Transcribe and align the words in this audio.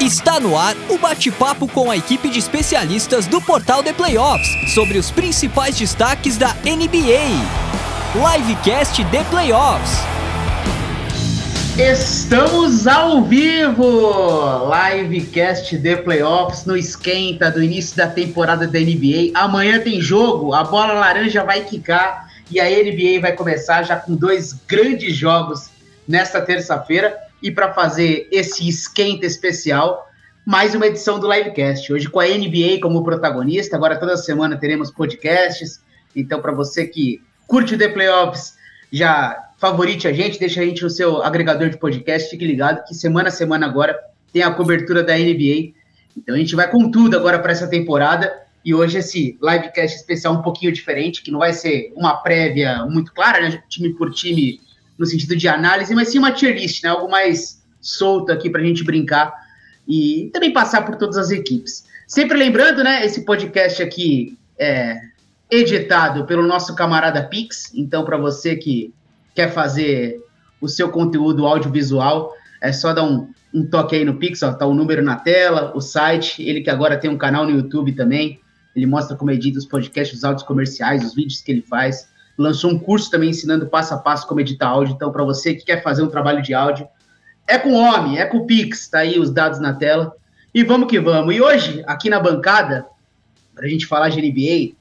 Está 0.00 0.40
no 0.40 0.58
ar 0.58 0.74
o 0.90 0.98
bate-papo 0.98 1.68
com 1.68 1.88
a 1.90 1.96
equipe 1.96 2.28
de 2.28 2.38
especialistas 2.38 3.26
do 3.26 3.40
portal 3.40 3.82
The 3.82 3.92
Playoffs 3.92 4.74
sobre 4.74 4.98
os 4.98 5.10
principais 5.10 5.78
destaques 5.78 6.36
da 6.36 6.52
NBA. 6.64 7.30
Livecast 8.12 9.04
The 9.04 9.24
Playoffs. 9.30 9.92
Estamos 11.78 12.88
ao 12.88 13.22
vivo! 13.22 14.68
Livecast 14.68 15.78
The 15.78 15.96
Playoffs 15.96 16.66
no 16.66 16.76
esquenta 16.76 17.50
do 17.50 17.62
início 17.62 17.96
da 17.96 18.08
temporada 18.08 18.66
da 18.66 18.78
NBA. 18.80 19.30
Amanhã 19.32 19.78
tem 19.78 20.00
jogo, 20.00 20.52
a 20.54 20.64
bola 20.64 20.92
laranja 20.94 21.44
vai 21.44 21.60
quicar 21.60 22.28
e 22.50 22.60
a 22.60 22.64
NBA 22.64 23.20
vai 23.20 23.32
começar 23.32 23.84
já 23.84 23.96
com 23.96 24.16
dois 24.16 24.52
grandes 24.66 25.16
jogos 25.16 25.70
nesta 26.06 26.42
terça-feira. 26.42 27.23
E 27.44 27.50
para 27.50 27.74
fazer 27.74 28.26
esse 28.32 28.66
esquenta 28.66 29.26
especial, 29.26 30.08
mais 30.46 30.74
uma 30.74 30.86
edição 30.86 31.20
do 31.20 31.30
Livecast. 31.30 31.92
Hoje 31.92 32.08
com 32.08 32.18
a 32.18 32.24
NBA 32.24 32.80
como 32.80 33.04
protagonista. 33.04 33.76
Agora 33.76 34.00
toda 34.00 34.16
semana 34.16 34.56
teremos 34.56 34.90
podcasts. 34.90 35.78
Então, 36.16 36.40
para 36.40 36.52
você 36.52 36.86
que 36.86 37.20
curte 37.46 37.74
o 37.74 37.78
The 37.78 37.90
Playoffs, 37.90 38.54
já 38.90 39.50
favorite 39.58 40.08
a 40.08 40.12
gente, 40.14 40.40
deixa 40.40 40.62
a 40.62 40.64
gente 40.64 40.82
no 40.82 40.88
seu 40.88 41.22
agregador 41.22 41.68
de 41.68 41.76
podcast. 41.76 42.30
Fique 42.30 42.46
ligado 42.46 42.82
que 42.86 42.94
semana 42.94 43.28
a 43.28 43.30
semana 43.30 43.66
agora 43.66 43.94
tem 44.32 44.42
a 44.42 44.50
cobertura 44.50 45.02
da 45.02 45.14
NBA. 45.14 45.74
Então 46.16 46.34
a 46.34 46.38
gente 46.38 46.56
vai 46.56 46.70
com 46.70 46.90
tudo 46.90 47.14
agora 47.14 47.38
para 47.38 47.52
essa 47.52 47.66
temporada. 47.68 48.32
E 48.64 48.72
hoje 48.74 48.96
esse 48.96 49.38
livecast 49.42 49.98
especial 49.98 50.32
um 50.32 50.40
pouquinho 50.40 50.72
diferente, 50.72 51.22
que 51.22 51.30
não 51.30 51.40
vai 51.40 51.52
ser 51.52 51.92
uma 51.94 52.16
prévia 52.16 52.86
muito 52.86 53.12
clara, 53.12 53.46
né? 53.46 53.62
Time 53.68 53.92
por 53.92 54.10
time 54.14 54.62
no 54.98 55.06
sentido 55.06 55.36
de 55.36 55.48
análise, 55.48 55.94
mas 55.94 56.08
sim 56.08 56.18
uma 56.18 56.32
tier 56.32 56.54
list, 56.54 56.82
né? 56.82 56.90
Algo 56.90 57.10
mais 57.10 57.62
solto 57.80 58.32
aqui 58.32 58.48
para 58.48 58.60
a 58.60 58.64
gente 58.64 58.84
brincar 58.84 59.32
e 59.86 60.30
também 60.32 60.52
passar 60.52 60.84
por 60.84 60.96
todas 60.96 61.16
as 61.16 61.30
equipes. 61.30 61.84
Sempre 62.06 62.38
lembrando, 62.38 62.82
né? 62.82 63.04
Esse 63.04 63.24
podcast 63.24 63.82
aqui 63.82 64.38
é 64.58 64.98
editado 65.50 66.24
pelo 66.24 66.46
nosso 66.46 66.74
camarada 66.74 67.22
Pix. 67.22 67.72
Então, 67.74 68.04
para 68.04 68.16
você 68.16 68.56
que 68.56 68.92
quer 69.34 69.52
fazer 69.52 70.20
o 70.60 70.68
seu 70.68 70.90
conteúdo 70.90 71.46
audiovisual, 71.46 72.32
é 72.62 72.72
só 72.72 72.92
dar 72.92 73.04
um, 73.04 73.28
um 73.52 73.66
toque 73.66 73.96
aí 73.96 74.04
no 74.04 74.14
Pix, 74.14 74.42
ó, 74.42 74.52
tá 74.52 74.66
o 74.66 74.74
número 74.74 75.02
na 75.02 75.16
tela, 75.16 75.72
o 75.74 75.80
site, 75.80 76.42
ele 76.42 76.62
que 76.62 76.70
agora 76.70 76.96
tem 76.96 77.10
um 77.10 77.18
canal 77.18 77.44
no 77.44 77.50
YouTube 77.50 77.92
também. 77.92 78.40
Ele 78.74 78.86
mostra 78.86 79.16
como 79.16 79.30
edita 79.30 79.58
os 79.58 79.66
podcasts, 79.66 80.18
os 80.18 80.24
áudios 80.24 80.46
comerciais, 80.46 81.04
os 81.04 81.14
vídeos 81.14 81.40
que 81.40 81.52
ele 81.52 81.62
faz 81.62 82.08
lançou 82.36 82.70
um 82.70 82.78
curso 82.78 83.10
também 83.10 83.30
ensinando 83.30 83.66
passo 83.66 83.94
a 83.94 83.98
passo 83.98 84.26
como 84.26 84.40
editar 84.40 84.68
áudio. 84.68 84.94
Então, 84.94 85.12
para 85.12 85.24
você 85.24 85.54
que 85.54 85.64
quer 85.64 85.82
fazer 85.82 86.02
um 86.02 86.08
trabalho 86.08 86.42
de 86.42 86.54
áudio, 86.54 86.88
é 87.46 87.58
com 87.58 87.70
o 87.70 87.78
homem, 87.78 88.18
é 88.18 88.26
com 88.26 88.38
o 88.38 88.46
Pix, 88.46 88.88
tá 88.88 89.00
aí 89.00 89.18
os 89.18 89.30
dados 89.30 89.60
na 89.60 89.74
tela. 89.74 90.14
E 90.52 90.62
vamos 90.62 90.88
que 90.88 91.00
vamos. 91.00 91.34
E 91.34 91.40
hoje, 91.40 91.82
aqui 91.86 92.08
na 92.08 92.20
bancada, 92.20 92.86
para 93.54 93.66
a 93.66 93.68
gente 93.68 93.86
falar 93.86 94.08
de 94.08 94.20
NBA, 94.20 94.74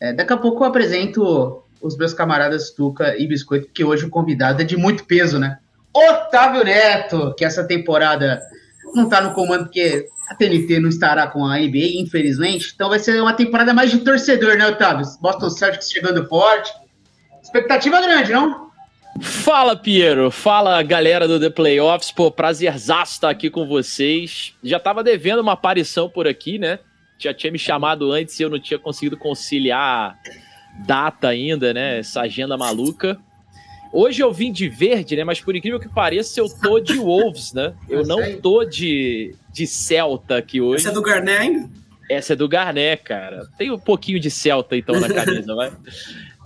é, 0.00 0.12
daqui 0.12 0.32
a 0.32 0.36
pouco 0.36 0.62
eu 0.62 0.68
apresento 0.68 1.62
os 1.80 1.96
meus 1.96 2.12
camaradas 2.12 2.70
Tuca 2.70 3.16
e 3.16 3.26
Biscoito, 3.26 3.68
que 3.72 3.84
hoje 3.84 4.04
o 4.04 4.10
convidado 4.10 4.60
é 4.60 4.64
de 4.64 4.76
muito 4.76 5.04
peso, 5.04 5.38
né? 5.38 5.58
Otávio 5.94 6.64
Neto, 6.64 7.34
que 7.36 7.44
essa 7.44 7.64
temporada 7.64 8.40
não 8.94 9.08
tá 9.08 9.20
no 9.20 9.32
comando 9.32 9.64
porque 9.64 10.06
a 10.28 10.34
TNT 10.34 10.78
não 10.78 10.88
estará 10.88 11.26
com 11.26 11.44
a 11.44 11.58
NBA, 11.58 12.00
infelizmente. 12.00 12.72
Então 12.74 12.88
vai 12.88 12.98
ser 12.98 13.20
uma 13.20 13.32
temporada 13.32 13.74
mais 13.74 13.90
de 13.90 13.98
torcedor, 13.98 14.56
né, 14.56 14.68
Otávio? 14.68 15.06
Boston 15.20 15.50
Celtics 15.50 15.90
chegando 15.90 16.26
forte, 16.28 16.72
Expectativa 17.42 18.00
grande, 18.00 18.32
não? 18.32 18.70
Fala, 19.20 19.76
Piero. 19.76 20.30
Fala, 20.30 20.82
galera 20.82 21.26
do 21.26 21.38
The 21.40 21.50
Playoffs. 21.50 22.12
Pô, 22.12 22.30
prazerzaço 22.30 23.14
estar 23.14 23.30
aqui 23.30 23.50
com 23.50 23.66
vocês. 23.66 24.54
Já 24.62 24.78
tava 24.78 25.02
devendo 25.02 25.40
uma 25.40 25.52
aparição 25.52 26.08
por 26.08 26.26
aqui, 26.26 26.58
né? 26.58 26.78
Já 27.18 27.34
tinha 27.34 27.52
me 27.52 27.58
chamado 27.58 28.12
antes 28.12 28.38
e 28.38 28.42
eu 28.42 28.50
não 28.50 28.58
tinha 28.58 28.78
conseguido 28.78 29.16
conciliar 29.16 30.16
data 30.86 31.28
ainda, 31.28 31.74
né? 31.74 31.98
Essa 31.98 32.22
agenda 32.22 32.56
maluca. 32.56 33.18
Hoje 33.92 34.22
eu 34.22 34.32
vim 34.32 34.52
de 34.52 34.68
verde, 34.68 35.16
né? 35.16 35.24
Mas 35.24 35.40
por 35.40 35.54
incrível 35.56 35.80
que 35.80 35.88
pareça, 35.88 36.40
eu 36.40 36.46
tô 36.48 36.78
de 36.78 36.96
Wolves, 36.96 37.52
né? 37.52 37.74
Eu 37.88 38.06
não 38.06 38.40
tô 38.40 38.64
de, 38.64 39.34
de 39.52 39.66
Celta 39.66 40.38
aqui 40.38 40.60
hoje. 40.60 40.82
Essa 40.82 40.90
é 40.90 40.92
do 40.92 41.02
Garnet 41.02 41.38
ainda? 41.38 41.70
Essa 42.08 42.32
é 42.32 42.36
do 42.36 42.48
Garnet, 42.48 43.02
cara. 43.02 43.48
Tem 43.58 43.70
um 43.70 43.78
pouquinho 43.78 44.20
de 44.20 44.30
Celta, 44.30 44.76
então, 44.76 44.98
na 44.98 45.08
camisa, 45.12 45.54
vai. 45.54 45.72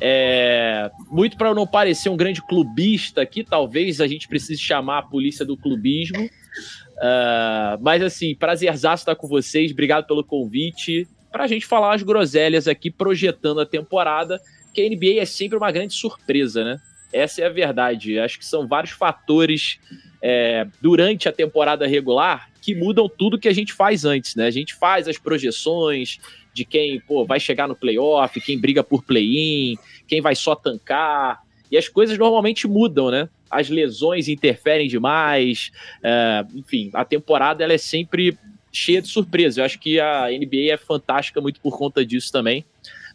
É, 0.00 0.91
muito 1.09 1.37
para 1.37 1.55
não 1.55 1.66
parecer 1.66 2.09
um 2.09 2.16
grande 2.16 2.43
clubista 2.43 3.22
aqui, 3.22 3.44
talvez 3.44 4.00
a 4.00 4.06
gente 4.06 4.28
precise 4.28 4.60
chamar 4.60 4.99
a 4.99 5.03
polícia 5.03 5.44
do 5.44 5.56
clubismo. 5.56 6.25
Uh, 6.25 7.81
mas 7.81 8.03
assim, 8.03 8.34
prazerzaço 8.34 9.03
estar 9.03 9.16
com 9.16 9.27
vocês, 9.27 9.72
obrigado 9.72 10.06
pelo 10.06 10.25
convite. 10.25 11.06
Para 11.31 11.44
a 11.44 11.47
gente 11.47 11.66
falar 11.66 11.94
as 11.94 12.03
groselhas 12.03 12.69
aqui, 12.69 12.91
projetando 12.91 13.60
a 13.60 13.66
temporada, 13.66 14.41
que 14.72 14.81
a 14.81 14.88
NBA 14.88 15.21
é 15.21 15.25
sempre 15.25 15.56
uma 15.56 15.71
grande 15.71 15.94
surpresa, 15.94 16.65
né? 16.65 16.81
Essa 17.12 17.43
é 17.43 17.47
a 17.47 17.50
verdade. 17.50 18.19
Acho 18.19 18.38
que 18.38 18.47
são 18.47 18.66
vários 18.66 18.93
fatores 18.93 19.78
é, 20.21 20.66
durante 20.81 21.28
a 21.28 21.32
temporada 21.32 21.87
regular 21.87 22.50
que 22.61 22.75
mudam 22.75 23.09
tudo 23.09 23.38
que 23.38 23.49
a 23.49 23.53
gente 23.53 23.72
faz 23.72 24.05
antes, 24.05 24.34
né? 24.34 24.47
A 24.47 24.50
gente 24.50 24.75
faz 24.75 25.06
as 25.06 25.19
projeções, 25.19 26.19
de 26.55 26.65
quem 26.65 27.01
pô, 27.01 27.25
vai 27.27 27.41
chegar 27.41 27.67
no 27.67 27.75
playoff, 27.75 28.41
quem 28.41 28.59
briga 28.59 28.83
por 28.83 29.03
play-in, 29.03 29.77
quem 30.07 30.21
vai 30.21 30.35
só 30.35 30.55
tancar. 30.55 31.43
E 31.71 31.77
as 31.77 31.89
coisas 31.89 32.17
normalmente 32.17 32.69
mudam, 32.69 33.11
né? 33.11 33.29
As 33.51 33.69
lesões 33.69 34.29
interferem 34.29 34.89
demais. 34.89 35.73
É, 36.03 36.45
enfim, 36.55 36.91
a 36.95 37.05
temporada 37.05 37.65
ela 37.65 37.73
é 37.73 37.79
sempre 37.79 38.39
cheia 38.73 39.03
de 39.03 39.09
surpresas. 39.09 39.59
Eu 39.59 39.65
acho 39.65 39.79
que 39.79 39.99
a 39.99 40.29
NBA 40.29 40.73
é 40.73 40.77
fantástica 40.77 41.41
muito 41.41 41.61
por 41.61 41.77
conta 41.77 42.05
disso 42.07 42.31
também. 42.31 42.65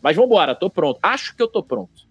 Mas 0.02 0.16
vamos 0.16 0.30
embora, 0.30 0.56
tô 0.56 0.70
pronto. 0.70 1.00
Acho 1.02 1.36
que 1.36 1.42
eu 1.42 1.48
tô 1.48 1.64
pronto. 1.64 2.08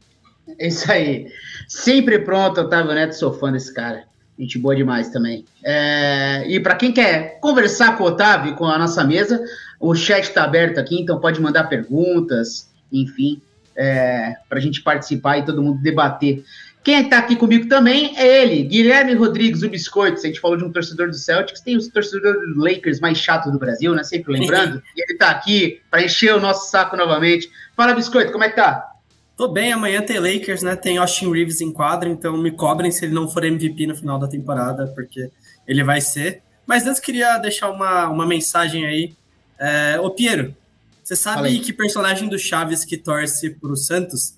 É 0.59 0.69
isso 0.69 0.91
aí. 0.91 1.31
Sempre 1.67 2.19
pronto, 2.21 2.61
Otávio 2.61 2.95
Neto, 2.95 3.13
sou 3.13 3.33
fã 3.33 3.53
desse 3.53 3.75
cara. 3.75 4.05
Gente 4.39 4.59
boa 4.59 4.77
demais 4.77 5.11
também. 5.11 5.45
É... 5.65 6.45
E 6.47 6.61
para 6.61 6.77
quem 6.77 6.93
quer 6.93 7.41
conversar 7.41 7.99
com 7.99 8.05
o 8.05 8.07
Otávio, 8.07 8.55
com 8.55 8.65
a 8.65 8.79
nossa 8.79 9.03
mesa, 9.05 9.43
o 9.81 9.95
chat 9.95 10.25
está 10.25 10.45
aberto 10.45 10.79
aqui, 10.79 11.01
então 11.01 11.21
pode 11.21 11.41
mandar 11.41 11.65
perguntas, 11.65 12.71
enfim, 12.93 13.41
é, 13.77 14.35
para 14.49 14.59
a 14.59 14.61
gente 14.61 14.83
participar 14.83 15.39
e 15.39 15.45
todo 15.45 15.63
mundo 15.63 15.81
debater. 15.81 16.45
Quem 16.83 17.03
está 17.03 17.19
aqui 17.19 17.37
comigo 17.37 17.69
também 17.69 18.17
é 18.17 18.43
ele, 18.43 18.63
Guilherme 18.63 19.13
Rodrigues, 19.15 19.63
o 19.63 19.69
Biscoito. 19.69 20.19
A 20.21 20.27
gente 20.27 20.41
falou 20.41 20.57
de 20.57 20.65
um 20.65 20.73
torcedor 20.73 21.09
do 21.09 21.15
Celtics, 21.15 21.61
tem 21.61 21.77
os 21.77 21.89
torcedores 21.89 22.55
do 22.55 22.61
Lakers 22.61 22.99
mais 22.99 23.19
chatos 23.19 23.53
do 23.53 23.59
Brasil, 23.59 23.95
né? 23.95 24.03
Sempre 24.03 24.33
lembrando. 24.33 24.83
e 24.97 25.03
ele 25.03 25.13
está 25.13 25.31
aqui 25.31 25.81
para 25.91 26.03
encher 26.03 26.35
o 26.35 26.41
nosso 26.41 26.71
saco 26.71 26.97
novamente. 26.97 27.51
Fala, 27.77 27.95
Biscoito, 27.95 28.33
como 28.33 28.45
é 28.45 28.49
que 28.49 28.57
tá? 28.57 28.91
Tô 29.37 29.49
bem, 29.49 29.73
amanhã 29.73 30.03
tem 30.03 30.19
Lakers, 30.19 30.63
né? 30.63 30.75
Tem 30.75 30.99
Austin 30.99 31.31
Reeves 31.31 31.61
em 31.61 31.73
quadra, 31.73 32.09
então 32.09 32.37
me 32.37 32.51
cobrem 32.51 32.91
se 32.91 33.05
ele 33.05 33.15
não 33.15 33.29
for 33.29 33.45
MVP 33.45 33.87
no 33.87 33.95
final 33.95 34.19
da 34.19 34.27
temporada, 34.27 34.87
porque 34.89 35.31
ele 35.67 35.85
vai 35.85 36.01
ser. 36.01 36.43
Mas 36.67 36.87
antes 36.87 37.01
queria 37.01 37.39
deixar 37.39 37.71
uma, 37.71 38.09
uma 38.09 38.27
mensagem 38.27 38.85
aí 38.87 39.15
é, 39.59 39.99
ô 40.01 40.11
Piero, 40.11 40.55
você 41.03 41.17
sabe 41.17 41.59
que 41.61 41.73
personagem 41.73 42.29
do 42.29 42.39
Chaves 42.39 42.85
que 42.85 42.97
torce 42.97 43.51
pro 43.51 43.75
Santos? 43.77 44.35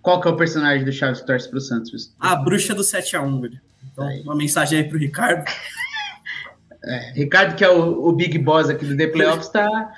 Qual 0.00 0.20
que 0.20 0.28
é 0.28 0.30
o 0.30 0.36
personagem 0.36 0.84
do 0.84 0.92
Chaves 0.92 1.20
que 1.20 1.26
torce 1.26 1.48
pro 1.48 1.60
Santos? 1.60 2.14
A 2.20 2.36
bruxa 2.36 2.74
do 2.74 2.82
7x1, 2.82 3.40
velho. 3.40 3.60
Então, 3.92 4.06
aí. 4.06 4.20
uma 4.22 4.36
mensagem 4.36 4.78
aí 4.78 4.84
pro 4.88 4.98
Ricardo. 4.98 5.44
É, 6.86 7.12
Ricardo, 7.12 7.54
que 7.56 7.64
é 7.64 7.70
o, 7.70 8.08
o, 8.08 8.12
Big 8.12 8.36
Boss 8.36 8.68
aqui 8.68 8.84
do 8.84 8.94
The 8.94 9.06
Playoffs, 9.06 9.48
tá, 9.48 9.90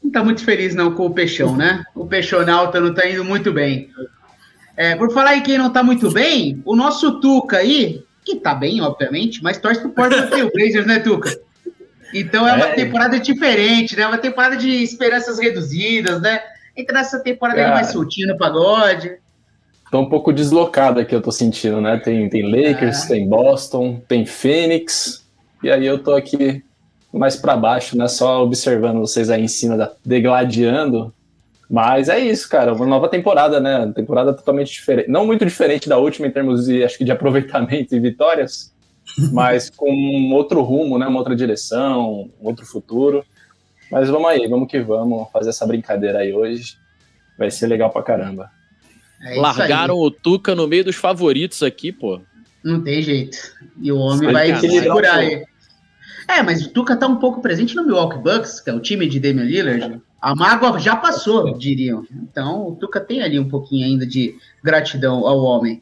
não 0.00 0.08
tá 0.08 0.22
muito 0.22 0.44
feliz 0.44 0.72
não 0.72 0.94
com 0.94 1.06
o 1.06 1.10
Peixão, 1.12 1.56
né? 1.56 1.84
O 1.96 2.06
Peixonauta 2.06 2.80
não 2.80 2.94
tá 2.94 3.10
indo 3.10 3.24
muito 3.24 3.52
bem. 3.52 3.90
É, 4.76 4.94
por 4.94 5.12
falar 5.12 5.36
em 5.36 5.42
quem 5.42 5.58
não 5.58 5.68
tá 5.68 5.82
muito 5.82 6.12
bem, 6.12 6.62
o 6.64 6.76
nosso 6.76 7.18
Tuca 7.18 7.56
aí, 7.56 8.04
que 8.24 8.36
tá 8.36 8.54
bem, 8.54 8.80
obviamente, 8.80 9.42
mas 9.42 9.58
torce 9.58 9.80
pro 9.80 9.90
Portland 9.90 10.28
Trail 10.28 10.48
Blazers, 10.54 10.86
né, 10.86 11.00
Tuca? 11.00 11.36
Então 12.20 12.48
é 12.48 12.54
uma 12.54 12.68
é. 12.68 12.74
temporada 12.74 13.18
diferente, 13.20 13.96
né? 13.96 14.06
Uma 14.06 14.18
temporada 14.18 14.56
de 14.56 14.82
esperanças 14.82 15.38
reduzidas, 15.38 16.20
né? 16.20 16.40
Entra 16.76 16.94
nessa 16.94 17.20
temporada 17.20 17.60
Cara, 17.60 17.74
mais 17.74 17.88
soltinha 17.88 18.32
no 18.32 18.38
pagode. 18.38 19.18
Tô 19.90 20.00
um 20.00 20.08
pouco 20.08 20.32
deslocado 20.32 20.98
aqui, 20.98 21.14
eu 21.14 21.22
tô 21.22 21.30
sentindo, 21.30 21.80
né? 21.80 21.98
Tem, 21.98 22.28
tem 22.28 22.42
Lakers, 22.42 23.04
ah. 23.04 23.08
tem 23.08 23.28
Boston, 23.28 24.02
tem 24.08 24.26
Phoenix, 24.26 25.24
e 25.62 25.70
aí 25.70 25.86
eu 25.86 26.02
tô 26.02 26.14
aqui 26.14 26.64
mais 27.12 27.36
para 27.36 27.56
baixo, 27.56 27.96
né? 27.96 28.08
Só 28.08 28.42
observando 28.42 28.98
vocês 28.98 29.30
aí 29.30 29.42
em 29.42 29.48
cima, 29.48 29.92
degladiando. 30.04 31.14
Mas 31.68 32.08
é 32.08 32.18
isso, 32.18 32.48
cara. 32.48 32.72
Uma 32.72 32.86
nova 32.86 33.08
temporada, 33.08 33.60
né? 33.60 33.90
Temporada 33.94 34.32
totalmente 34.32 34.72
diferente. 34.72 35.10
Não 35.10 35.26
muito 35.26 35.44
diferente 35.44 35.88
da 35.88 35.98
última 35.98 36.26
em 36.26 36.30
termos 36.30 36.66
de, 36.66 36.84
acho 36.84 36.96
que 36.96 37.04
de 37.04 37.12
aproveitamento 37.12 37.94
e 37.94 38.00
vitórias, 38.00 38.72
mas 39.32 39.70
com 39.70 39.90
um 39.90 40.32
outro 40.32 40.62
rumo, 40.62 40.98
né? 40.98 41.06
Uma 41.06 41.18
outra 41.18 41.36
direção, 41.36 42.30
um 42.40 42.46
outro 42.46 42.66
futuro. 42.66 43.24
Mas 43.90 44.08
vamos 44.08 44.28
aí, 44.28 44.46
vamos 44.48 44.68
que 44.68 44.80
vamos 44.80 45.28
fazer 45.32 45.50
essa 45.50 45.66
brincadeira 45.66 46.18
aí 46.18 46.32
hoje. 46.32 46.76
Vai 47.38 47.50
ser 47.50 47.66
legal 47.66 47.90
pra 47.90 48.02
caramba. 48.02 48.50
É 49.22 49.36
Largaram 49.36 49.94
aí. 49.94 50.00
o 50.00 50.10
Tuca 50.10 50.54
no 50.54 50.66
meio 50.66 50.84
dos 50.84 50.96
favoritos 50.96 51.62
aqui, 51.62 51.92
pô. 51.92 52.20
Não 52.64 52.82
tem 52.82 53.00
jeito. 53.00 53.38
E 53.80 53.92
o 53.92 53.98
homem 53.98 54.32
vai 54.32 54.54
se 54.56 54.68
segurar 54.68 55.16
aí. 55.16 55.44
É, 56.28 56.42
mas 56.42 56.66
o 56.66 56.70
Tuca 56.70 56.96
tá 56.96 57.06
um 57.06 57.16
pouco 57.16 57.40
presente 57.40 57.76
no 57.76 57.84
Milwaukee 57.84 58.18
Bucks, 58.18 58.60
que 58.60 58.68
é 58.68 58.74
o 58.74 58.80
time 58.80 59.08
de 59.08 59.20
Damian 59.20 59.44
Lillard. 59.44 60.02
A 60.20 60.34
mágoa 60.34 60.78
já 60.78 60.96
passou, 60.96 61.56
diriam. 61.56 62.04
Então, 62.10 62.68
o 62.68 62.74
Tuca 62.74 63.00
tem 63.00 63.22
ali 63.22 63.38
um 63.38 63.48
pouquinho 63.48 63.86
ainda 63.86 64.04
de 64.04 64.34
gratidão 64.62 65.24
ao 65.26 65.38
homem. 65.38 65.80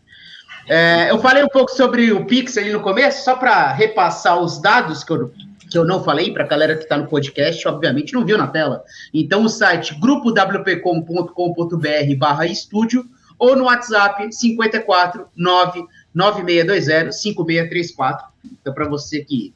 É, 0.69 1.11
eu 1.11 1.19
falei 1.19 1.43
um 1.43 1.49
pouco 1.49 1.71
sobre 1.71 2.13
o 2.13 2.25
Pix 2.25 2.57
ali 2.57 2.73
no 2.73 2.81
começo, 2.81 3.25
só 3.25 3.37
para 3.37 3.73
repassar 3.73 4.41
os 4.41 4.61
dados 4.61 5.05
que 5.05 5.13
eu, 5.13 5.31
que 5.71 5.77
eu 5.77 5.85
não 5.85 6.03
falei 6.03 6.33
para 6.33 6.45
a 6.45 6.47
galera 6.47 6.77
que 6.77 6.85
está 6.85 6.97
no 6.97 7.07
podcast, 7.07 7.67
obviamente 7.69 8.15
não 8.15 8.25
viu 8.25 8.39
na 8.39 8.47
tela. 8.47 8.83
Então, 9.13 9.45
o 9.45 9.49
site 9.49 9.95
grupowpcom.com.br 10.01 12.19
barra 12.19 12.47
estúdio 12.47 13.05
ou 13.39 13.57
no 13.57 13.65
WhatsApp 13.65 14.33
54 14.33 15.27
99620 15.37 17.13
5634. 17.13 18.27
Então, 18.61 18.73
para 18.73 18.89
você 18.89 19.25
que, 19.25 19.53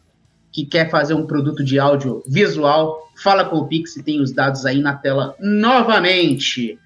que 0.52 0.66
quer 0.66 0.90
fazer 0.90 1.14
um 1.14 1.26
produto 1.26 1.64
de 1.64 1.78
áudio 1.78 2.22
visual, 2.26 3.08
fala 3.16 3.44
com 3.44 3.56
o 3.56 3.66
Pix 3.66 3.96
e 3.96 4.02
tem 4.02 4.20
os 4.20 4.32
dados 4.32 4.66
aí 4.66 4.80
na 4.80 4.94
tela 4.94 5.34
novamente. 5.40 6.78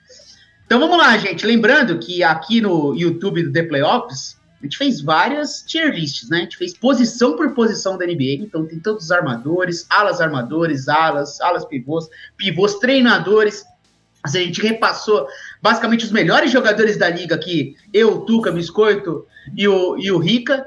Então 0.73 0.81
vamos 0.81 0.97
lá, 0.97 1.19
gente. 1.19 1.45
Lembrando 1.45 1.99
que 1.99 2.25
aqui 2.25 2.59
no 2.59 2.95
YouTube 2.95 3.43
do 3.43 3.53
The 3.53 3.65
Playoffs, 3.65 4.39
a 4.59 4.65
gente 4.65 4.79
fez 4.79 5.03
várias 5.03 5.61
tier 5.61 5.95
lists, 5.95 6.31
né? 6.31 6.39
A 6.39 6.41
gente 6.45 6.57
fez 6.57 6.73
posição 6.73 7.37
por 7.37 7.53
posição 7.53 7.99
da 7.99 8.07
NBA. 8.07 8.41
Então 8.41 8.65
tem 8.65 8.81
todos 8.81 9.05
os 9.05 9.11
armadores, 9.11 9.85
alas 9.91 10.19
armadores, 10.19 10.89
alas, 10.89 11.39
alas 11.43 11.67
pivôs, 11.67 12.09
pivôs 12.39 12.77
treinadores. 12.77 13.67
A 14.25 14.29
gente 14.31 14.63
repassou 14.63 15.29
basicamente 15.61 16.07
os 16.07 16.11
melhores 16.11 16.51
jogadores 16.51 16.97
da 16.97 17.11
liga 17.11 17.35
aqui, 17.35 17.77
eu, 17.93 18.21
Tuca, 18.21 18.51
Biscoito 18.51 19.27
e 19.55 19.69
o, 19.69 19.99
e 19.99 20.11
o 20.11 20.17
Rica. 20.17 20.65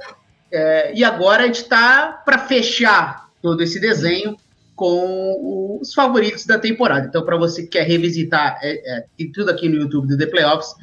É, 0.51 0.93
e 0.93 1.03
agora 1.03 1.41
a 1.41 1.47
gente 1.47 1.63
está 1.63 2.21
para 2.23 2.37
fechar 2.37 3.31
todo 3.41 3.63
esse 3.63 3.79
desenho 3.79 4.37
com 4.75 5.79
os 5.81 5.93
favoritos 5.93 6.45
da 6.45 6.59
temporada. 6.59 7.07
Então, 7.07 7.23
para 7.23 7.37
você 7.37 7.63
que 7.63 7.69
quer 7.69 7.87
revisitar 7.87 8.59
é, 8.61 8.97
é, 8.97 9.05
tudo 9.33 9.49
aqui 9.49 9.69
no 9.69 9.75
YouTube 9.75 10.07
do 10.07 10.17
The 10.17 10.25
Playoffs, 10.25 10.73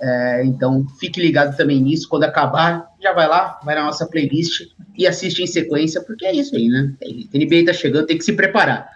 é, 0.00 0.44
então 0.44 0.86
fique 0.98 1.20
ligado 1.20 1.56
também 1.56 1.80
nisso. 1.80 2.08
Quando 2.08 2.24
acabar, 2.24 2.88
já 3.00 3.12
vai 3.12 3.28
lá, 3.28 3.58
vai 3.64 3.74
na 3.74 3.84
nossa 3.84 4.06
playlist 4.06 4.66
e 4.96 5.06
assiste 5.06 5.42
em 5.42 5.46
sequência, 5.46 6.02
porque 6.02 6.26
é 6.26 6.34
isso 6.34 6.54
aí, 6.54 6.68
né? 6.68 6.92
NBA 7.32 7.66
tá 7.66 7.72
chegando, 7.72 8.06
tem 8.06 8.18
que 8.18 8.24
se 8.24 8.32
preparar. 8.32 8.88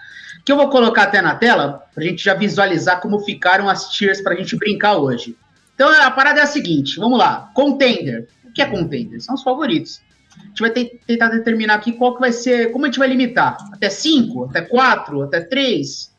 Que 0.44 0.50
eu 0.50 0.56
vou 0.56 0.68
colocar 0.68 1.04
até 1.04 1.22
na 1.22 1.36
tela, 1.36 1.84
para 1.94 2.02
a 2.02 2.06
gente 2.06 2.24
já 2.24 2.34
visualizar 2.34 3.00
como 3.00 3.20
ficaram 3.20 3.68
as 3.68 3.90
tiers 3.90 4.20
para 4.20 4.34
a 4.34 4.36
gente 4.36 4.56
brincar 4.56 4.96
hoje. 4.96 5.36
Então 5.74 5.88
a 5.88 6.10
parada 6.10 6.40
é 6.40 6.42
a 6.42 6.46
seguinte: 6.46 6.98
vamos 6.98 7.18
lá. 7.18 7.50
Contender. 7.54 8.28
O 8.44 8.52
que 8.52 8.60
é 8.60 8.66
contender? 8.66 9.20
São 9.20 9.34
os 9.34 9.42
favoritos. 9.42 10.00
A 10.38 10.46
gente 10.46 10.60
vai 10.60 10.70
ter, 10.70 11.00
tentar 11.06 11.28
determinar 11.28 11.74
aqui 11.74 11.92
qual 11.92 12.14
que 12.14 12.20
vai 12.20 12.32
ser, 12.32 12.72
como 12.72 12.84
a 12.84 12.88
gente 12.88 12.98
vai 12.98 13.08
limitar. 13.08 13.56
Até 13.72 13.88
5, 13.90 14.46
até 14.46 14.62
4, 14.62 15.22
até 15.22 15.40
3. 15.40 16.12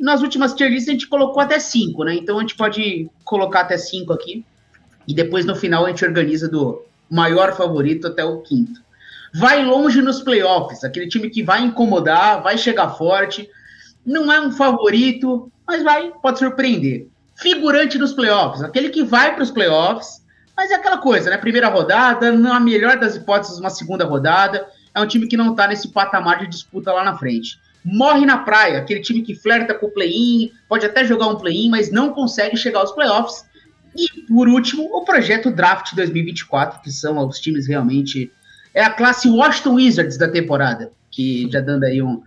Nas 0.00 0.22
últimas 0.22 0.54
tier 0.54 0.70
lists 0.70 0.88
a 0.88 0.92
gente 0.92 1.06
colocou 1.06 1.40
até 1.40 1.58
5, 1.58 2.04
né? 2.04 2.14
Então 2.14 2.38
a 2.38 2.40
gente 2.40 2.56
pode 2.56 3.10
colocar 3.24 3.60
até 3.60 3.76
5 3.76 4.12
aqui. 4.12 4.44
E 5.06 5.14
depois 5.14 5.44
no 5.44 5.54
final 5.54 5.84
a 5.84 5.88
gente 5.88 6.04
organiza 6.04 6.48
do 6.48 6.82
maior 7.10 7.54
favorito 7.54 8.06
até 8.06 8.24
o 8.24 8.40
quinto. 8.40 8.80
Vai 9.34 9.64
longe 9.64 10.00
nos 10.02 10.20
playoffs, 10.22 10.84
aquele 10.84 11.08
time 11.08 11.30
que 11.30 11.42
vai 11.42 11.62
incomodar, 11.62 12.42
vai 12.42 12.58
chegar 12.58 12.90
forte. 12.90 13.48
Não 14.04 14.32
é 14.32 14.40
um 14.40 14.52
favorito, 14.52 15.50
mas 15.66 15.82
vai, 15.82 16.10
pode 16.22 16.38
surpreender. 16.38 17.06
Figurante 17.36 17.98
nos 17.98 18.12
playoffs, 18.12 18.62
aquele 18.62 18.90
que 18.90 19.02
vai 19.02 19.34
para 19.34 19.42
os 19.42 19.50
playoffs, 19.50 20.21
mas 20.62 20.70
é 20.70 20.76
aquela 20.76 20.98
coisa, 20.98 21.28
né? 21.28 21.36
Primeira 21.36 21.68
rodada, 21.68 22.30
na 22.30 22.60
melhor 22.60 22.96
das 22.96 23.16
hipóteses, 23.16 23.58
uma 23.58 23.68
segunda 23.68 24.04
rodada. 24.04 24.64
É 24.94 25.00
um 25.00 25.06
time 25.08 25.26
que 25.26 25.36
não 25.36 25.56
tá 25.56 25.66
nesse 25.66 25.88
patamar 25.88 26.38
de 26.38 26.46
disputa 26.46 26.92
lá 26.92 27.02
na 27.02 27.18
frente. 27.18 27.58
Morre 27.84 28.24
na 28.24 28.38
praia, 28.38 28.78
aquele 28.78 29.00
time 29.00 29.22
que 29.22 29.34
flerta 29.34 29.74
com 29.74 29.86
o 29.86 29.90
play-in, 29.90 30.52
pode 30.68 30.86
até 30.86 31.04
jogar 31.04 31.26
um 31.26 31.34
play-in, 31.34 31.68
mas 31.68 31.90
não 31.90 32.12
consegue 32.12 32.56
chegar 32.56 32.78
aos 32.78 32.92
playoffs. 32.92 33.44
E, 33.96 34.06
por 34.28 34.48
último, 34.48 34.84
o 34.84 35.04
projeto 35.04 35.50
Draft 35.50 35.96
2024, 35.96 36.80
que 36.80 36.92
são 36.92 37.18
os 37.26 37.40
times 37.40 37.66
realmente. 37.66 38.30
É 38.72 38.84
a 38.84 38.90
classe 38.90 39.28
Washington 39.28 39.74
Wizards 39.74 40.16
da 40.16 40.28
temporada, 40.28 40.92
que 41.10 41.50
já 41.50 41.60
dando 41.60 41.82
aí 41.82 42.00
um. 42.00 42.22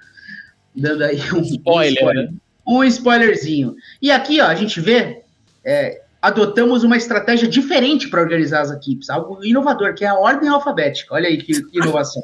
Dando 0.76 1.06
aí 1.06 1.22
um 1.32 1.40
spoiler. 1.42 1.88
Um, 1.88 1.96
spoiler, 1.96 2.32
né? 2.32 2.38
um 2.68 2.84
spoilerzinho. 2.84 3.76
E 4.02 4.12
aqui, 4.12 4.42
ó, 4.42 4.48
a 4.48 4.56
gente 4.56 4.82
vê. 4.82 5.24
É, 5.64 6.02
adotamos 6.26 6.84
uma 6.84 6.98
estratégia 6.98 7.48
diferente 7.48 8.10
para 8.10 8.20
organizar 8.20 8.62
as 8.62 8.72
equipes, 8.72 9.12
algo 9.12 9.46
inovador, 9.46 9.94
que 9.94 10.04
é 10.04 10.08
a 10.08 10.16
ordem 10.16 10.50
alfabética. 10.50 11.14
Olha 11.14 11.28
aí 11.28 11.38
que, 11.38 11.62
que 11.62 11.78
inovação. 11.78 12.24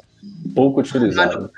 Pouco 0.56 0.80
utilizada. 0.80 1.51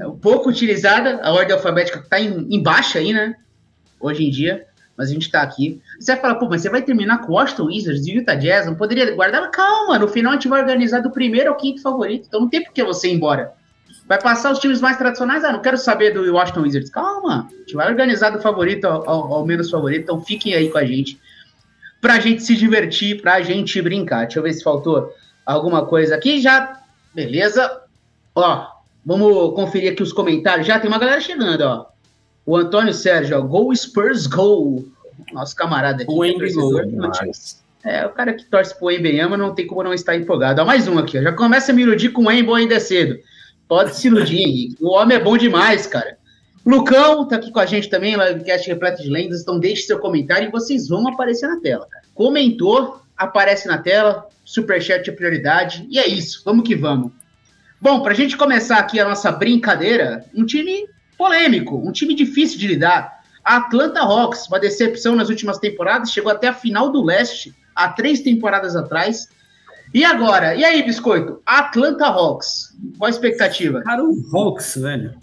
É 0.00 0.04
pouco 0.22 0.48
utilizada, 0.48 1.20
a 1.22 1.30
ordem 1.32 1.54
alfabética 1.54 1.98
está 1.98 2.18
em, 2.18 2.46
em, 2.50 2.62
baixa 2.62 2.98
aí, 2.98 3.12
né? 3.12 3.34
Hoje 4.00 4.24
em 4.24 4.30
dia, 4.30 4.64
mas 4.96 5.10
a 5.10 5.12
gente 5.12 5.26
está 5.26 5.42
aqui. 5.42 5.82
Você 6.00 6.12
vai 6.12 6.20
falar, 6.22 6.36
pô, 6.36 6.48
mas 6.48 6.62
você 6.62 6.70
vai 6.70 6.80
terminar 6.80 7.18
com 7.18 7.34
Washington 7.34 7.66
Wizards 7.66 8.06
e 8.06 8.12
Utah 8.12 8.36
Jazz, 8.36 8.64
não 8.64 8.74
poderia 8.74 9.14
guardar? 9.14 9.50
Calma, 9.50 9.98
no 9.98 10.08
final 10.08 10.32
a 10.32 10.36
gente 10.36 10.48
vai 10.48 10.62
organizar 10.62 11.00
do 11.00 11.10
primeiro 11.10 11.50
ao 11.50 11.58
quinto 11.58 11.82
favorito, 11.82 12.24
então 12.26 12.40
não 12.40 12.48
tem 12.48 12.64
por 12.64 12.72
que 12.72 12.82
você 12.82 13.08
ir 13.08 13.12
embora. 13.12 13.52
Vai 14.08 14.18
passar 14.18 14.50
os 14.50 14.58
times 14.58 14.80
mais 14.80 14.96
tradicionais? 14.96 15.44
Ah, 15.44 15.52
não 15.52 15.60
quero 15.60 15.76
saber 15.76 16.14
do 16.14 16.32
Washington 16.32 16.62
Wizards. 16.62 16.90
Calma, 16.90 17.48
a 17.52 17.58
gente 17.58 17.74
vai 17.74 17.90
organizar 17.90 18.30
do 18.30 18.40
favorito 18.40 18.86
ao, 18.86 19.06
ao, 19.06 19.32
ao 19.34 19.46
menos 19.46 19.70
favorito, 19.70 20.04
então 20.04 20.22
fiquem 20.22 20.54
aí 20.54 20.70
com 20.70 20.78
a 20.78 20.86
gente 20.86 21.20
pra 22.02 22.18
gente 22.18 22.42
se 22.42 22.56
divertir, 22.56 23.22
pra 23.22 23.40
gente 23.40 23.80
brincar. 23.80 24.24
Deixa 24.24 24.40
eu 24.40 24.42
ver 24.42 24.52
se 24.52 24.62
faltou 24.62 25.14
alguma 25.46 25.86
coisa 25.86 26.16
aqui. 26.16 26.40
Já, 26.40 26.82
beleza. 27.14 27.80
Ó, 28.34 28.66
vamos 29.06 29.54
conferir 29.54 29.92
aqui 29.92 30.02
os 30.02 30.12
comentários. 30.12 30.66
Já 30.66 30.80
tem 30.80 30.90
uma 30.90 30.98
galera 30.98 31.20
chegando, 31.20 31.62
ó. 31.62 31.86
O 32.44 32.56
Antônio 32.56 32.92
Sérgio, 32.92 33.38
ó, 33.38 33.40
Go 33.40 33.74
Spurs 33.74 34.26
Go. 34.26 34.84
Nosso 35.32 35.54
camarada 35.54 36.02
aqui. 36.02 36.12
O 36.12 36.24
é, 37.84 38.00
é, 38.00 38.06
o 38.06 38.10
cara 38.10 38.34
que 38.34 38.44
torce 38.46 38.76
pro 38.76 38.90
Embeyama 38.90 39.36
não 39.36 39.54
tem 39.54 39.66
como 39.66 39.84
não 39.84 39.94
estar 39.94 40.16
empolgado. 40.16 40.60
Ó, 40.60 40.64
mais 40.64 40.88
um 40.88 40.98
aqui, 40.98 41.18
ó. 41.18 41.22
Já 41.22 41.32
começa 41.32 41.70
a 41.70 41.74
me 41.74 41.82
iludir 41.82 42.10
com 42.10 42.24
o 42.24 42.32
Embo 42.32 42.52
ainda 42.52 42.74
é 42.74 42.80
cedo. 42.80 43.16
Pode 43.68 43.94
se 43.94 44.08
iludir, 44.08 44.42
Henrique. 44.42 44.76
O 44.80 44.90
homem 44.90 45.16
é 45.16 45.20
bom 45.20 45.38
demais, 45.38 45.86
cara. 45.86 46.18
Lucão 46.64 47.26
tá 47.26 47.36
aqui 47.36 47.50
com 47.50 47.58
a 47.58 47.66
gente 47.66 47.88
também, 47.88 48.14
livecast 48.14 48.68
repleto 48.68 49.02
de 49.02 49.10
lendas, 49.10 49.42
então 49.42 49.58
deixe 49.58 49.82
seu 49.82 49.98
comentário 49.98 50.48
e 50.48 50.52
vocês 50.52 50.88
vão 50.88 51.08
aparecer 51.08 51.48
na 51.48 51.60
tela. 51.60 51.88
Comentou, 52.14 53.00
aparece 53.16 53.66
na 53.66 53.78
tela, 53.78 54.28
superchat 54.44 55.08
é 55.10 55.12
prioridade, 55.12 55.86
e 55.90 55.98
é 55.98 56.06
isso, 56.06 56.42
vamos 56.44 56.66
que 56.66 56.76
vamos. 56.76 57.10
Bom, 57.80 58.00
pra 58.00 58.14
gente 58.14 58.36
começar 58.36 58.78
aqui 58.78 59.00
a 59.00 59.08
nossa 59.08 59.32
brincadeira, 59.32 60.24
um 60.32 60.46
time 60.46 60.86
polêmico, 61.18 61.76
um 61.76 61.90
time 61.90 62.14
difícil 62.14 62.58
de 62.60 62.68
lidar. 62.68 63.22
A 63.44 63.56
Atlanta 63.56 64.00
Hawks, 64.00 64.46
uma 64.46 64.60
decepção 64.60 65.16
nas 65.16 65.28
últimas 65.28 65.58
temporadas, 65.58 66.12
chegou 66.12 66.30
até 66.30 66.46
a 66.46 66.54
final 66.54 66.92
do 66.92 67.02
leste, 67.02 67.52
há 67.74 67.88
três 67.88 68.20
temporadas 68.20 68.76
atrás. 68.76 69.28
E 69.92 70.04
agora? 70.04 70.54
E 70.54 70.64
aí, 70.64 70.80
Biscoito? 70.84 71.42
Atlanta 71.44 72.06
Hawks, 72.06 72.72
qual 72.96 73.08
a 73.08 73.10
expectativa? 73.10 73.82
Cara, 73.82 74.04
o 74.04 74.14
Hawks, 74.32 74.76
velho 74.76 75.21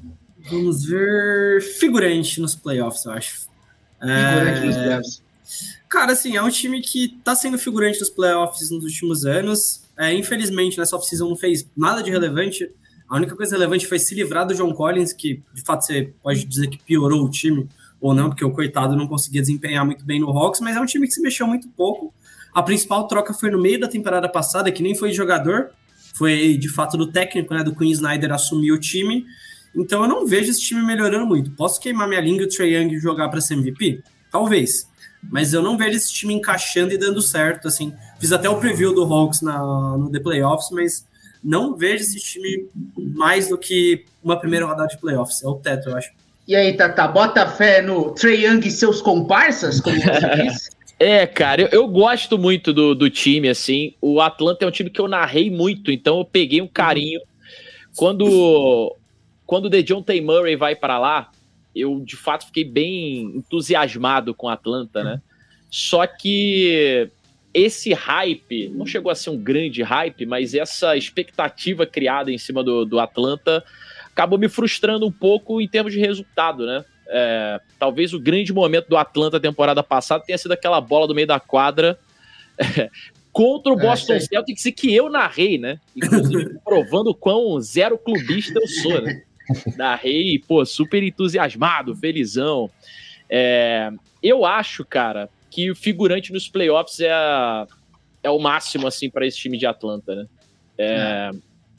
Vamos 0.49 0.85
ver 0.85 1.61
figurante 1.61 2.41
nos 2.41 2.55
playoffs, 2.55 3.05
eu 3.05 3.11
acho. 3.11 3.41
Figurante 3.99 4.59
é... 4.59 4.65
nos 4.65 4.75
playoffs. 4.77 5.29
Cara, 5.89 6.11
assim, 6.11 6.37
é 6.37 6.41
um 6.41 6.49
time 6.49 6.81
que 6.81 7.19
tá 7.23 7.35
sendo 7.35 7.57
figurante 7.57 7.99
nos 7.99 8.09
playoffs 8.09 8.69
nos 8.69 8.83
últimos 8.83 9.25
anos. 9.25 9.81
É, 9.97 10.13
infelizmente, 10.13 10.77
nessa 10.77 10.95
off-season 10.95 11.27
não 11.27 11.35
fez 11.35 11.67
nada 11.75 12.03
de 12.03 12.11
relevante. 12.11 12.69
A 13.09 13.15
única 13.15 13.35
coisa 13.35 13.55
relevante 13.55 13.87
foi 13.87 13.97
se 13.97 14.13
livrar 14.13 14.45
do 14.45 14.53
John 14.53 14.71
Collins, 14.71 15.11
que 15.11 15.41
de 15.53 15.61
fato 15.63 15.83
você 15.83 16.13
pode 16.21 16.45
dizer 16.45 16.67
que 16.67 16.77
piorou 16.77 17.25
o 17.25 17.29
time 17.29 17.67
ou 17.99 18.13
não, 18.13 18.29
porque 18.29 18.45
o 18.45 18.51
coitado 18.51 18.95
não 18.95 19.07
conseguia 19.07 19.41
desempenhar 19.41 19.83
muito 19.83 20.05
bem 20.05 20.19
no 20.19 20.29
Hawks, 20.29 20.61
mas 20.61 20.77
é 20.77 20.79
um 20.79 20.85
time 20.85 21.07
que 21.07 21.13
se 21.13 21.21
mexeu 21.21 21.47
muito 21.47 21.67
pouco. 21.69 22.13
A 22.53 22.61
principal 22.61 23.07
troca 23.07 23.33
foi 23.33 23.49
no 23.49 23.59
meio 23.59 23.79
da 23.79 23.87
temporada 23.87 24.29
passada, 24.29 24.71
que 24.71 24.83
nem 24.83 24.95
foi 24.95 25.09
de 25.09 25.15
jogador, 25.15 25.71
foi 26.13 26.55
de 26.55 26.69
fato 26.69 26.95
do 26.97 27.11
técnico, 27.11 27.53
né, 27.53 27.63
do 27.63 27.75
Queen 27.75 27.91
Snyder 27.91 28.31
assumir 28.31 28.71
o 28.71 28.79
time. 28.79 29.25
Então 29.75 30.03
eu 30.03 30.07
não 30.07 30.25
vejo 30.25 30.49
esse 30.49 30.61
time 30.61 30.81
melhorando 30.81 31.25
muito. 31.25 31.51
Posso 31.51 31.79
queimar 31.79 32.07
minha 32.07 32.21
língua 32.21 32.43
e 32.43 32.45
o 32.45 32.49
Trae 32.49 32.75
Young 32.75 32.99
jogar 32.99 33.29
para 33.29 33.41
ser 33.41 33.55
MVP? 33.55 34.01
Talvez. 34.31 34.87
Mas 35.29 35.53
eu 35.53 35.61
não 35.61 35.77
vejo 35.77 35.97
esse 35.97 36.11
time 36.13 36.33
encaixando 36.33 36.93
e 36.93 36.97
dando 36.97 37.21
certo. 37.21 37.67
Assim, 37.67 37.93
fiz 38.19 38.31
até 38.31 38.49
o 38.49 38.59
preview 38.59 38.93
do 38.93 39.03
Hawks 39.03 39.41
na, 39.41 39.59
no 39.97 40.09
The 40.11 40.19
Playoffs, 40.19 40.69
mas 40.71 41.05
não 41.43 41.75
vejo 41.75 42.03
esse 42.03 42.19
time 42.19 42.67
mais 42.97 43.49
do 43.49 43.57
que 43.57 44.05
uma 44.23 44.39
primeira 44.39 44.65
rodada 44.65 44.87
de 44.87 44.97
playoffs. 44.97 45.43
É 45.43 45.47
o 45.47 45.55
teto, 45.55 45.89
eu 45.89 45.97
acho. 45.97 46.11
E 46.47 46.55
aí, 46.55 46.75
Tata, 46.75 47.07
bota 47.07 47.47
fé 47.47 47.81
no 47.81 48.11
Trae 48.11 48.45
Young 48.45 48.65
e 48.65 48.71
seus 48.71 49.01
comparsas, 49.01 49.79
como 49.79 49.95
você 50.01 50.35
disse? 50.43 50.69
É, 50.99 51.25
cara, 51.25 51.61
eu, 51.61 51.67
eu, 51.71 51.87
gosto 51.87 52.37
muito 52.37 52.73
do, 52.73 52.93
do 52.93 53.09
time, 53.09 53.47
assim. 53.47 53.93
O 54.01 54.19
Atlanta 54.19 54.65
é 54.65 54.67
um 54.67 54.71
time 54.71 54.89
que 54.89 54.99
eu 54.99 55.07
narrei 55.07 55.49
muito, 55.49 55.91
então 55.91 56.17
eu 56.17 56.25
peguei 56.25 56.61
um 56.61 56.67
carinho. 56.67 57.21
Quando 57.95 58.95
quando 59.49 59.65
o 59.65 59.69
DeJounte 59.69 60.21
Murray 60.21 60.55
vai 60.55 60.75
para 60.75 60.99
lá, 60.99 61.31
eu 61.75 61.99
de 62.01 62.15
fato 62.15 62.45
fiquei 62.45 62.63
bem 62.63 63.21
entusiasmado 63.35 64.31
com 64.31 64.47
a 64.47 64.53
Atlanta, 64.53 65.03
né? 65.03 65.21
Só 65.71 66.05
que 66.05 67.09
esse 67.51 67.91
hype, 67.91 68.69
não 68.69 68.85
chegou 68.85 69.11
a 69.11 69.15
ser 69.15 69.31
um 69.31 69.37
grande 69.37 69.81
hype, 69.81 70.23
mas 70.27 70.53
essa 70.53 70.95
expectativa 70.95 71.83
criada 71.83 72.31
em 72.31 72.37
cima 72.37 72.63
do, 72.63 72.85
do 72.85 72.99
Atlanta 72.99 73.65
acabou 74.05 74.37
me 74.37 74.47
frustrando 74.47 75.07
um 75.07 75.11
pouco 75.11 75.59
em 75.59 75.67
termos 75.67 75.93
de 75.93 75.99
resultado, 75.99 76.67
né? 76.67 76.85
É, 77.07 77.59
talvez 77.79 78.13
o 78.13 78.19
grande 78.19 78.53
momento 78.53 78.87
do 78.87 78.97
Atlanta 78.97 79.39
temporada 79.39 79.81
passada 79.81 80.23
tenha 80.23 80.37
sido 80.37 80.51
aquela 80.51 80.79
bola 80.79 81.07
do 81.07 81.15
meio 81.15 81.25
da 81.25 81.39
quadra 81.39 81.97
é, 82.55 82.87
contra 83.33 83.73
o 83.73 83.79
é, 83.79 83.81
Boston 83.81 84.13
é, 84.13 84.19
Celtics 84.19 84.65
e 84.67 84.71
que 84.71 84.93
eu 84.93 85.09
narrei, 85.09 85.57
né? 85.57 85.79
Inclusive 85.95 86.59
provando 86.63 87.07
o 87.07 87.15
quão 87.15 87.59
zero 87.59 87.97
clubista 87.97 88.59
eu 88.59 88.67
sou, 88.67 89.01
né? 89.01 89.23
Narrei, 89.77 90.39
pô, 90.39 90.65
super 90.65 91.01
entusiasmado, 91.03 91.95
felizão. 91.95 92.69
É, 93.29 93.91
eu 94.21 94.45
acho, 94.45 94.85
cara, 94.85 95.29
que 95.49 95.69
o 95.71 95.75
figurante 95.75 96.31
nos 96.31 96.47
playoffs 96.47 96.99
é, 96.99 97.11
a, 97.11 97.67
é 98.23 98.29
o 98.29 98.39
máximo, 98.39 98.87
assim, 98.87 99.09
para 99.09 99.25
esse 99.25 99.37
time 99.37 99.57
de 99.57 99.65
Atlanta, 99.65 100.15
né? 100.15 100.25
É, 100.77 101.31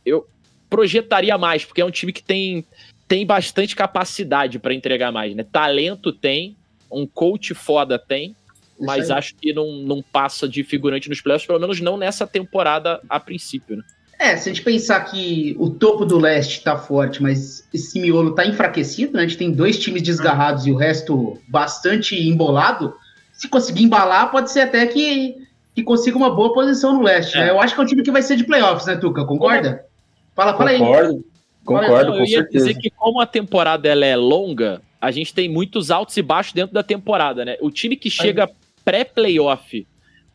eu 0.05 0.27
projetaria 0.69 1.37
mais, 1.39 1.65
porque 1.65 1.81
é 1.81 1.85
um 1.85 1.91
time 1.91 2.13
que 2.13 2.23
tem 2.23 2.65
tem 3.09 3.27
bastante 3.27 3.75
capacidade 3.75 4.61
para 4.61 4.73
entregar 4.73 5.11
mais, 5.11 5.35
né? 5.35 5.43
Talento 5.43 6.13
tem, 6.13 6.57
um 6.89 7.05
coach 7.05 7.55
foda 7.55 7.99
tem, 7.99 8.37
mas 8.79 9.11
acho 9.11 9.35
que 9.35 9.53
não, 9.53 9.73
não 9.83 10.01
passa 10.01 10.49
de 10.49 10.63
figurante 10.63 11.09
nos 11.09 11.21
playoffs, 11.21 11.45
pelo 11.45 11.59
menos 11.59 11.81
não 11.81 11.97
nessa 11.97 12.25
temporada 12.25 13.01
a 13.09 13.19
princípio, 13.19 13.79
né? 13.79 13.83
É, 14.21 14.37
se 14.37 14.51
a 14.51 14.53
gente 14.53 14.63
pensar 14.63 15.01
que 15.07 15.57
o 15.59 15.71
topo 15.71 16.05
do 16.05 16.19
leste 16.19 16.63
tá 16.63 16.77
forte, 16.77 17.23
mas 17.23 17.67
esse 17.73 17.99
miolo 17.99 18.35
tá 18.35 18.45
enfraquecido, 18.45 19.15
né? 19.15 19.21
A 19.21 19.27
gente 19.27 19.39
tem 19.39 19.51
dois 19.51 19.79
times 19.79 20.03
desgarrados 20.03 20.67
e 20.67 20.71
o 20.71 20.77
resto 20.77 21.39
bastante 21.49 22.15
embolado. 22.15 22.93
Se 23.33 23.49
conseguir 23.49 23.83
embalar, 23.83 24.31
pode 24.31 24.53
ser 24.53 24.61
até 24.61 24.87
que, 24.87 25.37
que 25.75 25.83
consiga 25.83 26.19
uma 26.19 26.29
boa 26.29 26.53
posição 26.53 26.93
no 26.93 27.03
leste, 27.03 27.39
é. 27.39 27.41
né? 27.41 27.51
Eu 27.51 27.59
acho 27.59 27.75
que 27.75 27.81
é 27.81 27.83
um 27.83 27.87
time 27.87 28.03
que 28.03 28.11
vai 28.11 28.21
ser 28.21 28.37
de 28.37 28.45
playoffs, 28.45 28.87
né, 28.87 28.95
Tuca? 28.97 29.25
Concorda? 29.25 29.87
Fala, 30.37 30.55
fala 30.55 30.69
aí. 30.69 30.79
Concordo. 30.79 31.25
Concordo, 31.65 32.15
eu 32.17 32.25
ia 32.27 32.45
dizer 32.45 32.75
que 32.75 32.91
como 32.91 33.23
a 33.23 33.27
temporada 33.27 33.89
ela 33.89 34.05
é 34.05 34.17
longa, 34.17 34.83
a 35.01 35.11
gente 35.11 35.33
tem 35.33 35.49
muitos 35.49 35.91
altos 35.91 36.15
e 36.19 36.23
baixos 36.23 36.53
dentro 36.53 36.75
da 36.75 36.83
temporada, 36.83 37.43
né? 37.43 37.57
O 37.59 37.71
time 37.71 37.97
que 37.97 38.11
chega 38.11 38.51
pré-playoff 38.85 39.87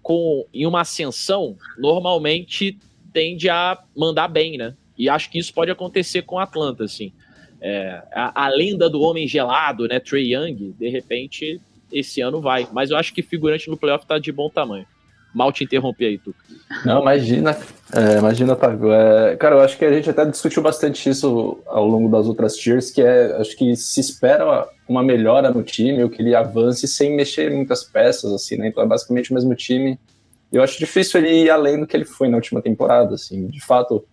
com 0.01 0.43
em 0.51 0.65
uma 0.65 0.81
ascensão, 0.81 1.55
normalmente 1.77 2.79
tende 3.15 3.49
a 3.49 3.79
mandar 3.95 4.27
bem, 4.27 4.57
né? 4.57 4.73
E 4.97 5.07
acho 5.07 5.31
que 5.31 5.39
isso 5.39 5.53
pode 5.53 5.71
acontecer 5.71 6.23
com 6.23 6.35
o 6.35 6.39
Atlanta, 6.39 6.83
assim. 6.83 7.13
É, 7.61 8.01
a, 8.13 8.43
a, 8.43 8.49
lenda 8.49 8.89
do 8.89 9.01
homem 9.01 9.25
gelado, 9.25 9.87
né? 9.87 10.01
Trey 10.01 10.35
Young, 10.35 10.75
de 10.77 10.89
repente, 10.89 11.61
esse 11.89 12.19
ano 12.19 12.41
vai. 12.41 12.67
Mas 12.73 12.91
eu 12.91 12.97
acho 12.97 13.13
que 13.13 13.23
figurante 13.23 13.69
no 13.69 13.77
playoff 13.77 14.05
tá 14.05 14.19
de 14.19 14.33
bom 14.33 14.49
tamanho. 14.49 14.85
Mal 15.33 15.51
te 15.53 15.63
interrompi 15.63 16.05
aí, 16.05 16.17
tu. 16.17 16.35
Não, 16.85 17.01
imagina, 17.01 17.57
é, 17.93 18.17
imagina, 18.17 18.53
Tago. 18.53 18.91
É, 18.91 19.37
cara, 19.37 19.55
eu 19.55 19.61
acho 19.61 19.77
que 19.77 19.85
a 19.85 19.93
gente 19.93 20.09
até 20.09 20.25
discutiu 20.25 20.61
bastante 20.61 21.09
isso 21.09 21.59
ao 21.67 21.87
longo 21.87 22.09
das 22.09 22.27
outras 22.27 22.55
tiers, 22.57 22.91
que 22.91 23.01
é, 23.01 23.37
acho 23.37 23.55
que 23.55 23.75
se 23.77 24.01
espera 24.01 24.67
uma 24.87 25.01
melhora 25.01 25.51
no 25.51 25.63
time, 25.63 26.03
ou 26.03 26.09
que 26.09 26.21
ele 26.21 26.35
avance 26.35 26.85
sem 26.85 27.15
mexer 27.15 27.49
muitas 27.49 27.83
peças, 27.83 28.33
assim, 28.33 28.57
né? 28.57 28.67
Então 28.67 28.83
é 28.83 28.85
basicamente 28.85 29.31
o 29.31 29.33
mesmo 29.33 29.55
time. 29.55 29.97
Eu 30.55 30.63
acho 30.63 30.79
difícil 30.79 31.19
ele 31.19 31.43
ir 31.43 31.49
além 31.49 31.79
do 31.79 31.87
que 31.87 31.95
ele 31.95 32.05
foi 32.05 32.27
na 32.27 32.37
última 32.37 32.61
temporada, 32.61 33.15
assim. 33.15 33.47
De 33.47 33.59
fato, 33.59 34.03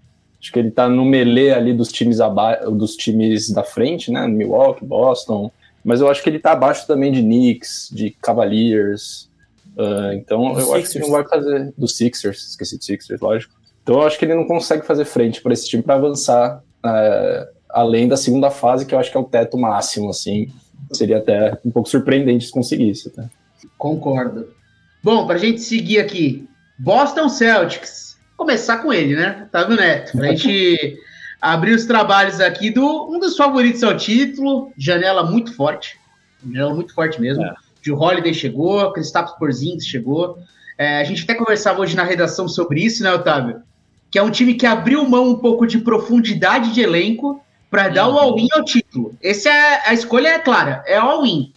acho 0.40 0.52
que 0.52 0.58
ele 0.58 0.70
tá 0.70 0.88
no 0.88 1.04
melee 1.04 1.50
ali 1.50 1.72
dos 1.72 1.90
times 1.92 2.20
abaixo, 2.20 2.70
dos 2.70 2.96
times 2.96 3.50
da 3.50 3.62
frente, 3.62 4.10
né? 4.10 4.26
Milwaukee, 4.26 4.84
Boston. 4.84 5.50
Mas 5.84 6.00
eu 6.00 6.08
acho 6.08 6.22
que 6.22 6.30
ele 6.30 6.38
tá 6.38 6.52
abaixo 6.52 6.86
também 6.86 7.10
de 7.10 7.22
Knicks, 7.22 7.90
de 7.92 8.10
Cavaliers, 8.10 9.30
Uh, 9.76 10.12
então 10.14 10.48
eu 10.50 10.66
Sixers. 10.66 10.74
acho 10.74 10.90
que 10.90 10.98
ele 10.98 11.04
não 11.04 11.12
vai 11.12 11.28
fazer. 11.28 11.74
Do 11.76 11.88
Sixers, 11.88 12.48
esqueci 12.50 12.78
do 12.78 12.84
Sixers, 12.84 13.20
lógico. 13.20 13.54
Então 13.82 13.96
eu 13.96 14.02
acho 14.02 14.18
que 14.18 14.24
ele 14.24 14.34
não 14.34 14.46
consegue 14.46 14.84
fazer 14.86 15.04
frente 15.04 15.40
para 15.40 15.52
esse 15.52 15.68
time 15.68 15.82
para 15.82 15.94
avançar 15.94 16.62
uh, 16.84 17.56
além 17.68 18.06
da 18.06 18.16
segunda 18.16 18.50
fase, 18.50 18.86
que 18.86 18.94
eu 18.94 18.98
acho 18.98 19.10
que 19.10 19.16
é 19.16 19.20
o 19.20 19.24
teto 19.24 19.58
máximo, 19.58 20.10
assim. 20.10 20.52
Seria 20.92 21.18
até 21.18 21.58
um 21.64 21.70
pouco 21.70 21.88
surpreendente 21.88 22.46
se 22.46 22.52
conseguisse. 22.52 23.10
Tá? 23.10 23.28
Concordo. 23.78 24.48
Bom, 25.02 25.26
para 25.26 25.34
a 25.34 25.38
gente 25.38 25.60
seguir 25.60 25.98
aqui, 25.98 26.48
Boston 26.78 27.28
Celtics. 27.28 28.16
Começar 28.36 28.78
com 28.78 28.92
ele, 28.92 29.16
né? 29.16 29.42
Otávio 29.48 29.76
Neto. 29.76 30.12
Para 30.12 30.28
a 30.28 30.34
gente 30.34 30.96
abrir 31.42 31.72
os 31.72 31.86
trabalhos 31.86 32.38
aqui 32.38 32.70
do 32.70 33.10
um 33.10 33.18
dos 33.18 33.36
favoritos 33.36 33.82
ao 33.82 33.96
título, 33.96 34.72
janela 34.78 35.24
muito 35.24 35.52
forte. 35.54 35.98
Janela 36.44 36.72
muito 36.72 36.94
forte 36.94 37.20
mesmo. 37.20 37.42
É. 37.42 37.52
Joe 37.82 37.96
Holiday 37.96 38.32
chegou, 38.32 38.92
Kristaps 38.92 39.32
Porzingis 39.38 39.86
chegou. 39.88 40.38
É, 40.78 41.00
a 41.00 41.04
gente 41.04 41.24
até 41.24 41.34
conversava 41.34 41.80
hoje 41.80 41.96
na 41.96 42.04
redação 42.04 42.46
sobre 42.46 42.84
isso, 42.84 43.02
né, 43.02 43.12
Otávio? 43.12 43.60
Que 44.08 44.20
é 44.20 44.22
um 44.22 44.30
time 44.30 44.54
que 44.54 44.66
abriu 44.66 45.04
mão 45.08 45.30
um 45.30 45.38
pouco 45.38 45.66
de 45.66 45.78
profundidade 45.78 46.72
de 46.72 46.80
elenco 46.80 47.44
para 47.68 47.88
dar 47.88 48.06
o 48.06 48.12
uhum. 48.12 48.18
all-in 48.18 48.48
ao 48.52 48.64
título. 48.64 49.16
Essa 49.20 49.48
é 49.48 49.88
a 49.88 49.94
escolha 49.94 50.28
é 50.28 50.38
clara, 50.38 50.84
é 50.86 50.96
all-in. 50.96 51.52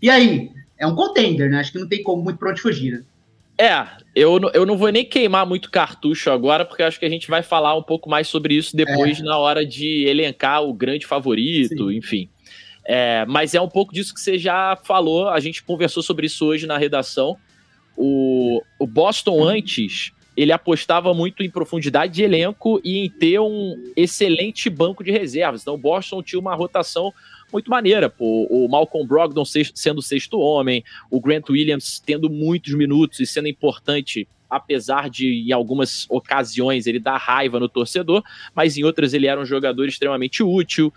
E 0.00 0.08
aí, 0.08 0.53
é 0.78 0.86
um 0.86 0.94
contender, 0.94 1.50
né? 1.50 1.58
Acho 1.60 1.72
que 1.72 1.78
não 1.78 1.88
tem 1.88 2.02
como 2.02 2.22
muito 2.22 2.38
para 2.38 2.50
onde 2.50 2.60
fugir, 2.60 2.92
né? 2.92 3.04
É, 3.56 3.86
eu, 4.16 4.40
eu 4.52 4.66
não 4.66 4.76
vou 4.76 4.90
nem 4.90 5.04
queimar 5.04 5.46
muito 5.46 5.70
cartucho 5.70 6.30
agora, 6.30 6.64
porque 6.64 6.82
acho 6.82 6.98
que 6.98 7.06
a 7.06 7.10
gente 7.10 7.28
vai 7.28 7.42
falar 7.42 7.76
um 7.76 7.82
pouco 7.82 8.10
mais 8.10 8.26
sobre 8.26 8.54
isso 8.54 8.76
depois, 8.76 9.20
é. 9.20 9.22
na 9.22 9.38
hora 9.38 9.64
de 9.64 10.04
elencar 10.06 10.62
o 10.64 10.74
grande 10.74 11.06
favorito, 11.06 11.88
Sim. 11.90 11.96
enfim. 11.96 12.28
É, 12.84 13.24
mas 13.26 13.54
é 13.54 13.60
um 13.60 13.68
pouco 13.68 13.94
disso 13.94 14.12
que 14.12 14.20
você 14.20 14.38
já 14.38 14.76
falou, 14.84 15.28
a 15.28 15.40
gente 15.40 15.62
conversou 15.62 16.02
sobre 16.02 16.26
isso 16.26 16.44
hoje 16.44 16.66
na 16.66 16.76
redação. 16.76 17.36
O, 17.96 18.60
o 18.78 18.86
Boston 18.86 19.44
antes, 19.44 20.12
ele 20.36 20.50
apostava 20.50 21.14
muito 21.14 21.42
em 21.42 21.48
profundidade 21.48 22.12
de 22.12 22.24
elenco 22.24 22.80
e 22.84 22.98
em 22.98 23.08
ter 23.08 23.38
um 23.38 23.92
excelente 23.96 24.68
banco 24.68 25.04
de 25.04 25.12
reservas. 25.12 25.62
Então 25.62 25.74
o 25.74 25.78
Boston 25.78 26.22
tinha 26.22 26.40
uma 26.40 26.56
rotação 26.56 27.12
muito 27.54 27.70
maneira, 27.70 28.10
pô. 28.10 28.46
O 28.50 28.68
Malcolm 28.68 29.06
Brogdon 29.06 29.44
sendo 29.44 30.02
sexto 30.02 30.38
homem, 30.40 30.84
o 31.10 31.20
Grant 31.20 31.48
Williams 31.48 32.02
tendo 32.04 32.28
muitos 32.28 32.74
minutos 32.74 33.20
e 33.20 33.26
sendo 33.26 33.48
importante 33.48 34.28
apesar 34.50 35.10
de 35.10 35.48
em 35.48 35.52
algumas 35.52 36.06
ocasiões 36.08 36.86
ele 36.86 37.00
dar 37.00 37.16
raiva 37.16 37.58
no 37.58 37.68
torcedor, 37.68 38.22
mas 38.54 38.76
em 38.76 38.84
outras 38.84 39.12
ele 39.12 39.26
era 39.26 39.40
um 39.40 39.44
jogador 39.44 39.86
extremamente 39.86 40.42
útil. 40.42 40.92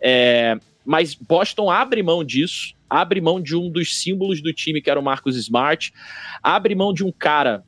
É, 0.00 0.58
mas 0.84 1.14
Boston 1.14 1.70
abre 1.70 2.02
mão 2.02 2.24
disso, 2.24 2.74
abre 2.88 3.20
mão 3.20 3.40
de 3.40 3.54
um 3.54 3.68
dos 3.70 4.00
símbolos 4.00 4.40
do 4.40 4.52
time, 4.52 4.80
que 4.80 4.90
era 4.90 4.98
o 4.98 5.02
Marcus 5.02 5.36
Smart, 5.36 5.92
abre 6.42 6.74
mão 6.74 6.92
de 6.92 7.04
um 7.04 7.12
cara, 7.12 7.62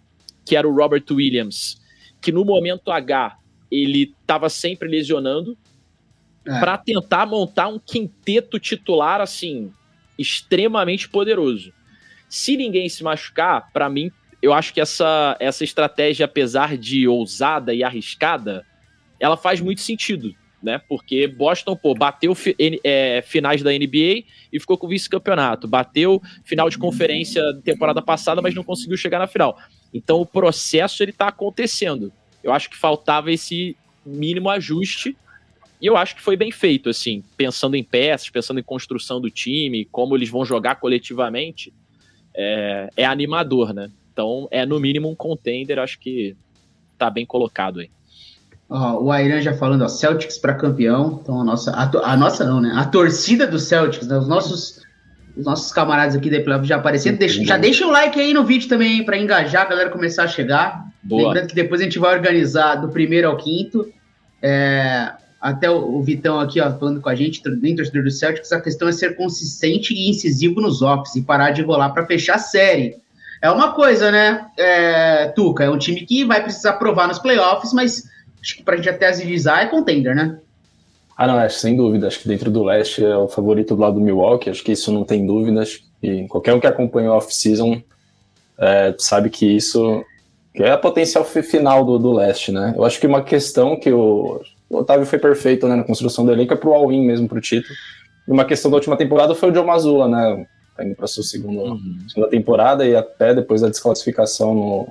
que 0.47 0.57
era 0.57 0.67
o 0.67 0.75
Robert 0.75 1.05
Williams, 1.11 1.81
que 2.21 2.33
no 2.33 2.45
momento 2.45 2.91
H 2.91 3.37
ele 3.71 4.15
estava 4.21 4.49
sempre 4.49 4.89
lesionando, 4.89 5.57
é. 6.47 6.61
para 6.61 6.79
tentar 6.79 7.27
montar 7.27 7.69
um 7.69 7.79
quinteto 7.79 8.59
titular 8.59 9.21
assim 9.21 9.73
extremamente 10.19 11.09
poderoso. 11.09 11.73
Se 12.29 12.57
ninguém 12.57 12.89
se 12.89 13.03
machucar, 13.03 13.71
para 13.73 13.89
mim, 13.89 14.11
eu 14.41 14.53
acho 14.53 14.73
que 14.73 14.81
essa, 14.81 15.37
essa 15.41 15.65
estratégia, 15.65 16.27
apesar 16.27 16.77
de 16.77 17.09
ousada 17.09 17.75
e 17.75 17.83
arriscada, 17.83 18.65
ela 19.19 19.37
faz 19.37 19.61
muito 19.61 19.81
sentido 19.81 20.35
né? 20.65 20.81
Porque 20.89 21.29
Boston, 21.29 21.77
pô, 21.77 21.95
bateu 21.95 22.35
é, 22.83 23.23
finais 23.25 23.63
da 23.63 23.71
NBA 23.71 24.25
e 24.51 24.59
ficou 24.59 24.79
com 24.79 24.89
vice-campeonato. 24.89 25.69
Bateu 25.69 26.23
final 26.43 26.71
de 26.71 26.79
conferência 26.79 27.43
temporada 27.63 28.01
passada, 28.01 28.41
mas 28.41 28.55
não 28.55 28.65
conseguiu 28.65 28.97
chegar 28.97 29.19
na 29.19 29.27
final. 29.27 29.59
Então 29.93 30.21
o 30.21 30.27
processo 30.27 31.03
ele 31.03 31.13
tá 31.13 31.29
acontecendo. 31.29 32.11
Eu 32.43 32.53
acho 32.53 32.71
que 32.71 32.77
faltava 32.77 33.31
esse 33.31 33.77
mínimo 34.05 34.49
ajuste 34.49 35.15
e 35.85 35.87
eu 35.87 35.97
acho 35.97 36.17
que 36.17 36.23
foi 36.23 36.37
bem 36.37 36.51
feito, 36.51 36.89
assim, 36.89 37.23
pensando 37.37 37.77
em 37.77 37.85
peças, 37.85 38.31
pensando 38.31 38.59
em 38.59 38.63
construção 38.63 39.21
do 39.21 39.31
time, 39.31 39.85
como 39.93 40.17
eles 40.17 40.31
vão 40.31 40.45
jogar 40.45 40.77
coletivamente, 40.77 41.73
é, 42.35 42.89
é 42.97 43.05
animador, 43.05 43.75
né? 43.75 43.91
Então 44.13 44.49
é 44.51 44.65
no 44.65 44.81
mínimo 44.81 45.11
um 45.11 45.15
contender, 45.15 45.79
acho 45.79 45.99
que 46.01 46.35
tá 46.97 47.11
bem 47.11 47.27
colocado 47.27 47.81
aí 47.81 47.91
o 48.69 49.13
Airan 49.13 49.41
já 49.41 49.55
falando, 49.55 49.83
ó, 49.83 49.89
Celtics 49.89 50.39
para 50.39 50.55
campeão. 50.55 51.21
Então 51.23 51.41
a 51.41 51.45
nossa, 51.45 51.71
a, 51.73 52.13
a, 52.13 52.17
nossa 52.17 52.45
não, 52.45 52.61
né? 52.61 52.73
A 52.75 52.85
torcida 52.85 53.47
do 53.47 53.59
Celtics, 53.59 54.07
né? 54.07 54.19
os 54.19 54.29
nossos 54.29 54.83
os 55.37 55.45
nossos 55.45 55.73
camaradas 55.73 56.15
aqui 56.15 56.31
da 56.31 56.41
Playoff 56.41 56.67
já 56.67 56.77
aparecendo. 56.77 57.19
Deixa, 57.19 57.45
já 57.45 57.57
deixa 57.57 57.85
o 57.87 57.91
like 57.91 58.21
aí 58.21 58.33
no 58.33 58.45
vídeo 58.45 58.69
também 58.69 59.05
para 59.05 59.19
engajar 59.19 59.63
a 59.63 59.69
galera 59.69 59.91
começar 59.91 60.25
a 60.25 60.29
chegar. 60.29 60.87
Boa. 61.03 61.29
Lembrando 61.29 61.49
que 61.49 61.55
depois 61.55 61.81
a 61.81 61.85
gente 61.85 61.99
vai 61.99 62.15
organizar 62.15 62.77
do 62.77 62.89
primeiro 62.89 63.29
ao 63.29 63.37
quinto. 63.37 63.93
É, 64.41 65.13
até 65.45 65.71
o, 65.71 65.97
o, 65.97 66.03
Vitão 66.03 66.41
aqui, 66.41 66.59
ó, 66.59 66.73
falando 66.73 67.03
com 67.03 67.09
a 67.11 67.15
gente, 67.15 67.43
bem 67.57 67.77
torcedor 67.77 68.03
do 68.03 68.11
Celtics, 68.11 68.51
a 68.51 68.63
questão 68.63 68.89
é 68.89 68.93
ser 68.93 69.15
consistente 69.15 69.93
e 69.93 70.09
incisivo 70.09 70.59
nos 70.59 70.81
offs 70.81 71.15
e 71.17 71.21
parar 71.21 71.51
de 71.51 71.61
rolar 71.61 71.91
para 71.91 72.07
fechar 72.07 72.37
a 72.37 72.39
série. 72.39 72.97
É 73.43 73.51
uma 73.51 73.75
coisa, 73.75 74.11
né, 74.11 74.47
é, 74.57 75.27
Tuca? 75.37 75.63
É 75.63 75.69
um 75.69 75.77
time 75.77 76.01
que 76.07 76.25
vai 76.25 76.43
precisar 76.43 76.73
provar 76.75 77.07
nos 77.09 77.19
playoffs, 77.19 77.75
mas 77.75 78.05
acho 78.41 78.57
que 78.57 78.63
pra 78.63 78.77
gente 78.77 78.89
até 78.89 79.07
agilizar 79.07 79.61
é 79.61 79.67
contender, 79.67 80.17
né? 80.17 80.39
Ah, 81.15 81.27
não, 81.27 81.39
é, 81.39 81.47
sem 81.51 81.77
dúvida. 81.77 82.07
Acho 82.07 82.21
que 82.21 82.29
dentro 82.29 82.51
do 82.51 82.65
leste 82.65 83.05
é 83.05 83.15
o 83.15 83.29
favorito 83.29 83.77
do 83.77 83.83
lado 83.83 83.97
do 83.97 84.01
Milwaukee. 84.01 84.49
Acho 84.49 84.65
que 84.65 84.73
isso 84.73 84.91
não 84.91 85.05
tem 85.05 85.27
dúvidas. 85.27 85.85
E 86.03 86.27
qualquer 86.27 86.55
um 86.55 86.59
que 86.59 86.67
acompanha 86.67 87.13
o 87.13 87.17
off-season 87.17 87.83
é, 88.59 88.95
sabe 88.99 89.29
que 89.29 89.45
isso 89.45 90.03
que 90.55 90.63
é 90.63 90.71
a 90.71 90.79
potencial 90.79 91.25
final 91.25 91.85
do, 91.85 91.99
do 91.99 92.13
leste, 92.13 92.51
né? 92.51 92.73
Eu 92.77 92.85
acho 92.85 92.99
que 92.99 93.07
uma 93.07 93.23
questão 93.23 93.79
que 93.79 93.91
eu 93.91 94.41
o 94.69 94.79
Otávio 94.79 95.07
foi 95.07 95.19
perfeito 95.19 95.69
né, 95.69 95.77
na 95.77 95.85
construção 95.85 96.25
do 96.25 96.33
elenco, 96.33 96.53
é 96.53 96.57
pro 96.57 96.73
all-in 96.73 97.07
mesmo, 97.07 97.29
pro 97.29 97.41
título. 97.41 97.75
E 98.27 98.31
uma 98.31 98.45
questão 98.45 98.71
da 98.71 98.77
última 98.77 98.97
temporada 98.97 99.35
foi 99.35 99.51
o 99.51 99.55
Joe 99.55 99.65
Mazzulla, 99.65 100.09
né? 100.09 100.47
Tá 100.77 100.85
indo 100.85 100.97
pra 100.97 101.07
sua 101.07 101.23
segunda, 101.23 101.61
uhum. 101.61 101.99
segunda 102.09 102.29
temporada 102.29 102.85
e 102.85 102.97
até 102.97 103.35
depois 103.35 103.61
da 103.61 103.69
desclassificação 103.69 104.55
no, 104.55 104.89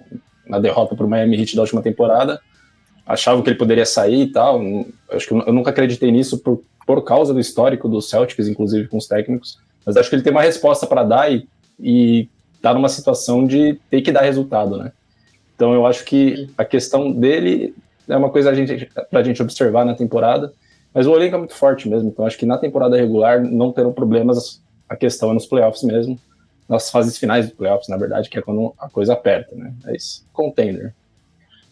na 0.48 0.60
derrota 0.60 0.96
pro 0.96 1.08
Miami 1.08 1.38
Heat 1.40 1.56
da 1.56 1.62
última 1.62 1.82
temporada. 1.82 2.40
Achava 3.06 3.42
que 3.42 3.50
ele 3.50 3.58
poderia 3.58 3.86
sair 3.86 4.22
e 4.22 4.32
tal. 4.32 4.62
Acho 5.12 5.28
que 5.28 5.34
eu 5.34 5.52
nunca 5.52 5.72
acreditei 5.72 6.10
nisso 6.10 6.38
por, 6.38 6.64
por 6.88 7.04
causa 7.04 7.34
do 7.34 7.40
histórico 7.40 7.90
dos 7.90 8.10
Celtics, 8.10 8.48
inclusive 8.48 8.88
com 8.88 8.98
os 8.98 9.08
técnicos. 9.08 9.60
Mas 9.86 9.98
acho 9.98 10.10
que 10.10 10.16
ele 10.16 10.24
tem 10.24 10.32
uma 10.32 10.42
resposta 10.42 10.88
para 10.88 11.04
dar 11.04 11.32
e, 11.32 11.46
e 11.78 12.30
tá 12.62 12.74
numa 12.74 12.88
situação 12.88 13.46
de 13.46 13.78
ter 13.90 14.02
que 14.02 14.12
dar 14.12 14.22
resultado, 14.22 14.78
né? 14.78 14.94
Então 15.56 15.74
eu 15.74 15.86
acho 15.86 16.06
que 16.06 16.50
a 16.58 16.64
questão 16.64 17.12
dele 17.12 17.76
é 18.08 18.18
uma 18.18 18.30
coisa 18.30 18.50
a 18.50 18.54
gente, 18.54 18.90
pra 19.10 19.24
gente 19.24 19.42
observar 19.42 19.86
na 19.86 19.96
temporada. 19.96 20.54
Mas 20.94 21.08
o 21.08 21.16
elenco 21.16 21.36
é 21.36 21.40
muito 21.40 21.56
forte 21.56 21.90
mesmo, 21.90 22.10
então 22.10 22.26
acho 22.26 22.38
que 22.38 22.46
na 22.46 22.58
temporada 22.58 22.96
regular 22.96 23.42
não 23.42 23.72
terão 23.72 23.92
problemas. 23.92 24.62
A 24.88 24.96
questão 24.96 25.32
é 25.32 25.34
nos 25.34 25.46
playoffs 25.46 25.82
mesmo, 25.82 26.20
nas 26.70 26.92
fases 26.92 27.18
finais 27.18 27.48
dos 27.48 27.56
playoffs, 27.56 27.90
na 27.90 27.98
verdade, 27.98 28.30
que 28.30 28.38
é 28.38 28.42
quando 28.42 28.74
a 28.78 28.88
coisa 28.88 29.14
aperta, 29.14 29.56
né? 29.56 29.74
É 29.88 29.96
isso. 29.96 30.24
Contender. 30.32 30.94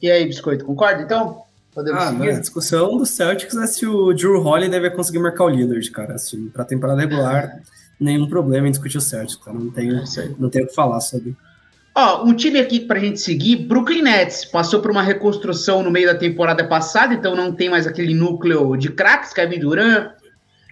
E 0.01 0.09
aí, 0.09 0.25
Biscoito, 0.25 0.65
concorda 0.65 1.03
então? 1.03 1.43
Podemos 1.73 2.01
ah, 2.01 2.09
seguir? 2.09 2.29
A 2.31 2.39
discussão 2.39 2.97
do 2.97 3.05
Celtics 3.05 3.55
é 3.55 3.67
se 3.67 3.85
o 3.85 4.11
Drew 4.13 4.43
Holiday 4.43 4.81
deve 4.81 4.95
conseguir 4.95 5.19
marcar 5.19 5.45
o 5.45 5.49
Lillard, 5.49 5.91
cara. 5.91 6.15
Assim, 6.15 6.49
pra 6.49 6.65
temporada 6.65 6.99
regular, 7.01 7.61
nenhum 7.99 8.27
problema 8.27 8.67
em 8.67 8.71
discutir 8.71 8.97
o 8.97 9.01
Celtics, 9.01 9.35
cara. 9.35 9.57
Não 9.57 9.69
tenho, 9.69 9.97
é 9.97 10.29
não 10.39 10.49
tenho 10.49 10.65
o 10.65 10.67
que 10.67 10.73
falar 10.73 10.99
sobre. 10.99 11.35
Ó, 11.93 12.23
um 12.23 12.33
time 12.33 12.59
aqui 12.59 12.79
pra 12.79 12.99
gente 12.99 13.19
seguir, 13.19 13.57
Brooklyn 13.57 14.01
Nets, 14.01 14.45
passou 14.45 14.81
por 14.81 14.91
uma 14.91 15.03
reconstrução 15.03 15.83
no 15.83 15.91
meio 15.91 16.07
da 16.07 16.17
temporada 16.17 16.63
passada, 16.65 17.13
então 17.13 17.35
não 17.35 17.51
tem 17.53 17.69
mais 17.69 17.85
aquele 17.85 18.13
núcleo 18.13 18.77
de 18.77 18.89
craques, 18.89 19.33
Kevin 19.33 19.59
Durant, 19.59 20.11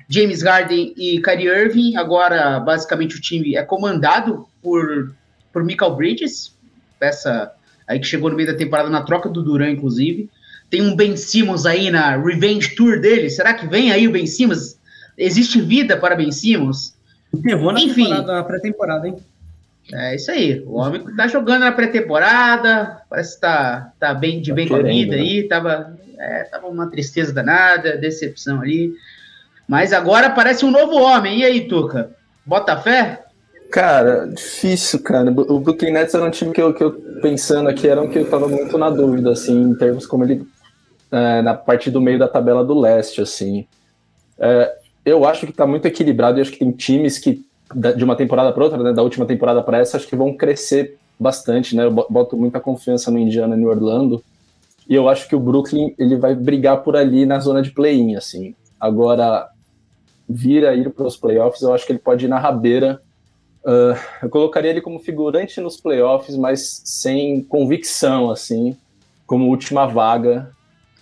James 0.08 0.42
Harden 0.42 0.94
e 0.96 1.22
Kyrie 1.22 1.50
Irving. 1.50 1.98
Agora, 1.98 2.60
basicamente, 2.62 3.18
o 3.18 3.22
time 3.22 3.56
é 3.56 3.64
comandado 3.64 4.48
por, 4.62 5.14
por 5.52 5.64
Michael 5.64 5.96
Bridges, 5.96 6.56
peça 6.98 7.52
aí 7.86 8.00
que 8.00 8.08
chegou 8.08 8.30
no 8.30 8.38
meio 8.38 8.52
da 8.52 8.58
temporada 8.58 8.90
na 8.90 9.02
troca 9.02 9.28
do 9.28 9.44
Durant, 9.44 9.74
inclusive. 9.74 10.30
Tem 10.70 10.82
um 10.82 10.96
Ben 10.96 11.18
Simmons 11.18 11.66
aí 11.66 11.92
na 11.92 12.16
Revenge 12.16 12.76
Tour 12.76 13.02
dele. 13.02 13.30
Será 13.30 13.54
que 13.54 13.68
vem 13.68 13.92
aí 13.92 14.08
o 14.08 14.12
Ben 14.12 14.26
Simmons? 14.26 14.80
Existe 15.18 15.60
vida 15.60 15.98
para 15.98 16.16
Ben 16.16 16.32
Simmons? 16.32 16.96
Enterrou 17.34 17.74
na 17.74 17.82
Enfim, 17.82 18.10
na 18.10 18.44
pré-temporada, 18.44 19.08
hein? 19.08 19.18
É 19.94 20.16
isso 20.16 20.32
aí. 20.32 20.62
O 20.66 20.76
homem 20.76 21.04
tá 21.16 21.28
jogando 21.28 21.62
na 21.62 21.72
pré-temporada, 21.72 23.02
parece 23.10 23.36
que 23.36 23.42
tá, 23.42 23.92
tá 24.00 24.14
bem 24.14 24.42
de 24.42 24.52
tá 24.52 24.56
bem 24.56 24.68
com 24.68 24.76
a 24.76 24.82
vida 24.82 25.16
né? 25.16 25.22
aí. 25.22 25.48
Tava, 25.48 25.98
é, 26.18 26.44
tava 26.44 26.68
uma 26.68 26.90
tristeza 26.90 27.34
danada, 27.34 27.98
decepção 27.98 28.62
ali. 28.62 28.94
Mas 29.68 29.94
agora 29.94 30.30
parece 30.30 30.66
um 30.66 30.72
novo 30.72 30.96
homem. 30.96 31.40
E 31.40 31.46
aí, 31.46 31.68
Tuca? 31.68 32.12
Bota 32.46 32.78
fé? 32.78 33.24
Cara, 33.72 34.28
difícil, 34.28 35.02
cara. 35.02 35.30
O 35.30 35.60
Brooklyn 35.60 35.92
Nets 35.92 36.14
era 36.14 36.24
um 36.24 36.32
time 36.32 36.52
que 36.52 36.62
eu, 36.62 36.74
que 36.74 36.84
eu 36.84 36.92
pensando 37.22 37.70
aqui, 37.70 37.88
era 37.88 38.02
um 38.02 38.10
que 38.10 38.18
eu 38.18 38.30
tava 38.30 38.48
muito 38.48 38.78
na 38.78 38.90
dúvida, 38.90 39.32
assim, 39.32 39.62
em 39.62 39.76
termos 39.76 40.06
como 40.06 40.24
ele. 40.24 40.48
É, 41.12 41.42
na 41.42 41.56
parte 41.56 41.90
do 41.90 42.00
meio 42.00 42.20
da 42.20 42.28
tabela 42.28 42.64
do 42.64 42.80
leste, 42.80 43.22
assim. 43.22 43.68
É, 44.38 44.76
eu 45.04 45.26
acho 45.26 45.48
que 45.48 45.54
tá 45.54 45.66
muito 45.66 45.88
equilibrado 45.88 46.38
e 46.38 46.42
acho 46.42 46.52
que 46.52 46.60
tem 46.60 46.72
times 46.72 47.18
que 47.18 47.44
de 47.96 48.04
uma 48.04 48.16
temporada 48.16 48.52
para 48.52 48.64
outra, 48.64 48.82
né, 48.82 48.94
da 48.94 49.04
última 49.04 49.26
temporada 49.26 49.62
para 49.62 49.78
essa, 49.78 49.98
acho 49.98 50.08
que 50.08 50.16
vão 50.16 50.34
crescer 50.34 50.98
bastante, 51.20 51.76
né? 51.76 51.86
Eu 51.86 51.92
boto 51.92 52.38
muita 52.38 52.60
confiança 52.60 53.12
no 53.12 53.20
Indiana 53.20 53.56
e 53.56 53.60
no 53.60 53.68
Orlando. 53.68 54.24
E 54.88 54.96
eu 54.96 55.08
acho 55.08 55.28
que 55.28 55.36
o 55.36 55.40
Brooklyn 55.40 55.94
ele 56.00 56.16
vai 56.16 56.34
brigar 56.34 56.82
por 56.82 56.96
ali 56.96 57.26
na 57.26 57.40
zona 57.40 57.62
de 57.62 57.72
play-in, 57.72 58.16
assim. 58.16 58.56
Agora, 58.80 59.50
vir 60.28 60.66
a 60.66 60.74
ir 60.74 60.90
para 60.90 61.06
os 61.06 61.18
playoffs, 61.18 61.62
eu 61.62 61.74
acho 61.74 61.86
que 61.86 61.92
ele 61.92 62.00
pode 62.00 62.26
ir 62.26 62.30
na 62.30 62.40
rabeira. 62.40 63.02
Uh, 63.64 64.00
eu 64.24 64.30
colocaria 64.30 64.72
ele 64.72 64.82
como 64.82 65.00
figurante 65.00 65.60
nos 65.60 65.78
playoffs, 65.78 66.36
mas 66.38 66.82
sem 66.86 67.44
convicção, 67.44 68.32
assim, 68.32 68.76
como 69.28 69.50
última 69.50 69.86
vaga. 69.86 70.52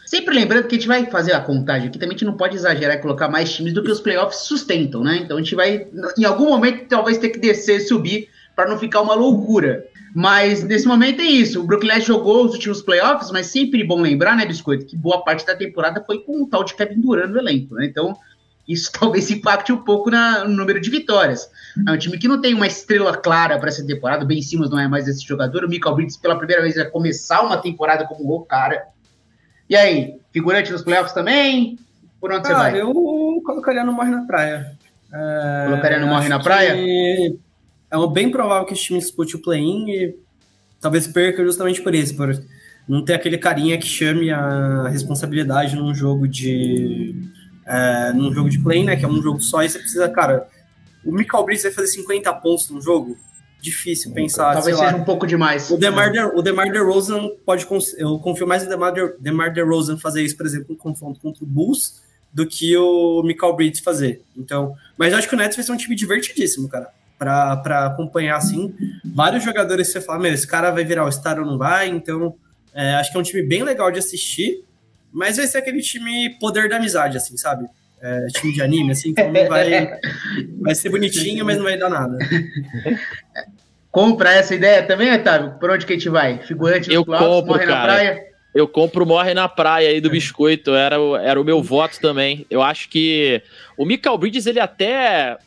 Sempre 0.07 0.33
lembrando 0.33 0.67
que 0.67 0.75
a 0.75 0.77
gente 0.77 0.87
vai 0.87 1.05
fazer 1.07 1.33
a 1.33 1.41
contagem 1.41 1.89
aqui, 1.89 1.99
também 1.99 2.15
a 2.15 2.17
gente 2.17 2.25
não 2.25 2.37
pode 2.37 2.55
exagerar 2.55 2.95
e 2.95 3.01
colocar 3.01 3.27
mais 3.27 3.53
times 3.53 3.73
do 3.73 3.83
que 3.83 3.91
os 3.91 3.99
playoffs 3.99 4.39
sustentam, 4.43 5.03
né? 5.03 5.17
Então 5.17 5.35
a 5.35 5.41
gente 5.41 5.53
vai, 5.53 5.85
em 6.17 6.23
algum 6.23 6.47
momento, 6.47 6.87
talvez 6.87 7.17
ter 7.17 7.27
que 7.27 7.37
descer, 7.37 7.81
subir, 7.81 8.29
para 8.55 8.69
não 8.69 8.79
ficar 8.79 9.01
uma 9.01 9.13
loucura. 9.13 9.85
Mas 10.15 10.63
nesse 10.63 10.87
momento 10.87 11.21
é 11.21 11.25
isso. 11.25 11.59
O 11.59 11.63
Brooklyn 11.65 11.99
jogou 11.99 12.45
os 12.45 12.53
últimos 12.53 12.81
playoffs, 12.81 13.31
mas 13.31 13.47
sempre 13.47 13.83
bom 13.83 13.99
lembrar, 13.99 14.37
né, 14.37 14.45
Biscoito, 14.45 14.85
que 14.85 14.95
boa 14.95 15.25
parte 15.25 15.45
da 15.45 15.53
temporada 15.53 16.01
foi 16.05 16.19
com 16.19 16.41
o 16.41 16.47
tal 16.47 16.63
de 16.63 16.73
Kevin 16.73 17.01
Durant 17.01 17.29
no 17.29 17.39
elenco, 17.39 17.75
né? 17.75 17.85
Então 17.85 18.17
isso 18.67 18.89
talvez 18.97 19.29
impacte 19.29 19.73
um 19.73 19.83
pouco 19.83 20.09
na, 20.09 20.45
no 20.45 20.55
número 20.55 20.79
de 20.79 20.89
vitórias. 20.89 21.49
É 21.85 21.91
um 21.91 21.97
time 21.97 22.17
que 22.17 22.27
não 22.27 22.41
tem 22.41 22.53
uma 22.53 22.65
estrela 22.65 23.15
clara 23.15 23.59
para 23.59 23.67
essa 23.67 23.85
temporada. 23.85 24.23
O 24.23 24.27
Ben 24.27 24.41
Simmons 24.41 24.69
não 24.69 24.79
é 24.79 24.87
mais 24.87 25.07
esse 25.07 25.25
jogador. 25.25 25.65
O 25.65 25.69
Michael 25.69 25.95
Bridges, 25.95 26.17
pela 26.17 26.37
primeira 26.37 26.61
vez, 26.61 26.75
vai 26.75 26.89
começar 26.89 27.41
uma 27.41 27.57
temporada 27.57 28.05
como 28.05 28.33
o 28.33 28.45
cara. 28.45 28.87
E 29.69 29.75
aí, 29.75 30.19
figurante 30.31 30.71
nos 30.71 30.83
playoffs 30.83 31.13
também? 31.13 31.77
Por 32.19 32.31
onde 32.31 32.47
você 32.47 32.53
vai? 32.53 32.79
Eu 32.79 32.93
colocaria 33.45 33.83
no 33.83 33.93
Morre 33.93 34.11
na 34.11 34.25
Praia. 34.25 34.71
É, 35.13 35.65
colocaria 35.67 35.99
no 35.99 36.07
Morre 36.07 36.29
na 36.29 36.39
Praia? 36.39 36.73
É 37.89 38.07
bem 38.11 38.29
provável 38.29 38.65
que 38.65 38.73
esse 38.73 38.83
time 38.83 38.99
dispute 38.99 39.35
o 39.35 39.41
play-in 39.41 39.89
e 39.89 40.15
talvez 40.79 41.07
perca 41.07 41.43
justamente 41.43 41.81
por 41.81 41.93
isso, 41.95 42.15
por 42.15 42.37
não 42.87 43.03
ter 43.03 43.13
aquele 43.13 43.37
carinha 43.37 43.77
que 43.77 43.85
chame 43.85 44.31
a 44.31 44.87
responsabilidade 44.87 45.75
num 45.75 45.93
jogo 45.93 46.27
de. 46.27 47.15
É, 47.65 48.13
num 48.13 48.33
jogo 48.33 48.49
de 48.49 48.59
play, 48.59 48.83
né? 48.83 48.95
Que 48.95 49.03
é 49.03 49.07
um 49.07 49.21
jogo 49.21 49.41
só, 49.41 49.61
e 49.61 49.69
você 49.69 49.79
precisa, 49.79 50.07
cara. 50.09 50.47
O 51.03 51.11
Michael 51.11 51.43
Bridges 51.45 51.63
vai 51.63 51.71
fazer 51.71 51.87
50 51.87 52.33
pontos 52.35 52.69
no 52.69 52.81
jogo 52.81 53.17
difícil 53.59 54.11
pensar. 54.11 54.53
Talvez 54.53 54.77
seja 54.77 54.91
lá. 54.91 54.97
um 54.97 55.03
pouco 55.03 55.25
demais. 55.25 55.69
O 55.69 55.77
DeMar, 55.77 56.11
De, 56.11 56.19
o 56.19 56.41
DeMar 56.41 56.71
DeRozan 56.71 57.29
pode. 57.45 57.67
Eu 57.97 58.19
confio 58.19 58.47
mais 58.47 58.63
em 58.63 58.69
DeMar, 58.69 58.93
De, 58.93 59.13
DeMar 59.19 59.53
DeRozan 59.53 59.97
fazer 59.97 60.23
isso, 60.23 60.37
por 60.37 60.45
exemplo, 60.45 60.67
no 60.69 60.75
confronto 60.75 61.19
contra 61.19 61.43
o 61.43 61.47
Bulls, 61.47 62.01
do 62.33 62.45
que 62.45 62.75
o 62.77 63.23
Michael 63.23 63.55
Bridges 63.55 63.79
fazer. 63.79 64.21
Então, 64.35 64.75
mas 64.97 65.11
eu 65.11 65.19
acho 65.19 65.27
que 65.27 65.35
o 65.35 65.37
Nets 65.37 65.55
vai 65.55 65.65
ser 65.65 65.71
um 65.71 65.77
time 65.77 65.95
divertidíssimo, 65.95 66.67
cara. 66.69 66.89
Para 67.17 67.87
acompanhar, 67.87 68.37
assim, 68.37 68.73
vários 69.03 69.43
jogadores 69.43 69.91
você 69.91 69.99
fala, 69.99 70.19
meu, 70.19 70.33
esse 70.33 70.45
cara 70.45 70.69
vai 70.69 70.85
virar 70.85 71.03
o 71.03 71.11
star 71.11 71.39
ou 71.39 71.45
não 71.45 71.57
vai, 71.57 71.87
então 71.87 72.35
é, 72.75 72.93
acho 72.93 73.11
que 73.11 73.17
é 73.17 73.19
um 73.19 73.23
time 73.23 73.41
bem 73.41 73.63
legal 73.63 73.91
de 73.91 73.97
assistir, 73.97 74.63
mas 75.11 75.37
vai 75.37 75.47
ser 75.47 75.57
aquele 75.57 75.81
time 75.81 76.37
poder 76.39 76.69
da 76.69 76.77
amizade, 76.77 77.17
assim, 77.17 77.35
sabe? 77.35 77.67
É, 78.01 78.27
time 78.27 78.53
de 78.53 78.61
anime, 78.61 78.91
assim, 78.91 79.09
então 79.09 79.31
não 79.31 79.47
vai, 79.47 79.99
vai 80.61 80.75
ser 80.75 80.89
bonitinho, 80.89 81.43
mas 81.43 81.57
não 81.57 81.63
vai 81.63 81.77
dar 81.77 81.89
nada. 81.89 82.17
Compra 83.89 84.33
essa 84.33 84.53
ideia 84.53 84.83
também, 84.83 85.11
Otávio? 85.11 85.57
Por 85.59 85.71
onde 85.71 85.85
que 85.85 85.93
a 85.93 85.95
gente 85.95 86.09
vai? 86.09 86.37
Figurante 86.43 86.93
Eu 86.93 87.03
compro, 87.03 87.47
morre 87.47 87.65
cara. 87.65 87.75
na 87.75 87.83
praia? 87.83 88.27
Eu 88.57 88.67
compro 88.67 89.05
Morre 89.05 89.35
na 89.35 89.47
Praia 89.47 89.89
aí 89.89 90.01
do 90.01 90.09
Biscoito, 90.09 90.73
era, 90.73 90.99
o, 90.99 91.15
era 91.15 91.39
o 91.39 91.43
meu 91.43 91.61
voto 91.61 91.99
também. 91.99 92.43
Eu 92.49 92.63
acho 92.63 92.89
que 92.89 93.39
o 93.77 93.85
Michael 93.85 94.17
Bridges, 94.17 94.47
ele 94.47 94.59
até 94.59 95.37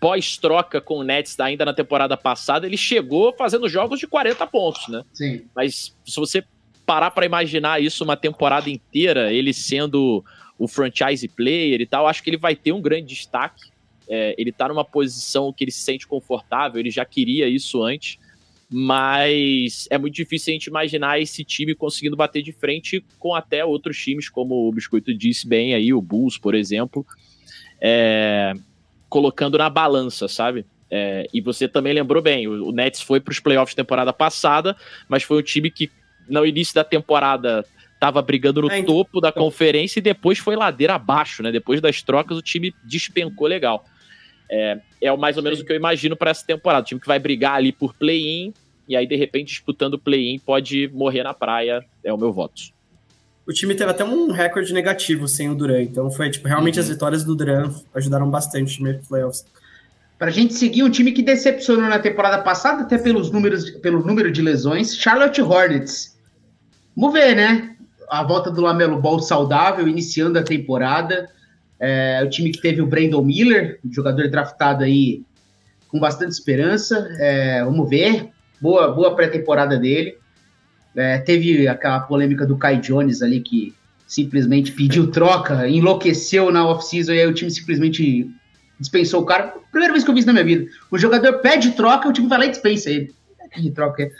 pós-troca 0.00 0.80
com 0.80 0.98
o 0.98 1.02
Nets 1.02 1.38
ainda 1.40 1.64
na 1.66 1.74
temporada 1.74 2.16
passada, 2.16 2.66
ele 2.66 2.78
chegou 2.78 3.34
fazendo 3.36 3.68
jogos 3.68 4.00
de 4.00 4.06
40 4.06 4.46
pontos, 4.46 4.88
né? 4.88 5.02
Sim. 5.12 5.44
Mas 5.54 5.94
se 6.06 6.16
você 6.16 6.42
parar 6.86 7.10
para 7.10 7.26
imaginar 7.26 7.82
isso 7.82 8.02
uma 8.02 8.16
temporada 8.16 8.70
inteira, 8.70 9.30
ele 9.30 9.52
sendo 9.52 10.24
o 10.58 10.68
franchise 10.68 11.26
player 11.28 11.80
e 11.80 11.86
tal, 11.86 12.06
acho 12.06 12.22
que 12.22 12.30
ele 12.30 12.36
vai 12.36 12.54
ter 12.54 12.72
um 12.72 12.80
grande 12.80 13.08
destaque. 13.08 13.72
É, 14.08 14.34
ele 14.36 14.52
tá 14.52 14.68
numa 14.68 14.84
posição 14.84 15.52
que 15.52 15.64
ele 15.64 15.70
se 15.70 15.80
sente 15.80 16.06
confortável, 16.06 16.78
ele 16.78 16.90
já 16.90 17.04
queria 17.04 17.48
isso 17.48 17.82
antes, 17.82 18.18
mas 18.70 19.86
é 19.90 19.96
muito 19.96 20.14
difícil 20.14 20.52
a 20.52 20.54
gente 20.54 20.66
imaginar 20.66 21.20
esse 21.20 21.42
time 21.42 21.74
conseguindo 21.74 22.16
bater 22.16 22.42
de 22.42 22.52
frente 22.52 23.04
com 23.18 23.34
até 23.34 23.64
outros 23.64 23.96
times, 23.96 24.28
como 24.28 24.68
o 24.68 24.72
Biscoito 24.72 25.14
disse 25.14 25.48
bem 25.48 25.74
aí, 25.74 25.92
o 25.94 26.02
Bulls, 26.02 26.36
por 26.36 26.54
exemplo, 26.54 27.06
é, 27.80 28.52
colocando 29.08 29.56
na 29.56 29.70
balança, 29.70 30.28
sabe? 30.28 30.66
É, 30.90 31.26
e 31.32 31.40
você 31.40 31.66
também 31.66 31.92
lembrou 31.92 32.22
bem, 32.22 32.46
o, 32.46 32.68
o 32.68 32.72
Nets 32.72 33.00
foi 33.00 33.20
para 33.20 33.32
os 33.32 33.40
playoffs 33.40 33.74
temporada 33.74 34.12
passada, 34.12 34.76
mas 35.08 35.22
foi 35.22 35.38
um 35.38 35.42
time 35.42 35.70
que 35.70 35.90
no 36.28 36.44
início 36.44 36.74
da 36.74 36.84
temporada 36.84 37.64
estava 38.04 38.20
brigando 38.20 38.62
no 38.62 38.70
é, 38.70 38.78
então, 38.78 38.94
topo 38.94 39.20
da 39.20 39.32
conferência 39.32 39.98
e 39.98 40.02
depois 40.02 40.38
foi 40.38 40.56
ladeira 40.56 40.94
abaixo, 40.94 41.42
né? 41.42 41.50
Depois 41.50 41.80
das 41.80 42.02
trocas, 42.02 42.36
o 42.36 42.42
time 42.42 42.74
despencou 42.84 43.46
legal. 43.46 43.84
É, 44.50 44.78
é 45.00 45.16
mais 45.16 45.36
ou 45.38 45.42
menos 45.42 45.58
Sim. 45.58 45.64
o 45.64 45.66
que 45.66 45.72
eu 45.72 45.76
imagino 45.76 46.14
para 46.16 46.30
essa 46.30 46.46
temporada. 46.46 46.82
O 46.82 46.86
time 46.86 47.00
que 47.00 47.06
vai 47.06 47.18
brigar 47.18 47.54
ali 47.54 47.72
por 47.72 47.94
play-in 47.94 48.52
e 48.86 48.94
aí, 48.94 49.06
de 49.06 49.16
repente, 49.16 49.48
disputando 49.48 49.94
o 49.94 49.98
play-in, 49.98 50.38
pode 50.38 50.88
morrer 50.92 51.22
na 51.22 51.32
praia. 51.32 51.84
É 52.02 52.12
o 52.12 52.18
meu 52.18 52.32
voto. 52.32 52.62
O 53.46 53.52
time 53.52 53.74
teve 53.74 53.90
até 53.90 54.04
um 54.04 54.30
recorde 54.30 54.72
negativo 54.72 55.28
sem 55.28 55.50
o 55.50 55.54
Duran, 55.54 55.82
então 55.82 56.10
foi 56.10 56.30
tipo, 56.30 56.48
realmente 56.48 56.78
uhum. 56.78 56.82
as 56.82 56.88
vitórias 56.88 57.24
do 57.24 57.34
Duran 57.34 57.70
ajudaram 57.94 58.30
bastante 58.30 58.72
o 58.72 58.76
time 58.76 58.92
nos 58.94 59.06
playoffs. 59.06 59.44
Para 60.18 60.28
a 60.28 60.30
gente 60.30 60.54
seguir 60.54 60.82
um 60.82 60.88
time 60.88 61.12
que 61.12 61.22
decepcionou 61.22 61.88
na 61.88 61.98
temporada 61.98 62.42
passada, 62.42 62.82
até 62.82 62.96
pelos 62.96 63.30
números, 63.30 63.70
pelo 63.70 64.04
número 64.04 64.30
de 64.32 64.40
lesões, 64.40 64.96
Charlotte 64.96 65.42
Hornets. 65.42 66.16
Vamos 66.96 67.12
ver, 67.12 67.34
né? 67.34 67.73
A 68.08 68.22
volta 68.22 68.50
do 68.50 68.60
Lamelo 68.60 69.00
Ball 69.00 69.20
saudável, 69.20 69.88
iniciando 69.88 70.38
a 70.38 70.42
temporada. 70.42 71.28
É, 71.78 72.22
o 72.24 72.30
time 72.30 72.50
que 72.50 72.60
teve 72.60 72.80
o 72.80 72.86
Brandon 72.86 73.22
Miller, 73.22 73.78
jogador 73.90 74.28
draftado 74.28 74.84
aí 74.84 75.22
com 75.88 75.98
bastante 75.98 76.32
esperança. 76.32 77.08
É, 77.18 77.64
vamos 77.64 77.88
ver. 77.88 78.30
Boa, 78.60 78.90
boa 78.92 79.14
pré-temporada 79.14 79.78
dele. 79.78 80.16
É, 80.96 81.18
teve 81.18 81.66
aquela 81.66 82.00
polêmica 82.00 82.46
do 82.46 82.56
Kai 82.56 82.80
Jones 82.80 83.20
ali 83.20 83.40
que 83.40 83.74
simplesmente 84.06 84.72
pediu 84.72 85.10
troca, 85.10 85.68
enlouqueceu 85.68 86.52
na 86.52 86.66
off-season 86.66 87.12
e 87.12 87.20
aí 87.20 87.26
o 87.26 87.34
time 87.34 87.50
simplesmente 87.50 88.30
dispensou 88.78 89.22
o 89.22 89.26
cara. 89.26 89.54
Primeira 89.70 89.92
vez 89.92 90.04
que 90.04 90.10
eu 90.10 90.14
vi 90.14 90.20
isso 90.20 90.26
na 90.26 90.32
minha 90.32 90.44
vida. 90.44 90.70
O 90.90 90.98
jogador 90.98 91.40
pede 91.40 91.72
troca, 91.72 92.08
o 92.08 92.12
time 92.12 92.28
vai 92.28 92.38
lá 92.38 92.46
e 92.46 92.50
dispensa 92.50 92.90
ele. 92.90 93.12
De 93.56 93.70
troca, 93.72 94.10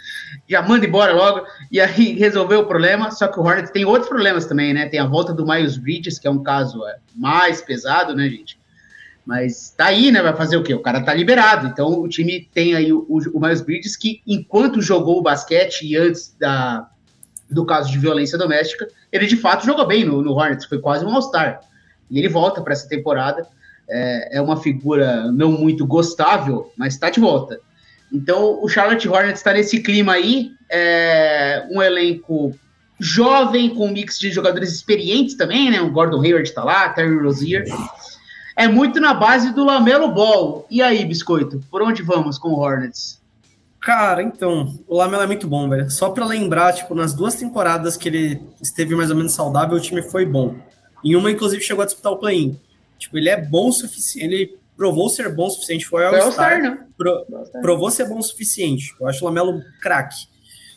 já 0.47 0.61
manda 0.61 0.85
embora 0.85 1.13
logo, 1.13 1.45
e 1.71 1.79
aí 1.79 2.13
resolveu 2.17 2.61
o 2.61 2.65
problema. 2.65 3.11
Só 3.11 3.27
que 3.27 3.39
o 3.39 3.43
Hornets 3.43 3.71
tem 3.71 3.85
outros 3.85 4.07
problemas 4.07 4.45
também, 4.45 4.73
né? 4.73 4.87
Tem 4.87 4.99
a 4.99 5.05
volta 5.05 5.33
do 5.33 5.45
Miles 5.45 5.77
Bridges, 5.77 6.19
que 6.19 6.27
é 6.27 6.31
um 6.31 6.43
caso 6.43 6.85
é, 6.87 6.97
mais 7.15 7.61
pesado, 7.61 8.15
né, 8.15 8.27
gente? 8.29 8.59
Mas 9.25 9.73
tá 9.75 9.85
aí, 9.85 10.11
né? 10.11 10.21
Vai 10.21 10.35
fazer 10.35 10.57
o 10.57 10.63
quê? 10.63 10.73
O 10.73 10.81
cara 10.81 11.01
tá 11.01 11.13
liberado. 11.13 11.67
Então 11.67 11.99
o 11.99 12.07
time 12.07 12.47
tem 12.53 12.75
aí 12.75 12.93
o, 12.93 13.05
o 13.09 13.39
Miles 13.39 13.61
Bridges, 13.61 13.95
que 13.95 14.21
enquanto 14.27 14.81
jogou 14.81 15.19
o 15.19 15.23
basquete 15.23 15.81
e 15.83 15.97
antes 15.97 16.35
da, 16.39 16.87
do 17.49 17.65
caso 17.65 17.91
de 17.91 17.97
violência 17.97 18.37
doméstica, 18.37 18.87
ele 19.11 19.25
de 19.25 19.37
fato 19.37 19.65
jogou 19.65 19.87
bem 19.87 20.05
no, 20.05 20.21
no 20.21 20.33
Hornets, 20.33 20.65
foi 20.65 20.79
quase 20.79 21.03
um 21.03 21.13
All-Star. 21.13 21.61
E 22.09 22.19
ele 22.19 22.29
volta 22.29 22.61
para 22.61 22.73
essa 22.73 22.87
temporada 22.87 23.47
é, 23.89 24.37
é 24.37 24.41
uma 24.41 24.57
figura 24.57 25.31
não 25.31 25.51
muito 25.51 25.85
gostável, 25.85 26.71
mas 26.77 26.93
está 26.93 27.09
de 27.09 27.19
volta. 27.19 27.59
Então, 28.11 28.63
o 28.63 28.69
Charlotte 28.69 29.07
Hornets 29.07 29.39
está 29.39 29.53
nesse 29.53 29.81
clima 29.81 30.13
aí, 30.13 30.51
é 30.69 31.67
um 31.71 31.81
elenco 31.81 32.57
jovem, 32.99 33.73
com 33.75 33.87
um 33.87 33.91
mix 33.91 34.17
de 34.17 34.31
jogadores 34.31 34.71
experientes 34.71 35.35
também, 35.35 35.69
né? 35.69 35.81
O 35.81 35.91
Gordon 35.91 36.21
Hayward 36.21 36.47
está 36.47 36.63
lá, 36.63 36.89
Terry 36.89 37.17
Rozier. 37.17 37.65
É 38.55 38.67
muito 38.67 39.01
na 39.01 39.13
base 39.13 39.53
do 39.53 39.65
Lamelo 39.65 40.11
Ball. 40.13 40.65
E 40.69 40.81
aí, 40.81 41.03
Biscoito, 41.03 41.61
por 41.69 41.81
onde 41.81 42.01
vamos 42.01 42.37
com 42.37 42.49
o 42.49 42.59
Hornets? 42.59 43.21
Cara, 43.81 44.23
então, 44.23 44.73
o 44.87 44.97
Lamelo 44.97 45.23
é 45.23 45.27
muito 45.27 45.47
bom, 45.47 45.67
velho. 45.69 45.91
Só 45.91 46.09
para 46.09 46.25
lembrar, 46.25 46.73
tipo, 46.73 46.95
nas 46.95 47.13
duas 47.13 47.35
temporadas 47.35 47.97
que 47.97 48.07
ele 48.07 48.41
esteve 48.61 48.95
mais 48.95 49.11
ou 49.11 49.15
menos 49.15 49.33
saudável, 49.33 49.77
o 49.77 49.81
time 49.81 50.01
foi 50.01 50.25
bom. 50.25 50.55
Em 51.03 51.15
uma, 51.15 51.29
inclusive, 51.29 51.61
chegou 51.61 51.83
a 51.83 51.85
disputar 51.85 52.13
o 52.13 52.17
play-in. 52.17 52.57
Tipo, 52.97 53.17
ele 53.17 53.29
é 53.29 53.39
bom 53.39 53.67
o 53.67 53.73
suficiente. 53.73 54.25
Ele 54.25 54.57
provou 54.75 55.09
ser 55.09 55.33
bom 55.33 55.47
o 55.47 55.49
suficiente. 55.49 55.85
Foi 55.85 56.05
ao 56.05 56.31
Star, 56.31 56.61
né? 56.61 56.85
Pro, 56.97 57.25
provou 57.61 57.89
ser 57.89 58.07
bom 58.07 58.19
o 58.19 58.23
suficiente. 58.23 58.93
Eu 58.99 59.07
acho 59.07 59.23
o 59.23 59.27
Lamelo 59.27 59.61
craque. 59.81 60.27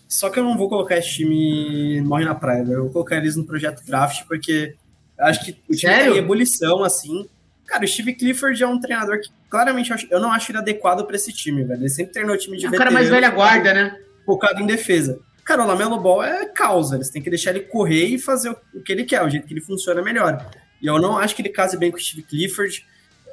Só 0.09 0.31
que 0.31 0.39
eu 0.39 0.45
não 0.45 0.57
vou 0.57 0.69
colocar 0.69 0.97
esse 0.97 1.11
time 1.11 2.01
morre 2.01 2.25
na 2.25 2.35
praia. 2.35 2.65
Eu 2.67 2.85
vou 2.85 2.93
colocar 2.93 3.17
eles 3.17 3.37
no 3.37 3.45
projeto 3.45 3.85
draft, 3.85 4.25
porque 4.27 4.75
acho 5.19 5.45
que 5.45 5.51
o 5.69 5.77
time 5.77 5.93
Sério? 5.93 6.13
tem 6.13 6.23
ebulição, 6.23 6.83
assim. 6.83 7.29
Cara, 7.67 7.85
o 7.85 7.89
Steve 7.89 8.15
Clifford 8.15 8.63
é 8.63 8.67
um 8.67 8.81
treinador 8.81 9.21
que 9.21 9.29
claramente 9.51 9.93
eu 10.11 10.21
não 10.21 10.33
acho 10.33 10.51
ele 10.51 10.59
adequado 10.59 11.05
para 11.05 11.17
esse 11.17 11.31
time, 11.33 11.63
velho. 11.65 11.83
Ele 11.83 11.89
sempre 11.91 12.15
treinou 12.15 12.37
time 12.39 12.57
de 12.57 12.65
é 12.65 12.69
o 12.71 12.73
cara 12.73 12.91
mais 12.91 13.11
velha 13.11 13.29
guarda, 13.29 13.75
né? 13.75 13.99
Focado 14.25 14.63
em 14.63 14.67
defesa. 14.67 15.21
Cara, 15.45 15.63
o 15.63 15.67
Lamelo 15.67 16.01
Ball 16.01 16.25
é 16.25 16.47
causa. 16.47 16.97
Eles 16.97 17.11
têm 17.11 17.21
que 17.21 17.29
deixar 17.29 17.51
ele 17.51 17.61
correr 17.61 18.07
e 18.07 18.19
fazer 18.19 18.51
o 18.75 18.83
que 18.83 18.93
ele 18.93 19.05
quer, 19.05 19.23
o 19.23 19.29
jeito 19.29 19.47
que 19.47 19.53
ele 19.53 19.61
funciona 19.61 20.01
melhor. 20.01 20.51
E 20.81 20.87
eu 20.87 20.99
não 20.99 21.19
acho 21.19 21.35
que 21.35 21.43
ele 21.43 21.49
case 21.51 21.77
bem 21.77 21.91
com 21.91 21.99
o 21.99 22.01
Steve 22.01 22.23
Clifford. 22.23 22.87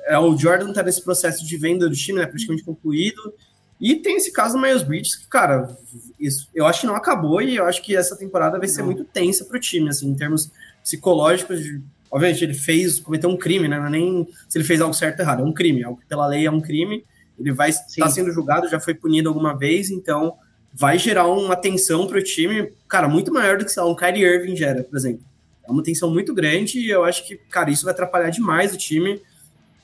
É, 0.05 0.17
o 0.17 0.37
Jordan 0.37 0.71
tá 0.71 0.83
nesse 0.83 1.01
processo 1.01 1.45
de 1.45 1.57
venda 1.57 1.89
do 1.89 1.95
time, 1.95 2.19
né? 2.19 2.25
Praticamente 2.25 2.63
concluído. 2.63 3.33
E 3.79 3.95
tem 3.95 4.15
esse 4.15 4.31
caso 4.31 4.55
do 4.55 4.61
Miles 4.61 4.83
Bridges, 4.83 5.15
que, 5.15 5.27
cara, 5.27 5.77
isso, 6.19 6.47
eu 6.53 6.65
acho 6.65 6.81
que 6.81 6.87
não 6.87 6.95
acabou 6.95 7.41
e 7.41 7.57
eu 7.57 7.65
acho 7.65 7.81
que 7.81 7.95
essa 7.95 8.15
temporada 8.15 8.57
vai 8.57 8.67
ser 8.67 8.83
muito 8.83 9.03
tensa 9.03 9.43
pro 9.43 9.59
time, 9.59 9.89
assim, 9.89 10.07
em 10.07 10.15
termos 10.15 10.49
psicológicos. 10.81 11.61
De, 11.61 11.81
obviamente, 12.09 12.43
ele 12.43 12.53
fez, 12.53 12.99
cometeu 12.99 13.29
um 13.29 13.37
crime, 13.37 13.67
né? 13.67 13.77
Não 13.77 13.87
é 13.87 13.89
nem 13.89 14.27
se 14.47 14.57
ele 14.57 14.65
fez 14.65 14.79
algo 14.79 14.93
certo 14.93 15.19
ou 15.19 15.25
errado, 15.25 15.41
é 15.41 15.45
um 15.45 15.53
crime. 15.53 15.83
Algo 15.83 15.99
que 15.99 16.05
pela 16.05 16.27
lei 16.27 16.45
é 16.45 16.51
um 16.51 16.61
crime. 16.61 17.03
Ele 17.37 17.51
vai 17.51 17.69
estar 17.69 18.05
tá 18.05 18.09
sendo 18.09 18.31
julgado, 18.31 18.69
já 18.69 18.79
foi 18.79 18.93
punido 18.93 19.27
alguma 19.27 19.53
vez, 19.53 19.89
então 19.89 20.37
vai 20.73 20.99
gerar 20.99 21.27
uma 21.27 21.55
tensão 21.55 22.05
pro 22.05 22.21
time, 22.21 22.69
cara, 22.87 23.07
muito 23.07 23.33
maior 23.33 23.57
do 23.57 23.63
que, 23.63 23.71
sei 23.71 23.81
lá, 23.81 23.89
um 23.89 23.95
Kyrie 23.95 24.23
Irving 24.23 24.57
gera, 24.57 24.83
por 24.83 24.97
exemplo. 24.97 25.23
É 25.65 25.71
uma 25.71 25.81
tensão 25.81 26.11
muito 26.11 26.33
grande 26.33 26.79
e 26.79 26.89
eu 26.89 27.05
acho 27.05 27.25
que, 27.25 27.37
cara, 27.49 27.71
isso 27.71 27.85
vai 27.85 27.93
atrapalhar 27.93 28.29
demais 28.29 28.73
o 28.73 28.77
time. 28.77 29.21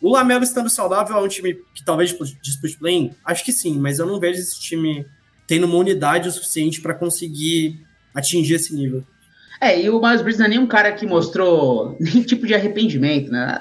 O 0.02 0.12
Lamelo 0.12 0.44
estando 0.44 0.70
saudável 0.70 1.16
é 1.16 1.22
um 1.22 1.28
time 1.28 1.54
que 1.76 1.86
talvez 1.86 2.18
dispute 2.42 2.78
play 2.78 3.12
Acho 3.24 3.46
que 3.46 3.52
sim, 3.52 3.80
mas 3.80 4.00
eu 4.00 4.08
não 4.08 4.20
vejo 4.20 4.40
esse 4.40 4.60
time 4.60 5.06
tendo 5.48 5.66
uma 5.66 5.76
unidade 5.76 6.28
o 6.28 6.32
suficiente 6.32 6.82
para 6.82 6.94
conseguir 6.94 7.80
atingir 8.16 8.56
esse 8.56 8.74
nível. 8.76 9.04
É, 9.60 9.80
e 9.80 9.90
o 9.92 10.02
Miles 10.02 10.24
Bridges 10.24 10.40
não 10.40 10.48
é 10.48 10.50
nem 10.50 10.60
um 10.60 10.66
cara 10.66 10.92
que 10.92 11.06
mostrou 11.06 11.96
nenhum 12.00 12.24
tipo 12.24 12.48
de 12.48 12.56
arrependimento, 12.56 13.32
né? 13.32 13.60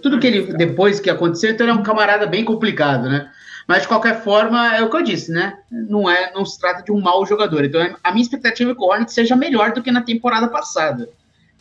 Tudo 0.00 0.18
que 0.18 0.26
ele, 0.26 0.54
depois 0.54 0.98
que 0.98 1.10
aconteceu, 1.10 1.50
então 1.50 1.66
ele 1.66 1.76
é 1.76 1.78
um 1.78 1.82
camarada 1.82 2.26
bem 2.26 2.42
complicado, 2.42 3.10
né? 3.10 3.30
Mas 3.68 3.82
de 3.82 3.88
qualquer 3.88 4.22
forma, 4.22 4.74
é 4.74 4.82
o 4.82 4.88
que 4.88 4.96
eu 4.96 5.02
disse, 5.02 5.30
né? 5.30 5.58
Não 5.70 6.08
é, 6.08 6.32
não 6.32 6.46
se 6.46 6.58
trata 6.58 6.82
de 6.82 6.90
um 6.90 7.00
mau 7.00 7.26
jogador. 7.26 7.64
Então 7.64 7.80
a 8.02 8.12
minha 8.12 8.22
expectativa 8.22 8.70
é 8.70 8.74
que 8.74 8.80
o 8.80 8.84
Hornet 8.84 9.12
seja 9.12 9.36
melhor 9.36 9.72
do 9.72 9.82
que 9.82 9.90
na 9.90 10.00
temporada 10.00 10.48
passada. 10.48 11.10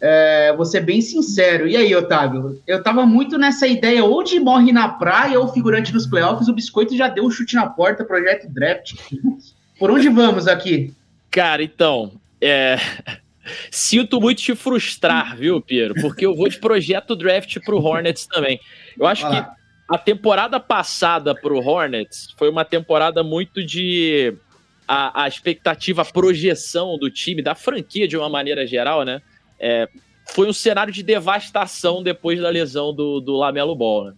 É, 0.02 0.54
vou 0.56 0.66
ser 0.66 0.82
bem 0.82 1.02
sincero. 1.02 1.68
E 1.68 1.78
aí, 1.78 1.96
Otávio? 1.96 2.62
Eu 2.68 2.84
tava 2.84 3.06
muito 3.06 3.38
nessa 3.38 3.66
ideia 3.68 4.04
ou 4.04 4.24
de 4.24 4.40
morre 4.40 4.72
na 4.72 4.90
praia 4.90 5.40
ou 5.40 5.48
figurante 5.48 5.94
nos 5.94 6.06
playoffs. 6.06 6.48
O 6.48 6.54
Biscoito 6.54 6.96
já 6.96 7.08
deu 7.08 7.24
o 7.24 7.28
um 7.28 7.32
chute 7.32 7.56
na 7.56 7.68
porta, 7.68 8.04
projeto 8.04 8.48
draft. 8.50 8.96
Por 9.80 9.92
onde 9.92 10.10
vamos 10.10 10.48
aqui? 10.48 10.94
Cara, 11.32 11.64
então, 11.64 12.14
é... 12.42 12.78
sinto 13.72 14.20
muito 14.20 14.42
te 14.42 14.56
frustrar, 14.56 15.38
viu, 15.38 15.62
Piero? 15.62 15.94
Porque 16.02 16.26
eu 16.26 16.36
vou 16.36 16.50
de 16.50 16.60
projeto 16.60 17.16
draft 17.16 17.58
pro 17.64 17.82
Hornets 17.82 18.28
também. 18.28 18.60
Eu 18.98 19.06
acho 19.06 19.30
que 19.30 19.46
a 19.90 19.98
temporada 19.98 20.60
passada 20.60 21.36
pro 21.36 21.60
Hornets 21.60 22.34
foi 22.38 22.50
uma 22.50 22.66
temporada 22.66 23.24
muito 23.24 23.64
de. 23.66 24.34
A, 24.88 25.24
a 25.24 25.28
expectativa, 25.28 26.04
a 26.04 26.06
projeção 26.06 26.96
do 27.00 27.10
time, 27.10 27.42
da 27.42 27.56
franquia 27.56 28.08
de 28.08 28.16
uma 28.16 28.30
maneira 28.30 28.68
geral, 28.68 29.04
né? 29.04 29.20
É, 29.60 29.88
foi 30.34 30.48
um 30.48 30.54
cenário 30.54 30.91
de 30.91 31.04
devastação 31.04 32.02
depois 32.02 32.39
da 32.39 32.50
lesão 32.50 32.94
do, 32.94 33.20
do 33.20 33.36
Lamelo 33.36 33.76
Ball. 33.76 34.06
Né? 34.06 34.13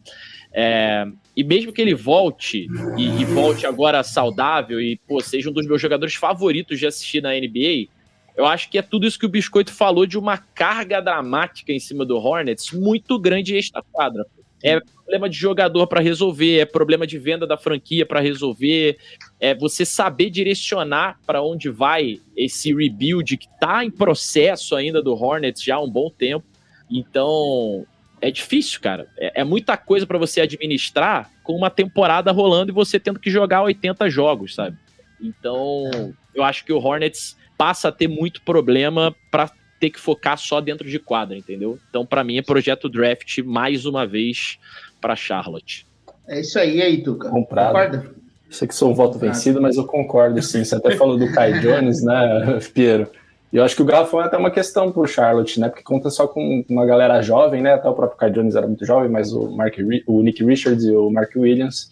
É, 0.54 1.06
e 1.36 1.44
mesmo 1.44 1.72
que 1.72 1.82
ele 1.82 1.94
volte, 1.94 2.68
e, 2.98 3.22
e, 3.22 3.26
volte 3.26 3.68
agora 3.68 4.02
saudável, 4.04 4.82
e 4.82 4.98
pô, 5.08 5.20
seja 5.20 5.50
um 5.50 5.54
dos 5.54 5.68
meus 5.68 5.82
jogadores 5.82 6.16
favoritos 6.16 6.80
de 6.80 6.88
assistir 6.88 7.22
na 7.22 7.32
NBA, 7.34 7.88
eu 8.36 8.46
acho 8.46 8.70
que 8.70 8.78
é 8.78 8.82
tudo 8.82 9.06
isso 9.06 9.20
que 9.20 9.26
o 9.26 9.30
Biscoito 9.30 9.74
falou 9.74 10.06
de 10.06 10.18
uma 10.18 10.38
carga 10.38 11.02
dramática 11.02 11.74
em 11.74 11.80
cima 11.80 12.06
do 12.06 12.18
Hornets 12.18 12.72
muito 12.72 13.20
grande 13.20 13.58
esta 13.58 13.82
quadra. 13.92 14.26
É 14.64 14.80
problema 14.80 15.30
de 15.30 15.38
jogador 15.38 15.88
para 15.88 16.02
resolver, 16.02 16.60
é 16.60 16.66
problema 16.66 17.06
de 17.06 17.18
venda 17.18 17.46
da 17.46 17.58
franquia 17.58 18.06
para 18.06 18.20
resolver, 18.20 18.98
é 19.40 19.54
você 19.54 19.86
saber 19.86 20.30
direcionar 20.30 21.20
para 21.26 21.42
onde 21.42 21.70
vai 21.70 22.20
esse 22.36 22.74
rebuild 22.74 23.38
que 23.38 23.48
está 23.48 23.86
em 23.86 23.92
processo 23.92 24.76
ainda 24.76 25.02
do 25.02 25.14
Hornets 25.14 25.64
já 25.64 25.76
há 25.76 25.82
um 25.82 25.90
bom 25.90 26.10
tempo. 26.10 26.46
Então, 26.90 27.86
é 28.20 28.32
difícil, 28.32 28.82
cara. 28.82 29.08
É, 29.18 29.42
é 29.42 29.44
muita 29.44 29.78
coisa 29.78 30.06
para 30.08 30.18
você 30.18 30.42
administrar 30.42 31.32
com 31.44 31.54
uma 31.54 31.70
temporada 31.70 32.32
rolando 32.32 32.72
e 32.72 32.74
você 32.74 33.00
tendo 33.00 33.20
que 33.20 33.30
jogar 33.30 33.64
80 33.64 34.10
jogos, 34.10 34.56
sabe? 34.56 34.78
Então, 35.22 36.14
eu 36.34 36.44
acho 36.44 36.66
que 36.66 36.74
o 36.74 36.80
Hornets 36.80 37.38
passa 37.58 37.90
a 37.90 37.92
ter 37.92 38.08
muito 38.08 38.42
problema 38.42 39.16
para 39.32 39.52
ter 39.80 39.90
que 39.90 40.00
focar 40.00 40.38
só 40.38 40.60
dentro 40.60 40.88
de 40.90 41.00
quadra, 41.00 41.38
entendeu? 41.38 41.80
Então, 41.90 42.06
para 42.06 42.24
mim, 42.24 42.38
é 42.38 42.42
projeto 42.42 42.90
draft 42.90 43.40
mais 43.40 43.86
uma 43.86 44.06
vez 44.06 44.58
para 45.00 45.16
Charlotte. 45.16 45.86
É 46.28 46.42
isso 46.42 46.60
aí, 46.60 46.82
aí, 46.82 47.02
Tuca. 47.02 47.30
Comprado. 47.30 47.74
Concorda? 47.74 48.18
Sei 48.50 48.68
que 48.68 48.76
sou 48.76 48.92
um 48.92 48.96
voto 48.96 49.20
vencido, 49.20 49.62
mas 49.62 49.76
eu 49.76 49.86
concordo, 49.86 50.42
sim. 50.42 50.64
Você 50.64 50.76
até 50.76 50.96
falou 50.96 51.18
do 51.18 51.32
Kai 51.32 51.60
Jones, 51.60 52.02
né, 52.02 52.60
Piero? 52.74 53.10
E 53.52 53.58
eu 53.58 53.64
acho 53.64 53.76
que 53.76 53.82
o 53.82 53.86
Garrafão 53.86 54.22
é 54.22 54.26
até 54.26 54.38
uma 54.38 54.52
questão 54.52 54.92
pro 54.92 55.08
Charlotte, 55.08 55.60
né? 55.60 55.70
Porque 55.70 55.84
conta 55.84 56.10
só 56.10 56.28
com 56.28 56.66
uma 56.70 56.86
galera 56.86 57.22
jovem, 57.22 57.62
né? 57.62 57.74
Até 57.74 57.88
o 57.88 57.94
próprio 57.94 58.18
Kai 58.18 58.32
Jones 58.32 58.56
era 58.56 58.68
muito 58.68 58.86
jovem, 58.86 59.10
mas 59.10 59.32
o, 59.32 59.50
Mark, 59.52 59.76
o 60.06 60.22
Nick 60.22 60.44
Richards 60.44 60.84
e 60.86 60.92
o 60.92 61.10
Mark 61.10 61.32
Williams 61.36 61.92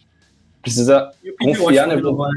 precisa 0.62 1.12
confiar 1.41 1.88
na 1.88 1.93
evolução. 1.93 2.30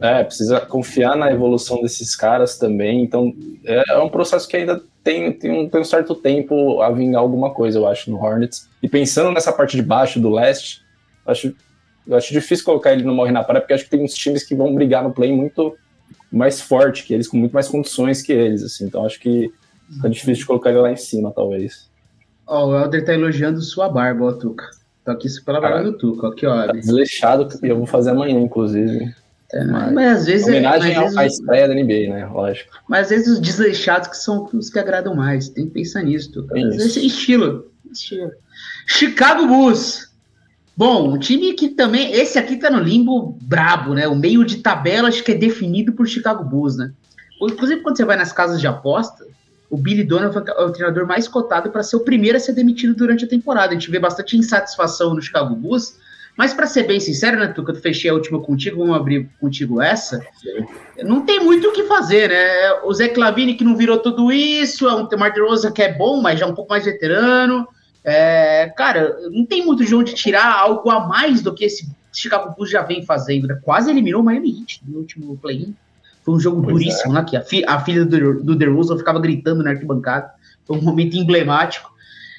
É, 0.00 0.22
precisa 0.22 0.60
confiar 0.60 1.16
na 1.16 1.30
evolução 1.30 1.82
desses 1.82 2.14
caras 2.14 2.56
também. 2.56 3.02
Então, 3.02 3.34
é, 3.64 3.94
é 3.94 3.98
um 3.98 4.08
processo 4.08 4.46
que 4.46 4.56
ainda 4.56 4.80
tem, 5.02 5.32
tem, 5.32 5.50
um, 5.50 5.68
tem 5.68 5.80
um 5.80 5.84
certo 5.84 6.14
tempo 6.14 6.80
a 6.80 6.90
vingar 6.90 7.20
alguma 7.20 7.52
coisa, 7.52 7.78
eu 7.78 7.86
acho, 7.86 8.10
no 8.10 8.22
Hornets. 8.22 8.68
E 8.82 8.88
pensando 8.88 9.32
nessa 9.32 9.52
parte 9.52 9.76
de 9.76 9.82
baixo 9.82 10.20
do 10.20 10.30
leste, 10.30 10.82
acho, 11.26 11.54
eu 12.06 12.16
acho 12.16 12.32
difícil 12.32 12.64
colocar 12.64 12.92
ele 12.92 13.02
no 13.02 13.14
Morre 13.14 13.32
na 13.32 13.42
Praia, 13.42 13.60
porque 13.60 13.74
acho 13.74 13.84
que 13.84 13.90
tem 13.90 14.02
uns 14.02 14.14
times 14.14 14.44
que 14.44 14.54
vão 14.54 14.74
brigar 14.74 15.02
no 15.02 15.12
play 15.12 15.32
muito 15.32 15.76
mais 16.30 16.60
forte 16.60 17.04
que 17.04 17.14
eles, 17.14 17.26
com 17.26 17.36
muito 17.36 17.52
mais 17.52 17.68
condições 17.68 18.22
que 18.22 18.32
eles, 18.32 18.62
assim. 18.62 18.84
Então 18.84 19.04
acho 19.04 19.18
que 19.18 19.52
tá 20.00 20.08
difícil 20.08 20.34
de 20.34 20.46
colocar 20.46 20.70
ele 20.70 20.80
lá 20.80 20.92
em 20.92 20.96
cima, 20.96 21.32
talvez. 21.32 21.90
Ó, 22.46 22.64
oh, 22.64 22.68
o 22.68 22.78
Helder 22.78 23.04
tá 23.04 23.14
elogiando 23.14 23.60
sua 23.60 23.88
barba, 23.88 24.26
ó, 24.26 24.32
Tuca. 24.32 24.70
Tô 25.04 25.10
aqui 25.10 25.28
pela 25.44 25.60
barba 25.60 25.82
do 25.82 25.96
Tuca, 25.96 26.28
aqui, 26.28 26.46
ó. 26.46 26.66
Tá 26.66 26.72
desleixado, 26.72 27.48
que 27.48 27.66
eu 27.66 27.76
vou 27.76 27.86
fazer 27.86 28.10
amanhã, 28.10 28.38
inclusive. 28.38 29.14
É, 29.52 29.64
mas, 29.64 29.92
mas, 29.92 30.18
às 30.18 30.26
vezes. 30.26 30.46
Homenagem 30.46 30.94
é, 30.94 31.18
à 31.18 31.26
estreia 31.26 31.68
da 31.68 31.74
NBA, 31.74 32.14
né? 32.14 32.26
Lógico. 32.26 32.70
Mas 32.88 33.04
às 33.04 33.10
vezes 33.10 33.28
os 33.28 33.40
desleixados 33.40 34.08
que 34.08 34.16
são 34.16 34.48
os 34.52 34.68
que 34.68 34.78
agradam 34.78 35.14
mais. 35.14 35.48
Tem 35.48 35.66
que 35.66 35.72
pensar 35.72 36.02
nisso. 36.02 36.30
Esse 36.74 37.00
é 37.00 37.02
estilo. 37.04 37.70
estilo. 37.90 38.30
Chicago 38.86 39.46
Bulls. 39.46 40.08
Bom, 40.76 41.14
um 41.14 41.18
time 41.18 41.54
que 41.54 41.68
também. 41.70 42.12
Esse 42.12 42.38
aqui 42.38 42.56
tá 42.56 42.70
no 42.70 42.78
limbo 42.78 43.38
brabo, 43.42 43.94
né? 43.94 44.06
O 44.06 44.14
meio 44.14 44.44
de 44.44 44.58
tabela 44.58 45.08
acho 45.08 45.24
que 45.24 45.32
é 45.32 45.34
definido 45.34 45.92
por 45.92 46.06
Chicago 46.06 46.44
Bulls, 46.44 46.76
né? 46.76 46.92
Inclusive, 47.40 47.80
quando 47.80 47.96
você 47.96 48.04
vai 48.04 48.16
nas 48.16 48.32
casas 48.32 48.60
de 48.60 48.66
aposta, 48.66 49.24
o 49.70 49.76
Billy 49.76 50.04
Donovan 50.04 50.44
é 50.46 50.62
o 50.62 50.70
treinador 50.70 51.06
mais 51.06 51.26
cotado 51.26 51.70
para 51.70 51.82
ser 51.82 51.96
o 51.96 52.00
primeiro 52.00 52.36
a 52.36 52.40
ser 52.40 52.52
demitido 52.52 52.94
durante 52.94 53.24
a 53.24 53.28
temporada. 53.28 53.70
A 53.70 53.74
gente 53.74 53.90
vê 53.90 53.98
bastante 53.98 54.36
insatisfação 54.36 55.14
no 55.14 55.22
Chicago 55.22 55.54
Bulls 55.54 55.96
mas 56.38 56.54
para 56.54 56.68
ser 56.68 56.84
bem 56.84 57.00
sincero, 57.00 57.36
né, 57.36 57.48
Tuca, 57.48 57.72
eu 57.72 57.76
fechei 57.76 58.08
a 58.08 58.14
última 58.14 58.38
contigo, 58.38 58.78
vamos 58.78 58.94
abrir 58.94 59.28
contigo 59.40 59.82
essa. 59.82 60.24
Não 61.02 61.26
tem 61.26 61.40
muito 61.40 61.66
o 61.66 61.72
que 61.72 61.82
fazer, 61.82 62.28
né? 62.28 62.74
O 62.84 62.94
Zé 62.94 63.08
Clavini 63.08 63.54
que 63.54 63.64
não 63.64 63.76
virou 63.76 63.98
tudo 63.98 64.30
isso, 64.30 64.88
é 64.88 64.94
um 64.94 65.08
Rosa 65.44 65.72
que 65.72 65.82
é 65.82 65.92
bom, 65.92 66.22
mas 66.22 66.38
já 66.38 66.46
é 66.46 66.48
um 66.48 66.54
pouco 66.54 66.70
mais 66.70 66.84
veterano. 66.84 67.66
É, 68.04 68.72
cara, 68.76 69.16
não 69.32 69.44
tem 69.44 69.66
muito 69.66 69.84
de 69.84 69.92
onde 69.92 70.14
tirar 70.14 70.60
algo 70.60 70.88
a 70.90 71.08
mais 71.08 71.42
do 71.42 71.52
que 71.52 71.64
esse 71.64 71.90
Chicago 72.12 72.54
Bulls 72.54 72.70
já 72.70 72.82
vem 72.82 73.04
fazendo. 73.04 73.48
Né? 73.48 73.58
Quase 73.60 73.90
eliminou 73.90 74.22
o 74.22 74.24
Miami 74.24 74.60
Heat 74.60 74.82
no 74.86 74.98
último 74.98 75.36
play-in. 75.38 75.74
Foi 76.22 76.34
um 76.34 76.38
jogo 76.38 76.62
pois 76.62 76.72
duríssimo, 76.72 77.10
é. 77.14 77.14
né? 77.16 77.26
Que 77.28 77.36
a, 77.36 77.42
fi, 77.42 77.64
a 77.66 77.80
filha 77.80 78.04
do, 78.04 78.44
do 78.44 78.54
DeRozan 78.54 78.96
ficava 78.96 79.18
gritando 79.18 79.64
na 79.64 79.70
arquibancada. 79.70 80.30
Foi 80.64 80.78
um 80.78 80.82
momento 80.82 81.16
emblemático. 81.16 81.90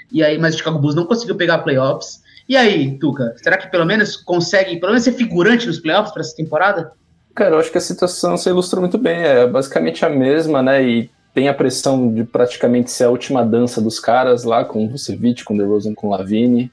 E 0.10 0.24
aí, 0.24 0.38
mas 0.38 0.56
o 0.56 0.58
Chicago 0.58 0.80
Bulls 0.80 0.96
não 0.96 1.06
conseguiu 1.06 1.36
pegar 1.36 1.58
playoffs. 1.58 2.24
E 2.50 2.58
aí, 2.58 2.98
Tuca, 2.98 3.36
será 3.38 3.60
que 3.60 3.70
pelo 3.70 3.86
menos 3.86 4.18
consegue, 4.18 4.80
pelo 4.80 4.92
menos 4.92 5.04
ser 5.04 5.12
figurante 5.12 5.68
nos 5.68 5.80
playoffs 5.80 6.12
para 6.12 6.22
essa 6.22 6.36
temporada? 6.36 6.92
Cara, 7.36 7.54
eu 7.54 7.60
acho 7.60 7.72
que 7.72 7.78
a 7.78 7.82
situação 7.82 8.36
se 8.36 8.50
ilustra 8.50 8.80
muito 8.80 8.98
bem, 8.98 9.22
é 9.22 9.46
basicamente 9.46 10.04
a 10.04 10.10
mesma, 10.10 10.64
né? 10.64 10.84
E 10.84 11.12
tem 11.32 11.48
a 11.48 11.54
pressão 11.54 12.12
de 12.12 12.24
praticamente 12.24 12.90
ser 12.90 13.04
a 13.04 13.10
última 13.12 13.46
dança 13.46 13.80
dos 13.80 14.00
caras 14.00 14.44
lá, 14.44 14.66
com 14.66 14.84
o 14.84 14.90
Vucevic, 14.90 15.44
com 15.44 15.54
o 15.54 15.58
DeRozan, 15.58 15.94
com 15.94 16.08
o 16.08 16.10
Lavine. 16.10 16.72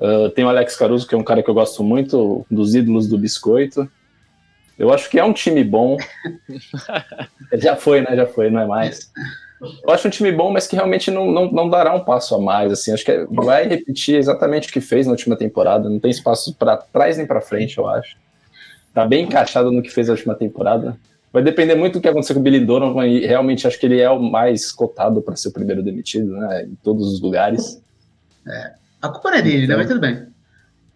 Uh, 0.00 0.30
tem 0.30 0.44
o 0.44 0.48
Alex 0.48 0.76
Caruso, 0.76 1.08
que 1.08 1.14
é 1.16 1.18
um 1.18 1.24
cara 1.24 1.42
que 1.42 1.50
eu 1.50 1.54
gosto 1.54 1.82
muito, 1.82 2.46
dos 2.48 2.76
ídolos 2.76 3.08
do 3.08 3.18
biscoito. 3.18 3.90
Eu 4.78 4.92
acho 4.92 5.10
que 5.10 5.18
é 5.18 5.24
um 5.24 5.32
time 5.32 5.64
bom. 5.64 5.96
Já 7.54 7.74
foi, 7.74 8.00
né? 8.00 8.14
Já 8.14 8.26
foi, 8.26 8.48
não 8.48 8.60
é 8.60 8.66
mais. 8.66 9.10
Eu 9.60 9.90
acho 9.92 10.06
um 10.06 10.10
time 10.10 10.30
bom, 10.30 10.50
mas 10.50 10.66
que 10.66 10.76
realmente 10.76 11.10
não, 11.10 11.30
não, 11.30 11.50
não 11.50 11.68
dará 11.68 11.94
um 11.94 12.04
passo 12.04 12.34
a 12.34 12.38
mais. 12.38 12.70
Assim, 12.70 12.92
acho 12.92 13.04
que 13.04 13.26
vai 13.30 13.66
repetir 13.66 14.16
exatamente 14.16 14.68
o 14.68 14.72
que 14.72 14.80
fez 14.80 15.06
na 15.06 15.12
última 15.12 15.36
temporada. 15.36 15.88
Não 15.88 15.98
tem 15.98 16.10
espaço 16.10 16.54
para 16.54 16.76
trás 16.76 17.16
nem 17.16 17.26
para 17.26 17.40
frente, 17.40 17.78
eu 17.78 17.88
acho. 17.88 18.16
Tá 18.92 19.06
bem 19.06 19.24
encaixado 19.24 19.72
no 19.72 19.82
que 19.82 19.90
fez 19.90 20.08
na 20.08 20.14
última 20.14 20.34
temporada. 20.34 20.96
Vai 21.32 21.42
depender 21.42 21.74
muito 21.74 21.94
do 21.94 22.00
que 22.00 22.08
acontecer 22.08 22.34
com 22.34 22.40
o 22.40 22.42
Billy 22.42 22.64
Donovan 22.64 23.06
e 23.06 23.26
realmente 23.26 23.66
acho 23.66 23.78
que 23.78 23.86
ele 23.86 24.00
é 24.00 24.10
o 24.10 24.18
mais 24.18 24.72
cotado 24.72 25.20
para 25.20 25.36
ser 25.36 25.48
o 25.48 25.52
primeiro 25.52 25.82
demitido, 25.82 26.32
né? 26.32 26.64
Em 26.64 26.74
todos 26.82 27.12
os 27.12 27.20
lugares. 27.20 27.80
É. 28.46 28.72
A 29.02 29.08
culpa 29.08 29.30
não 29.30 29.38
é 29.38 29.42
dele, 29.42 29.66
né? 29.66 29.76
Mas 29.76 29.86
tudo 29.86 30.00
bem. 30.00 30.26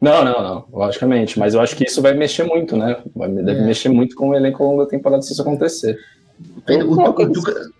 Não, 0.01 0.25
não, 0.25 0.43
não, 0.43 0.65
logicamente. 0.73 1.39
Mas 1.39 1.53
eu 1.53 1.61
acho 1.61 1.77
que 1.77 1.85
isso 1.85 2.01
vai 2.01 2.15
mexer 2.15 2.45
muito, 2.45 2.77
né? 2.77 2.97
Vai, 3.15 3.29
deve 3.29 3.61
é. 3.61 3.65
mexer 3.65 3.91
muito 3.91 4.17
com 4.17 4.31
o 4.31 4.35
elenco 4.35 4.63
ao 4.63 4.71
longo 4.71 4.85
da 4.85 4.89
temporada 4.89 5.23
se 5.23 5.33
isso 5.33 5.43
acontecer. 5.43 5.99
O, 6.67 6.73
o, 6.73 7.11
o, 7.11 7.71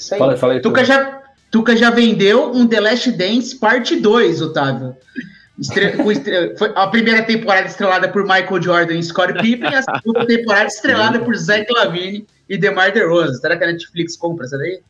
isso 0.00 0.14
aí. 0.14 0.18
Fala, 0.18 0.36
fala 0.36 0.52
aí, 0.54 0.60
Tuca, 0.60 0.84
já, 0.84 1.22
Tuca 1.50 1.76
já 1.76 1.90
vendeu 1.90 2.52
um 2.52 2.66
The 2.66 2.80
Last 2.80 3.12
Dance 3.12 3.56
parte 3.56 3.96
2, 3.96 4.42
Otávio. 4.42 4.96
Estre... 5.58 6.56
Foi 6.56 6.72
a 6.74 6.86
primeira 6.86 7.22
temporada 7.22 7.66
estrelada 7.66 8.08
por 8.08 8.22
Michael 8.22 8.62
Jordan 8.62 8.94
e 8.94 9.02
Scott 9.02 9.34
Pippen, 9.34 9.70
e 9.70 9.74
a 9.74 9.82
segunda 9.82 10.26
temporada 10.26 10.66
estrelada 10.66 11.18
por 11.20 11.36
Zach 11.36 11.66
Lavine 11.70 12.26
e 12.48 12.56
DeMar 12.56 12.92
DeRozan. 12.92 13.34
Será 13.34 13.56
que 13.56 13.64
a 13.64 13.66
Netflix 13.66 14.16
compra 14.16 14.46
essa 14.46 14.56
daí? 14.56 14.80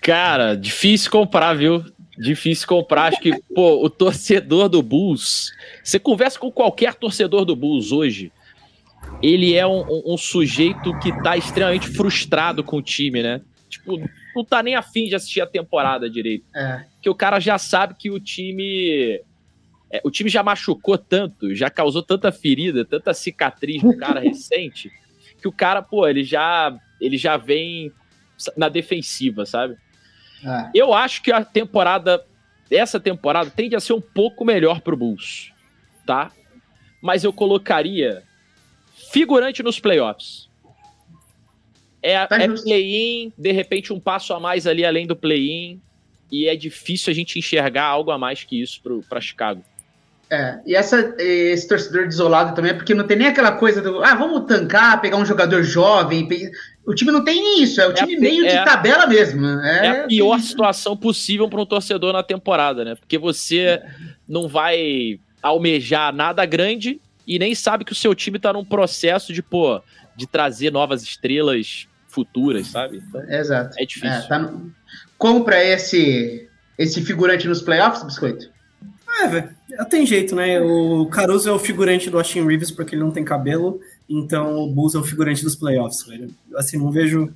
Cara, 0.00 0.56
difícil 0.56 1.10
comprar, 1.12 1.54
viu? 1.54 1.84
Difícil 2.18 2.66
comprar. 2.66 3.04
Acho 3.04 3.20
que, 3.20 3.40
pô, 3.54 3.84
o 3.84 3.88
torcedor 3.88 4.68
do 4.68 4.82
Bulls. 4.82 5.52
Você 5.82 5.98
conversa 5.98 6.38
com 6.38 6.50
qualquer 6.50 6.94
torcedor 6.94 7.44
do 7.44 7.54
Bulls 7.54 7.92
hoje. 7.92 8.32
Ele 9.22 9.54
é 9.54 9.64
um, 9.64 9.80
um, 9.82 10.14
um 10.14 10.16
sujeito 10.18 10.98
que 10.98 11.12
tá 11.22 11.36
extremamente 11.36 11.88
frustrado 11.88 12.64
com 12.64 12.78
o 12.78 12.82
time, 12.82 13.22
né? 13.22 13.40
Tipo, 13.72 13.98
não 14.36 14.44
tá 14.44 14.62
nem 14.62 14.74
afim 14.74 15.06
de 15.06 15.14
assistir 15.14 15.40
a 15.40 15.46
temporada 15.46 16.08
direito. 16.08 16.44
É. 16.54 16.84
Que 17.00 17.08
o 17.08 17.14
cara 17.14 17.40
já 17.40 17.56
sabe 17.58 17.94
que 17.94 18.10
o 18.10 18.20
time. 18.20 19.20
É, 19.90 20.00
o 20.04 20.10
time 20.10 20.28
já 20.28 20.42
machucou 20.42 20.96
tanto, 20.96 21.54
já 21.54 21.68
causou 21.70 22.02
tanta 22.02 22.30
ferida, 22.30 22.84
tanta 22.84 23.12
cicatriz 23.12 23.82
no 23.82 23.96
cara 23.96 24.20
recente, 24.22 24.90
que 25.40 25.48
o 25.48 25.52
cara, 25.52 25.82
pô, 25.82 26.06
ele 26.06 26.22
já, 26.22 26.74
ele 27.00 27.16
já 27.16 27.36
vem 27.36 27.92
na 28.56 28.68
defensiva, 28.68 29.44
sabe? 29.44 29.76
É. 30.44 30.70
Eu 30.74 30.92
acho 30.92 31.22
que 31.22 31.32
a 31.32 31.44
temporada, 31.44 32.24
essa 32.70 32.98
temporada, 32.98 33.50
tende 33.50 33.76
a 33.76 33.80
ser 33.80 33.92
um 33.92 34.00
pouco 34.00 34.44
melhor 34.44 34.80
pro 34.80 34.96
Bulls, 34.96 35.52
tá? 36.06 36.30
Mas 37.02 37.24
eu 37.24 37.32
colocaria 37.32 38.22
figurante 39.10 39.62
nos 39.62 39.78
playoffs. 39.78 40.48
É, 42.02 42.26
tá 42.26 42.36
é 42.36 42.48
play-in, 42.48 43.32
de 43.38 43.52
repente 43.52 43.92
um 43.92 44.00
passo 44.00 44.34
a 44.34 44.40
mais 44.40 44.66
ali 44.66 44.84
além 44.84 45.06
do 45.06 45.14
play-in, 45.14 45.80
e 46.30 46.48
é 46.48 46.56
difícil 46.56 47.10
a 47.10 47.14
gente 47.14 47.38
enxergar 47.38 47.84
algo 47.84 48.10
a 48.10 48.18
mais 48.18 48.42
que 48.42 48.60
isso 48.60 48.80
para 49.08 49.20
Chicago. 49.20 49.62
É, 50.30 50.58
e 50.64 50.74
essa, 50.74 51.14
esse 51.18 51.68
torcedor 51.68 52.06
desolado 52.06 52.54
também 52.54 52.70
é 52.70 52.74
porque 52.74 52.94
não 52.94 53.06
tem 53.06 53.18
nem 53.18 53.26
aquela 53.26 53.52
coisa 53.52 53.82
do, 53.82 54.02
ah, 54.02 54.14
vamos 54.14 54.46
tancar, 54.46 54.98
pegar 54.98 55.18
um 55.18 55.26
jogador 55.26 55.62
jovem. 55.62 56.26
O 56.86 56.94
time 56.94 57.12
não 57.12 57.22
tem 57.22 57.62
isso, 57.62 57.82
é 57.82 57.86
o 57.86 57.92
time 57.92 58.14
é, 58.14 58.18
meio 58.18 58.46
é, 58.46 58.48
de 58.48 58.64
tabela 58.64 59.06
mesmo. 59.06 59.46
É, 59.60 59.86
é 59.86 59.90
a 60.04 60.06
pior 60.06 60.40
situação 60.40 60.96
possível 60.96 61.50
para 61.50 61.60
um 61.60 61.66
torcedor 61.66 62.14
na 62.14 62.22
temporada, 62.22 62.82
né? 62.82 62.94
Porque 62.94 63.18
você 63.18 63.82
não 64.26 64.48
vai 64.48 65.20
almejar 65.42 66.14
nada 66.14 66.46
grande 66.46 66.98
e 67.26 67.38
nem 67.38 67.54
sabe 67.54 67.84
que 67.84 67.92
o 67.92 67.94
seu 67.94 68.14
time 68.14 68.38
está 68.38 68.54
num 68.54 68.64
processo 68.64 69.34
de, 69.34 69.42
pô, 69.42 69.82
de 70.16 70.26
trazer 70.26 70.72
novas 70.72 71.02
estrelas 71.02 71.86
futuras, 72.12 72.68
sabe? 72.68 73.02
Então, 73.08 73.22
Exato. 73.28 73.74
É 73.78 73.84
difícil. 73.84 74.08
É, 74.08 74.28
tá 74.28 74.38
no... 74.38 74.70
Compra 75.16 75.64
esse, 75.64 76.48
esse 76.78 77.00
figurante 77.02 77.48
nos 77.48 77.62
playoffs, 77.62 78.04
Biscoito? 78.04 78.50
É, 79.20 79.26
velho. 79.26 79.50
Tem 79.88 80.06
jeito, 80.06 80.34
né? 80.34 80.60
O 80.60 81.06
Caruso 81.06 81.48
é 81.48 81.52
o 81.52 81.58
figurante 81.58 82.10
do 82.10 82.18
Austin 82.18 82.46
Reeves 82.46 82.70
porque 82.70 82.94
ele 82.94 83.02
não 83.02 83.10
tem 83.10 83.24
cabelo, 83.24 83.80
então 84.08 84.58
o 84.58 84.70
Bulls 84.70 84.94
é 84.94 84.98
o 84.98 85.04
figurante 85.04 85.42
dos 85.42 85.56
playoffs, 85.56 86.02
velho. 86.06 86.30
Assim, 86.56 86.76
não 86.76 86.90
vejo. 86.90 87.32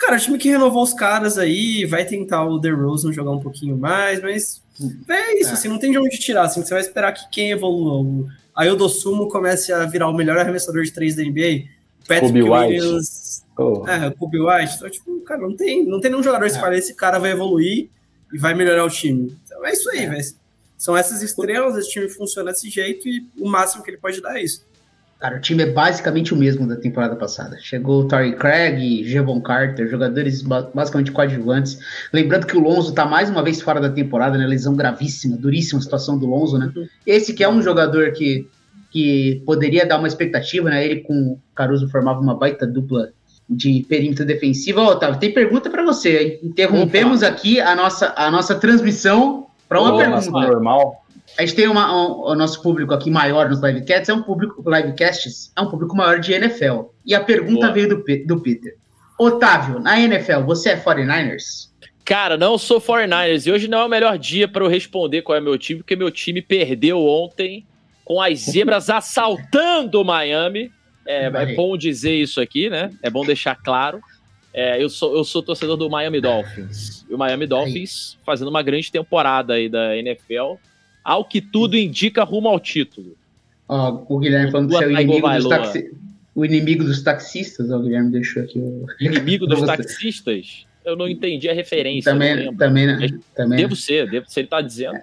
Cara, 0.00 0.16
o 0.16 0.20
time 0.20 0.38
que 0.38 0.50
renovou 0.50 0.82
os 0.82 0.92
caras 0.92 1.38
aí, 1.38 1.84
vai 1.84 2.04
tentar 2.04 2.44
o 2.44 2.58
DeRozan 2.58 3.12
jogar 3.12 3.30
um 3.30 3.40
pouquinho 3.40 3.76
mais, 3.76 4.20
mas 4.20 4.62
é 5.08 5.40
isso, 5.40 5.50
é. 5.50 5.52
assim, 5.52 5.68
não 5.68 5.78
tem 5.78 5.92
de 5.92 5.98
onde 5.98 6.18
tirar, 6.18 6.42
assim, 6.42 6.60
você 6.60 6.74
vai 6.74 6.82
esperar 6.82 7.12
que 7.12 7.30
quem 7.30 7.52
evolua, 7.52 8.26
aí 8.54 8.68
o 8.68 8.74
Dosumo 8.74 9.28
comece 9.28 9.72
a 9.72 9.84
virar 9.86 10.08
o 10.08 10.12
melhor 10.12 10.36
arremessador 10.38 10.82
de 10.82 10.92
três 10.92 11.14
da 11.14 11.22
NBA, 11.22 11.68
Patrick 12.08 12.42
Williams 12.42 13.31
Oh. 13.62 13.88
É, 13.88 14.08
o 14.08 14.12
Kobe 14.12 14.40
White. 14.40 14.76
Então, 14.76 14.90
tipo, 14.90 15.20
cara, 15.20 15.40
não 15.40 15.56
tem, 15.56 15.86
não 15.86 16.00
tem 16.00 16.10
nenhum 16.10 16.22
jogador 16.22 16.46
que 16.46 16.56
é. 16.56 16.60
fala, 16.60 16.76
esse 16.76 16.94
cara 16.94 17.18
vai 17.18 17.30
evoluir 17.30 17.88
e 18.32 18.38
vai 18.38 18.54
melhorar 18.54 18.84
o 18.84 18.90
time. 18.90 19.36
Então 19.44 19.64
é 19.64 19.72
isso 19.72 19.90
aí, 19.90 20.00
é. 20.00 20.08
velho. 20.08 20.24
São 20.78 20.96
essas 20.96 21.22
estrelas, 21.22 21.76
esse 21.76 21.90
time 21.90 22.08
funciona 22.08 22.50
desse 22.50 22.68
jeito 22.68 23.08
e 23.08 23.24
o 23.38 23.48
máximo 23.48 23.84
que 23.84 23.90
ele 23.90 23.98
pode 23.98 24.20
dar 24.20 24.36
é 24.36 24.42
isso. 24.42 24.64
Cara, 25.22 25.36
o 25.36 25.40
time 25.40 25.62
é 25.62 25.66
basicamente 25.70 26.34
o 26.34 26.36
mesmo 26.36 26.66
da 26.66 26.74
temporada 26.74 27.14
passada. 27.14 27.56
Chegou 27.60 28.00
o 28.00 28.08
Torrey 28.08 28.34
Craig, 28.34 29.04
Jevon 29.04 29.40
Carter, 29.40 29.88
jogadores 29.88 30.42
basicamente 30.42 31.12
coadjuvantes. 31.12 31.78
Lembrando 32.12 32.44
que 32.44 32.56
o 32.56 32.60
Lonzo 32.60 32.92
tá 32.92 33.06
mais 33.06 33.30
uma 33.30 33.40
vez 33.40 33.62
fora 33.62 33.80
da 33.80 33.88
temporada, 33.88 34.36
né? 34.36 34.44
Lesão 34.44 34.74
gravíssima, 34.74 35.36
duríssima 35.36 35.78
a 35.78 35.82
situação 35.82 36.18
do 36.18 36.26
Lonzo, 36.26 36.58
né? 36.58 36.72
Uhum. 36.74 36.88
Esse 37.06 37.32
que 37.32 37.44
é 37.44 37.48
um 37.48 37.62
jogador 37.62 38.10
que, 38.10 38.48
que 38.90 39.40
poderia 39.46 39.86
dar 39.86 40.00
uma 40.00 40.08
expectativa, 40.08 40.68
né? 40.68 40.84
Ele 40.84 41.02
com 41.02 41.14
o 41.14 41.40
Caruso 41.54 41.88
formava 41.88 42.18
uma 42.18 42.34
baita 42.34 42.66
dupla 42.66 43.12
de 43.48 43.84
perímetro 43.88 44.24
defensivo. 44.24 44.80
Ó, 44.80 44.92
Otávio, 44.92 45.18
tem 45.18 45.32
pergunta 45.32 45.68
para 45.68 45.84
você. 45.84 46.18
Hein? 46.18 46.38
Interrompemos 46.42 47.22
Opa. 47.22 47.32
aqui 47.32 47.60
a 47.60 47.74
nossa, 47.74 48.12
a 48.16 48.30
nossa 48.30 48.54
transmissão 48.54 49.46
para 49.68 49.80
uma 49.80 49.96
pergunta. 49.96 50.30
Normal. 50.30 51.02
A 51.38 51.42
gente 51.42 51.54
tem 51.54 51.68
uma, 51.68 51.90
um, 51.90 52.30
o 52.30 52.34
nosso 52.34 52.60
público 52.62 52.92
aqui 52.92 53.10
maior 53.10 53.48
nos 53.48 53.60
livecasts, 53.60 54.08
é 54.08 54.14
um 54.14 54.22
público, 54.22 54.62
livecasts, 54.66 55.50
é 55.56 55.60
um 55.60 55.70
público 55.70 55.96
maior 55.96 56.20
de 56.20 56.32
NFL. 56.32 56.90
E 57.06 57.14
a 57.14 57.24
pergunta 57.24 57.66
Boa. 57.66 57.72
veio 57.72 57.88
do, 57.88 58.04
do 58.26 58.40
Peter. 58.40 58.76
Otávio, 59.18 59.78
na 59.78 59.98
NFL, 59.98 60.40
você 60.40 60.70
é 60.70 60.76
49ers? 60.76 61.70
Cara, 62.04 62.36
não 62.36 62.58
sou 62.58 62.80
49ers. 62.80 63.46
E 63.46 63.52
hoje 63.52 63.68
não 63.68 63.78
é 63.78 63.84
o 63.84 63.88
melhor 63.88 64.18
dia 64.18 64.48
para 64.48 64.64
eu 64.64 64.68
responder 64.68 65.22
qual 65.22 65.38
é 65.38 65.40
meu 65.40 65.56
time, 65.56 65.80
porque 65.80 65.96
meu 65.96 66.10
time 66.10 66.42
perdeu 66.42 66.98
ontem 66.98 67.64
com 68.04 68.20
as 68.20 68.40
zebras 68.40 68.90
assaltando 68.90 70.00
o 70.00 70.04
Miami. 70.04 70.70
É, 71.06 71.26
é, 71.26 71.54
bom 71.54 71.76
dizer 71.76 72.14
isso 72.14 72.40
aqui, 72.40 72.70
né? 72.70 72.90
É 73.02 73.10
bom 73.10 73.24
deixar 73.24 73.56
claro. 73.56 74.00
É, 74.54 74.82
eu, 74.82 74.88
sou, 74.88 75.16
eu 75.16 75.24
sou 75.24 75.42
torcedor 75.42 75.76
do 75.76 75.88
Miami 75.88 76.20
Dolphins. 76.20 77.06
E 77.08 77.14
o 77.14 77.18
Miami 77.18 77.46
Dolphins 77.46 78.18
fazendo 78.24 78.48
uma 78.48 78.62
grande 78.62 78.92
temporada 78.92 79.54
aí 79.54 79.68
da 79.68 79.96
NFL. 79.96 80.56
Ao 81.02 81.24
que 81.24 81.40
tudo 81.40 81.76
indica 81.76 82.22
rumo 82.22 82.48
ao 82.48 82.60
título. 82.60 83.16
Ó, 83.68 84.04
o 84.08 84.18
Guilherme 84.18 84.50
falando 84.50 84.68
que 84.70 84.78
seu 84.78 84.90
inimigo 84.90 85.28
dos 85.28 85.48
taxistas. 85.48 85.98
O 86.34 86.44
inimigo 86.44 86.84
dos 86.84 87.02
taxistas, 87.02 87.70
o 87.70 87.80
Guilherme 87.80 88.10
deixou 88.10 88.42
aqui. 88.42 88.58
O... 88.58 88.86
Inimigo 89.00 89.46
dos 89.48 89.62
taxistas? 89.62 90.66
Eu 90.84 90.96
não 90.96 91.08
entendi 91.08 91.48
a 91.48 91.54
referência. 91.54 92.12
Também, 92.12 92.54
também, 92.56 92.86
né? 92.86 93.08
também. 93.34 93.58
Devo 93.58 93.76
ser, 93.76 94.10
devo, 94.10 94.26
se 94.28 94.40
ele 94.40 94.48
tá 94.48 94.60
dizendo. 94.60 94.98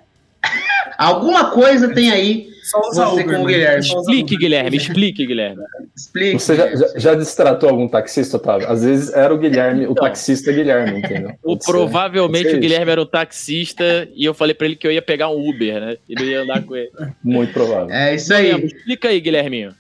Alguma 1.00 1.50
coisa 1.52 1.94
tem 1.94 2.12
aí 2.12 2.50
Só 2.64 2.80
usar 2.90 3.06
você 3.06 3.24
Uber, 3.24 3.38
com 3.38 3.44
o? 3.44 3.46
Guilherme. 3.48 3.80
Explique. 3.80 4.38
Guilherme, 4.38 4.78
explique, 4.78 5.26
Guilherme. 5.26 5.64
Explique. 5.96 6.40
Você 6.40 6.56
já, 6.56 6.76
já, 6.76 6.88
já 6.98 7.14
destratou 7.16 7.70
algum 7.70 7.88
taxista, 7.88 8.36
Otávio? 8.36 8.70
Às 8.70 8.84
vezes 8.84 9.14
era 9.14 9.34
o 9.34 9.38
Guilherme, 9.38 9.88
o 9.88 9.92
Então. 9.92 10.04
taxista 10.04 10.52
Guilherme, 10.52 11.00
entendeu? 11.00 11.32
O, 11.42 11.58
provavelmente 11.58 12.54
o 12.54 12.60
Guilherme 12.60 12.92
era 12.92 13.02
um 13.02 13.06
taxista 13.06 14.08
e 14.14 14.26
eu 14.26 14.34
falei 14.34 14.54
pra 14.54 14.68
ele 14.68 14.76
que 14.76 14.86
eu 14.86 14.92
ia 14.92 15.02
pegar 15.02 15.30
um 15.30 15.50
Uber, 15.50 15.80
né? 15.80 15.98
E 16.08 16.16
não 16.16 16.24
ia 16.24 16.42
andar 16.42 16.62
com 16.64 16.76
ele. 16.76 16.92
Muito 17.24 17.54
provável. 17.54 17.90
É 17.96 18.16
isso 18.16 18.34
aí. 18.34 18.52
Explica 18.66 19.08
aí, 19.08 19.20
Guilherminho. 19.22 19.74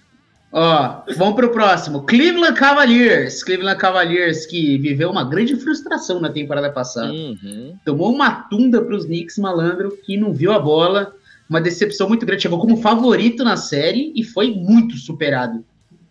Ó, 0.52 1.04
vamos 1.16 1.36
pro 1.36 1.52
próximo. 1.52 2.04
Cleveland 2.04 2.58
Cavaliers. 2.58 3.44
Cleveland 3.44 3.80
Cavaliers 3.80 4.46
que 4.46 4.78
viveu 4.80 5.12
uma 5.12 5.24
grande 5.24 5.56
frustração 5.56 6.20
na 6.20 6.30
temporada 6.30 6.72
passada. 6.72 7.12
Uhum. 7.12 7.76
Tomou 7.86 8.12
uma 8.12 8.32
tunda 8.32 8.82
pros 8.82 9.06
Knicks, 9.06 9.38
malandro, 9.38 9.96
que 10.04 10.18
não 10.18 10.34
viu 10.34 10.52
a 10.52 10.60
bola. 10.60 11.14
Uma 11.48 11.62
decepção 11.62 12.08
muito 12.08 12.26
grande. 12.26 12.42
Chegou 12.42 12.60
como 12.60 12.78
favorito 12.78 13.44
na 13.44 13.58
série 13.58 14.12
e 14.16 14.24
foi 14.24 14.52
muito 14.52 14.98
superado. 14.98 15.64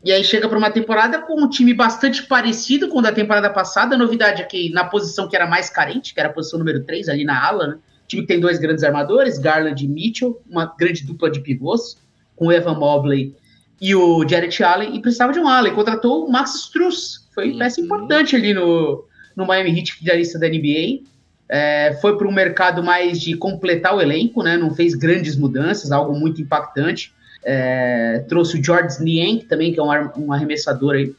E 0.05 0.13
aí 0.13 0.23
chega 0.23 0.49
para 0.49 0.57
uma 0.57 0.71
temporada 0.71 1.21
com 1.21 1.43
um 1.43 1.49
time 1.49 1.75
bastante 1.75 2.23
parecido 2.23 2.89
com 2.89 3.01
o 3.01 3.03
da 3.03 3.11
temporada 3.11 3.51
passada. 3.51 3.97
A 3.97 3.99
novidade 3.99 4.41
é 4.41 4.45
que 4.45 4.71
na 4.71 4.85
posição 4.85 5.29
que 5.29 5.35
era 5.35 5.49
mais 5.49 5.69
carente, 5.69 6.15
que 6.15 6.21
era 6.21 6.29
a 6.29 6.33
posição 6.33 6.61
número 6.61 6.85
3, 6.85 7.09
ali 7.09 7.25
na 7.25 7.45
ala, 7.45 7.67
né? 7.67 7.75
O 7.75 8.07
time 8.07 8.23
que 8.23 8.29
tem 8.29 8.41
dois 8.41 8.59
grandes 8.59 8.85
armadores, 8.85 9.39
Garland 9.39 9.85
e 9.85 9.89
Mitchell, 9.89 10.41
uma 10.49 10.73
grande 10.79 11.05
dupla 11.05 11.29
de 11.29 11.41
pivôs, 11.41 11.99
com 12.37 12.47
o 12.47 12.53
Evan 12.53 12.79
Mobley 12.79 13.35
e 13.81 13.95
o 13.95 14.27
Jarrett 14.29 14.63
Allen, 14.63 14.97
e 14.97 15.01
precisava 15.01 15.33
de 15.33 15.39
um 15.39 15.49
ala. 15.49 15.69
E 15.69 15.73
contratou 15.73 16.27
o 16.27 16.31
Max 16.31 16.55
Struz, 16.55 17.27
foi 17.35 17.51
Uhum. 17.53 17.59
peça 17.59 17.81
importante 17.81 18.35
ali 18.35 18.53
no, 18.53 19.05
no 19.37 19.47
Miami 19.47 19.79
Heat, 19.79 19.95
finalista 19.95 20.39
da 20.39 20.49
NBA. 20.49 21.01
É, 21.49 21.97
foi 22.01 22.17
para 22.19 22.29
um 22.29 22.33
mercado 22.33 22.83
mais 22.83 23.21
de 23.21 23.37
completar 23.37 23.95
o 23.95 24.01
elenco, 24.01 24.43
né? 24.43 24.57
Não 24.57 24.75
fez 24.75 24.95
grandes 24.95 25.37
mudanças, 25.37 25.93
algo 25.93 26.19
muito 26.19 26.43
impactante. 26.43 27.13
É, 27.45 28.25
trouxe 28.29 28.59
o 28.59 28.65
George 28.65 29.03
Niang 29.03 29.45
também, 29.45 29.73
que 29.73 29.81
é 29.81 29.83
um, 29.83 30.27
um 30.27 30.33
arremessador 30.33 30.97
aí. 30.97 31.15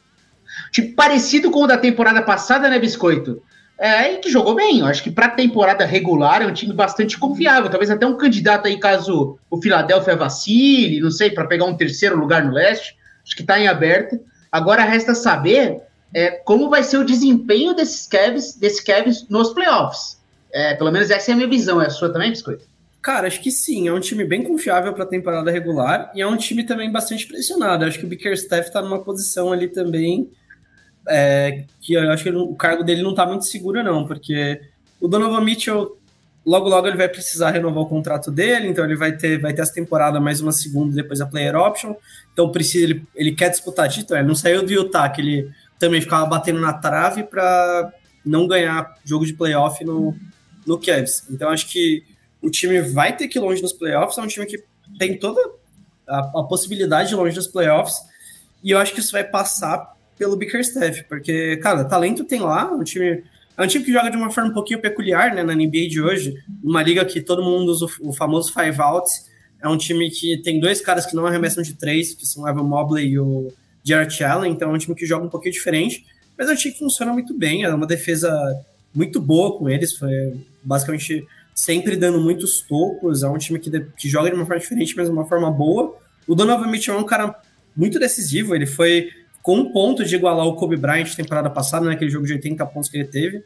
Tipo, 0.70 0.94
parecido 0.94 1.50
com 1.50 1.64
o 1.64 1.66
da 1.66 1.78
temporada 1.78 2.22
passada, 2.22 2.68
né, 2.68 2.78
Biscoito? 2.78 3.42
É, 3.80 4.12
e 4.12 4.18
que 4.18 4.28
jogou 4.28 4.54
bem. 4.54 4.80
Eu 4.80 4.86
acho 4.86 5.02
que 5.02 5.10
para 5.10 5.30
temporada 5.30 5.86
regular 5.86 6.42
é 6.42 6.46
um 6.46 6.52
time 6.52 6.74
bastante 6.74 7.18
confiável. 7.18 7.70
Talvez 7.70 7.90
até 7.90 8.04
um 8.04 8.14
candidato 8.14 8.66
aí, 8.66 8.78
caso 8.78 9.38
o 9.48 9.56
Philadelphia 9.62 10.14
vacile, 10.14 11.00
não 11.00 11.10
sei, 11.10 11.30
para 11.30 11.46
pegar 11.46 11.64
um 11.64 11.74
terceiro 11.74 12.14
lugar 12.14 12.44
no 12.44 12.52
leste. 12.52 12.94
Acho 13.24 13.34
que 13.34 13.40
está 13.40 13.58
em 13.58 13.68
aberto. 13.68 14.20
Agora 14.52 14.84
resta 14.84 15.14
saber 15.14 15.80
é, 16.12 16.30
como 16.30 16.68
vai 16.68 16.82
ser 16.82 16.98
o 16.98 17.04
desempenho 17.04 17.72
desses 17.72 18.06
Cavs, 18.06 18.54
desses 18.54 18.80
Cavs 18.80 19.26
nos 19.30 19.54
playoffs. 19.54 20.20
É, 20.52 20.74
pelo 20.74 20.92
menos 20.92 21.10
essa 21.10 21.30
é 21.30 21.32
a 21.32 21.36
minha 21.36 21.48
visão. 21.48 21.80
É 21.80 21.86
a 21.86 21.90
sua 21.90 22.12
também, 22.12 22.28
Biscoito? 22.28 22.66
Cara, 23.00 23.28
acho 23.28 23.40
que 23.40 23.50
sim. 23.50 23.88
É 23.88 23.92
um 23.94 24.00
time 24.00 24.24
bem 24.24 24.42
confiável 24.42 24.92
para 24.92 25.04
a 25.04 25.08
temporada 25.08 25.50
regular 25.50 26.12
e 26.14 26.20
é 26.20 26.26
um 26.26 26.36
time 26.36 26.64
também 26.64 26.92
bastante 26.92 27.26
pressionado. 27.26 27.86
Acho 27.86 27.98
que 27.98 28.04
o 28.04 28.08
Bickerstaff 28.08 28.68
está 28.68 28.82
numa 28.82 28.98
posição 28.98 29.50
ali 29.50 29.68
também 29.68 30.30
é, 31.08 31.64
que 31.80 31.94
eu 31.94 32.10
acho 32.10 32.24
que 32.24 32.30
o 32.30 32.54
cargo 32.54 32.84
dele 32.84 33.02
não 33.02 33.10
está 33.10 33.26
muito 33.26 33.44
seguro, 33.44 33.82
não, 33.82 34.06
porque 34.06 34.60
o 35.00 35.08
Donovan 35.08 35.40
Mitchell 35.40 35.96
logo 36.44 36.68
logo 36.68 36.86
ele 36.86 36.96
vai 36.96 37.08
precisar 37.08 37.50
renovar 37.50 37.82
o 37.82 37.88
contrato 37.88 38.30
dele, 38.30 38.68
então 38.68 38.84
ele 38.84 38.96
vai 38.96 39.12
ter, 39.16 39.38
vai 39.40 39.52
ter 39.52 39.62
essa 39.62 39.74
temporada 39.74 40.18
mais 40.20 40.40
uma 40.40 40.52
segunda 40.52 40.94
depois 40.94 41.20
a 41.20 41.26
player 41.26 41.54
option. 41.54 41.94
Então 42.32 42.50
precisa 42.50 42.84
ele, 42.84 43.06
ele 43.14 43.32
quer 43.32 43.50
disputar 43.50 43.88
título, 43.88 44.18
ele 44.18 44.28
não 44.28 44.34
saiu 44.34 44.64
do 44.64 44.72
Utah, 44.72 45.08
que 45.08 45.20
ele 45.20 45.50
também 45.78 46.00
ficava 46.00 46.26
batendo 46.26 46.60
na 46.60 46.72
trave 46.72 47.22
para 47.24 47.92
não 48.24 48.46
ganhar 48.46 48.96
jogo 49.04 49.24
de 49.24 49.32
playoff 49.32 49.84
no, 49.84 50.14
no 50.66 50.78
Cavs. 50.78 51.24
Então 51.30 51.48
acho 51.50 51.68
que 51.68 52.04
o 52.42 52.50
time 52.50 52.80
vai 52.80 53.16
ter 53.16 53.28
que 53.28 53.38
ir 53.38 53.42
longe 53.42 53.62
nos 53.62 53.72
playoffs, 53.72 54.16
é 54.16 54.22
um 54.22 54.26
time 54.26 54.46
que 54.46 54.62
tem 54.98 55.18
toda 55.18 55.40
a, 56.08 56.18
a 56.18 56.44
possibilidade 56.44 57.08
de 57.08 57.14
ir 57.14 57.18
longe 57.18 57.36
nos 57.36 57.46
playoffs, 57.46 57.96
e 58.62 58.70
eu 58.70 58.78
acho 58.78 58.92
que 58.92 59.00
isso 59.00 59.12
vai 59.12 59.24
passar 59.24 59.94
pelo 60.20 60.36
Bickerstaff, 60.36 61.02
porque, 61.08 61.56
cara, 61.56 61.82
talento 61.82 62.24
tem 62.24 62.40
lá, 62.40 62.68
é 62.70 62.74
um 62.74 62.84
time, 62.84 63.24
é 63.56 63.62
um 63.62 63.66
time 63.66 63.82
que 63.82 63.90
joga 63.90 64.10
de 64.10 64.18
uma 64.18 64.30
forma 64.30 64.50
um 64.50 64.52
pouquinho 64.52 64.78
peculiar, 64.78 65.34
né, 65.34 65.42
na 65.42 65.54
NBA 65.54 65.88
de 65.88 65.98
hoje, 65.98 66.34
uma 66.62 66.82
liga 66.82 67.02
que 67.06 67.22
todo 67.22 67.42
mundo 67.42 67.70
usa 67.70 67.86
o, 68.02 68.12
famoso 68.12 68.52
five 68.52 68.78
outs, 68.82 69.30
é 69.62 69.66
um 69.66 69.78
time 69.78 70.10
que 70.10 70.36
tem 70.42 70.60
dois 70.60 70.82
caras 70.82 71.06
que 71.06 71.16
não 71.16 71.24
arremessam 71.26 71.62
de 71.62 71.72
três, 71.72 72.14
que 72.14 72.26
são 72.26 72.42
o 72.42 72.48
Evan 72.48 72.64
Mobley 72.64 73.12
e 73.12 73.18
o 73.18 73.50
Jarrett 73.82 74.22
Allen, 74.22 74.52
então 74.52 74.70
é 74.70 74.74
um 74.74 74.78
time 74.78 74.94
que 74.94 75.06
joga 75.06 75.24
um 75.24 75.30
pouquinho 75.30 75.54
diferente, 75.54 76.04
mas 76.36 76.50
é 76.50 76.52
um 76.52 76.56
time 76.56 76.74
que 76.74 76.80
funciona 76.80 77.14
muito 77.14 77.32
bem, 77.32 77.64
é 77.64 77.74
uma 77.74 77.86
defesa 77.86 78.30
muito 78.94 79.22
boa 79.22 79.56
com 79.56 79.70
eles, 79.70 79.96
foi 79.96 80.34
basicamente 80.62 81.26
sempre 81.54 81.96
dando 81.96 82.20
muitos 82.20 82.60
tocos, 82.60 83.22
é 83.22 83.28
um 83.28 83.38
time 83.38 83.58
que, 83.58 83.70
de- 83.70 83.86
que 83.96 84.06
joga 84.06 84.28
de 84.28 84.36
uma 84.36 84.44
forma 84.44 84.60
diferente, 84.60 84.94
mas 84.94 85.06
de 85.06 85.12
uma 85.12 85.24
forma 85.24 85.50
boa. 85.50 85.96
O 86.28 86.34
Donovan 86.34 86.66
Mitchell 86.66 86.94
é 86.94 86.98
um 86.98 87.04
cara 87.04 87.34
muito 87.74 87.98
decisivo, 87.98 88.54
ele 88.54 88.66
foi 88.66 89.08
com 89.42 89.56
um 89.56 89.72
ponto 89.72 90.04
de 90.04 90.14
igualar 90.14 90.46
o 90.46 90.54
Kobe 90.54 90.76
Bryant 90.76 91.14
temporada 91.14 91.50
passada, 91.50 91.86
naquele 91.86 92.10
jogo 92.10 92.26
de 92.26 92.34
80 92.34 92.64
pontos 92.66 92.88
que 92.88 92.96
ele 92.96 93.06
teve. 93.06 93.44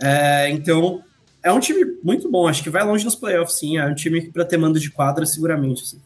É, 0.00 0.50
então, 0.50 1.02
é 1.42 1.52
um 1.52 1.60
time 1.60 1.98
muito 2.02 2.30
bom, 2.30 2.48
acho 2.48 2.62
que 2.62 2.70
vai 2.70 2.84
longe 2.84 3.04
nos 3.04 3.14
playoffs, 3.14 3.58
sim, 3.58 3.78
é 3.78 3.86
um 3.86 3.94
time 3.94 4.30
para 4.30 4.44
ter 4.44 4.56
mando 4.56 4.80
de 4.80 4.90
quadra, 4.90 5.24
seguramente. 5.26 5.82
assim. 5.82 6.00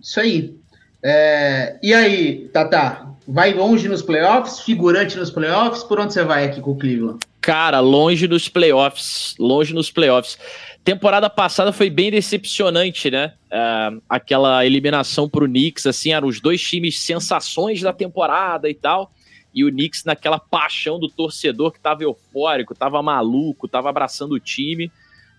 Isso 0.00 0.20
aí. 0.20 0.56
É, 1.02 1.78
e 1.82 1.92
aí, 1.92 2.48
Tata? 2.52 3.08
Vai 3.26 3.54
longe 3.54 3.88
nos 3.88 4.02
playoffs? 4.02 4.60
Figurante 4.60 5.16
nos 5.16 5.30
playoffs? 5.30 5.82
Por 5.82 5.98
onde 5.98 6.12
você 6.12 6.24
vai 6.24 6.44
aqui 6.44 6.60
com 6.60 6.72
o 6.72 6.76
Cleveland? 6.76 7.18
Cara, 7.42 7.80
longe 7.80 8.28
nos 8.28 8.48
playoffs. 8.48 9.34
Longe 9.36 9.74
nos 9.74 9.90
playoffs. 9.90 10.38
Temporada 10.84 11.28
passada 11.28 11.72
foi 11.72 11.90
bem 11.90 12.08
decepcionante, 12.08 13.10
né? 13.10 13.34
Ah, 13.50 13.90
aquela 14.08 14.64
eliminação 14.64 15.28
pro 15.28 15.46
Knicks, 15.46 15.84
assim, 15.84 16.12
eram 16.12 16.28
os 16.28 16.40
dois 16.40 16.62
times 16.62 17.00
sensações 17.00 17.80
da 17.80 17.92
temporada 17.92 18.70
e 18.70 18.74
tal. 18.74 19.12
E 19.52 19.64
o 19.64 19.70
Knicks 19.72 20.04
naquela 20.04 20.38
paixão 20.38 21.00
do 21.00 21.08
torcedor 21.08 21.72
que 21.72 21.80
tava 21.80 22.04
eufórico, 22.04 22.76
tava 22.76 23.02
maluco, 23.02 23.66
tava 23.66 23.90
abraçando 23.90 24.32
o 24.32 24.40
time. 24.40 24.90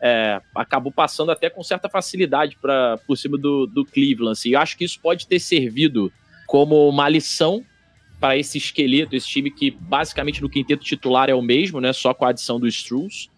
É, 0.02 0.42
acabou 0.54 0.92
passando 0.92 1.32
até 1.32 1.50
com 1.50 1.64
certa 1.64 1.88
facilidade 1.88 2.58
para 2.62 2.98
por 3.08 3.18
cima 3.18 3.38
do, 3.38 3.66
do 3.66 3.86
Cleveland. 3.86 4.34
Assim. 4.34 4.50
Eu 4.50 4.60
acho 4.60 4.78
que 4.78 4.84
isso 4.84 5.00
pode 5.00 5.26
ter 5.26 5.40
servido 5.40 6.12
como 6.46 6.90
uma 6.90 7.08
lição 7.08 7.64
para 8.24 8.38
esse 8.38 8.58
esqueleto, 8.58 9.18
esse 9.18 9.28
time 9.28 9.52
que 9.52 9.70
basicamente 9.70 10.42
no 10.42 10.50
quinteto 10.50 10.82
titular 10.82 11.30
é 11.30 11.36
o 11.36 11.42
mesmo, 11.42 11.82
né? 11.82 11.92
Só 11.92 12.14
com 12.14 12.24
a 12.24 12.30
adição 12.30 12.58
do 12.58 12.66
Struz. 12.70 13.30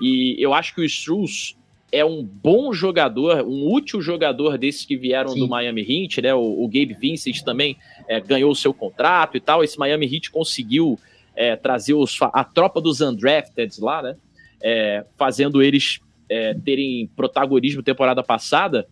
E 0.00 0.34
eu 0.36 0.52
acho 0.52 0.74
que 0.74 0.80
o 0.80 0.84
Struz 0.84 1.56
é 1.92 2.04
um 2.04 2.24
bom 2.24 2.72
jogador, 2.72 3.46
um 3.46 3.72
útil 3.72 4.02
jogador 4.02 4.58
desses 4.58 4.84
que 4.84 4.96
vieram 4.96 5.28
Sim. 5.28 5.38
do 5.38 5.46
Miami 5.46 5.82
Heat, 5.82 6.22
né? 6.22 6.34
O, 6.34 6.64
o 6.64 6.66
Gabe 6.66 6.92
Vincent 7.00 7.42
também 7.42 7.76
é, 8.08 8.20
ganhou 8.20 8.50
o 8.50 8.56
seu 8.56 8.74
contrato 8.74 9.36
e 9.36 9.40
tal. 9.40 9.62
Esse 9.62 9.78
Miami 9.78 10.12
Heat 10.12 10.32
conseguiu 10.32 10.98
é, 11.36 11.54
trazer 11.54 11.94
os, 11.94 12.18
a 12.20 12.42
tropa 12.42 12.80
dos 12.80 13.00
undrafted 13.00 13.80
lá, 13.80 14.02
né? 14.02 14.16
É, 14.60 15.04
fazendo 15.16 15.62
eles 15.62 16.00
é, 16.28 16.52
terem 16.52 17.08
protagonismo 17.14 17.80
temporada 17.80 18.24
passada. 18.24 18.88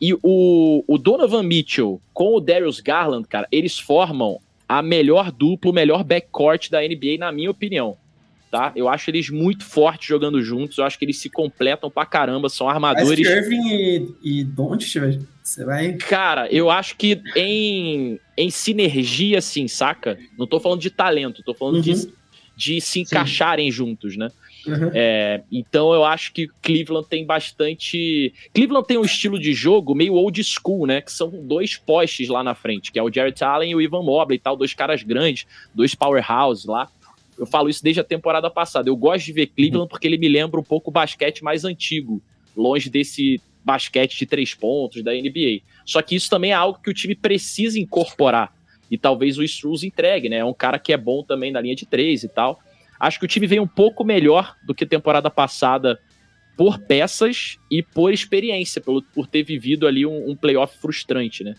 E 0.00 0.14
o, 0.22 0.84
o 0.86 0.96
Donovan 0.96 1.42
Mitchell 1.42 2.00
com 2.14 2.36
o 2.36 2.40
Darius 2.40 2.78
Garland, 2.78 3.26
cara, 3.26 3.48
eles 3.50 3.80
formam 3.80 4.38
a 4.68 4.82
melhor 4.82 5.30
dupla, 5.30 5.70
o 5.70 5.74
melhor 5.74 6.02
backcourt 6.04 6.70
da 6.70 6.80
NBA, 6.80 7.18
na 7.18 7.30
minha 7.32 7.50
opinião. 7.50 7.96
Tá? 8.50 8.70
Eu 8.76 8.86
acho 8.86 9.08
eles 9.08 9.30
muito 9.30 9.64
fortes 9.64 10.06
jogando 10.06 10.42
juntos, 10.42 10.76
eu 10.76 10.84
acho 10.84 10.98
que 10.98 11.06
eles 11.06 11.16
se 11.16 11.30
completam 11.30 11.90
pra 11.90 12.04
caramba, 12.04 12.50
são 12.50 12.68
armadores. 12.68 13.26
Kyrie 13.26 13.32
Irving 13.32 13.68
e, 14.22 14.40
e 14.40 14.44
Doncic, 14.44 15.00
velho, 15.00 15.26
você 15.42 15.64
vai... 15.64 15.94
Cara, 15.94 16.52
eu 16.52 16.68
acho 16.70 16.94
que 16.98 17.18
em, 17.34 18.20
em 18.36 18.50
sinergia, 18.50 19.38
assim, 19.38 19.66
saca? 19.66 20.18
Não 20.38 20.46
tô 20.46 20.60
falando 20.60 20.80
de 20.80 20.90
talento, 20.90 21.42
tô 21.42 21.54
falando 21.54 21.80
de, 21.80 21.92
Uhum. 21.92 22.12
de 22.54 22.78
se 22.82 23.00
encaixarem 23.00 23.70
juntos, 23.70 24.18
né? 24.18 24.28
Uhum. 24.66 24.90
É, 24.94 25.42
então 25.50 25.92
eu 25.92 26.04
acho 26.04 26.32
que 26.32 26.48
Cleveland 26.60 27.08
tem 27.08 27.24
bastante. 27.24 28.32
Cleveland 28.54 28.86
tem 28.86 28.98
um 28.98 29.04
estilo 29.04 29.38
de 29.38 29.52
jogo 29.52 29.94
meio 29.94 30.14
old 30.14 30.42
school, 30.44 30.86
né? 30.86 31.00
Que 31.00 31.12
são 31.12 31.30
dois 31.30 31.76
postes 31.76 32.28
lá 32.28 32.42
na 32.42 32.54
frente, 32.54 32.92
que 32.92 32.98
é 32.98 33.02
o 33.02 33.12
Jarrett 33.12 33.42
Allen 33.42 33.70
e 33.70 33.74
o 33.74 33.80
Ivan 33.80 34.02
Mobley 34.02 34.36
e 34.36 34.40
tal, 34.40 34.56
dois 34.56 34.74
caras 34.74 35.02
grandes, 35.02 35.46
dois 35.74 35.94
powerhouse 35.94 36.66
lá. 36.66 36.88
Eu 37.38 37.46
falo 37.46 37.68
isso 37.68 37.82
desde 37.82 38.00
a 38.00 38.04
temporada 38.04 38.48
passada. 38.50 38.88
Eu 38.88 38.96
gosto 38.96 39.26
de 39.26 39.32
ver 39.32 39.46
Cleveland 39.46 39.88
porque 39.88 40.06
ele 40.06 40.18
me 40.18 40.28
lembra 40.28 40.60
um 40.60 40.64
pouco 40.64 40.90
o 40.90 40.92
basquete 40.92 41.42
mais 41.42 41.64
antigo, 41.64 42.22
longe 42.56 42.88
desse 42.88 43.40
basquete 43.64 44.18
de 44.18 44.26
três 44.26 44.54
pontos 44.54 45.02
da 45.02 45.12
NBA. 45.12 45.60
Só 45.84 46.02
que 46.02 46.14
isso 46.14 46.28
também 46.28 46.50
é 46.50 46.54
algo 46.54 46.80
que 46.82 46.90
o 46.90 46.94
time 46.94 47.14
precisa 47.14 47.78
incorporar. 47.78 48.52
E 48.90 48.98
talvez 48.98 49.38
o 49.38 49.42
Struz 49.42 49.82
entregue, 49.82 50.28
né? 50.28 50.36
É 50.36 50.44
um 50.44 50.52
cara 50.52 50.78
que 50.78 50.92
é 50.92 50.96
bom 50.96 51.22
também 51.22 51.50
na 51.50 51.60
linha 51.60 51.74
de 51.74 51.86
três 51.86 52.22
e 52.22 52.28
tal. 52.28 52.60
Acho 53.02 53.18
que 53.18 53.24
o 53.24 53.28
time 53.28 53.46
veio 53.46 53.62
um 53.62 53.68
pouco 53.68 54.04
melhor 54.04 54.54
do 54.64 54.74
que 54.74 54.86
temporada 54.86 55.28
passada 55.28 55.98
por 56.56 56.78
peças 56.78 57.58
e 57.70 57.82
por 57.82 58.12
experiência, 58.12 58.80
por, 58.80 59.02
por 59.14 59.26
ter 59.26 59.42
vivido 59.42 59.86
ali 59.86 60.06
um, 60.06 60.30
um 60.30 60.36
playoff 60.36 60.78
frustrante, 60.78 61.42
né? 61.42 61.54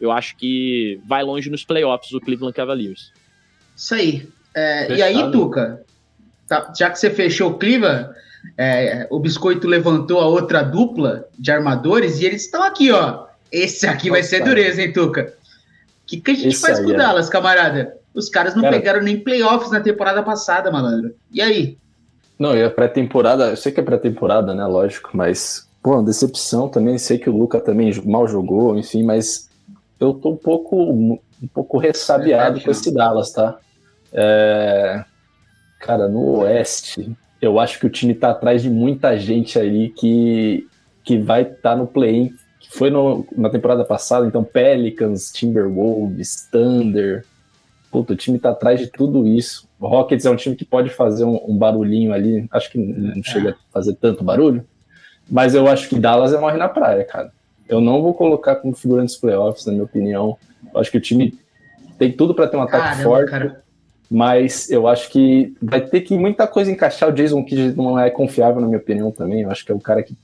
eu 0.00 0.10
acho 0.12 0.36
que 0.36 1.00
vai 1.06 1.22
longe 1.22 1.50
nos 1.50 1.64
playoffs 1.64 2.12
o 2.12 2.20
Cleveland 2.20 2.54
Cavaliers. 2.54 3.12
Isso 3.76 3.94
aí. 3.94 4.28
É, 4.54 4.92
e 4.92 5.02
aí, 5.02 5.30
Tuca, 5.30 5.82
tá, 6.46 6.72
já 6.76 6.90
que 6.90 6.98
você 6.98 7.10
fechou 7.10 7.50
o 7.50 7.54
Cleveland, 7.58 8.10
é, 8.56 9.06
o 9.10 9.18
Biscoito 9.18 9.66
levantou 9.66 10.20
a 10.20 10.26
outra 10.26 10.62
dupla 10.62 11.28
de 11.38 11.50
armadores 11.50 12.20
e 12.20 12.26
eles 12.26 12.42
estão 12.42 12.62
aqui, 12.62 12.90
ó. 12.90 13.26
Esse 13.50 13.86
aqui 13.86 14.08
Nossa, 14.08 14.20
vai 14.20 14.22
ser 14.22 14.44
dureza, 14.44 14.82
hein, 14.82 14.92
Tuca? 14.92 15.34
O 16.02 16.06
que, 16.06 16.20
que 16.20 16.30
a 16.30 16.34
gente 16.34 16.48
Esse 16.48 16.60
faz 16.60 16.78
com 16.78 16.86
o 16.86 16.94
é. 16.94 16.96
Dallas, 16.96 17.28
camarada? 17.28 17.97
Os 18.18 18.28
caras 18.28 18.54
não 18.56 18.62
cara, 18.62 18.76
pegaram 18.76 19.00
nem 19.00 19.20
playoffs 19.20 19.70
na 19.70 19.80
temporada 19.80 20.22
passada, 20.24 20.72
malandro. 20.72 21.14
E 21.30 21.40
aí? 21.40 21.78
Não, 22.36 22.56
e 22.56 22.64
a 22.64 22.70
pré-temporada, 22.70 23.50
eu 23.50 23.56
sei 23.56 23.70
que 23.70 23.78
é 23.78 23.82
pré-temporada, 23.82 24.52
né? 24.54 24.66
Lógico, 24.66 25.10
mas, 25.12 25.68
pô, 25.80 26.02
decepção 26.02 26.68
também. 26.68 26.98
Sei 26.98 27.16
que 27.16 27.30
o 27.30 27.36
Luca 27.36 27.60
também 27.60 27.92
mal 28.04 28.26
jogou, 28.26 28.76
enfim, 28.76 29.04
mas 29.04 29.48
eu 30.00 30.12
tô 30.12 30.30
um 30.30 30.36
pouco, 30.36 30.76
um 30.92 31.18
pouco 31.54 31.78
ressabiado 31.78 32.58
é 32.58 32.60
com 32.60 32.70
esse 32.72 32.92
Dallas, 32.92 33.30
tá? 33.30 33.56
É, 34.12 35.04
cara, 35.78 36.08
no 36.08 36.40
Oeste, 36.40 37.16
eu 37.40 37.60
acho 37.60 37.78
que 37.78 37.86
o 37.86 37.90
time 37.90 38.14
tá 38.14 38.30
atrás 38.30 38.62
de 38.62 38.70
muita 38.70 39.16
gente 39.16 39.58
aí 39.60 39.90
que, 39.90 40.66
que 41.04 41.18
vai 41.18 41.42
estar 41.42 41.70
tá 41.70 41.76
no 41.76 41.86
play-in, 41.86 42.32
foi 42.70 42.90
no, 42.90 43.26
na 43.36 43.48
temporada 43.48 43.84
passada, 43.84 44.26
então 44.26 44.42
Pelicans, 44.42 45.30
Timberwolves, 45.30 46.48
Thunder. 46.50 47.24
Puta, 47.90 48.12
o 48.12 48.16
time 48.16 48.38
tá 48.38 48.50
atrás 48.50 48.80
de 48.80 48.86
tudo 48.86 49.26
isso. 49.26 49.68
O 49.80 49.86
Rockets 49.86 50.26
é 50.26 50.30
um 50.30 50.36
time 50.36 50.54
que 50.54 50.64
pode 50.64 50.90
fazer 50.90 51.24
um, 51.24 51.40
um 51.46 51.56
barulhinho 51.56 52.12
ali, 52.12 52.46
acho 52.50 52.70
que 52.70 52.78
não 52.78 53.22
chega 53.22 53.50
a 53.50 53.72
fazer 53.72 53.94
tanto 53.94 54.24
barulho, 54.24 54.64
mas 55.30 55.54
eu 55.54 55.66
acho 55.68 55.88
que 55.88 55.98
Dallas 55.98 56.32
é 56.32 56.38
morre 56.38 56.56
na 56.56 56.68
praia, 56.68 57.04
cara. 57.04 57.32
Eu 57.68 57.80
não 57.80 58.02
vou 58.02 58.14
colocar 58.14 58.56
como 58.56 58.74
figurante 58.74 59.08
dos 59.08 59.16
playoffs, 59.16 59.66
na 59.66 59.72
minha 59.72 59.84
opinião. 59.84 60.36
Eu 60.72 60.80
acho 60.80 60.90
que 60.90 60.98
o 60.98 61.00
time 61.00 61.38
tem 61.98 62.12
tudo 62.12 62.34
para 62.34 62.46
ter 62.46 62.56
um 62.56 62.62
ataque 62.62 62.84
Caramba, 62.84 63.02
forte. 63.02 63.30
Cara 63.30 63.62
mas 64.10 64.70
eu 64.70 64.88
acho 64.88 65.10
que 65.10 65.54
vai 65.60 65.80
ter 65.80 66.00
que 66.00 66.16
muita 66.16 66.46
coisa 66.46 66.70
encaixar. 66.70 67.10
O 67.10 67.12
Jason 67.12 67.44
Kidd 67.44 67.76
não 67.76 67.98
é 67.98 68.08
confiável, 68.08 68.60
na 68.60 68.66
minha 68.66 68.78
opinião, 68.78 69.10
também. 69.10 69.42
Eu 69.42 69.50
acho 69.50 69.64
que 69.64 69.70
é 69.70 69.74
o 69.74 69.80
cara 69.80 70.02
que 70.02 70.16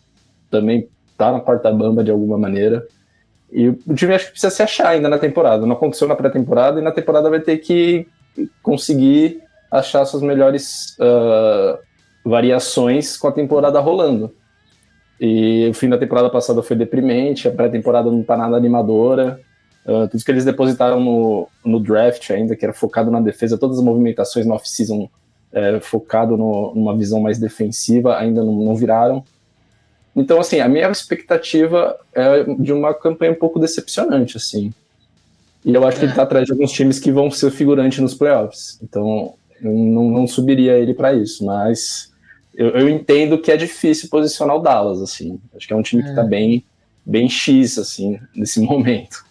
também 0.51 0.89
tá 1.19 1.31
na 1.31 1.41
quarta 1.41 1.71
bamba 1.71 2.03
de 2.03 2.11
alguma 2.11 2.39
maneira. 2.39 2.87
E 3.53 3.69
o 3.69 3.95
time 3.95 4.15
acho 4.15 4.27
que 4.27 4.31
precisa 4.33 4.51
se 4.51 4.63
achar 4.63 4.89
ainda 4.89 5.09
na 5.09 5.19
temporada. 5.19 5.65
Não 5.67 5.75
aconteceu 5.75 6.09
na 6.09 6.17
pré-temporada 6.17 6.81
e 6.81 6.83
na 6.83 6.91
temporada 6.91 7.31
vai 7.31 7.41
ter 7.41 7.59
que 7.59 8.07
conseguir 8.63 9.43
achar 9.71 10.05
suas 10.05 10.23
melhores 10.23 10.97
uh, 10.99 11.79
variações 12.25 13.17
com 13.17 13.29
a 13.29 13.33
temporada 13.33 13.79
rolando. 13.81 14.35
E 15.21 15.69
o 15.71 15.75
fim 15.75 15.89
da 15.89 15.99
temporada 15.99 16.29
passada 16.29 16.63
foi 16.63 16.77
deprimente, 16.77 17.47
a 17.47 17.53
pré-temporada 17.53 18.11
não 18.11 18.23
tá 18.23 18.37
nada 18.37 18.57
animadora. 18.57 19.41
Uh, 19.87 20.09
tudo 20.09 20.25
que 20.25 20.31
eles 20.31 20.45
depositaram 20.45 20.99
no, 20.99 21.49
no 21.65 21.79
draft 21.79 22.31
ainda, 22.31 22.57
que 22.57 22.65
era 22.65 22.75
focado 22.75 23.11
na 23.11 23.21
defesa, 23.21 23.59
todas 23.59 23.79
as 23.79 23.85
movimentações 23.85 24.47
no 24.47 24.55
off-season 24.55 25.09
é, 25.55 25.79
focado 25.81 26.37
no, 26.37 26.75
numa 26.75 26.97
visão 26.97 27.21
mais 27.21 27.39
defensiva, 27.39 28.19
ainda 28.19 28.43
não, 28.43 28.53
não, 28.53 28.75
viraram. 28.75 29.25
Então, 30.17 30.39
assim, 30.41 30.61
a 30.61 30.69
minha 30.69 30.89
expectativa 30.91 31.97
é 32.13 32.45
de 32.59 32.73
uma 32.73 32.95
campanha 32.95 33.33
um 33.33 33.37
pouco 33.37 33.59
decepcionante, 33.59 34.37
assim. 34.37 34.73
E 35.65 35.75
eu 35.75 35.87
acho 35.87 35.99
que 35.99 36.05
ele 36.05 36.13
está 36.13 36.23
atrás 36.23 36.45
de 36.45 36.53
alguns 36.53 36.71
times 36.71 37.01
que 37.01 37.11
vão 37.11 37.31
ser 37.31 37.51
figurante 37.51 38.01
nos 38.01 38.15
playoffs. 38.15 38.79
Então, 38.83 39.35
eu 39.61 39.73
não, 39.73 40.11
não 40.11 40.27
subiria 40.27 40.79
ele 40.79 40.95
para 40.95 41.15
isso, 41.15 41.45
mas 41.45 42.13
eu, 42.55 42.69
eu, 42.71 42.89
entendo 42.89 43.39
que 43.39 43.51
é 43.51 43.57
difícil 43.57 44.09
posicionar 44.09 44.57
o 44.57 44.61
Dallas, 44.61 45.01
assim. 45.01 45.41
Acho 45.57 45.67
que 45.67 45.73
é 45.73 45.77
um 45.77 45.83
time 45.83 46.03
que 46.03 46.11
está 46.11 46.23
é. 46.23 46.27
bem, 46.29 46.65
bem 47.05 47.29
X, 47.29 47.79
assim, 47.79 48.21
nesse 48.37 48.61
momento. 48.63 49.25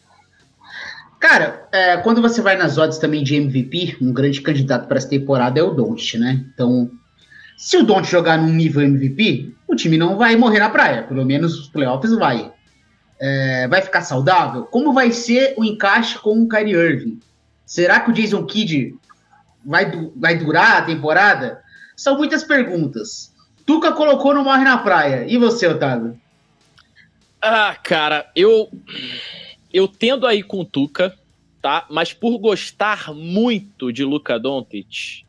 Cara, 1.19 1.67
é, 1.71 1.95
quando 1.97 2.21
você 2.21 2.41
vai 2.41 2.57
nas 2.57 2.77
odds 2.77 2.97
também 2.97 3.23
de 3.23 3.35
MVP, 3.35 3.97
um 4.01 4.11
grande 4.11 4.41
candidato 4.41 4.87
para 4.87 4.97
essa 4.97 5.07
temporada 5.07 5.57
é 5.57 5.63
o 5.63 5.71
Don't, 5.71 6.17
né? 6.17 6.43
Então, 6.53 6.91
se 7.63 7.77
o 7.77 7.83
Don't 7.83 8.05
jogar 8.05 8.37
num 8.37 8.51
nível 8.51 8.81
MVP, 8.81 9.55
o 9.65 9.73
time 9.73 9.97
não 9.97 10.17
vai 10.17 10.35
morrer 10.35 10.59
na 10.59 10.69
praia, 10.69 11.03
pelo 11.03 11.23
menos 11.23 11.57
os 11.57 11.69
playoffs 11.69 12.13
vai. 12.13 12.51
É, 13.17 13.69
vai 13.69 13.81
ficar 13.81 14.01
saudável? 14.01 14.65
Como 14.65 14.91
vai 14.91 15.13
ser 15.13 15.53
o 15.55 15.63
encaixe 15.63 16.19
com 16.19 16.43
o 16.43 16.49
Kyrie 16.49 16.73
Irving? 16.73 17.21
Será 17.65 18.01
que 18.01 18.11
o 18.11 18.13
Jason 18.13 18.45
Kidd 18.45 18.93
vai, 19.65 19.89
vai 20.13 20.37
durar 20.37 20.79
a 20.79 20.81
temporada? 20.81 21.61
São 21.95 22.17
muitas 22.17 22.43
perguntas. 22.43 23.33
Tuca 23.65 23.93
colocou 23.93 24.33
no 24.33 24.43
Morre 24.43 24.65
na 24.65 24.79
Praia. 24.79 25.25
E 25.25 25.37
você, 25.37 25.65
Otávio? 25.65 26.19
Ah, 27.41 27.77
cara, 27.81 28.29
eu 28.35 28.69
eu 29.71 29.87
tendo 29.87 30.27
aí 30.27 30.43
com 30.43 30.59
o 30.59 30.65
Tuca, 30.65 31.17
tá? 31.61 31.85
Mas 31.89 32.11
por 32.11 32.37
gostar 32.39 33.13
muito 33.13 33.89
de 33.93 34.03
Luca 34.03 34.37
Doncic, 34.37 35.23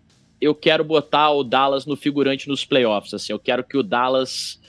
eu 0.45 0.55
quero 0.55 0.85
botar 0.85 1.31
o 1.31 1.43
Dallas 1.43 1.87
no 1.87 1.97
figurante 1.97 2.49
nos 2.49 2.65
playoffs. 2.65 3.15
Assim, 3.15 3.33
eu 3.33 3.39
quero 3.39 3.65
que 3.65 3.79
o 3.79 3.83
Dallas 3.83 4.61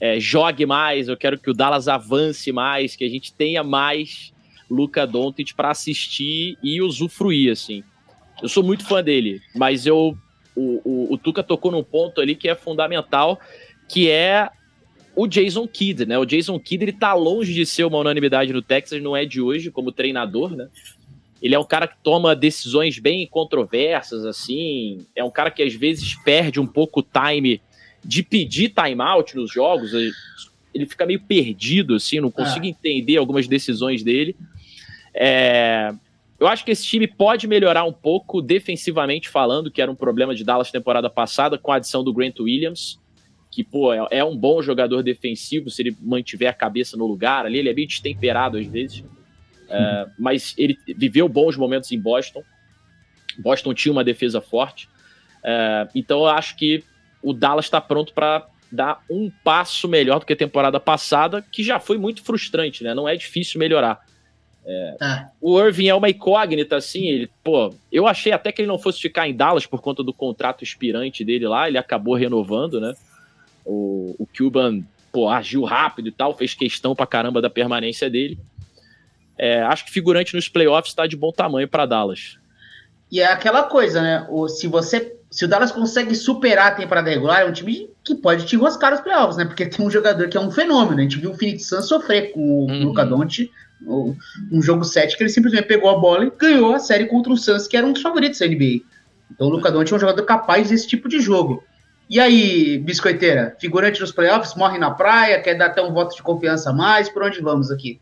é, 0.00 0.20
jogue 0.20 0.64
mais, 0.64 1.08
eu 1.08 1.16
quero 1.16 1.38
que 1.38 1.50
o 1.50 1.54
Dallas 1.54 1.88
avance 1.88 2.52
mais, 2.52 2.94
que 2.94 3.04
a 3.04 3.08
gente 3.08 3.32
tenha 3.32 3.64
mais 3.64 4.32
Luca 4.70 5.04
Doncic 5.06 5.52
para 5.54 5.70
assistir 5.70 6.56
e 6.62 6.80
usufruir, 6.80 7.50
assim. 7.50 7.82
Eu 8.40 8.48
sou 8.48 8.62
muito 8.62 8.86
fã 8.86 9.02
dele, 9.02 9.40
mas 9.54 9.86
eu 9.86 10.16
o, 10.54 10.80
o, 10.84 11.14
o 11.14 11.18
Tuca 11.18 11.42
tocou 11.42 11.72
num 11.72 11.82
ponto 11.82 12.20
ali 12.20 12.36
que 12.36 12.48
é 12.48 12.54
fundamental, 12.54 13.40
que 13.88 14.08
é 14.08 14.48
o 15.16 15.26
Jason 15.26 15.66
Kidd, 15.66 16.06
né? 16.06 16.16
O 16.16 16.24
Jason 16.24 16.58
Kidd 16.60 16.84
ele 16.84 16.92
tá 16.92 17.12
longe 17.12 17.52
de 17.52 17.66
ser 17.66 17.84
uma 17.84 17.98
unanimidade 17.98 18.52
no 18.52 18.62
Texas, 18.62 19.02
não 19.02 19.16
é 19.16 19.24
de 19.24 19.40
hoje 19.40 19.70
como 19.70 19.90
treinador, 19.90 20.54
né? 20.54 20.68
Ele 21.44 21.54
é 21.54 21.58
um 21.58 21.64
cara 21.64 21.86
que 21.86 21.96
toma 22.02 22.34
decisões 22.34 22.98
bem 22.98 23.26
controversas, 23.26 24.24
assim. 24.24 25.04
É 25.14 25.22
um 25.22 25.30
cara 25.30 25.50
que 25.50 25.62
às 25.62 25.74
vezes 25.74 26.14
perde 26.24 26.58
um 26.58 26.66
pouco 26.66 27.00
o 27.00 27.02
time 27.02 27.60
de 28.02 28.22
pedir 28.22 28.70
timeout 28.70 29.36
nos 29.36 29.52
jogos. 29.52 29.92
Ele 30.72 30.86
fica 30.86 31.04
meio 31.04 31.20
perdido, 31.20 31.96
assim, 31.96 32.18
não 32.18 32.30
consigo 32.30 32.64
ah. 32.64 32.68
entender 32.68 33.18
algumas 33.18 33.46
decisões 33.46 34.02
dele. 34.02 34.34
É... 35.12 35.92
Eu 36.40 36.46
acho 36.46 36.64
que 36.64 36.70
esse 36.70 36.86
time 36.86 37.06
pode 37.06 37.46
melhorar 37.46 37.84
um 37.84 37.92
pouco 37.92 38.40
defensivamente 38.40 39.28
falando, 39.28 39.70
que 39.70 39.82
era 39.82 39.90
um 39.90 39.94
problema 39.94 40.34
de 40.34 40.44
Dallas 40.44 40.70
temporada 40.70 41.10
passada, 41.10 41.58
com 41.58 41.70
a 41.70 41.76
adição 41.76 42.02
do 42.02 42.12
Grant 42.12 42.40
Williams 42.40 42.98
que, 43.50 43.62
pô, 43.62 43.92
é, 43.92 44.04
é, 44.10 44.24
um 44.24 44.36
bom 44.36 44.60
jogador 44.60 45.00
defensivo 45.00 45.70
se 45.70 45.80
ele 45.80 45.96
mantiver 46.00 46.50
a 46.50 46.52
cabeça 46.52 46.96
no 46.96 47.06
lugar 47.06 47.46
ali, 47.46 47.60
ele 47.60 47.68
é 47.68 47.72
bem 47.72 47.86
destemperado 47.86 48.58
às 48.58 48.66
vezes, 48.66 49.04
é, 49.74 50.06
mas 50.18 50.54
ele 50.56 50.78
viveu 50.96 51.28
bons 51.28 51.56
momentos 51.56 51.90
em 51.92 51.98
Boston. 51.98 52.42
Boston 53.38 53.74
tinha 53.74 53.92
uma 53.92 54.04
defesa 54.04 54.40
forte, 54.40 54.88
é, 55.42 55.88
então 55.94 56.20
eu 56.20 56.26
acho 56.28 56.56
que 56.56 56.84
o 57.22 57.32
Dallas 57.32 57.64
está 57.64 57.80
pronto 57.80 58.12
para 58.12 58.46
dar 58.70 59.02
um 59.08 59.30
passo 59.42 59.88
melhor 59.88 60.20
do 60.20 60.26
que 60.26 60.32
a 60.32 60.36
temporada 60.36 60.78
passada, 60.80 61.42
que 61.42 61.62
já 61.62 61.78
foi 61.78 61.96
muito 61.96 62.22
frustrante, 62.22 62.82
né? 62.82 62.92
Não 62.92 63.08
é 63.08 63.16
difícil 63.16 63.58
melhorar. 63.58 64.04
É, 64.66 64.96
é. 65.00 65.26
O 65.40 65.60
Irving 65.60 65.88
é 65.88 65.94
uma 65.94 66.10
incógnita, 66.10 66.76
assim. 66.76 67.06
Ele, 67.06 67.30
pô, 67.42 67.74
eu 67.92 68.06
achei 68.06 68.32
até 68.32 68.50
que 68.50 68.62
ele 68.62 68.68
não 68.68 68.78
fosse 68.78 69.00
ficar 69.00 69.28
em 69.28 69.34
Dallas 69.34 69.66
por 69.66 69.80
conta 69.80 70.02
do 70.02 70.12
contrato 70.12 70.64
expirante 70.64 71.24
dele 71.24 71.46
lá. 71.46 71.68
Ele 71.68 71.78
acabou 71.78 72.14
renovando, 72.14 72.80
né? 72.80 72.94
O, 73.64 74.14
o 74.18 74.26
Cuban 74.26 74.82
pô, 75.12 75.28
agiu 75.28 75.62
rápido 75.62 76.08
e 76.08 76.12
tal, 76.12 76.36
fez 76.36 76.54
questão 76.54 76.94
pra 76.94 77.06
caramba 77.06 77.40
da 77.40 77.48
permanência 77.48 78.10
dele. 78.10 78.38
É, 79.38 79.62
acho 79.62 79.84
que 79.84 79.90
figurante 79.90 80.34
nos 80.34 80.48
playoffs 80.48 80.92
está 80.92 81.06
de 81.06 81.16
bom 81.16 81.32
tamanho 81.32 81.68
para 81.68 81.86
Dallas. 81.86 82.38
E 83.10 83.20
é 83.20 83.26
aquela 83.26 83.64
coisa, 83.64 84.02
né? 84.02 84.26
O, 84.28 84.48
se 84.48 84.66
você. 84.66 85.14
Se 85.30 85.44
o 85.44 85.48
Dallas 85.48 85.72
consegue 85.72 86.14
superar 86.14 86.68
a 86.68 86.74
temporada 86.74 87.10
regular, 87.10 87.40
é 87.40 87.44
um 87.44 87.52
time 87.52 87.90
que 88.04 88.14
pode 88.14 88.46
te 88.46 88.54
enroscar 88.54 88.92
nos 88.92 89.00
playoffs, 89.00 89.36
né? 89.36 89.44
Porque 89.44 89.66
tem 89.70 89.84
um 89.84 89.90
jogador 89.90 90.28
que 90.28 90.36
é 90.36 90.40
um 90.40 90.50
fenômeno. 90.50 91.00
A 91.00 91.02
gente 91.02 91.18
viu 91.18 91.32
o 91.32 91.34
Phoenix 91.34 91.66
Suns 91.66 91.86
sofrer 91.86 92.32
com 92.32 92.40
o 92.40 92.66
uhum. 92.66 92.84
Luca 92.84 93.04
Doncic, 93.04 93.50
um 94.50 94.62
jogo 94.62 94.84
7 94.84 95.16
que 95.16 95.22
ele 95.22 95.30
simplesmente 95.30 95.66
pegou 95.66 95.90
a 95.90 95.98
bola 95.98 96.24
e 96.24 96.32
ganhou 96.38 96.72
a 96.72 96.78
série 96.78 97.06
contra 97.06 97.32
o 97.32 97.36
Suns, 97.36 97.66
que 97.66 97.76
era 97.76 97.86
um 97.86 97.92
dos 97.92 98.02
favoritos 98.02 98.38
da 98.38 98.46
NBA. 98.46 98.82
Então 99.30 99.48
o 99.48 99.50
Luca 99.50 99.70
Doncic 99.72 99.92
é 99.92 99.96
um 99.96 100.00
jogador 100.00 100.22
capaz 100.24 100.70
desse 100.70 100.86
tipo 100.86 101.08
de 101.08 101.20
jogo. 101.20 101.64
E 102.08 102.20
aí, 102.20 102.78
biscoiteira, 102.78 103.56
figurante 103.58 104.00
nos 104.00 104.12
playoffs, 104.12 104.54
morre 104.54 104.78
na 104.78 104.90
praia, 104.90 105.40
quer 105.40 105.54
dar 105.54 105.66
até 105.66 105.82
um 105.82 105.92
voto 105.92 106.14
de 106.14 106.22
confiança 106.22 106.70
a 106.70 106.72
mais? 106.72 107.08
Por 107.08 107.22
onde 107.22 107.40
vamos 107.40 107.70
aqui? 107.70 108.00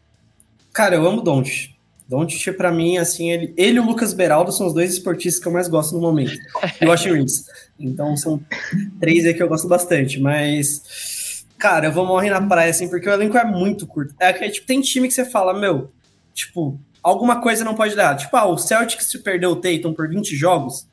Cara, 0.73 0.95
eu 0.95 1.07
amo 1.07 1.21
Don't. 1.21 1.73
Don't, 2.09 2.53
pra 2.53 2.71
mim, 2.71 2.99
assim, 2.99 3.31
ele, 3.31 3.55
ele 3.57 3.79
e 3.79 3.81
o 3.81 3.87
Lucas 3.87 4.13
Beraldo 4.13 4.53
são 4.53 4.67
os 4.67 4.75
dois 4.75 4.93
esportistas 4.93 5.43
que 5.43 5.49
eu 5.49 5.53
mais 5.53 5.69
gosto 5.69 5.95
no 5.95 6.01
momento. 6.01 6.37
E 6.81 6.85
o 6.85 6.89
Washington 6.89 7.15
Reeves. 7.17 7.45
Então 7.79 8.17
são 8.17 8.41
três 9.01 9.25
aí 9.25 9.33
que 9.33 9.43
eu 9.43 9.49
gosto 9.49 9.69
bastante, 9.69 10.21
mas. 10.21 11.45
Cara, 11.59 11.87
eu 11.87 11.93
vou 11.93 12.05
morrer 12.05 12.31
na 12.31 12.41
praia, 12.41 12.71
assim, 12.71 12.89
porque 12.89 13.09
o 13.09 13.13
elenco 13.13 13.39
é 13.39 13.45
muito 13.45 13.87
curto. 13.87 14.15
É 14.19 14.33
que 14.33 14.51
tipo, 14.51 14.67
tem 14.67 14.81
time 14.81 15.07
que 15.07 15.15
você 15.15 15.25
fala, 15.25 15.55
meu, 15.55 15.93
tipo, 16.35 16.79
alguma 17.03 17.41
coisa 17.41 17.65
não 17.65 17.75
pode 17.75 17.95
dar. 17.95 18.17
Tipo, 18.17 18.37
ah, 18.37 18.47
o 18.47 18.59
Celtics 18.59 19.07
se 19.07 19.19
perdeu 19.21 19.51
o 19.51 19.57
Tatum 19.57 19.95
por 19.95 20.09
20 20.09 20.35
jogos, 20.35 20.87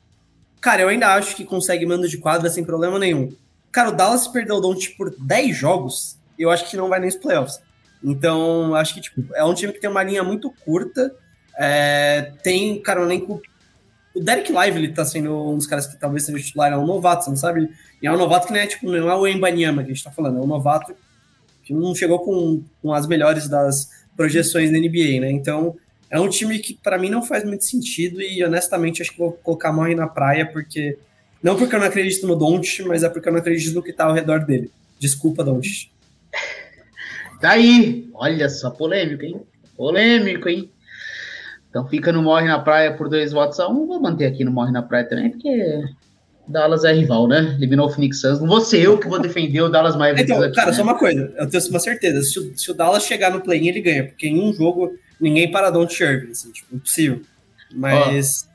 Cara, 0.60 0.82
eu 0.82 0.88
ainda 0.88 1.14
acho 1.14 1.34
que 1.34 1.44
consegue 1.44 1.86
mando 1.86 2.06
de 2.06 2.18
quadra 2.18 2.50
sem 2.50 2.62
problema 2.62 2.98
nenhum. 2.98 3.32
Cara, 3.72 3.88
o 3.88 3.92
Dallas 3.92 4.28
perdeu 4.28 4.56
o 4.56 4.60
Don't 4.60 4.90
por 4.90 5.14
10 5.18 5.56
jogos, 5.56 6.18
eu 6.38 6.50
acho 6.50 6.68
que 6.68 6.76
não 6.76 6.88
vai 6.88 7.00
nem 7.00 7.08
nos 7.08 7.16
playoffs. 7.16 7.60
Então, 8.02 8.74
acho 8.74 8.94
que 8.94 9.00
tipo, 9.00 9.22
é 9.34 9.44
um 9.44 9.54
time 9.54 9.72
que 9.72 9.80
tem 9.80 9.90
uma 9.90 10.02
linha 10.02 10.22
muito 10.22 10.50
curta. 10.64 11.14
É, 11.58 12.32
tem, 12.42 12.80
cara, 12.80 13.00
um 13.00 13.04
elenco. 13.04 13.40
O 14.14 14.20
Derek 14.20 14.52
Lively 14.52 14.92
tá 14.92 15.04
sendo 15.04 15.50
um 15.50 15.56
dos 15.56 15.66
caras 15.66 15.86
que 15.86 15.98
talvez 15.98 16.24
seja 16.24 16.38
titular, 16.38 16.72
é 16.72 16.76
um 16.76 16.86
novato, 16.86 17.24
você 17.24 17.30
não 17.30 17.36
sabe? 17.36 17.70
E 18.02 18.06
é 18.06 18.12
um 18.12 18.16
novato 18.16 18.46
que 18.46 18.52
não 18.52 18.60
é, 18.60 18.66
tipo, 18.66 18.90
não 18.90 19.10
é 19.10 19.14
o 19.14 19.26
Embanyama 19.26 19.82
que 19.84 19.90
a 19.90 19.94
gente 19.94 20.02
tá 20.02 20.10
falando, 20.10 20.38
é 20.38 20.40
um 20.40 20.46
novato 20.46 20.94
que 21.62 21.72
não 21.72 21.94
chegou 21.94 22.18
com, 22.18 22.64
com 22.82 22.92
as 22.92 23.06
melhores 23.06 23.48
das 23.48 23.88
projeções 24.16 24.72
da 24.72 24.78
NBA, 24.78 25.20
né? 25.20 25.30
Então, 25.30 25.76
é 26.10 26.18
um 26.18 26.28
time 26.28 26.58
que 26.58 26.74
para 26.74 26.98
mim 26.98 27.08
não 27.08 27.22
faz 27.22 27.44
muito 27.44 27.64
sentido 27.64 28.20
e 28.20 28.42
honestamente 28.42 29.00
acho 29.00 29.12
que 29.12 29.18
vou 29.18 29.32
colocar 29.32 29.72
morre 29.72 29.94
na 29.94 30.08
praia 30.08 30.44
porque 30.44 30.98
não 31.42 31.56
porque 31.56 31.74
eu 31.74 31.78
não 31.78 31.86
acredito 31.86 32.26
no 32.26 32.34
Doncic, 32.34 32.84
mas 32.86 33.04
é 33.04 33.08
porque 33.08 33.28
eu 33.28 33.32
não 33.32 33.38
acredito 33.38 33.74
no 33.74 33.82
que 33.82 33.92
tá 33.92 34.04
ao 34.04 34.12
redor 34.12 34.44
dele. 34.44 34.70
Desculpa, 34.98 35.44
Doncic. 35.44 35.88
Tá 37.40 37.52
aí. 37.52 38.08
Olha 38.14 38.48
só, 38.48 38.70
polêmico, 38.70 39.24
hein? 39.24 39.40
Polêmico, 39.76 40.48
hein? 40.48 40.70
Então 41.68 41.86
fica 41.86 42.12
no 42.12 42.22
Morre 42.22 42.46
na 42.46 42.58
Praia 42.58 42.92
por 42.92 43.08
dois 43.08 43.32
votos 43.32 43.58
a 43.60 43.68
um. 43.68 43.86
Vou 43.86 44.00
manter 44.00 44.26
aqui 44.26 44.44
no 44.44 44.50
Morre 44.50 44.72
na 44.72 44.82
Praia 44.82 45.08
também, 45.08 45.30
porque 45.30 45.84
Dallas 46.46 46.84
é 46.84 46.92
rival, 46.92 47.28
né? 47.28 47.54
Eliminou 47.56 47.86
o 47.86 47.90
Phoenix 47.90 48.20
Suns. 48.20 48.40
Não 48.40 48.48
vou 48.48 48.60
ser 48.60 48.82
eu 48.82 48.98
que 48.98 49.08
vou 49.08 49.20
defender 49.20 49.62
o 49.62 49.68
Dallas 49.68 49.96
Mavericks. 49.96 50.30
Então, 50.30 50.42
aqui, 50.42 50.54
cara, 50.54 50.70
né? 50.70 50.76
só 50.76 50.82
uma 50.82 50.98
coisa. 50.98 51.32
Eu 51.36 51.48
tenho 51.48 51.68
uma 51.68 51.78
certeza. 51.78 52.22
Se 52.22 52.38
o, 52.38 52.58
se 52.58 52.70
o 52.70 52.74
Dallas 52.74 53.04
chegar 53.04 53.30
no 53.30 53.40
play-in, 53.40 53.68
ele 53.68 53.80
ganha. 53.80 54.04
Porque 54.04 54.26
em 54.26 54.40
um 54.42 54.52
jogo, 54.52 54.92
ninguém 55.20 55.50
para 55.50 55.70
Don't 55.70 56.02
Irving, 56.02 56.32
assim, 56.32 56.50
tipo, 56.50 56.74
impossível. 56.74 57.22
Mas 57.72 58.48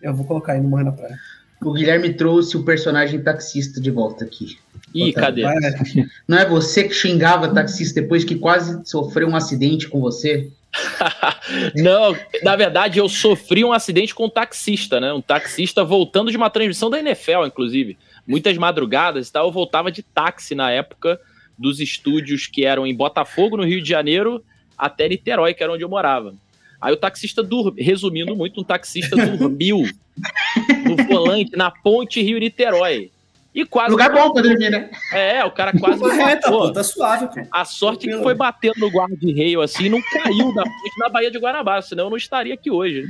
eu 0.00 0.14
vou 0.14 0.24
colocar 0.24 0.52
aí 0.52 0.60
no 0.60 0.68
Morre 0.68 0.84
na 0.84 0.92
Praia. 0.92 1.18
O 1.60 1.72
Guilherme 1.72 2.14
trouxe 2.14 2.56
o 2.56 2.64
personagem 2.64 3.20
taxista 3.20 3.80
de 3.80 3.90
volta 3.90 4.24
aqui. 4.24 4.58
Ih, 4.94 5.12
cadê? 5.12 5.42
Não 6.26 6.38
é 6.38 6.48
você 6.48 6.84
que 6.84 6.94
xingava 6.94 7.52
taxista 7.52 8.00
depois 8.00 8.24
que 8.24 8.34
quase 8.34 8.80
sofreu 8.84 9.28
um 9.28 9.36
acidente 9.36 9.88
com 9.88 10.00
você? 10.00 10.50
Não, 11.76 12.16
na 12.42 12.56
verdade 12.56 12.98
eu 12.98 13.08
sofri 13.08 13.64
um 13.64 13.72
acidente 13.72 14.14
com 14.14 14.26
um 14.26 14.30
taxista, 14.30 15.00
né? 15.00 15.12
Um 15.12 15.20
taxista 15.20 15.84
voltando 15.84 16.30
de 16.30 16.36
uma 16.36 16.50
transmissão 16.50 16.88
da 16.88 16.98
NFL, 16.98 17.44
inclusive. 17.46 17.98
Muitas 18.26 18.56
madrugadas 18.56 19.28
e 19.28 19.32
tal, 19.32 19.46
eu 19.46 19.52
voltava 19.52 19.90
de 19.90 20.02
táxi 20.02 20.54
na 20.54 20.70
época 20.70 21.20
dos 21.58 21.80
estúdios 21.80 22.46
que 22.46 22.64
eram 22.64 22.86
em 22.86 22.94
Botafogo, 22.94 23.56
no 23.56 23.64
Rio 23.64 23.82
de 23.82 23.88
Janeiro, 23.88 24.42
até 24.76 25.08
Niterói, 25.08 25.54
que 25.54 25.62
era 25.62 25.72
onde 25.72 25.84
eu 25.84 25.88
morava. 25.88 26.34
Aí 26.80 26.92
o 26.92 26.96
taxista, 26.96 27.42
dur... 27.42 27.72
resumindo 27.78 28.34
muito, 28.34 28.60
um 28.60 28.64
taxista 28.64 29.14
dormiu 29.14 29.84
no 30.84 30.96
volante, 31.04 31.56
na 31.56 31.70
ponte 31.70 32.20
Rio-Niterói. 32.20 33.10
E 33.54 33.66
quase. 33.66 33.90
Lugar 33.90 34.10
bom 34.10 34.32
pra 34.32 34.42
dormir, 34.42 34.70
né? 34.70 34.90
É, 35.12 35.44
o 35.44 35.50
cara 35.50 35.78
quase 35.78 35.98
Correta, 36.00 36.48
matou. 36.50 36.68
pô, 36.68 36.72
tá 36.72 36.82
suave, 36.82 37.26
pô. 37.26 37.46
A 37.50 37.64
sorte 37.66 38.08
é 38.08 38.16
que 38.16 38.22
foi 38.22 38.34
batendo 38.34 38.80
no 38.80 38.88
guarda-reio 38.88 39.60
assim, 39.60 39.90
não 39.90 40.00
caiu 40.00 40.54
da 40.54 40.62
frente 40.62 40.98
na 40.98 41.08
Baía 41.10 41.30
de 41.30 41.38
Guanabara, 41.38 41.82
senão 41.82 42.04
eu 42.04 42.10
não 42.10 42.16
estaria 42.16 42.54
aqui 42.54 42.70
hoje. 42.70 43.04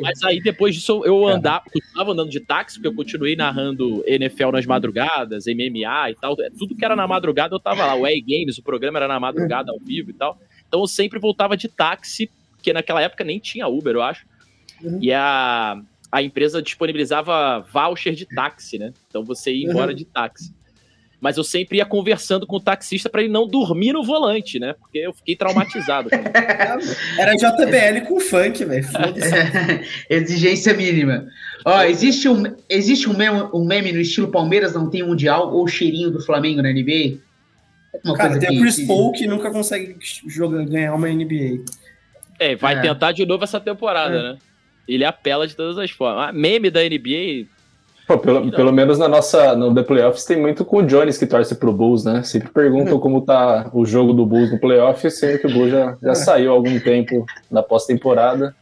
Mas 0.00 0.22
aí 0.22 0.40
depois 0.40 0.76
disso 0.76 1.02
eu 1.04 1.26
andava, 1.26 1.64
continuava 1.72 2.12
andando 2.12 2.30
de 2.30 2.38
táxi, 2.38 2.76
porque 2.76 2.88
eu 2.88 2.94
continuei 2.94 3.34
narrando 3.34 4.04
NFL 4.06 4.52
nas 4.52 4.64
madrugadas, 4.64 5.46
MMA 5.46 6.10
e 6.10 6.14
tal. 6.20 6.36
É, 6.40 6.50
Tudo 6.50 6.76
que 6.76 6.84
era 6.84 6.94
na 6.94 7.08
madrugada 7.08 7.52
eu 7.54 7.60
tava 7.60 7.84
lá. 7.84 7.96
O 7.96 8.06
E-Games, 8.06 8.58
o 8.58 8.62
programa 8.62 8.98
era 9.00 9.08
na 9.08 9.18
madrugada 9.18 9.72
ao 9.72 9.78
vivo 9.80 10.10
e 10.10 10.14
tal. 10.14 10.38
Então 10.68 10.80
eu 10.80 10.86
sempre 10.86 11.18
voltava 11.18 11.56
de 11.56 11.66
táxi, 11.66 12.30
porque 12.52 12.72
naquela 12.72 13.02
época 13.02 13.24
nem 13.24 13.40
tinha 13.40 13.66
Uber, 13.66 13.96
eu 13.96 14.02
acho. 14.02 14.24
Uhum. 14.82 14.98
E 15.02 15.12
a, 15.12 15.80
a 16.10 16.22
empresa 16.22 16.62
disponibilizava 16.62 17.60
voucher 17.72 18.14
de 18.14 18.26
táxi, 18.26 18.78
né? 18.78 18.92
Então 19.08 19.22
você 19.24 19.52
ia 19.52 19.68
embora 19.70 19.90
Uhum. 19.90 19.96
de 19.96 20.04
táxi. 20.04 20.52
Mas 21.20 21.36
eu 21.36 21.42
sempre 21.42 21.78
ia 21.78 21.84
conversando 21.84 22.46
com 22.46 22.56
o 22.56 22.60
taxista 22.60 23.10
para 23.10 23.20
ele 23.22 23.32
não 23.32 23.44
dormir 23.48 23.92
no 23.92 24.04
volante, 24.04 24.60
né? 24.60 24.72
Porque 24.78 24.98
eu 24.98 25.12
fiquei 25.12 25.34
traumatizado. 25.34 26.08
Era 27.18 27.34
JBL 27.34 28.06
com 28.06 28.20
funk, 28.20 28.64
velho. 28.64 28.84
Foda-se. 28.84 29.28
Exigência 30.08 30.72
mínima. 30.74 31.26
Ó, 31.64 31.82
existe 31.82 32.28
um, 32.28 32.44
existe 32.68 33.08
um 33.08 33.16
meme, 33.16 33.48
um 33.52 33.64
meme 33.66 33.92
no 33.92 34.00
estilo 34.00 34.28
Palmeiras 34.28 34.74
não 34.74 34.88
tem 34.88 35.02
mundial 35.02 35.52
ou 35.52 35.66
cheirinho 35.66 36.08
do 36.10 36.20
Flamengo 36.24 36.62
na 36.62 36.70
NBA? 36.72 37.18
Uma 38.04 38.14
Cara, 38.16 38.38
tem 38.38 38.50
que- 38.50 38.56
a 38.56 38.60
Chris 38.60 38.86
Paul 38.86 39.10
que 39.10 39.26
nunca 39.26 39.50
consegue 39.50 39.96
jogar, 40.28 40.64
ganhar 40.66 40.94
uma 40.94 41.08
NBA. 41.10 41.64
É, 42.38 42.54
vai 42.54 42.76
É. 42.76 42.80
tentar 42.80 43.10
de 43.10 43.26
novo 43.26 43.42
essa 43.42 43.58
temporada, 43.58 44.34
né? 44.34 44.38
Ele 44.88 45.04
apela 45.04 45.46
de 45.46 45.54
todas 45.54 45.76
as 45.78 45.90
formas. 45.90 46.28
Ah, 46.28 46.32
meme 46.32 46.70
da 46.70 46.80
NBA, 46.82 47.46
Pô, 48.06 48.16
pelo, 48.18 48.50
pelo 48.50 48.72
menos 48.72 48.98
na 48.98 49.06
nossa, 49.06 49.54
no 49.54 49.74
The 49.74 49.82
Playoffs 49.82 50.24
tem 50.24 50.40
muito 50.40 50.64
com 50.64 50.78
o 50.78 50.82
Jones 50.82 51.18
que 51.18 51.26
torce 51.26 51.54
pro 51.54 51.70
Bulls, 51.74 52.04
né? 52.04 52.22
Sempre 52.22 52.48
perguntam 52.48 52.98
como 52.98 53.20
tá 53.20 53.68
o 53.70 53.84
jogo 53.84 54.14
do 54.14 54.24
Bulls 54.24 54.50
no 54.50 54.58
playoff, 54.58 55.10
sendo 55.10 55.38
que 55.38 55.46
o 55.46 55.52
Bulls 55.52 55.70
já, 55.70 55.94
já 56.02 56.14
saiu 56.16 56.50
há 56.50 56.54
algum 56.54 56.80
tempo 56.80 57.26
na 57.50 57.62
pós-temporada. 57.62 58.56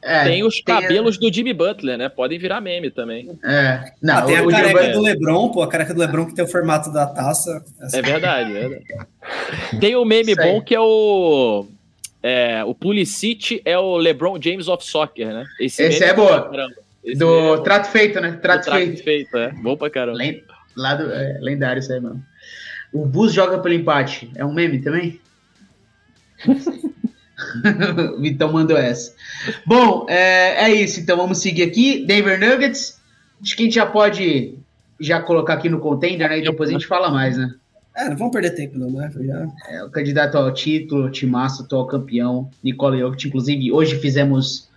É, 0.00 0.22
tem 0.22 0.44
os 0.44 0.60
tem- 0.60 0.80
cabelos 0.80 1.18
do 1.18 1.32
Jimmy 1.32 1.52
Butler, 1.52 1.98
né? 1.98 2.08
Podem 2.08 2.38
virar 2.38 2.60
meme 2.60 2.88
também. 2.88 3.36
É, 3.42 3.80
não, 4.00 4.18
ah, 4.18 4.22
tem 4.22 4.36
a 4.36 4.46
careca 4.46 4.68
Gilberto- 4.68 4.92
do 4.98 5.02
Lebron, 5.02 5.48
pô, 5.50 5.62
a 5.62 5.68
careca 5.68 5.92
do 5.92 5.98
Lebron 6.00 6.26
que 6.26 6.34
tem 6.34 6.44
o 6.44 6.48
formato 6.48 6.92
da 6.92 7.04
taça. 7.04 7.64
É 7.92 8.00
verdade, 8.00 8.56
é 8.56 8.68
verdade. 8.68 8.84
Tem 9.80 9.96
o 9.96 10.04
meme 10.04 10.30
Isso 10.32 10.40
aí. 10.40 10.52
bom 10.52 10.60
que 10.60 10.72
é 10.72 10.80
o. 10.80 11.66
É, 12.26 12.64
o 12.64 12.74
Pulisic 12.74 13.60
é 13.66 13.78
o 13.78 13.98
LeBron 13.98 14.40
James 14.40 14.66
of 14.66 14.82
Soccer, 14.82 15.26
né? 15.28 15.44
Esse 15.60 15.82
meme 15.82 15.94
é 16.02 16.14
bom 16.14 16.24
boa. 16.24 16.70
Esse 17.04 17.18
do 17.18 17.56
é 17.56 17.60
trato 17.60 17.90
feito, 17.90 18.18
né? 18.18 18.32
Trato, 18.40 18.64
trato 18.64 18.78
feito. 18.78 19.04
feito, 19.04 19.36
é. 19.36 19.50
Bom 19.52 19.76
pra 19.76 19.90
caramba. 19.90 20.16
Len- 20.16 20.42
Lá 20.74 20.94
do, 20.94 21.12
é, 21.12 21.38
lendário 21.42 21.80
isso 21.80 21.92
aí, 21.92 22.00
mano. 22.00 22.24
O 22.94 23.04
Bus 23.04 23.30
joga 23.30 23.58
pelo 23.58 23.74
empate. 23.74 24.30
É 24.36 24.44
um 24.44 24.54
meme 24.54 24.80
também? 24.80 25.20
o 28.16 28.20
Vitão 28.22 28.50
mandou 28.50 28.78
essa. 28.78 29.14
Bom, 29.66 30.06
é, 30.08 30.64
é 30.64 30.72
isso. 30.72 31.00
Então 31.00 31.18
vamos 31.18 31.38
seguir 31.42 31.62
aqui. 31.64 32.06
Denver 32.06 32.40
Nuggets. 32.40 32.98
Acho 33.42 33.54
que 33.54 33.62
a 33.62 33.66
gente 33.66 33.74
já 33.74 33.84
pode 33.84 34.54
já 34.98 35.20
colocar 35.20 35.54
aqui 35.54 35.68
no 35.68 35.78
contender, 35.78 36.28
né? 36.28 36.38
E 36.38 36.42
depois 36.42 36.70
a 36.70 36.72
gente 36.72 36.86
fala 36.86 37.10
mais, 37.10 37.36
né? 37.36 37.54
É, 37.96 38.08
não 38.08 38.16
vamos 38.16 38.32
perder 38.32 38.50
tempo, 38.50 38.78
não, 38.78 38.90
né? 38.90 39.10
Já... 39.20 39.48
É, 39.68 39.84
o 39.84 39.90
candidato 39.90 40.36
ao 40.36 40.52
título, 40.52 41.10
timaço, 41.10 41.62
atual 41.62 41.86
campeão, 41.86 42.50
Nicola 42.62 42.98
Jokic. 42.98 43.28
Inclusive, 43.28 43.70
hoje 43.70 43.96
fizemos 44.00 44.68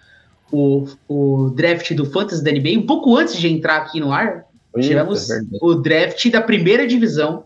o, 0.52 0.88
o 1.08 1.50
draft 1.50 1.94
do 1.94 2.06
Fantasy 2.06 2.44
da 2.44 2.52
NBA. 2.52 2.78
Um 2.78 2.86
pouco 2.86 3.18
antes 3.18 3.36
de 3.36 3.48
entrar 3.48 3.78
aqui 3.78 4.00
no 4.00 4.12
ar, 4.12 4.46
tivemos 4.80 5.30
Eita, 5.30 5.34
é 5.34 5.36
verdade. 5.38 5.60
o 5.62 5.76
draft 5.76 6.32
da 6.32 6.42
primeira 6.42 6.86
divisão 6.86 7.46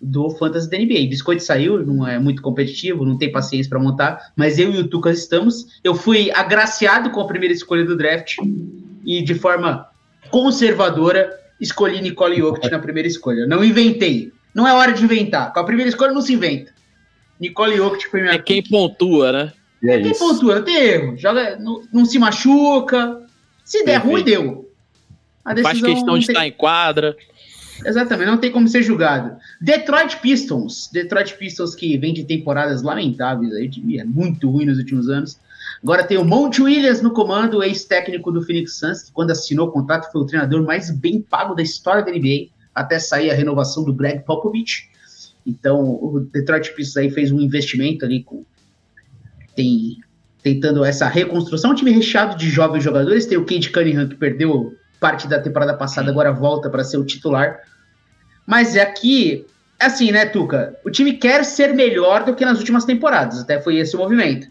do 0.00 0.30
Fantasy 0.30 0.68
da 0.68 0.76
NBA. 0.76 1.08
Biscoito 1.08 1.42
saiu, 1.42 1.86
não 1.86 2.06
é 2.06 2.18
muito 2.18 2.42
competitivo, 2.42 3.04
não 3.04 3.16
tem 3.16 3.30
paciência 3.30 3.70
para 3.70 3.78
montar, 3.78 4.32
mas 4.36 4.58
eu 4.58 4.70
e 4.72 4.78
o 4.78 4.88
Tucas 4.88 5.18
estamos. 5.18 5.80
Eu 5.82 5.94
fui 5.94 6.30
agraciado 6.32 7.10
com 7.10 7.20
a 7.20 7.26
primeira 7.26 7.54
escolha 7.54 7.84
do 7.84 7.96
draft 7.96 8.36
e 9.06 9.22
de 9.22 9.34
forma 9.34 9.86
conservadora 10.30 11.30
escolhi 11.60 12.00
Nicole 12.00 12.38
Jokic 12.38 12.70
na 12.70 12.78
primeira 12.78 13.08
escolha. 13.08 13.46
Não 13.46 13.64
inventei. 13.64 14.32
Não 14.54 14.66
é 14.66 14.72
hora 14.72 14.92
de 14.92 15.02
inventar. 15.04 15.52
Com 15.52 15.60
a 15.60 15.64
primeira 15.64 15.88
escolha 15.88 16.12
não 16.12 16.20
se 16.20 16.32
inventa. 16.34 16.72
Nicole 17.40 17.76
Jokic 17.76 18.08
foi 18.10 18.20
minha 18.22 18.34
É 18.34 18.38
quem 18.38 18.62
pontua, 18.62 19.32
né? 19.32 19.52
E 19.82 19.90
é 19.90 20.00
tem 20.00 20.10
isso. 20.12 20.20
pontua, 20.20 20.56
não 20.56 20.62
tem 20.62 20.76
erro. 20.76 21.16
Joga, 21.16 21.56
não, 21.56 21.82
não 21.92 22.04
se 22.04 22.18
machuca. 22.18 23.20
Se 23.64 23.78
der 23.84 24.00
Perfeito. 24.00 24.08
ruim, 24.12 24.24
deu. 24.24 24.70
A 25.44 25.50
Faz 25.56 25.62
decisão 25.80 25.90
questão 25.90 26.12
não 26.14 26.18
de 26.20 26.26
tem- 26.26 26.34
estar 26.34 26.46
em 26.46 26.52
quadra. 26.52 27.16
Exatamente, 27.84 28.26
não 28.30 28.38
tem 28.38 28.52
como 28.52 28.68
ser 28.68 28.82
julgado. 28.82 29.36
Detroit 29.60 30.18
Pistons. 30.18 30.88
Detroit 30.92 31.34
Pistons 31.36 31.74
que 31.74 31.98
vem 31.98 32.14
de 32.14 32.22
temporadas 32.24 32.80
lamentáveis 32.82 33.52
aí, 33.54 33.70
é 33.98 34.04
muito 34.04 34.48
ruim 34.48 34.66
nos 34.66 34.78
últimos 34.78 35.08
anos. 35.08 35.36
Agora 35.82 36.04
tem 36.04 36.16
o 36.16 36.24
Monte 36.24 36.62
Williams 36.62 37.02
no 37.02 37.10
comando, 37.10 37.60
ex-técnico 37.60 38.30
do 38.30 38.40
Phoenix 38.42 38.78
Suns, 38.78 39.02
que 39.02 39.12
quando 39.12 39.32
assinou 39.32 39.66
o 39.66 39.72
contrato 39.72 40.12
foi 40.12 40.20
o 40.20 40.24
treinador 40.26 40.62
mais 40.64 40.90
bem 40.90 41.20
pago 41.20 41.56
da 41.56 41.62
história 41.62 42.04
da 42.04 42.12
NBA, 42.12 42.50
até 42.74 42.98
sair 42.98 43.30
a 43.30 43.34
renovação 43.34 43.84
do 43.84 43.92
Greg 43.92 44.24
Popovich. 44.24 44.90
Então, 45.46 45.80
o 45.80 46.20
Detroit 46.20 46.72
Pistons 46.74 46.96
aí 46.96 47.10
fez 47.10 47.32
um 47.32 47.40
investimento 47.40 48.04
ali 48.04 48.22
com 48.22 48.44
tem 49.54 49.98
tentando 50.42 50.84
essa 50.84 51.06
reconstrução, 51.06 51.70
um 51.70 51.74
time 51.74 51.92
recheado 51.92 52.36
de 52.36 52.50
jovens 52.50 52.82
jogadores, 52.82 53.26
tem 53.26 53.38
o 53.38 53.44
Cade 53.44 53.70
Cunningham 53.70 54.08
que 54.08 54.16
perdeu 54.16 54.74
parte 54.98 55.28
da 55.28 55.38
temporada 55.40 55.74
passada, 55.74 56.10
agora 56.10 56.32
volta 56.32 56.68
para 56.68 56.82
ser 56.82 56.96
o 56.96 57.04
titular. 57.04 57.60
Mas 58.44 58.74
é 58.74 58.82
aqui, 58.82 59.46
assim, 59.78 60.10
né, 60.10 60.26
Tuca? 60.26 60.76
O 60.84 60.90
time 60.90 61.12
quer 61.12 61.44
ser 61.44 61.74
melhor 61.74 62.24
do 62.24 62.34
que 62.34 62.44
nas 62.44 62.58
últimas 62.58 62.84
temporadas, 62.84 63.40
até 63.40 63.60
foi 63.60 63.76
esse 63.76 63.94
o 63.94 64.00
movimento. 64.00 64.48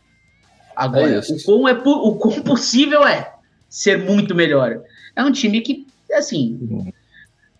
Agora, 0.73 1.15
É 1.15 1.19
o, 1.19 1.43
quão 1.43 1.67
é, 1.67 1.73
o 1.73 2.15
quão 2.15 2.39
possível 2.43 3.05
é 3.05 3.33
ser 3.67 3.97
muito 3.97 4.33
melhor? 4.33 4.81
É 5.13 5.23
um 5.23 5.31
time 5.31 5.59
que, 5.59 5.85
assim, 6.13 6.57
Uhum. 6.61 6.91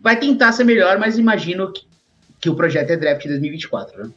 Vai 0.01 0.19
tentar 0.19 0.51
ser 0.51 0.63
melhor, 0.63 0.97
mas 0.99 1.17
imagino 1.17 1.71
que, 1.71 1.83
que 2.39 2.49
o 2.49 2.55
projeto 2.55 2.89
é 2.91 2.97
draft 2.97 3.25
2024, 3.25 4.03
né? 4.05 4.11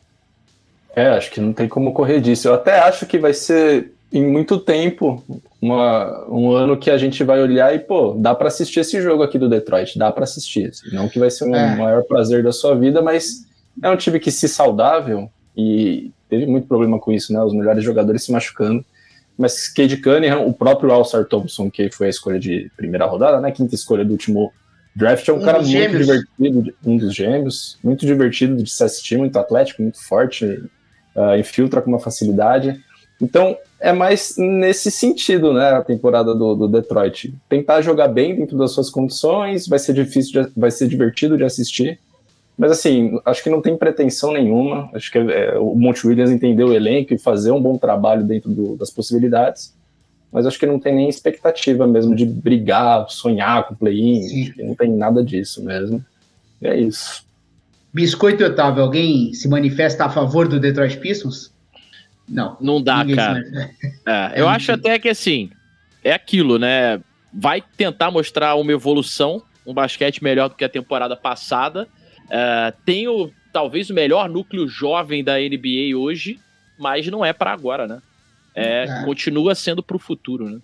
É, 0.96 1.08
acho 1.08 1.30
que 1.30 1.40
não 1.40 1.52
tem 1.52 1.68
como 1.68 1.92
correr 1.92 2.20
disso. 2.20 2.48
Eu 2.48 2.54
até 2.54 2.78
acho 2.78 3.04
que 3.06 3.18
vai 3.18 3.34
ser, 3.34 3.92
em 4.12 4.24
muito 4.24 4.58
tempo, 4.60 5.22
uma- 5.60 6.24
um 6.30 6.52
ano 6.52 6.76
que 6.76 6.88
a 6.90 6.96
gente 6.96 7.24
vai 7.24 7.40
olhar 7.42 7.74
e, 7.74 7.80
pô, 7.80 8.14
dá 8.16 8.34
pra 8.34 8.46
assistir 8.48 8.80
esse 8.80 9.00
jogo 9.02 9.22
aqui 9.22 9.36
do 9.38 9.48
Detroit, 9.48 9.98
dá 9.98 10.12
pra 10.12 10.22
assistir. 10.24 10.70
Não 10.92 11.08
que 11.08 11.18
vai 11.18 11.30
ser 11.30 11.44
o 11.48 11.54
É. 11.54 11.76
maior 11.76 12.04
prazer 12.04 12.42
da 12.44 12.52
sua 12.52 12.76
vida, 12.76 13.02
mas 13.02 13.44
é 13.82 13.90
um 13.90 13.96
time 13.96 14.20
que, 14.20 14.30
se 14.30 14.48
saudável, 14.48 15.28
e 15.56 16.12
teve 16.30 16.46
muito 16.46 16.68
problema 16.68 16.98
com 16.98 17.10
isso, 17.12 17.32
né? 17.32 17.40
Os 17.42 17.52
melhores 17.52 17.82
jogadores 17.82 18.22
se 18.24 18.30
machucando. 18.32 18.84
Mas 19.36 19.66
Cade 19.68 19.96
Cunningham, 19.96 20.46
o 20.46 20.52
próprio 20.54 20.92
Alstar 20.92 21.24
Thompson, 21.24 21.68
que 21.68 21.90
foi 21.90 22.06
a 22.06 22.10
escolha 22.10 22.38
de 22.38 22.70
primeira 22.76 23.04
rodada, 23.04 23.40
né? 23.40 23.50
Quinta 23.50 23.74
escolha 23.74 24.04
do 24.04 24.12
último 24.12 24.52
draft, 24.94 25.28
é 25.28 25.32
um, 25.32 25.36
um 25.36 25.42
cara 25.42 25.58
muito 25.58 25.70
gêmeos. 25.70 26.06
divertido, 26.06 26.74
um 26.84 26.96
dos 26.96 27.14
gêmeos, 27.14 27.78
muito 27.82 28.06
divertido 28.06 28.56
de 28.56 28.70
se 28.70 28.82
assistir, 28.82 29.18
muito 29.18 29.38
atlético, 29.38 29.82
muito 29.82 30.02
forte, 30.02 30.44
uh, 30.44 31.36
infiltra 31.38 31.82
com 31.82 31.90
uma 31.90 31.98
facilidade. 31.98 32.80
Então, 33.20 33.56
é 33.80 33.92
mais 33.92 34.34
nesse 34.36 34.90
sentido, 34.90 35.52
né, 35.52 35.70
a 35.70 35.82
temporada 35.82 36.34
do, 36.34 36.54
do, 36.54 36.68
Detroit. 36.68 37.34
Tentar 37.48 37.80
jogar 37.82 38.08
bem 38.08 38.34
dentro 38.34 38.56
das 38.56 38.72
suas 38.72 38.90
condições, 38.90 39.66
vai 39.66 39.78
ser 39.78 39.92
difícil, 39.92 40.42
de, 40.42 40.50
vai 40.56 40.70
ser 40.70 40.88
divertido 40.88 41.36
de 41.36 41.44
assistir. 41.44 41.98
Mas 42.56 42.70
assim, 42.70 43.18
acho 43.24 43.42
que 43.42 43.50
não 43.50 43.60
tem 43.60 43.76
pretensão 43.76 44.32
nenhuma. 44.32 44.88
Acho 44.94 45.10
que 45.10 45.18
é, 45.18 45.58
o 45.58 45.74
Monte 45.74 46.06
Williams 46.06 46.30
entendeu 46.30 46.68
o 46.68 46.72
elenco 46.72 47.12
e 47.12 47.18
fazer 47.18 47.50
um 47.50 47.60
bom 47.60 47.76
trabalho 47.76 48.24
dentro 48.24 48.50
do, 48.50 48.76
das 48.76 48.90
possibilidades. 48.90 49.73
Mas 50.34 50.46
acho 50.46 50.58
que 50.58 50.66
não 50.66 50.80
tem 50.80 50.92
nem 50.92 51.08
expectativa 51.08 51.86
mesmo 51.86 52.12
de 52.12 52.26
brigar, 52.26 53.08
sonhar 53.08 53.68
com 53.68 53.74
o 53.74 53.76
play-in. 53.76 54.52
Não 54.58 54.74
tem 54.74 54.90
nada 54.90 55.22
disso 55.22 55.62
mesmo. 55.64 56.04
E 56.60 56.66
é 56.66 56.76
isso. 56.76 57.24
Biscoito 57.92 58.42
e 58.42 58.46
Otávio, 58.46 58.82
alguém 58.82 59.32
se 59.32 59.48
manifesta 59.48 60.06
a 60.06 60.10
favor 60.10 60.48
do 60.48 60.58
Detroit 60.58 60.98
Pistons? 60.98 61.54
Não. 62.28 62.56
Não 62.60 62.82
dá, 62.82 63.06
cara. 63.14 63.44
É, 64.04 64.32
eu 64.34 64.48
acho 64.48 64.72
até 64.72 64.98
que 64.98 65.08
assim, 65.08 65.50
é 66.02 66.12
aquilo, 66.12 66.58
né? 66.58 67.00
Vai 67.32 67.62
tentar 67.76 68.10
mostrar 68.10 68.56
uma 68.56 68.72
evolução, 68.72 69.40
um 69.64 69.72
basquete 69.72 70.24
melhor 70.24 70.48
do 70.48 70.56
que 70.56 70.64
a 70.64 70.68
temporada 70.68 71.14
passada. 71.14 71.86
É, 72.28 72.72
tem 72.84 73.06
o, 73.06 73.30
talvez 73.52 73.88
o 73.88 73.94
melhor 73.94 74.28
núcleo 74.28 74.66
jovem 74.66 75.22
da 75.22 75.38
NBA 75.38 75.96
hoje, 75.96 76.40
mas 76.76 77.06
não 77.06 77.24
é 77.24 77.32
para 77.32 77.52
agora, 77.52 77.86
né? 77.86 78.02
É, 78.54 78.84
é. 78.84 79.04
Continua 79.04 79.54
sendo 79.54 79.82
para 79.82 79.96
o 79.96 80.00
futuro, 80.00 80.48
né? 80.48 80.60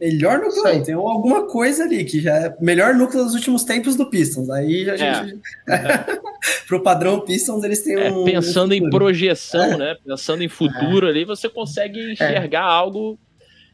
Melhor 0.00 0.38
núcleo, 0.38 0.84
tem 0.84 0.94
alguma 0.94 1.48
coisa 1.48 1.82
ali 1.82 2.04
que 2.04 2.20
já 2.20 2.32
é 2.32 2.56
melhor 2.60 2.94
núcleo 2.94 3.24
dos 3.24 3.34
últimos 3.34 3.64
tempos 3.64 3.96
do 3.96 4.08
Pistons. 4.08 4.48
Aí 4.48 4.88
a 4.88 4.96
gente. 4.96 5.40
É. 5.68 6.20
Pro 6.68 6.80
padrão 6.80 7.20
Pistons, 7.20 7.64
eles 7.64 7.82
têm 7.82 7.94
é, 7.94 8.12
um. 8.12 8.24
Pensando 8.24 8.70
um 8.70 8.74
em 8.74 8.90
projeção, 8.90 9.72
é. 9.72 9.76
né? 9.76 9.96
Pensando 10.06 10.44
em 10.44 10.48
futuro 10.48 11.08
é. 11.08 11.10
ali, 11.10 11.24
você 11.24 11.48
consegue 11.48 12.12
enxergar 12.12 12.62
algo 12.62 13.18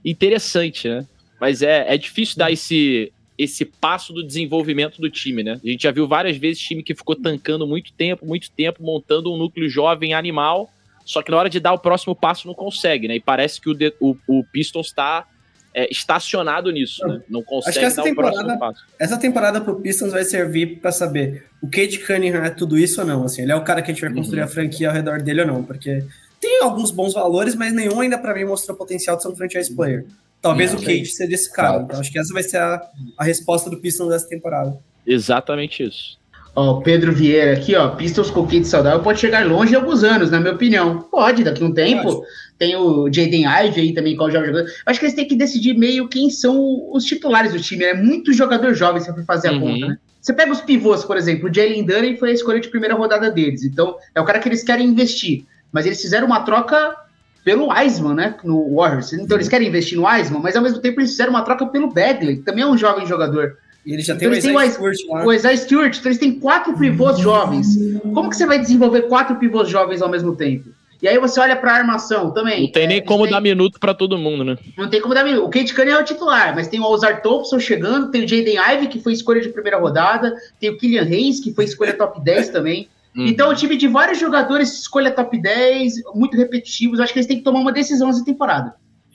interessante, 0.02 0.88
né? 0.88 1.06
Mas 1.38 1.60
é, 1.60 1.92
é 1.92 1.98
difícil 1.98 2.38
dar 2.38 2.50
esse, 2.50 3.12
esse 3.36 3.66
passo 3.66 4.14
do 4.14 4.26
desenvolvimento 4.26 5.02
do 5.02 5.10
time, 5.10 5.42
né? 5.42 5.60
A 5.62 5.68
gente 5.68 5.82
já 5.82 5.90
viu 5.90 6.08
várias 6.08 6.38
vezes 6.38 6.62
time 6.62 6.82
que 6.82 6.94
ficou 6.94 7.16
tancando 7.16 7.66
muito 7.66 7.92
tempo, 7.92 8.24
muito 8.24 8.50
tempo, 8.50 8.82
montando 8.82 9.30
um 9.30 9.36
núcleo 9.36 9.68
jovem 9.68 10.14
animal, 10.14 10.70
só 11.04 11.22
que 11.22 11.30
na 11.30 11.36
hora 11.36 11.50
de 11.50 11.60
dar 11.60 11.72
o 11.72 11.78
próximo 11.78 12.14
passo 12.14 12.46
não 12.46 12.54
consegue, 12.54 13.06
né? 13.08 13.16
E 13.16 13.20
parece 13.20 13.60
que 13.60 13.68
o, 13.68 13.76
o, 14.00 14.16
o 14.26 14.44
Pistons 14.44 14.86
está 14.86 15.26
é, 15.74 15.90
estacionado 15.90 16.70
nisso, 16.70 17.06
né? 17.06 17.20
Não 17.28 17.42
consegue 17.42 17.78
dar 17.94 18.04
o 18.04 18.14
próximo 18.14 18.58
passo. 18.58 18.86
Essa 18.98 19.18
temporada 19.18 19.60
pro 19.60 19.80
Pistons 19.80 20.12
vai 20.12 20.24
servir 20.24 20.78
para 20.80 20.92
saber 20.92 21.46
o 21.60 21.68
Cade 21.68 21.98
Cunningham 21.98 22.44
é 22.44 22.50
tudo 22.50 22.78
isso 22.78 23.00
ou 23.00 23.06
não, 23.06 23.24
assim, 23.24 23.42
ele 23.42 23.52
é 23.52 23.56
o 23.56 23.64
cara 23.64 23.82
que 23.82 23.90
a 23.90 23.94
gente 23.94 24.02
vai 24.02 24.12
construir 24.14 24.40
uhum. 24.40 24.44
a 24.46 24.48
franquia 24.48 24.88
ao 24.88 24.94
redor 24.94 25.20
dele 25.20 25.42
ou 25.42 25.46
não, 25.46 25.64
porque 25.64 26.04
tem 26.40 26.62
alguns 26.62 26.90
bons 26.90 27.14
valores, 27.14 27.54
mas 27.54 27.72
nenhum 27.72 28.00
ainda 28.00 28.18
para 28.18 28.34
mim 28.34 28.44
mostrou 28.44 28.76
potencial 28.76 29.16
de 29.16 29.22
ser 29.22 29.28
um 29.28 29.36
franchise 29.36 29.74
player. 29.74 30.06
Talvez 30.40 30.72
não, 30.72 30.78
o 30.78 30.82
Cade 30.82 31.06
seja 31.06 31.34
esse 31.34 31.50
cara. 31.50 31.82
Então 31.82 31.98
acho 31.98 32.12
que 32.12 32.18
essa 32.18 32.32
vai 32.32 32.42
ser 32.42 32.58
a, 32.58 32.86
a 33.18 33.24
resposta 33.24 33.70
do 33.70 33.78
Pistons 33.78 34.10
dessa 34.10 34.28
temporada. 34.28 34.78
Exatamente 35.06 35.82
isso. 35.82 36.18
Ó, 36.56 36.80
Pedro 36.80 37.12
Vieira 37.12 37.54
aqui, 37.54 37.74
ó, 37.74 37.88
Pistons 37.88 38.30
com 38.30 38.44
Kate 38.44 38.64
saudável 38.64 39.00
pode 39.00 39.18
chegar 39.18 39.44
longe 39.44 39.72
em 39.72 39.76
alguns 39.76 40.04
anos, 40.04 40.30
na 40.30 40.38
minha 40.38 40.52
opinião. 40.52 41.00
Pode, 41.10 41.42
daqui 41.42 41.62
a 41.62 41.66
um 41.66 41.72
tempo. 41.72 42.14
Pode. 42.14 42.26
Tem 42.56 42.76
o 42.76 43.12
Jaden 43.12 43.44
Ivey 43.44 43.80
aí 43.80 43.92
também, 43.92 44.16
qual 44.16 44.30
joga 44.30 44.46
jogador. 44.46 44.70
Acho 44.86 45.00
que 45.00 45.06
eles 45.06 45.16
têm 45.16 45.26
que 45.26 45.34
decidir 45.34 45.76
meio 45.76 46.08
quem 46.08 46.30
são 46.30 46.88
os 46.92 47.04
titulares 47.04 47.52
do 47.52 47.60
time. 47.60 47.84
É 47.84 47.94
né? 47.94 48.00
muito 48.00 48.32
jogador 48.32 48.72
jovem 48.74 49.00
se 49.00 49.12
for 49.12 49.24
fazer 49.24 49.48
a 49.48 49.52
uhum. 49.52 49.60
conta, 49.60 49.88
né? 49.88 49.98
Você 50.20 50.32
pega 50.32 50.52
os 50.52 50.60
pivôs, 50.60 51.04
por 51.04 51.18
exemplo, 51.18 51.50
o 51.50 51.52
Jalen 51.52 51.84
Dunn 51.84 52.16
foi 52.16 52.30
a 52.30 52.32
escolha 52.32 52.58
de 52.58 52.68
primeira 52.68 52.94
rodada 52.94 53.30
deles. 53.30 53.62
Então, 53.62 53.96
é 54.14 54.20
o 54.20 54.24
cara 54.24 54.38
que 54.38 54.48
eles 54.48 54.62
querem 54.62 54.86
investir. 54.86 55.44
Mas 55.70 55.84
eles 55.84 56.00
fizeram 56.00 56.26
uma 56.26 56.40
troca 56.44 56.96
pelo 57.44 57.68
Wiseman, 57.68 58.14
né? 58.14 58.34
No 58.42 58.74
Warriors. 58.76 59.12
Então, 59.12 59.36
eles 59.36 59.48
querem 59.48 59.68
investir 59.68 59.98
no 59.98 60.06
Wiseman, 60.06 60.40
mas 60.40 60.56
ao 60.56 60.62
mesmo 60.62 60.78
tempo 60.78 61.00
eles 61.00 61.10
fizeram 61.10 61.30
uma 61.30 61.42
troca 61.42 61.66
pelo 61.66 61.92
Bagley, 61.92 62.36
que 62.36 62.42
também 62.42 62.62
é 62.62 62.66
um 62.66 62.78
jovem 62.78 63.04
jogador. 63.06 63.58
E 63.84 63.92
ele 63.92 64.02
já 64.02 64.14
então, 64.14 64.30
tem 64.30 64.38
o 64.38 64.38
Isaiah 64.38 64.70
Stewart 64.70 64.96
lá. 65.08 65.24
O 65.26 65.32
Isaiah 65.32 65.56
Stewart. 65.56 65.96
Então 65.98 66.10
eles 66.10 66.18
têm 66.18 66.38
quatro 66.38 66.76
pivôs 66.76 67.18
jovens. 67.18 67.76
Como 68.14 68.30
que 68.30 68.36
você 68.36 68.46
vai 68.46 68.58
desenvolver 68.58 69.02
quatro 69.02 69.36
pivôs 69.36 69.68
jovens 69.68 70.00
ao 70.00 70.08
mesmo 70.08 70.34
tempo? 70.34 70.70
E 71.02 71.08
aí 71.08 71.18
você 71.18 71.38
olha 71.38 71.54
para 71.54 71.72
a 71.72 71.76
armação 71.76 72.30
também. 72.30 72.62
Não 72.62 72.72
tem 72.72 72.86
nem 72.86 72.96
é, 72.96 73.00
como 73.02 73.24
tem... 73.24 73.32
dar 73.32 73.40
minuto 73.40 73.78
para 73.78 73.92
todo 73.92 74.16
mundo, 74.16 74.42
né? 74.42 74.56
Não 74.78 74.88
tem 74.88 75.02
como 75.02 75.12
dar 75.12 75.22
minuto. 75.22 75.44
O 75.44 75.50
Kate 75.50 75.74
Cunningham 75.74 75.98
é 75.98 76.00
o 76.00 76.04
titular, 76.04 76.54
mas 76.54 76.66
tem 76.66 76.80
o 76.80 76.84
Ozar 76.84 77.20
Thompson 77.20 77.60
chegando, 77.60 78.10
tem 78.10 78.24
o 78.24 78.28
Jaden 78.28 78.56
Ivey, 78.56 78.88
que 78.88 79.00
foi 79.00 79.12
escolha 79.12 79.42
de 79.42 79.50
primeira 79.50 79.78
rodada, 79.78 80.34
tem 80.58 80.70
o 80.70 80.78
Killian 80.78 81.02
Hayes, 81.02 81.40
que 81.40 81.52
foi 81.52 81.64
escolha 81.64 81.92
top 81.92 82.24
10 82.24 82.48
também. 82.48 82.88
Hum. 83.16 83.28
Então, 83.28 83.48
o 83.48 83.54
time 83.54 83.76
de 83.76 83.86
vários 83.86 84.18
jogadores 84.18 84.76
escolha 84.76 85.08
top 85.08 85.40
10, 85.40 86.02
muito 86.16 86.36
repetitivos. 86.36 86.98
Acho 86.98 87.12
que 87.12 87.20
eles 87.20 87.28
têm 87.28 87.36
que 87.36 87.44
tomar 87.44 87.60
uma 87.60 87.70
decisão 87.70 88.08
nessa 88.08 88.24
temporada. 88.24 88.74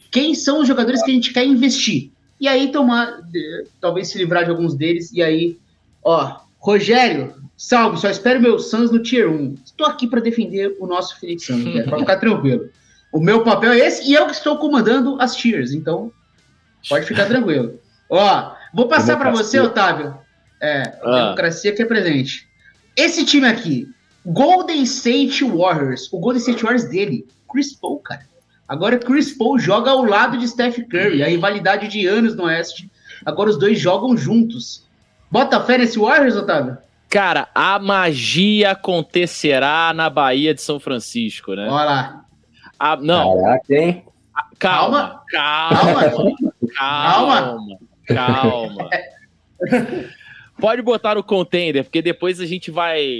Quem 0.10 0.34
são 0.34 0.62
os 0.62 0.68
jogadores 0.70 1.04
que 1.04 1.12
a 1.12 1.14
gente 1.14 1.34
quer 1.34 1.46
investir? 1.46 2.10
E 2.40 2.48
aí 2.48 2.72
tomar, 2.72 3.20
talvez 3.82 4.08
se 4.08 4.18
livrar 4.18 4.46
de 4.46 4.52
alguns 4.52 4.76
deles. 4.76 5.12
E 5.12 5.22
aí, 5.22 5.58
ó, 6.04 6.40
Rogério, 6.58 7.36
salve, 7.58 8.00
só 8.00 8.10
espero 8.10 8.42
meu 8.42 8.60
Suns 8.60 8.92
no 8.92 9.02
Tier 9.02 9.30
1. 9.30 9.56
Estou 9.66 9.88
aqui 9.88 10.08
para 10.08 10.22
defender 10.22 10.76
o 10.80 10.88
nosso 10.88 11.20
Phoenix 11.20 11.46
Suns, 11.46 11.66
né? 11.66 11.84
para 11.84 12.00
ficar 12.00 12.18
tranquilo. 12.18 12.70
O 13.12 13.20
meu 13.20 13.44
papel 13.44 13.74
é 13.74 13.80
esse 13.80 14.10
e 14.10 14.14
eu 14.14 14.26
que 14.28 14.34
estou 14.34 14.58
comandando 14.58 15.20
as 15.20 15.36
tiers, 15.36 15.72
então 15.72 16.12
pode 16.88 17.06
ficar 17.06 17.26
tranquilo. 17.26 17.80
Ó, 18.10 18.54
vou 18.74 18.88
passar 18.88 19.18
para 19.18 19.32
você, 19.32 19.60
Otávio. 19.60 20.16
É, 20.62 21.00
ah. 21.04 21.24
democracia 21.24 21.74
que 21.74 21.82
é 21.82 21.86
presente. 21.86 22.48
Esse 22.96 23.26
time 23.26 23.48
aqui, 23.48 23.88
Golden 24.26 24.84
State 24.84 25.44
Warriors, 25.44 26.12
o 26.12 26.20
Golden 26.20 26.40
State 26.40 26.62
Warriors 26.62 26.90
dele, 26.90 27.26
Chris 27.50 27.74
Paul, 27.74 28.00
cara. 28.00 28.28
Agora 28.70 29.00
Chris 29.00 29.36
Paul 29.36 29.58
joga 29.58 29.90
ao 29.90 30.06
lado 30.06 30.38
de 30.38 30.48
Steph 30.48 30.78
Curry, 30.88 31.24
a 31.24 31.28
rivalidade 31.28 31.88
de 31.88 32.06
anos 32.06 32.36
no 32.36 32.44
Oeste. 32.44 32.88
Agora 33.26 33.50
os 33.50 33.58
dois 33.58 33.80
jogam 33.80 34.16
juntos. 34.16 34.88
Bota 35.32 35.60
fé 35.60 35.80
nesse 35.80 35.98
Warriors, 35.98 36.36
Otávio? 36.36 36.78
Cara, 37.10 37.48
a 37.56 37.80
magia 37.80 38.72
acontecerá 38.72 39.92
na 39.96 40.08
Bahia 40.08 40.54
de 40.54 40.62
São 40.62 40.80
Francisco, 40.80 41.56
né? 41.56 41.68
Olha 41.68 41.84
lá. 41.84 42.26
A, 42.78 42.96
não. 42.96 43.42
Caraca, 43.42 43.74
hein? 43.74 44.06
Calma, 44.60 45.24
calma, 45.32 46.10
calma, 46.12 46.36
calma, 46.78 47.80
calma. 48.06 48.90
Pode 50.62 50.84
botar 50.84 51.16
no 51.16 51.24
contender, 51.24 51.84
porque 51.84 52.02
depois 52.04 52.40
a 52.40 52.46
gente 52.46 52.70
vai 52.70 53.20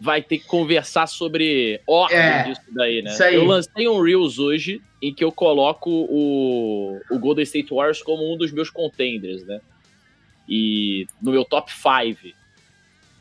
vai 0.00 0.22
ter 0.22 0.38
que 0.38 0.46
conversar 0.46 1.06
sobre 1.06 1.80
ordem 1.86 2.18
é, 2.18 2.42
disso 2.44 2.62
daí, 2.70 3.02
né? 3.02 3.10
Eu 3.32 3.44
lancei 3.44 3.88
um 3.88 4.00
Reels 4.00 4.38
hoje 4.38 4.80
em 5.02 5.12
que 5.12 5.24
eu 5.24 5.32
coloco 5.32 5.90
o, 5.90 7.00
o 7.10 7.18
Golden 7.18 7.42
State 7.42 7.70
Warriors 7.70 8.02
como 8.02 8.32
um 8.32 8.36
dos 8.36 8.52
meus 8.52 8.70
contenders, 8.70 9.44
né? 9.44 9.60
E 10.48 11.06
no 11.20 11.32
meu 11.32 11.44
top 11.44 11.70
5. 11.72 12.36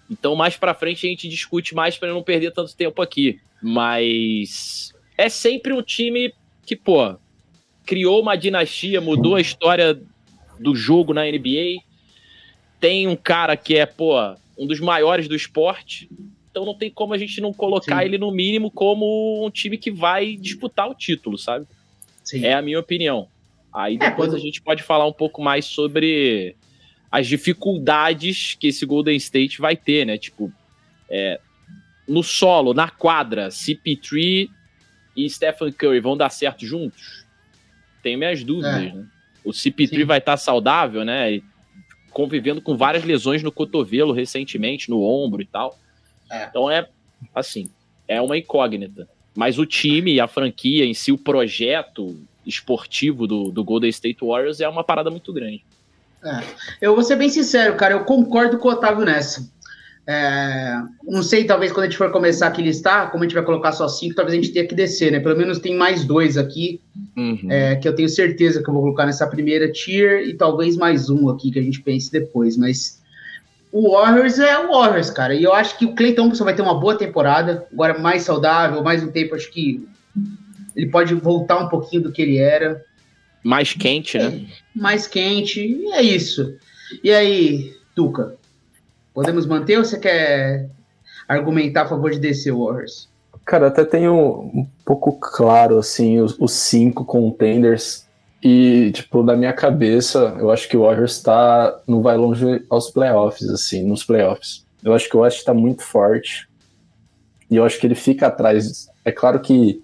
Então, 0.10 0.36
mais 0.36 0.56
pra 0.56 0.74
frente 0.74 1.06
a 1.06 1.10
gente 1.10 1.28
discute 1.28 1.76
mais 1.76 1.98
para 1.98 2.14
não 2.14 2.24
perder 2.24 2.52
tanto 2.52 2.76
tempo 2.76 3.02
aqui. 3.02 3.40
Mas 3.62 4.94
é 5.18 5.30
sempre 5.30 5.74
um 5.74 5.82
time 5.82 6.34
que, 6.66 6.76
pô, 6.76 7.18
criou 7.86 8.22
uma 8.22 8.36
dinastia, 8.36 9.02
mudou 9.02 9.36
a 9.36 9.42
história 9.42 10.00
do 10.60 10.76
jogo 10.76 11.14
na 11.14 11.24
NBA. 11.24 11.82
Tem 12.80 13.08
um 13.08 13.16
cara 13.16 13.58
que 13.58 13.76
é, 13.76 13.86
pô, 13.86 14.16
um 14.58 14.68
dos 14.68 14.80
maiores 14.80 15.28
do 15.28 15.36
esporte, 15.36 16.10
então 16.58 16.66
não 16.66 16.74
tem 16.74 16.90
como 16.90 17.14
a 17.14 17.18
gente 17.20 17.40
não 17.40 17.54
colocar 17.54 18.00
Sim. 18.00 18.06
ele 18.06 18.18
no 18.18 18.32
mínimo 18.32 18.72
como 18.72 19.46
um 19.46 19.52
time 19.52 19.78
que 19.78 19.92
vai 19.92 20.36
disputar 20.36 20.90
o 20.90 20.96
título, 20.96 21.38
sabe? 21.38 21.68
Sim. 22.24 22.44
É 22.44 22.54
a 22.54 22.62
minha 22.64 22.80
opinião. 22.80 23.28
Aí 23.72 23.96
é, 23.96 24.10
depois 24.10 24.34
é, 24.34 24.36
a 24.36 24.40
gente 24.40 24.60
pode 24.60 24.82
falar 24.82 25.06
um 25.06 25.14
pouco 25.14 25.40
mais 25.40 25.66
sobre 25.66 26.56
as 27.12 27.28
dificuldades 27.28 28.56
que 28.60 28.70
esse 28.70 28.88
Golden 28.88 29.16
State 29.18 29.62
vai 29.62 29.76
ter, 29.76 30.04
né? 30.04 30.18
Tipo, 30.18 30.52
é, 31.08 31.40
no 32.08 32.24
solo, 32.24 32.74
na 32.74 32.90
quadra, 32.90 33.50
CP3 33.50 34.50
e 35.16 35.30
Stephen 35.30 35.72
Curry 35.72 36.00
vão 36.00 36.18
dar 36.18 36.32
certo 36.32 36.66
juntos? 36.66 37.24
Tenho 38.02 38.18
minhas 38.18 38.44
dúvidas, 38.44 38.82
é. 38.82 38.94
né? 38.94 39.06
O 39.46 39.52
CP3 39.52 39.90
Sim. 39.90 40.06
vai 40.06 40.18
estar 40.18 40.38
saudável, 40.38 41.06
né? 41.06 41.40
Convivendo 42.10 42.62
com 42.62 42.76
várias 42.76 43.04
lesões 43.04 43.44
no 43.44 43.52
cotovelo 43.52 44.12
recentemente, 44.12 44.90
no 44.90 45.04
ombro 45.04 45.40
e 45.40 45.46
tal. 45.46 45.78
É. 46.30 46.46
Então 46.46 46.70
é 46.70 46.88
assim, 47.34 47.70
é 48.08 48.22
uma 48.22 48.38
incógnita. 48.38 49.08
Mas 49.36 49.60
o 49.60 49.66
time, 49.66 50.20
a 50.20 50.28
franquia 50.28 50.84
em 50.86 50.94
si, 50.94 51.12
o 51.12 51.18
projeto 51.18 52.16
esportivo 52.46 53.28
do, 53.28 53.52
do 53.52 53.64
Golden 53.64 53.90
State 53.90 54.26
Warriors 54.26 54.60
é 54.60 54.68
uma 54.68 54.84
parada 54.84 55.12
muito 55.12 55.32
grande. 55.32 55.64
É. 56.24 56.42
Eu 56.82 56.96
vou 56.96 57.04
ser 57.04 57.16
bem 57.16 57.30
sincero, 57.30 57.76
cara, 57.76 57.94
eu 57.94 58.04
concordo 58.04 58.58
com 58.58 58.68
o 58.68 58.72
Otávio 58.72 59.06
nessa. 59.06 59.48
É, 60.10 60.82
não 61.04 61.22
sei, 61.22 61.44
talvez 61.44 61.72
quando 61.72 61.84
a 61.84 61.90
gente 61.90 61.98
for 61.98 62.10
começar 62.12 62.48
aqui 62.48 62.62
listar, 62.62 63.12
como 63.12 63.24
a 63.24 63.28
gente 63.28 63.36
vai 63.36 63.44
colocar 63.44 63.74
só 63.74 63.90
cinco, 63.90 64.16
talvez 64.16 64.34
a 64.34 64.42
gente 64.42 64.54
tenha 64.54 64.66
que 64.66 64.74
descer, 64.74 65.12
né? 65.12 65.20
Pelo 65.20 65.38
menos 65.38 65.60
tem 65.60 65.76
mais 65.76 66.06
dois 66.06 66.38
aqui, 66.38 66.80
uhum. 67.16 67.48
é, 67.50 67.76
que 67.76 67.86
eu 67.88 67.94
tenho 67.94 68.08
certeza 68.08 68.64
que 68.64 68.70
eu 68.70 68.74
vou 68.74 68.84
colocar 68.84 69.06
nessa 69.06 69.28
primeira 69.28 69.70
tier, 69.70 70.26
e 70.26 70.34
talvez 70.34 70.78
mais 70.78 71.10
um 71.10 71.28
aqui 71.30 71.52
que 71.52 71.60
a 71.60 71.62
gente 71.62 71.82
pense 71.82 72.10
depois. 72.10 72.56
Mas 72.56 73.04
o 73.78 73.92
Warriors 73.92 74.40
é 74.40 74.58
o 74.58 74.72
Warriors, 74.72 75.12
cara. 75.12 75.36
E 75.36 75.44
eu 75.44 75.54
acho 75.54 75.78
que 75.78 75.86
o 75.86 75.94
Clay 75.94 76.14
Thompson 76.14 76.44
vai 76.44 76.56
ter 76.56 76.64
uma 76.64 76.80
boa 76.80 76.98
temporada, 76.98 77.68
agora 77.72 78.00
mais 78.00 78.24
saudável, 78.24 78.84
mais 78.84 79.04
um 79.04 79.12
tempo, 79.12 79.36
acho 79.36 79.52
que 79.52 79.88
ele 80.76 80.90
pode 80.90 81.14
voltar 81.14 81.60
um 81.60 81.70
pouquinho 81.70 82.02
do 82.02 82.12
que 82.12 82.24
ele 82.24 82.40
era. 82.40 82.84
Mais 83.44 83.74
quente, 83.74 84.18
né? 84.18 84.26
É, 84.26 84.80
mais 84.80 85.06
quente, 85.06 85.62
e 85.62 85.92
é 85.92 86.02
isso. 86.02 86.56
E 87.04 87.12
aí, 87.12 87.76
Tuca? 87.96 88.36
Podemos 89.14 89.46
manter 89.46 89.78
ou 89.78 89.86
você 89.86 90.00
quer 90.00 90.70
argumentar 91.28 91.84
a 91.84 91.88
favor 91.88 92.10
de 92.10 92.20
DC 92.20 92.52
Warriors? 92.52 93.08
Cara, 93.46 93.68
até 93.68 93.86
tenho 93.86 94.16
um 94.54 94.68
pouco 94.84 95.14
claro, 95.20 95.78
assim, 95.78 96.20
os, 96.20 96.36
os 96.40 96.52
cinco 96.52 97.06
contenders. 97.06 98.07
E, 98.44 98.92
tipo, 98.92 99.24
na 99.24 99.36
minha 99.36 99.54
cabeça, 99.54 100.36
eu 100.40 100.52
acho 100.52 100.70
que 100.70 100.78
o 100.78 100.82
Warriors 100.82 101.22
tá, 101.22 101.80
não 101.88 102.02
vai 102.02 102.16
longe 102.16 102.64
aos 102.70 102.92
playoffs, 102.92 103.50
assim, 103.50 103.84
nos 103.84 104.04
playoffs. 104.04 104.66
Eu 104.84 104.94
acho 104.94 105.10
que 105.10 105.18
o 105.18 105.22
West 105.22 105.44
tá 105.44 105.54
muito 105.54 105.84
forte. 105.84 106.48
E 107.50 107.56
eu 107.56 107.64
acho 107.64 107.80
que 107.80 107.88
ele 107.88 107.96
fica 107.96 108.28
atrás. 108.28 108.88
É 109.04 109.12
claro 109.12 109.40
que 109.40 109.82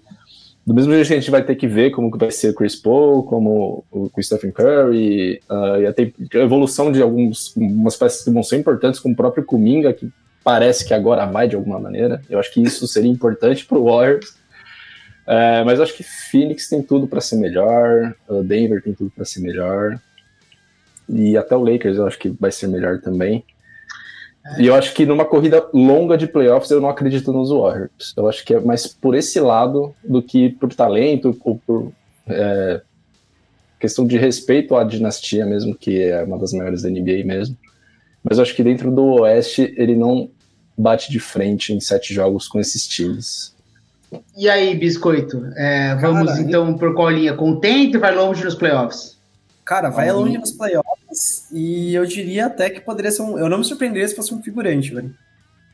do 0.66 0.72
mesmo 0.72 0.92
jeito 0.92 1.08
que 1.08 1.12
a 1.12 1.20
gente 1.20 1.30
vai 1.30 1.44
ter 1.44 1.56
que 1.56 1.66
ver 1.66 1.90
como 1.90 2.10
vai 2.16 2.30
ser 2.30 2.50
o 2.50 2.54
Chris 2.54 2.74
Paul, 2.74 3.22
como 3.24 3.84
o, 3.90 4.10
Stephen 4.22 4.50
Curry, 4.50 5.40
uh, 5.50 5.80
e 5.80 5.86
a, 5.86 5.90
a, 5.90 6.42
evolução 6.42 6.90
de 6.90 7.02
algumas 7.02 7.96
peças 7.98 8.24
que 8.24 8.30
vão 8.30 8.42
ser 8.42 8.56
importantes, 8.56 8.98
como 8.98 9.12
o 9.12 9.16
próprio 9.16 9.44
Kuminga, 9.44 9.92
que 9.92 10.10
parece 10.42 10.86
que 10.86 10.94
agora 10.94 11.26
vai 11.26 11.48
de 11.48 11.56
alguma 11.56 11.78
maneira. 11.78 12.22
Eu 12.30 12.38
acho 12.38 12.52
que 12.52 12.62
isso 12.62 12.86
seria 12.86 13.10
importante 13.10 13.66
para 13.66 13.78
o 13.78 13.84
Warriors. 13.84 14.36
Uh, 15.26 15.64
mas 15.64 15.80
acho 15.80 15.96
que 15.96 16.02
Phoenix 16.02 16.68
tem 16.68 16.82
tudo 16.82 17.06
para 17.06 17.20
ser 17.20 17.36
melhor, 17.36 18.14
Denver 18.44 18.82
tem 18.82 18.92
tudo 18.92 19.10
para 19.10 19.24
ser 19.24 19.40
melhor, 19.40 19.98
e 21.08 21.36
até 21.36 21.56
o 21.56 21.64
Lakers 21.64 21.96
eu 21.96 22.06
acho 22.06 22.18
que 22.18 22.28
vai 22.28 22.52
ser 22.52 22.66
melhor 22.66 23.00
também. 23.00 23.44
E 24.58 24.66
eu 24.66 24.74
acho 24.74 24.92
que 24.92 25.06
numa 25.06 25.24
corrida 25.24 25.66
longa 25.72 26.18
de 26.18 26.26
playoffs 26.26 26.70
eu 26.70 26.80
não 26.80 26.90
acredito 26.90 27.32
nos 27.32 27.50
Warriors. 27.50 28.12
Eu 28.14 28.28
acho 28.28 28.44
que 28.44 28.52
é 28.52 28.60
mais 28.60 28.86
por 28.86 29.14
esse 29.14 29.40
lado 29.40 29.94
do 30.04 30.22
que 30.22 30.50
por 30.50 30.74
talento 30.74 31.34
ou 31.42 31.58
por 31.66 31.92
é, 32.26 32.82
questão 33.80 34.06
de 34.06 34.18
respeito 34.18 34.76
à 34.76 34.84
dinastia 34.84 35.46
mesmo, 35.46 35.74
que 35.74 36.02
é 36.02 36.22
uma 36.22 36.38
das 36.38 36.52
maiores 36.52 36.82
da 36.82 36.90
NBA 36.90 37.24
mesmo. 37.24 37.56
Mas 38.22 38.36
eu 38.36 38.42
acho 38.42 38.54
que 38.54 38.62
dentro 38.62 38.90
do 38.90 39.22
Oeste 39.22 39.74
ele 39.78 39.96
não 39.96 40.30
bate 40.76 41.10
de 41.10 41.18
frente 41.18 41.72
em 41.72 41.80
sete 41.80 42.12
jogos 42.12 42.46
com 42.46 42.60
esses 42.60 42.86
times. 42.86 43.53
E 44.36 44.48
aí, 44.48 44.74
Biscoito? 44.74 45.44
É, 45.56 45.94
vamos 45.96 46.28
Cara, 46.30 46.40
então 46.40 46.76
por 46.76 46.94
qual 46.94 47.10
linha? 47.10 47.34
Contente 47.34 47.96
ou 47.96 48.00
vai 48.00 48.14
longe 48.14 48.44
nos 48.44 48.54
playoffs? 48.54 49.18
Cara, 49.64 49.88
vai 49.88 50.12
longe 50.12 50.36
nos 50.36 50.52
playoffs 50.52 51.48
e 51.50 51.94
eu 51.94 52.04
diria 52.04 52.46
até 52.46 52.68
que 52.68 52.80
poderia 52.80 53.10
ser 53.10 53.22
um. 53.22 53.38
Eu 53.38 53.48
não 53.48 53.58
me 53.58 53.64
surpreenderia 53.64 54.06
se 54.06 54.14
fosse 54.14 54.34
um 54.34 54.42
figurante, 54.42 54.92
velho. 54.92 55.14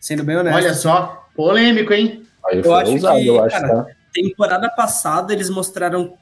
Sendo 0.01 0.23
bem 0.23 0.37
honesto. 0.37 0.57
Olha 0.57 0.75
só, 0.75 1.29
polêmico, 1.35 1.93
hein? 1.93 2.23
Aí 2.47 2.63
eu 2.65 2.75
acho 2.75 2.99
que, 2.99 3.27
eu 3.27 3.43
acho, 3.43 3.61
cara, 3.61 3.85
tá? 3.85 3.87
temporada 4.13 4.69
passada 4.71 5.33
eles 5.33 5.51
mostraram. 5.51 6.15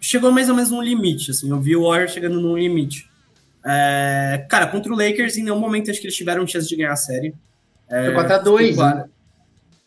Chegou 0.00 0.30
mais 0.30 0.48
ou 0.48 0.54
menos 0.54 0.70
num 0.70 0.82
limite, 0.82 1.30
assim. 1.30 1.48
Eu 1.50 1.60
vi 1.60 1.76
o 1.76 1.88
Warriors 1.88 2.12
chegando 2.12 2.40
num 2.40 2.56
limite. 2.58 3.08
É, 3.64 4.44
cara, 4.50 4.66
contra 4.66 4.92
o 4.92 4.96
Lakers, 4.96 5.38
em 5.38 5.44
nenhum 5.44 5.58
momento 5.58 5.90
acho 5.90 6.00
que 6.00 6.06
eles 6.06 6.16
tiveram 6.16 6.46
chance 6.46 6.68
de 6.68 6.76
ganhar 6.76 6.92
a 6.92 6.96
série. 6.96 7.34
É, 7.88 8.12
foi 8.12 8.24
4x2, 8.24 8.74
claro. 8.74 9.04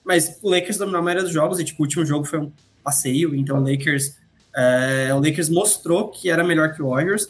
Mas 0.08 0.40
o 0.42 0.50
Lakers 0.50 0.78
dominou 0.78 1.02
a 1.02 1.04
maioria 1.04 1.24
dos 1.24 1.34
jogos, 1.34 1.60
e 1.60 1.64
tipo, 1.64 1.84
o 1.84 1.86
último 1.86 2.06
jogo 2.06 2.26
foi 2.26 2.40
um 2.40 2.52
passeio, 2.84 3.36
então 3.36 3.58
o 3.58 3.60
Lakers 3.60 4.16
é, 4.58 5.14
o 5.14 5.20
Lakers 5.20 5.50
mostrou 5.50 6.10
que 6.10 6.32
era 6.32 6.44
melhor 6.44 6.74
que 6.74 6.82
o 6.82 6.90
Warriors. 6.90 7.30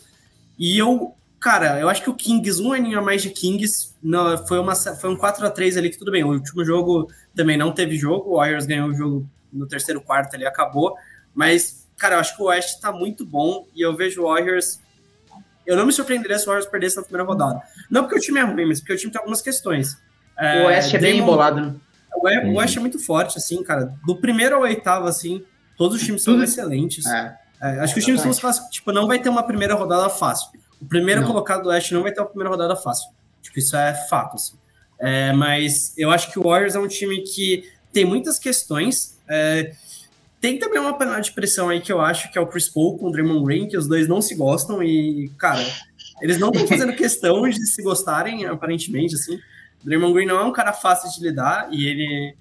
E 0.57 0.77
eu, 0.77 1.13
cara, 1.41 1.77
eu 1.77 1.89
acho 1.89 2.01
que 2.01 2.09
o 2.09 2.13
Kings, 2.13 2.61
um 2.61 2.71
aninho 2.71 2.97
a 2.97 3.01
mais 3.01 3.21
de 3.21 3.29
Kings, 3.29 3.93
não, 4.01 4.37
foi, 4.47 4.57
uma, 4.59 4.73
foi 4.73 5.09
um 5.09 5.17
4 5.17 5.45
a 5.45 5.49
3 5.49 5.75
ali 5.75 5.89
que 5.89 5.97
tudo 5.97 6.09
bem. 6.09 6.23
O 6.23 6.29
último 6.29 6.63
jogo 6.63 7.11
também 7.35 7.57
não 7.57 7.73
teve 7.73 7.97
jogo, 7.97 8.31
o 8.31 8.37
Warriors 8.37 8.65
ganhou 8.65 8.87
o 8.87 8.95
jogo 8.95 9.29
no 9.51 9.67
terceiro 9.67 9.99
quarto 9.99 10.35
ali, 10.35 10.45
acabou. 10.45 10.95
Mas, 11.35 11.85
cara, 11.97 12.15
eu 12.15 12.19
acho 12.21 12.33
que 12.33 12.41
o 12.41 12.45
West 12.45 12.79
tá 12.79 12.93
muito 12.93 13.25
bom 13.25 13.67
e 13.75 13.81
eu 13.81 13.93
vejo 13.93 14.21
o 14.21 14.27
Warriors. 14.29 14.79
Eu 15.65 15.75
não 15.75 15.85
me 15.85 15.91
surpreenderia 15.91 16.39
se 16.39 16.45
o 16.45 16.47
Warriors 16.47 16.71
perdesse 16.71 16.95
na 16.95 17.03
primeira 17.03 17.27
rodada. 17.27 17.61
Não 17.91 18.03
porque 18.03 18.17
o 18.17 18.21
time 18.21 18.39
é 18.39 18.43
ruim, 18.43 18.65
mas 18.65 18.79
porque 18.79 18.93
o 18.93 18.97
time 18.97 19.11
tem 19.11 19.19
algumas 19.19 19.41
questões. 19.41 19.97
É, 20.39 20.63
o 20.63 20.67
West 20.67 20.93
é 20.93 20.97
bem 20.97 21.19
embolado, 21.19 21.81
O 22.15 22.57
West 22.57 22.77
é 22.77 22.79
muito 22.79 22.99
forte, 22.99 23.37
assim, 23.37 23.63
cara. 23.63 23.93
Do 24.05 24.15
primeiro 24.15 24.55
ao 24.55 24.61
oitavo, 24.61 25.07
assim, 25.07 25.43
Todos 25.77 25.97
os 25.97 26.03
times 26.03 26.23
são 26.23 26.41
excelentes. 26.43 27.05
É. 27.05 27.37
É, 27.61 27.79
acho 27.79 27.93
que 27.93 27.99
os 27.99 28.05
times 28.05 28.21
são 28.21 28.33
fáceis. 28.33 28.67
Tipo, 28.69 28.91
não 28.91 29.07
vai 29.07 29.19
ter 29.19 29.29
uma 29.29 29.43
primeira 29.43 29.75
rodada 29.75 30.09
fácil. 30.09 30.49
O 30.81 30.85
primeiro 30.85 31.21
não. 31.21 31.27
colocado 31.27 31.63
do 31.63 31.69
Oeste 31.69 31.93
não 31.93 32.01
vai 32.01 32.11
ter 32.11 32.19
uma 32.19 32.27
primeira 32.27 32.49
rodada 32.49 32.75
fácil. 32.75 33.09
Tipo, 33.41 33.59
isso 33.59 33.75
é 33.75 33.93
fato. 34.09 34.35
Assim. 34.35 34.57
É, 34.99 35.31
mas 35.33 35.93
eu 35.95 36.09
acho 36.09 36.31
que 36.31 36.39
o 36.39 36.43
Warriors 36.43 36.75
é 36.75 36.79
um 36.79 36.87
time 36.87 37.21
que 37.21 37.69
tem 37.93 38.05
muitas 38.05 38.39
questões. 38.39 39.19
É, 39.29 39.71
tem 40.41 40.57
também 40.57 40.79
uma 40.79 40.97
panela 40.97 41.21
de 41.21 41.31
pressão 41.31 41.69
aí 41.69 41.79
que 41.79 41.91
eu 41.91 42.01
acho 42.01 42.31
que 42.31 42.37
é 42.37 42.41
o 42.41 42.47
Chris 42.47 42.67
Paul 42.67 42.97
com 42.97 43.07
o 43.07 43.11
Draymond 43.11 43.45
Green, 43.45 43.67
que 43.67 43.77
os 43.77 43.87
dois 43.87 44.07
não 44.07 44.21
se 44.21 44.35
gostam 44.35 44.81
e, 44.83 45.31
cara, 45.37 45.63
eles 46.21 46.39
não 46.39 46.49
estão 46.49 46.65
fazendo 46.67 46.93
questão 46.93 47.47
de 47.47 47.65
se 47.67 47.83
gostarem, 47.83 48.45
aparentemente, 48.45 49.15
assim. 49.15 49.39
O 49.87 49.89
Draymond 49.89 50.13
Green 50.13 50.25
não 50.25 50.37
é 50.37 50.43
um 50.43 50.51
cara 50.51 50.73
fácil 50.73 51.09
de 51.09 51.25
lidar 51.25 51.69
e 51.71 51.87
ele... 51.87 52.35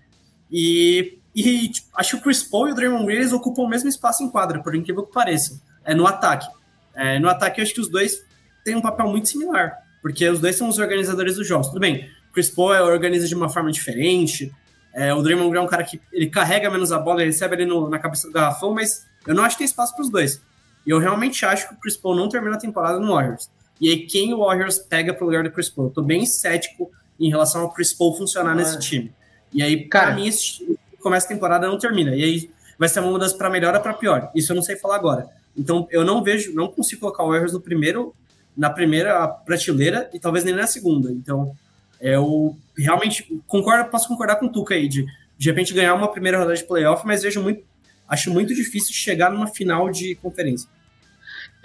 E 0.51 1.19
e 1.37 1.69
tipo, 1.69 1.89
acho 1.95 2.13
que 2.13 2.17
o 2.17 2.21
Chris 2.23 2.43
Paul 2.43 2.69
e 2.69 2.73
o 2.73 2.75
Draymond 2.75 3.05
Green 3.05 3.19
eles 3.19 3.33
ocupam 3.33 3.63
o 3.63 3.69
mesmo 3.69 3.91
espaço 3.91 4.23
em 4.23 4.31
quadra, 4.31 4.63
por 4.63 4.75
incrível 4.75 5.05
que 5.05 5.13
pareça. 5.13 5.61
É 5.85 5.95
no 5.95 6.07
ataque. 6.07 6.49
É, 6.95 7.19
no 7.19 7.29
ataque, 7.29 7.61
eu 7.61 7.63
acho 7.63 7.75
que 7.75 7.81
os 7.81 7.91
dois 7.91 8.25
têm 8.65 8.75
um 8.75 8.81
papel 8.81 9.07
muito 9.07 9.29
similar, 9.29 9.77
porque 10.01 10.27
os 10.27 10.41
dois 10.41 10.57
são 10.57 10.67
os 10.67 10.79
organizadores 10.79 11.37
dos 11.37 11.47
jogos. 11.47 11.69
Tudo 11.69 11.79
bem, 11.79 12.09
o 12.31 12.33
Chris 12.33 12.49
Paul 12.49 12.75
é, 12.75 12.83
organiza 12.83 13.29
de 13.29 13.35
uma 13.35 13.51
forma 13.51 13.71
diferente, 13.71 14.51
é, 14.95 15.13
o 15.13 15.21
Draymond 15.21 15.51
Green 15.51 15.61
é 15.61 15.63
um 15.63 15.69
cara 15.69 15.85
que 15.85 16.01
ele 16.11 16.31
carrega 16.31 16.71
menos 16.71 16.91
a 16.91 16.99
bola, 16.99 17.21
ele 17.21 17.31
recebe 17.31 17.55
ali 17.55 17.67
no, 17.67 17.91
na 17.91 17.99
cabeça 17.99 18.29
do 18.29 18.33
garrafão, 18.33 18.73
mas 18.73 19.07
eu 19.27 19.35
não 19.35 19.45
acho 19.45 19.57
que 19.57 19.59
tem 19.59 19.67
espaço 19.67 19.95
para 19.95 20.05
os 20.05 20.11
dois. 20.11 20.41
E 20.87 20.91
eu 20.91 20.99
realmente 20.99 21.45
acho 21.45 21.69
que 21.69 21.75
o 21.75 21.77
Chris 21.77 21.99
Paul 21.99 22.17
não 22.17 22.31
termina 22.31 22.57
a 22.57 22.59
temporada 22.59 22.99
no 22.99 23.13
Warriors. 23.13 23.51
E 23.79 23.91
aí, 23.91 24.07
quem 24.07 24.33
o 24.33 24.39
Warriors 24.39 24.79
pega 24.79 25.13
pro 25.13 25.27
lugar 25.27 25.45
do 25.45 25.51
Chris 25.51 25.69
Paul? 25.69 25.89
Eu 25.89 25.93
tô 25.93 26.03
bem 26.03 26.25
cético 26.25 26.91
em 27.19 27.29
relação 27.29 27.62
ao 27.62 27.73
Chris 27.73 27.93
Paul 27.93 28.17
funcionar 28.17 28.53
ah. 28.53 28.55
nesse 28.55 28.79
time. 28.79 29.12
E 29.53 29.62
aí, 29.62 29.87
cara, 29.87 30.14
mim, 30.14 30.27
esse, 30.27 30.79
começa 31.01 31.27
a 31.27 31.29
temporada 31.29 31.67
não 31.67 31.79
termina. 31.79 32.14
E 32.14 32.23
aí 32.23 32.51
vai 32.79 32.89
ser 32.89 33.01
uma 33.01 33.11
mudança 33.11 33.37
para 33.37 33.49
melhor 33.49 33.75
ou 33.75 33.81
para 33.81 33.95
pior. 33.95 34.31
Isso 34.35 34.53
eu 34.53 34.57
não 34.57 34.62
sei 34.62 34.77
falar 34.77 34.97
agora. 34.97 35.29
Então 35.57 35.89
eu 35.91 36.05
não 36.05 36.23
vejo, 36.23 36.55
não 36.55 36.69
consigo 36.69 37.01
colocar 37.01 37.25
o 37.25 37.29
Warriors 37.29 37.53
no 37.53 37.61
primeiro, 37.61 38.14
na 38.57 38.69
primeira 38.69 39.27
prateleira 39.27 40.11
e 40.12 40.21
talvez 40.21 40.45
nem 40.45 40.55
na 40.55 40.67
segunda. 40.67 41.11
Então 41.11 41.53
eu 42.01 42.57
realmente 42.77 43.41
concordo, 43.47 43.91
posso 43.91 44.09
concordar 44.09 44.37
com 44.37 44.47
o 44.47 44.53
Tuca 44.53 44.75
aí 44.75 44.89
de 44.89 45.07
de 45.39 45.51
repente 45.51 45.75
ganhar 45.75 45.95
uma 45.95 46.11
primeira 46.11 46.39
rodada 46.39 46.57
de 46.57 46.64
playoff, 46.64 47.07
mas 47.07 47.23
vejo 47.23 47.43
muito, 47.43 47.62
acho 48.09 48.31
muito 48.31 48.55
difícil 48.55 48.95
chegar 48.95 49.31
numa 49.31 49.47
final 49.47 49.91
de 49.91 50.14
conferência. 50.17 50.69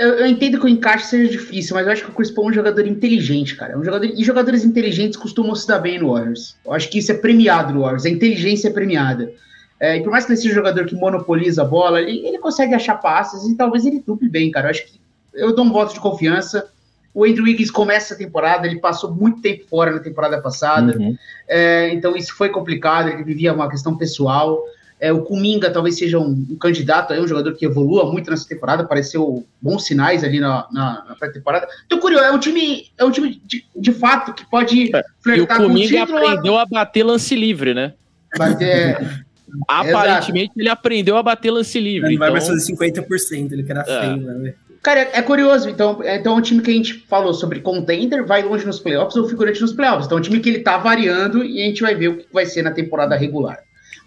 Eu, 0.01 0.15
eu, 0.15 0.25
entendo 0.25 0.59
que 0.59 0.65
o 0.65 0.67
encaixe 0.67 1.05
seja 1.05 1.31
difícil, 1.31 1.75
mas 1.75 1.85
eu 1.85 1.93
acho 1.93 2.03
que 2.03 2.09
o 2.09 2.13
Chris 2.13 2.31
Paul 2.31 2.47
é 2.47 2.49
um 2.49 2.53
jogador 2.53 2.87
inteligente, 2.87 3.55
cara. 3.55 3.73
É 3.73 3.77
um 3.77 3.83
jogador, 3.83 4.05
e 4.05 4.23
jogadores 4.23 4.65
inteligentes 4.65 5.15
costumam 5.15 5.53
se 5.53 5.67
dar 5.67 5.77
bem 5.77 5.99
no 5.99 6.11
Warriors. 6.11 6.57
Eu 6.65 6.73
acho 6.73 6.89
que 6.89 6.97
isso 6.97 7.11
é 7.11 7.15
premiado 7.15 7.71
no 7.71 7.81
Warriors. 7.81 8.05
A 8.05 8.09
inteligência 8.09 8.69
é 8.69 8.71
premiada. 8.71 9.31
É, 9.79 9.97
e 9.97 10.01
por 10.01 10.09
mais 10.09 10.25
que 10.25 10.31
ele 10.31 10.37
seja 10.37 10.53
um 10.53 10.55
jogador 10.55 10.85
que 10.85 10.95
monopoliza 10.95 11.61
a 11.61 11.65
bola, 11.65 12.01
ele, 12.01 12.25
ele 12.25 12.39
consegue 12.39 12.73
achar 12.73 12.95
passes 12.95 13.47
e 13.47 13.55
talvez 13.55 13.85
ele 13.85 14.01
duple 14.03 14.27
bem, 14.27 14.49
cara. 14.49 14.65
Eu 14.65 14.71
acho 14.71 14.87
que 14.87 14.99
eu 15.35 15.55
dou 15.55 15.65
um 15.65 15.71
voto 15.71 15.93
de 15.93 15.99
confiança. 15.99 16.67
O 17.13 17.23
Andrew 17.23 17.43
Wiggins 17.43 17.69
começa 17.69 18.15
a 18.15 18.17
temporada, 18.17 18.65
ele 18.65 18.79
passou 18.79 19.13
muito 19.13 19.39
tempo 19.39 19.65
fora 19.69 19.91
na 19.91 19.99
temporada 19.99 20.41
passada, 20.41 20.97
uhum. 20.97 21.15
é, 21.47 21.93
então 21.93 22.15
isso 22.15 22.33
foi 22.35 22.49
complicado, 22.49 23.09
ele 23.09 23.23
vivia 23.23 23.53
uma 23.53 23.69
questão 23.69 23.95
pessoal. 23.95 24.63
É, 25.01 25.11
o 25.11 25.23
Kuminga 25.23 25.71
talvez 25.71 25.97
seja 25.97 26.19
um, 26.19 26.45
um, 26.47 26.55
candidato 26.55 27.11
aí, 27.11 27.19
um 27.19 27.27
jogador 27.27 27.53
que 27.53 27.65
evolua 27.65 28.05
muito 28.11 28.29
nessa 28.29 28.47
temporada, 28.47 28.83
apareceu 28.83 29.43
bons 29.59 29.83
sinais 29.83 30.23
ali 30.23 30.39
na, 30.39 30.67
na, 30.71 31.03
na 31.09 31.15
pré-temporada. 31.15 31.67
Tô 31.89 31.97
curioso, 31.97 32.23
é 32.23 32.31
um 32.31 32.37
time, 32.37 32.85
é 32.99 33.03
um 33.03 33.09
time 33.09 33.41
de, 33.43 33.65
de 33.75 33.91
fato 33.93 34.31
que 34.31 34.47
pode 34.47 34.95
é, 34.95 35.03
flertar 35.19 35.59
e 35.59 35.63
o 35.63 35.67
Kuminga 35.67 36.05
com 36.05 36.13
o 36.13 36.17
aprendeu 36.17 36.55
a 36.59 36.67
bater 36.67 37.03
lance 37.03 37.35
livre, 37.35 37.73
né? 37.73 37.93
Bater. 38.37 39.25
Aparentemente 39.67 40.53
ele 40.55 40.69
aprendeu 40.69 41.17
a 41.17 41.23
bater 41.23 41.49
lance 41.49 41.79
livre. 41.79 42.09
Ele 42.09 42.15
então... 42.15 42.27
vai 42.27 42.31
mais 42.31 42.47
fazer 42.47 42.71
50%, 42.71 43.51
ele 43.51 43.63
que 43.63 43.71
era 43.71 43.81
é. 43.81 44.01
feio, 44.01 44.17
né? 44.17 44.53
Cara, 44.83 44.99
é, 44.99 45.09
é 45.13 45.21
curioso, 45.23 45.67
então, 45.67 46.01
é, 46.03 46.17
então 46.17 46.35
é 46.35 46.37
um 46.37 46.41
time 46.41 46.61
que 46.61 46.69
a 46.69 46.73
gente 46.75 47.05
falou 47.07 47.33
sobre 47.33 47.59
contender, 47.59 48.23
vai 48.23 48.43
longe 48.43 48.67
nos 48.67 48.79
playoffs 48.79 49.15
ou 49.15 49.27
figurante 49.27 49.61
nos 49.61 49.73
playoffs. 49.73 50.05
Então 50.05 50.19
é 50.19 50.21
um 50.21 50.23
time 50.23 50.39
que 50.39 50.49
ele 50.49 50.59
tá 50.59 50.77
variando 50.77 51.43
e 51.43 51.59
a 51.59 51.65
gente 51.65 51.81
vai 51.81 51.95
ver 51.95 52.07
o 52.09 52.17
que 52.17 52.27
vai 52.31 52.45
ser 52.45 52.61
na 52.61 52.71
temporada 52.71 53.15
regular. 53.15 53.57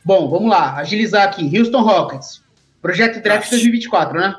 Bom, 0.05 0.29
vamos 0.29 0.51
lá, 0.51 0.77
agilizar 0.77 1.25
aqui. 1.25 1.59
Houston 1.59 1.81
Rockets. 1.83 2.43
Projeto 2.83 3.23
Draft 3.23 3.49
2024, 3.49 4.21
né? 4.21 4.37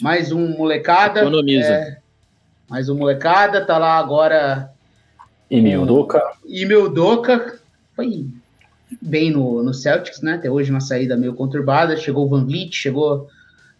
Mais 0.00 0.30
um 0.30 0.56
molecada. 0.56 1.20
Economiza. 1.20 1.66
É, 1.72 1.96
mais 2.68 2.88
um 2.88 2.96
molecada, 2.96 3.64
tá 3.64 3.76
lá 3.78 3.98
agora 3.98 4.70
E 5.50 5.60
Mildoka. 5.60 6.22
E 6.46 6.64
Mildoka 6.64 7.58
foi 7.96 8.26
bem 9.02 9.32
no, 9.32 9.62
no 9.62 9.74
Celtics, 9.74 10.20
né? 10.22 10.34
Até 10.34 10.48
hoje 10.48 10.70
uma 10.70 10.80
saída 10.80 11.16
meio 11.16 11.34
conturbada. 11.34 11.96
Chegou 11.96 12.26
o 12.26 12.28
Van 12.28 12.44
Vliet, 12.44 12.72
chegou 12.72 13.28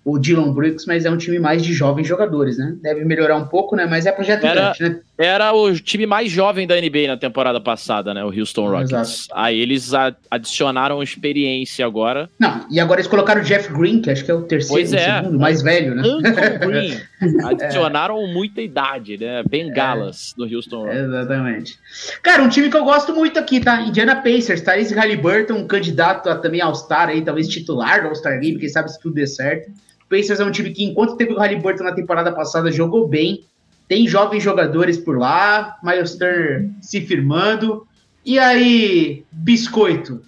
o 0.04 0.18
Dylan 0.18 0.52
Brooks, 0.52 0.86
mas 0.86 1.04
é 1.04 1.10
um 1.10 1.16
time 1.16 1.38
mais 1.38 1.62
de 1.62 1.72
jovens 1.72 2.08
jogadores, 2.08 2.58
né? 2.58 2.76
Deve 2.82 3.04
melhorar 3.04 3.36
um 3.36 3.46
pouco, 3.46 3.76
né? 3.76 3.86
Mas 3.86 4.06
é 4.06 4.12
projeto 4.12 4.44
Era- 4.44 4.72
grande, 4.72 4.82
né? 4.82 5.00
Era 5.20 5.52
o 5.52 5.78
time 5.78 6.06
mais 6.06 6.32
jovem 6.32 6.66
da 6.66 6.80
NBA 6.80 7.06
na 7.06 7.16
temporada 7.18 7.60
passada, 7.60 8.14
né? 8.14 8.24
O 8.24 8.28
Houston 8.28 8.70
Rockets. 8.70 8.90
Exato. 8.90 9.28
Aí 9.34 9.60
eles 9.60 9.92
adicionaram 10.30 11.02
experiência 11.02 11.84
agora. 11.84 12.30
Não, 12.38 12.64
e 12.70 12.80
agora 12.80 13.00
eles 13.00 13.06
colocaram 13.06 13.42
o 13.42 13.44
Jeff 13.44 13.70
Green, 13.70 14.00
que 14.00 14.10
acho 14.10 14.24
que 14.24 14.30
é 14.30 14.34
o 14.34 14.44
terceiro, 14.44 14.72
Pois 14.72 14.94
o 14.94 14.96
é. 14.96 15.22
segundo, 15.22 15.38
mais 15.38 15.60
velho, 15.60 15.94
né? 15.94 16.02
Green. 16.66 16.98
Adicionaram 17.44 18.26
muita 18.28 18.62
idade, 18.62 19.18
né? 19.18 19.42
Bengalas 19.46 20.32
no 20.38 20.46
Houston 20.46 20.84
Rockets. 20.84 21.04
Exatamente. 21.04 21.78
Cara, 22.22 22.42
um 22.42 22.48
time 22.48 22.70
que 22.70 22.76
eu 22.78 22.84
gosto 22.84 23.14
muito 23.14 23.38
aqui, 23.38 23.60
tá? 23.60 23.78
Indiana 23.82 24.16
Pacers, 24.16 24.62
Tyrese 24.62 24.94
Halliburton, 24.94 25.52
um 25.52 25.66
candidato 25.66 26.30
a 26.30 26.36
também 26.36 26.62
All-Star 26.62 27.10
aí, 27.10 27.22
talvez 27.22 27.46
titular 27.46 28.00
do 28.00 28.08
All-Star 28.08 28.40
Game, 28.40 28.58
quem 28.58 28.70
sabe 28.70 28.90
se 28.90 28.98
tudo 28.98 29.16
der 29.16 29.26
certo. 29.26 29.70
O 29.70 30.08
Pacers 30.08 30.40
é 30.40 30.44
um 30.46 30.50
time 30.50 30.70
que, 30.70 30.82
enquanto 30.82 31.18
teve 31.18 31.34
o 31.34 31.38
Halliburton 31.38 31.84
na 31.84 31.92
temporada 31.92 32.32
passada, 32.32 32.72
jogou 32.72 33.06
bem. 33.06 33.44
Tem 33.90 34.06
jovens 34.06 34.44
jogadores 34.44 34.96
por 34.96 35.18
lá, 35.18 35.76
Miles 35.82 36.14
Turner 36.14 36.70
se 36.80 37.00
firmando. 37.00 37.88
E 38.24 38.38
aí, 38.38 39.24
Biscoito? 39.32 40.22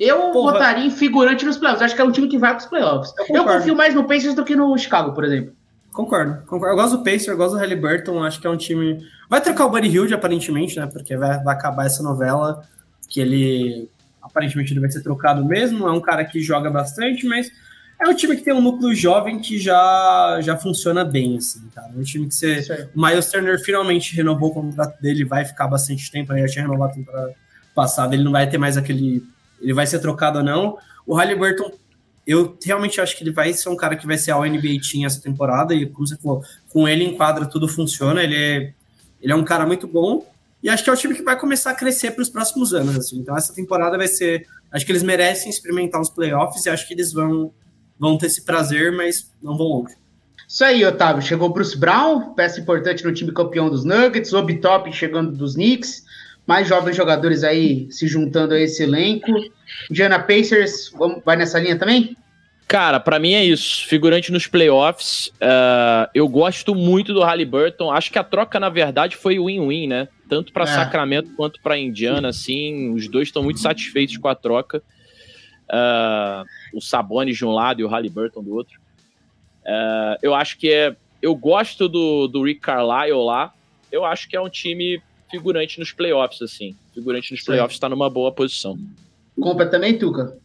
Eu 0.00 0.30
Porra. 0.30 0.52
votaria 0.52 0.86
em 0.86 0.90
figurante 0.90 1.44
nos 1.44 1.58
playoffs. 1.58 1.82
Acho 1.82 1.94
que 1.94 2.00
é 2.00 2.04
um 2.04 2.10
time 2.10 2.26
que 2.26 2.38
vai 2.38 2.52
para 2.52 2.60
os 2.60 2.66
playoffs. 2.70 3.12
Eu 3.28 3.36
Eu, 3.36 3.44
confio 3.44 3.76
mais 3.76 3.94
no 3.94 4.04
Pacers 4.04 4.34
do 4.34 4.42
que 4.46 4.56
no 4.56 4.78
Chicago, 4.78 5.12
por 5.12 5.24
exemplo. 5.24 5.52
Concordo, 5.92 6.38
concordo. 6.46 6.72
Eu 6.72 6.82
gosto 6.82 6.96
do 6.96 7.04
Pacer, 7.04 7.28
eu 7.28 7.36
gosto 7.36 7.52
do 7.52 7.58
Halliburton, 7.58 8.24
acho 8.24 8.40
que 8.40 8.46
é 8.46 8.50
um 8.50 8.56
time. 8.56 9.06
Vai 9.28 9.42
trocar 9.42 9.66
o 9.66 9.70
Buddy 9.70 9.88
Hilde, 9.88 10.14
aparentemente, 10.14 10.80
né? 10.80 10.86
Porque 10.86 11.14
vai, 11.14 11.38
vai 11.44 11.54
acabar 11.54 11.84
essa 11.84 12.02
novela 12.02 12.66
que 13.10 13.20
ele 13.20 13.90
aparentemente 14.22 14.72
ele 14.72 14.80
vai 14.80 14.90
ser 14.90 15.02
trocado 15.02 15.44
mesmo. 15.44 15.86
É 15.86 15.92
um 15.92 16.00
cara 16.00 16.24
que 16.24 16.40
joga 16.40 16.70
bastante, 16.70 17.26
mas 17.26 17.50
é 18.02 18.08
um 18.08 18.14
time 18.14 18.36
que 18.36 18.42
tem 18.42 18.52
um 18.52 18.60
núcleo 18.60 18.94
jovem 18.94 19.38
que 19.38 19.58
já, 19.58 20.40
já 20.42 20.56
funciona 20.56 21.04
bem, 21.04 21.36
assim, 21.36 21.60
cara. 21.74 21.92
É 21.94 21.98
um 21.98 22.02
time 22.02 22.26
que 22.26 22.34
você. 22.34 22.88
O 22.94 23.00
Miles 23.00 23.30
Turner 23.30 23.62
finalmente 23.62 24.14
renovou 24.16 24.50
o 24.50 24.54
contrato 24.54 25.00
dele, 25.00 25.24
vai 25.24 25.44
ficar 25.44 25.68
bastante 25.68 26.10
tempo, 26.10 26.32
ele 26.32 26.46
já 26.46 26.54
tinha 26.54 26.64
renovado 26.64 26.92
a 26.92 26.94
temporada 26.96 27.34
passada, 27.74 28.14
ele 28.14 28.24
não 28.24 28.32
vai 28.32 28.48
ter 28.48 28.58
mais 28.58 28.76
aquele. 28.76 29.24
Ele 29.60 29.72
vai 29.72 29.86
ser 29.86 30.00
trocado 30.00 30.38
ou 30.38 30.44
não. 30.44 30.76
O 31.06 31.14
Halliburton, 31.14 31.70
eu 32.26 32.56
realmente 32.64 33.00
acho 33.00 33.16
que 33.16 33.22
ele 33.22 33.32
vai 33.32 33.52
ser 33.52 33.68
um 33.68 33.76
cara 33.76 33.96
que 33.96 34.06
vai 34.06 34.18
ser 34.18 34.32
ao 34.32 34.44
NBA 34.44 34.80
Team 34.90 35.06
essa 35.06 35.20
temporada, 35.20 35.74
e 35.74 35.86
como 35.86 36.06
você 36.06 36.16
falou, 36.16 36.42
com 36.72 36.88
ele 36.88 37.04
em 37.04 37.16
quadra 37.16 37.46
tudo 37.46 37.68
funciona, 37.68 38.22
ele 38.22 38.36
é, 38.36 38.72
ele 39.20 39.32
é 39.32 39.36
um 39.36 39.44
cara 39.44 39.66
muito 39.66 39.86
bom, 39.86 40.26
e 40.62 40.68
acho 40.68 40.84
que 40.84 40.90
é 40.90 40.92
o 40.92 40.96
time 40.96 41.14
que 41.14 41.22
vai 41.22 41.38
começar 41.38 41.72
a 41.72 41.74
crescer 41.74 42.12
para 42.12 42.22
os 42.22 42.28
próximos 42.28 42.72
anos, 42.72 42.96
assim. 42.96 43.18
Então 43.18 43.36
essa 43.36 43.52
temporada 43.52 43.96
vai 43.96 44.06
ser, 44.06 44.46
acho 44.70 44.86
que 44.86 44.92
eles 44.92 45.02
merecem 45.02 45.50
experimentar 45.50 46.00
os 46.00 46.10
playoffs, 46.10 46.64
e 46.64 46.70
acho 46.70 46.86
que 46.86 46.94
eles 46.94 47.12
vão, 47.12 47.52
vão 47.98 48.16
ter 48.18 48.26
esse 48.26 48.42
prazer, 48.44 48.92
mas 48.92 49.30
não 49.42 49.56
vão 49.56 49.66
longe. 49.66 49.94
Isso 50.48 50.64
aí, 50.64 50.84
Otávio. 50.84 51.22
Chegou 51.22 51.48
o 51.48 51.52
Bruce 51.52 51.76
Brown, 51.78 52.34
peça 52.34 52.60
importante 52.60 53.04
no 53.04 53.12
time 53.12 53.32
campeão 53.32 53.70
dos 53.70 53.84
Nuggets, 53.84 54.32
Obi 54.32 54.58
Top 54.58 54.92
chegando 54.92 55.32
dos 55.32 55.54
Knicks, 55.54 56.04
mais 56.46 56.68
jovens 56.68 56.96
jogadores 56.96 57.42
aí 57.44 57.86
se 57.90 58.06
juntando 58.06 58.52
a 58.54 58.60
esse 58.60 58.82
elenco. 58.82 59.30
Indiana 59.90 60.18
Pacers, 60.18 60.90
vamos- 60.98 61.22
vai 61.24 61.36
nessa 61.36 61.58
linha 61.58 61.78
também? 61.78 62.16
Cara, 62.68 62.98
pra 62.98 63.18
mim 63.18 63.34
é 63.34 63.44
isso. 63.44 63.86
Figurante 63.86 64.32
nos 64.32 64.46
playoffs. 64.46 65.30
ah, 65.40 66.08
eu 66.14 66.26
gosto 66.28 66.74
muito 66.74 67.12
do 67.14 67.20
Halliburton. 67.22 67.90
Acho 67.90 68.10
que 68.10 68.18
a 68.18 68.24
troca, 68.24 68.58
na 68.58 68.68
verdade, 68.70 69.16
foi 69.16 69.38
win-win, 69.38 69.86
né? 69.88 70.08
Tanto 70.28 70.52
pra 70.52 70.64
É. 70.64 70.66
Sacramento 70.66 71.30
quanto 71.36 71.60
pra 71.62 71.78
Indiana, 71.78 72.28
assim. 72.28 72.92
Os 72.94 73.08
dois 73.08 73.28
estão 73.28 73.42
muito 73.42 73.60
satisfeitos 73.60 74.16
com 74.16 74.28
a 74.28 74.34
troca. 74.34 74.82
Ah, 75.72 76.44
o 76.74 76.80
Sabonis 76.80 77.38
de 77.38 77.46
um 77.46 77.50
lado 77.50 77.80
e 77.80 77.84
o 77.84 77.88
Halliburton 77.88 78.42
do 78.42 78.54
outro. 78.54 78.78
Ah, 79.66 80.18
eu 80.22 80.34
acho 80.34 80.58
que 80.58 80.70
é. 80.70 80.94
Eu 81.20 81.34
gosto 81.34 81.88
do, 81.88 82.28
do 82.28 82.42
Rick 82.42 82.60
Carlisle 82.60 83.24
lá. 83.24 83.54
Eu 83.90 84.04
acho 84.04 84.28
que 84.28 84.36
é 84.36 84.40
um 84.40 84.48
time 84.48 85.00
figurante 85.30 85.78
nos 85.78 85.92
playoffs, 85.92 86.42
assim. 86.42 86.74
Figurante 86.92 87.30
nos 87.30 87.40
Sim. 87.40 87.46
playoffs 87.46 87.78
tá 87.78 87.88
numa 87.88 88.10
boa 88.10 88.30
posição. 88.32 88.76
Compra 89.40 89.66
também, 89.66 89.96
Tuca? 89.96 90.36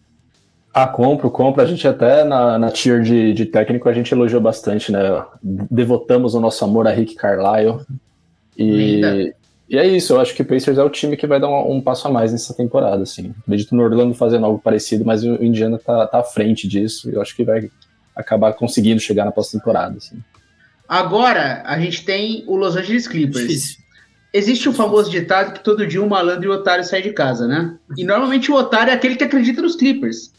Ah, 0.73 0.87
compro, 0.87 1.31
compro. 1.31 1.61
A 1.61 1.65
gente 1.65 1.87
até 1.87 2.23
na, 2.23 2.59
na 2.59 2.71
tier 2.71 3.01
de, 3.01 3.33
de 3.33 3.45
técnico 3.45 3.89
a 3.89 3.93
gente 3.93 4.11
elogiou 4.13 4.39
bastante, 4.39 4.91
né? 4.91 5.25
Devotamos 5.41 6.35
o 6.35 6.39
nosso 6.39 6.63
amor 6.63 6.87
a 6.87 6.91
Rick 6.91 7.15
Carlisle. 7.15 7.81
E, 8.55 8.63
Linda. 8.63 9.35
E 9.69 9.77
é 9.77 9.85
isso, 9.85 10.13
eu 10.13 10.21
acho 10.21 10.33
que 10.33 10.41
o 10.41 10.45
Pacers 10.45 10.77
é 10.77 10.83
o 10.83 10.89
time 10.89 11.17
que 11.17 11.27
vai 11.27 11.39
dar 11.39 11.49
um, 11.49 11.75
um 11.75 11.81
passo 11.81 12.07
a 12.07 12.11
mais 12.11 12.31
nessa 12.31 12.53
temporada, 12.53 13.03
assim. 13.03 13.33
Acredito 13.41 13.75
no 13.75 13.83
Orlando 13.83 14.13
fazendo 14.13 14.45
algo 14.45 14.59
parecido, 14.59 15.03
mas 15.03 15.23
o 15.23 15.43
Indiana 15.43 15.77
tá, 15.77 16.07
tá 16.07 16.19
à 16.19 16.23
frente 16.23 16.67
disso 16.67 17.09
e 17.09 17.13
eu 17.13 17.21
acho 17.21 17.35
que 17.35 17.43
vai 17.43 17.69
acabar 18.15 18.53
conseguindo 18.53 18.99
chegar 18.99 19.25
na 19.25 19.31
pós-temporada, 19.31 19.97
assim. 19.97 20.17
Agora, 20.87 21.63
a 21.65 21.77
gente 21.79 22.05
tem 22.05 22.45
o 22.47 22.55
Los 22.55 22.77
Angeles 22.77 23.07
Clippers. 23.07 23.45
Difícil. 23.45 23.77
Existe 24.33 24.69
o 24.69 24.73
famoso 24.73 25.09
ditado 25.09 25.53
que 25.53 25.63
todo 25.63 25.85
dia 25.85 26.01
um 26.01 26.07
malandro 26.07 26.45
e 26.45 26.47
o 26.47 26.53
otário 26.53 26.83
sai 26.83 27.01
de 27.01 27.11
casa, 27.11 27.47
né? 27.47 27.75
E 27.97 28.03
normalmente 28.03 28.51
o 28.51 28.55
otário 28.55 28.91
é 28.91 28.93
aquele 28.93 29.15
que 29.15 29.23
acredita 29.23 29.61
nos 29.61 29.75
Clippers. 29.75 30.31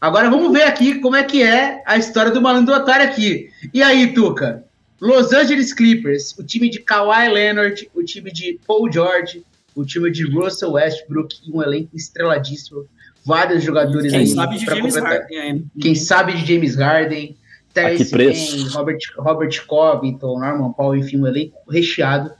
Agora 0.00 0.30
vamos 0.30 0.52
ver 0.52 0.64
aqui 0.64 1.00
como 1.00 1.16
é 1.16 1.24
que 1.24 1.42
é 1.42 1.82
a 1.86 1.96
história 1.96 2.30
do 2.30 2.40
malandro 2.40 2.74
e 2.74 2.76
do 2.76 2.82
otário 2.82 3.06
aqui. 3.06 3.48
E 3.72 3.82
aí, 3.82 4.12
Tuca? 4.12 4.65
Los 5.00 5.32
Angeles 5.32 5.72
Clippers, 5.74 6.34
o 6.38 6.42
time 6.42 6.68
de 6.70 6.78
Kawhi 6.80 7.28
Leonard, 7.28 7.88
o 7.94 8.02
time 8.02 8.30
de 8.32 8.58
Paul 8.66 8.90
George, 8.90 9.44
o 9.74 9.84
time 9.84 10.10
de 10.10 10.24
Russell 10.24 10.72
Westbrook 10.72 11.36
e 11.46 11.52
um 11.52 11.62
elenco 11.62 11.94
estreladíssimo. 11.94 12.86
Vários 13.24 13.62
jogadores 13.64 14.10
Quem 14.12 14.20
aí. 14.20 14.26
sabe 14.28 14.58
de 14.58 14.64
pra 14.64 14.74
James 14.76 14.94
completar. 14.94 15.20
Harden 15.20 15.38
ainda. 15.40 15.64
Quem 15.80 15.94
sabe 15.94 16.32
de 16.32 16.54
James 16.54 16.76
Harden, 16.76 17.36
Terence 17.74 18.10
preço? 18.10 18.56
Mann, 18.58 18.68
Robert, 18.70 18.98
Robert 19.18 19.66
Covington, 19.66 20.38
Norman 20.38 20.72
Paul, 20.72 20.96
enfim, 20.96 21.18
um 21.20 21.26
elenco 21.26 21.58
recheado. 21.70 22.32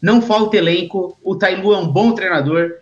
Não 0.00 0.20
falta 0.22 0.56
elenco, 0.56 1.18
o 1.24 1.34
Tailu 1.34 1.72
é 1.72 1.78
um 1.78 1.88
bom 1.88 2.12
treinador, 2.14 2.74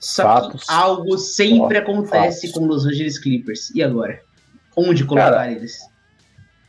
só 0.00 0.22
Fatos. 0.22 0.64
que 0.64 0.72
algo 0.72 1.18
sempre 1.18 1.76
Fatos. 1.76 1.90
acontece 1.92 2.50
com 2.52 2.62
os 2.62 2.68
Los 2.68 2.86
Angeles 2.86 3.18
Clippers. 3.18 3.70
E 3.74 3.82
agora? 3.82 4.20
Onde 4.74 5.04
colocar 5.04 5.30
Cara, 5.30 5.52
eles? 5.52 5.78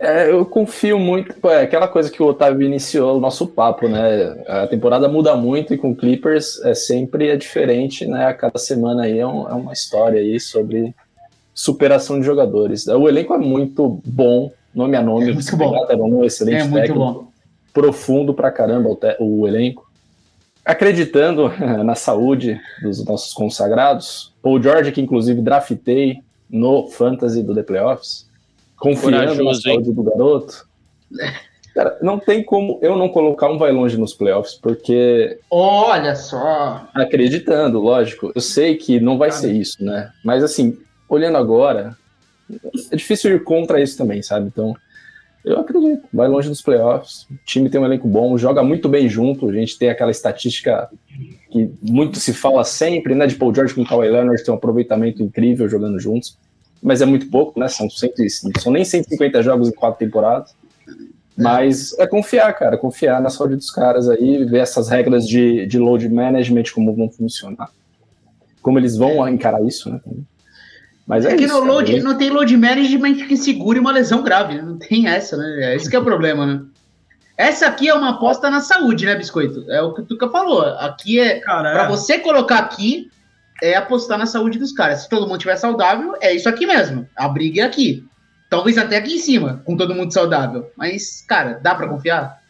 É, 0.03 0.31
eu 0.31 0.43
confio 0.45 0.97
muito. 0.97 1.33
pô, 1.35 1.49
É 1.51 1.61
aquela 1.61 1.87
coisa 1.87 2.09
que 2.09 2.23
o 2.23 2.25
Otávio 2.25 2.65
iniciou 2.65 3.17
o 3.17 3.19
nosso 3.19 3.45
papo, 3.45 3.87
né? 3.87 4.43
A 4.47 4.65
temporada 4.65 5.07
muda 5.07 5.35
muito 5.35 5.73
e 5.73 5.77
com 5.77 5.95
Clippers 5.95 6.59
é 6.65 6.73
sempre 6.73 7.29
é 7.29 7.37
diferente, 7.37 8.05
né? 8.07 8.25
A 8.25 8.33
cada 8.33 8.57
semana 8.57 9.03
aí 9.03 9.19
é, 9.19 9.27
um- 9.27 9.47
é 9.47 9.53
uma 9.53 9.73
história 9.73 10.19
aí 10.19 10.39
sobre 10.39 10.95
superação 11.53 12.19
de 12.19 12.25
jogadores. 12.25 12.87
O 12.87 13.07
elenco 13.07 13.33
é 13.33 13.37
muito 13.37 14.01
bom, 14.03 14.51
nome 14.73 14.97
a 14.97 15.03
nome. 15.03 15.29
É 15.29 15.33
muito 15.33 15.55
bom. 15.55 15.71
pegar, 15.71 15.93
É 15.93 15.95
um 16.01 16.23
excelente 16.23 16.67
É 16.67 16.71
técnico, 16.81 16.97
bom. 16.99 17.27
profundo 17.71 18.33
pra 18.33 18.49
caramba 18.49 18.89
o, 18.89 18.95
te- 18.95 19.17
o 19.19 19.47
elenco. 19.47 19.87
Acreditando 20.65 21.49
na 21.85 21.93
saúde 21.93 22.59
dos 22.81 23.05
nossos 23.05 23.33
consagrados, 23.33 24.33
Paul 24.41 24.61
George, 24.61 24.91
que 24.91 25.01
inclusive 25.01 25.41
draftei 25.41 26.21
no 26.49 26.87
Fantasy 26.87 27.43
do 27.43 27.53
The 27.53 27.63
Playoffs, 27.63 28.25
confiando 28.81 29.17
na 29.17 29.27
Corajoso, 29.27 29.69
hein? 29.69 29.75
saúde 29.75 29.93
do 29.93 30.03
garoto. 30.03 30.67
Cara, 31.73 31.97
não 32.01 32.19
tem 32.19 32.43
como 32.43 32.79
eu 32.81 32.97
não 32.97 33.07
colocar 33.07 33.49
um 33.49 33.57
vai 33.57 33.71
longe 33.71 33.97
nos 33.97 34.13
playoffs, 34.13 34.55
porque 34.55 35.39
Olha 35.49 36.15
só. 36.15 36.85
acreditando, 36.93 37.79
lógico, 37.79 38.31
eu 38.35 38.41
sei 38.41 38.75
que 38.75 38.99
não 38.99 39.17
vai 39.17 39.29
Cara. 39.29 39.41
ser 39.41 39.53
isso, 39.53 39.83
né? 39.83 40.11
Mas 40.25 40.43
assim, 40.43 40.77
olhando 41.07 41.37
agora, 41.37 41.95
é 42.91 42.95
difícil 42.95 43.35
ir 43.35 43.43
contra 43.43 43.79
isso 43.79 43.97
também, 43.97 44.21
sabe? 44.21 44.47
Então, 44.47 44.75
eu 45.45 45.59
acredito, 45.59 46.03
vai 46.11 46.27
longe 46.27 46.49
dos 46.49 46.61
playoffs. 46.61 47.25
O 47.31 47.35
time 47.45 47.69
tem 47.69 47.79
um 47.79 47.85
elenco 47.85 48.07
bom, 48.07 48.37
joga 48.37 48.61
muito 48.61 48.89
bem 48.89 49.07
junto. 49.07 49.49
A 49.49 49.53
gente 49.53 49.77
tem 49.77 49.89
aquela 49.89 50.11
estatística 50.11 50.89
que 51.51 51.71
muito 51.81 52.19
se 52.19 52.33
fala 52.33 52.63
sempre, 52.63 53.15
né? 53.15 53.25
De 53.27 53.35
Paul 53.35 53.55
George 53.55 53.73
com 53.73 53.81
o 53.81 53.87
Kawhi 53.87 54.09
Leonard 54.09 54.43
tem 54.43 54.53
um 54.53 54.57
aproveitamento 54.57 55.23
incrível 55.23 55.69
jogando 55.69 55.99
juntos, 55.99 56.37
mas 56.81 57.01
é 57.01 57.05
muito 57.05 57.27
pouco, 57.29 57.59
né? 57.59 57.67
São, 57.67 57.89
cento, 57.89 58.21
e- 58.23 58.29
são 58.29 58.71
nem 58.71 58.83
150 58.85 59.41
jogos 59.43 59.69
em 59.69 59.71
quatro 59.73 59.99
temporadas. 59.99 60.53
Mas 61.37 61.97
é 61.97 62.05
confiar, 62.05 62.51
cara, 62.53 62.77
confiar 62.77 63.21
na 63.21 63.29
saúde 63.29 63.55
dos 63.55 63.71
caras 63.71 64.09
aí, 64.09 64.43
ver 64.45 64.59
essas 64.59 64.89
regras 64.89 65.25
de, 65.27 65.65
de 65.65 65.79
load 65.79 66.07
management, 66.09 66.63
como 66.73 66.93
vão 66.95 67.09
funcionar. 67.09 67.69
Como 68.61 68.77
eles 68.77 68.95
vão 68.97 69.27
encarar 69.27 69.63
isso, 69.63 69.89
né? 69.89 69.99
Mas 71.07 71.25
é, 71.25 71.31
É 71.31 71.35
que 71.35 71.45
isso. 71.45 71.53
no 71.53 71.61
cara. 71.61 71.71
load, 71.73 71.99
não 72.01 72.17
tem 72.17 72.29
load 72.29 72.55
management 72.55 73.15
que 73.27 73.35
segure 73.37 73.79
uma 73.79 73.91
lesão 73.91 74.21
grave, 74.23 74.55
né? 74.55 74.61
não 74.61 74.77
tem 74.77 75.07
essa, 75.07 75.35
né? 75.37 75.75
Esse 75.75 75.89
que 75.89 75.95
é 75.95 75.99
o 75.99 76.03
problema, 76.03 76.45
né? 76.45 76.61
Essa 77.37 77.65
aqui 77.67 77.87
é 77.89 77.93
uma 77.93 78.11
aposta 78.11 78.49
na 78.51 78.61
saúde, 78.61 79.05
né, 79.05 79.15
Biscoito? 79.15 79.65
É 79.71 79.81
o 79.81 79.93
que 79.93 80.01
o 80.01 80.05
Tuca 80.05 80.29
falou. 80.29 80.61
Aqui 80.63 81.19
é. 81.19 81.39
Cara, 81.39 81.71
Pra 81.71 81.83
é. 81.85 81.87
você 81.87 82.19
colocar 82.19 82.59
aqui, 82.59 83.09
é 83.61 83.75
apostar 83.75 84.17
na 84.17 84.25
saúde 84.25 84.57
dos 84.57 84.71
caras. 84.71 85.03
Se 85.03 85.09
todo 85.09 85.27
mundo 85.27 85.37
estiver 85.37 85.55
saudável, 85.55 86.15
é 86.19 86.33
isso 86.33 86.49
aqui 86.49 86.65
mesmo. 86.65 87.07
A 87.15 87.27
briga 87.29 87.61
é 87.61 87.65
aqui. 87.65 88.05
Talvez 88.49 88.77
até 88.77 88.97
aqui 88.97 89.13
em 89.13 89.19
cima, 89.19 89.61
com 89.65 89.77
todo 89.77 89.95
mundo 89.95 90.11
saudável. 90.11 90.71
Mas, 90.75 91.23
cara, 91.27 91.59
dá 91.61 91.73
pra 91.73 91.87
confiar? 91.87 92.41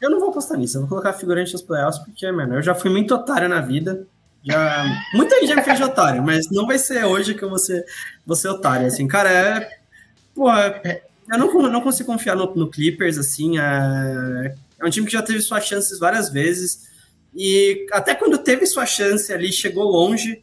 Eu 0.00 0.10
não 0.10 0.20
vou 0.20 0.28
apostar 0.28 0.58
nisso, 0.58 0.76
eu 0.76 0.82
vou 0.82 0.88
colocar 0.90 1.14
figurante 1.14 1.52
nos 1.52 1.62
playoffs, 1.62 2.04
porque, 2.04 2.30
mano, 2.30 2.56
eu 2.56 2.62
já 2.62 2.74
fui 2.74 2.90
muito 2.90 3.14
otário 3.14 3.48
na 3.48 3.60
vida. 3.60 4.06
Já... 4.44 4.84
Muita 5.14 5.36
gente 5.36 5.48
já 5.48 5.56
me 5.56 5.62
fez 5.62 5.80
otário, 5.80 6.22
mas 6.22 6.50
não 6.50 6.66
vai 6.66 6.78
ser 6.78 7.04
hoje 7.04 7.34
que 7.34 7.42
eu 7.42 7.48
vou 7.48 7.58
ser, 7.58 7.84
vou 8.26 8.36
ser 8.36 8.48
otário. 8.48 8.86
Assim, 8.86 9.08
cara, 9.08 9.30
é. 9.30 9.78
Porra, 10.34 10.82
eu 11.30 11.38
não, 11.38 11.70
não 11.70 11.80
consigo 11.80 12.12
confiar 12.12 12.36
no, 12.36 12.54
no 12.54 12.70
Clippers, 12.70 13.16
assim. 13.16 13.58
É... 13.58 14.54
é 14.78 14.84
um 14.86 14.90
time 14.90 15.06
que 15.06 15.12
já 15.12 15.22
teve 15.22 15.40
suas 15.40 15.64
chances 15.64 15.98
várias 15.98 16.28
vezes. 16.28 16.86
E 17.34 17.86
até 17.92 18.14
quando 18.14 18.36
teve 18.38 18.66
sua 18.66 18.84
chance 18.84 19.32
ali, 19.32 19.50
chegou 19.52 19.84
longe. 19.84 20.42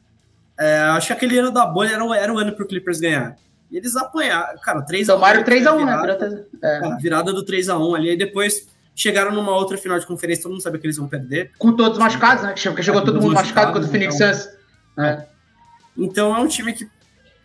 É, 0.58 0.78
acho 0.80 1.08
que 1.08 1.14
aquele 1.14 1.38
ano 1.38 1.52
da 1.52 1.66
bolha 1.66 1.94
era, 1.94 2.18
era 2.18 2.34
o 2.34 2.38
ano 2.38 2.52
pro 2.54 2.68
Clippers 2.68 3.00
ganhar. 3.00 3.36
E 3.72 3.78
eles 3.78 3.96
apanharam, 3.96 4.60
cara, 4.60 4.86
3x1. 4.86 5.08
Tomaram 5.08 5.44
3x1, 5.44 5.86
né? 5.86 6.46
É. 6.62 6.96
Virada 6.98 7.34
do 7.34 7.44
3x1 7.44 7.96
ali, 7.96 8.12
e 8.12 8.18
depois 8.18 8.68
chegaram 8.96 9.32
numa 9.32 9.56
outra 9.56 9.78
final 9.78 9.98
de 10.00 10.06
conferência, 10.06 10.44
todo 10.44 10.52
mundo 10.52 10.62
sabia 10.62 10.80
que 10.80 10.86
eles 10.86 10.98
vão 10.98 11.08
perder. 11.08 11.52
Com 11.58 11.76
todos 11.76 11.98
machucados, 11.98 12.44
né? 12.44 12.54
Porque 12.56 12.84
chegou 12.84 13.04
todo 13.04 13.20
mundo 13.20 13.34
machucado 13.34 13.74
contra 13.74 13.88
o 13.88 13.92
Phoenix 13.92 14.16
então, 14.16 14.34
Suns. 14.34 14.50
É. 14.98 15.26
Então 15.98 16.36
é 16.36 16.40
um 16.40 16.48
time 16.48 16.74
que, 16.74 16.88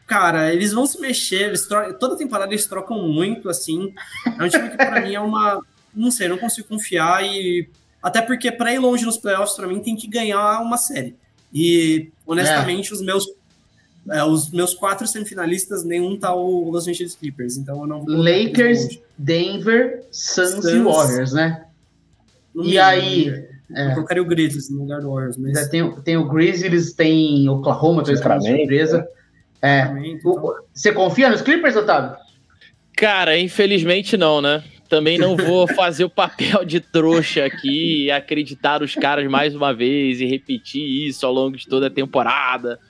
cara, 0.07 0.53
eles 0.53 0.73
vão 0.73 0.87
se 0.87 1.01
mexer, 1.01 1.49
eles 1.49 1.67
trocam, 1.67 1.95
toda 1.95 2.17
temporada 2.17 2.53
eles 2.53 2.67
trocam 2.67 2.99
muito, 3.09 3.49
assim. 3.49 3.95
É 4.39 4.45
um 4.45 4.49
time 4.49 4.69
que 4.69 4.77
pra 4.77 5.01
mim 5.01 5.15
é 5.15 5.21
uma. 5.21 5.63
Não 5.95 6.11
sei, 6.11 6.29
não 6.29 6.39
consigo 6.39 6.69
confiar 6.69 7.25
e. 7.25 7.69
Até 8.03 8.23
porque 8.23 8.53
pra 8.53 8.73
ir 8.73 8.79
longe 8.79 9.05
nos 9.05 9.17
playoffs, 9.17 9.57
pra 9.57 9.67
mim, 9.67 9.81
tem 9.81 9.97
que 9.97 10.07
ganhar 10.07 10.61
uma 10.61 10.77
série. 10.77 11.17
E, 11.53 12.11
honestamente, 12.29 12.91
é. 12.91 12.95
os 12.95 13.01
meus 13.03 13.27
é, 14.11 14.23
os 14.23 14.51
meus 14.51 14.75
quatro 14.75 15.07
semifinalistas, 15.07 15.85
nenhum 15.85 16.19
tá 16.19 16.35
o 16.35 16.71
Los 16.71 16.87
Angeles 16.87 17.15
Clippers, 17.15 17.57
então 17.57 17.81
eu 17.81 17.87
não 17.87 18.05
vou 18.05 18.17
Lakers, 18.17 19.01
Denver, 19.19 20.05
Suns, 20.11 20.51
Suns, 20.51 20.67
e 20.67 20.79
Warriors, 20.79 21.33
né? 21.33 21.65
e 22.55 22.79
aí. 22.79 23.29
É. 23.75 23.89
Eu 23.89 23.95
colocaria 23.95 24.23
o 24.23 24.27
Grizzlies 24.27 24.71
no 24.71 24.81
lugar 24.81 25.03
do 25.03 25.13
Warriors. 25.13 25.37
Mas... 25.37 25.69
Tem, 25.69 25.95
tem 26.01 26.17
o 26.17 26.27
Grizzlies, 26.27 26.95
tem 26.95 27.47
Oklahoma, 27.51 28.03
é 28.03 28.11
uma 28.11 28.41
surpresa. 28.41 29.07
É. 29.61 29.83
Então... 30.05 30.55
Você 30.73 30.91
confia 30.91 31.29
nos 31.29 31.43
Clippers, 31.43 31.77
Otávio? 31.77 32.17
Cara, 32.97 33.39
infelizmente 33.39 34.17
não, 34.17 34.41
né? 34.41 34.65
Também 34.89 35.19
não 35.19 35.37
vou 35.37 35.69
fazer 35.69 36.05
o 36.05 36.11
papel 36.11 36.65
de 36.65 36.81
trouxa 36.81 37.45
aqui 37.45 38.05
e 38.05 38.11
acreditar 38.11 38.83
os 38.83 38.95
caras 38.95 39.29
mais 39.31 39.55
uma 39.55 39.75
vez 39.75 40.21
e 40.21 40.25
repetir 40.25 41.07
isso 41.07 41.27
ao 41.27 41.33
longo 41.33 41.57
de 41.57 41.67
toda 41.67 41.89
a 41.89 41.91
temporada. 41.91 42.81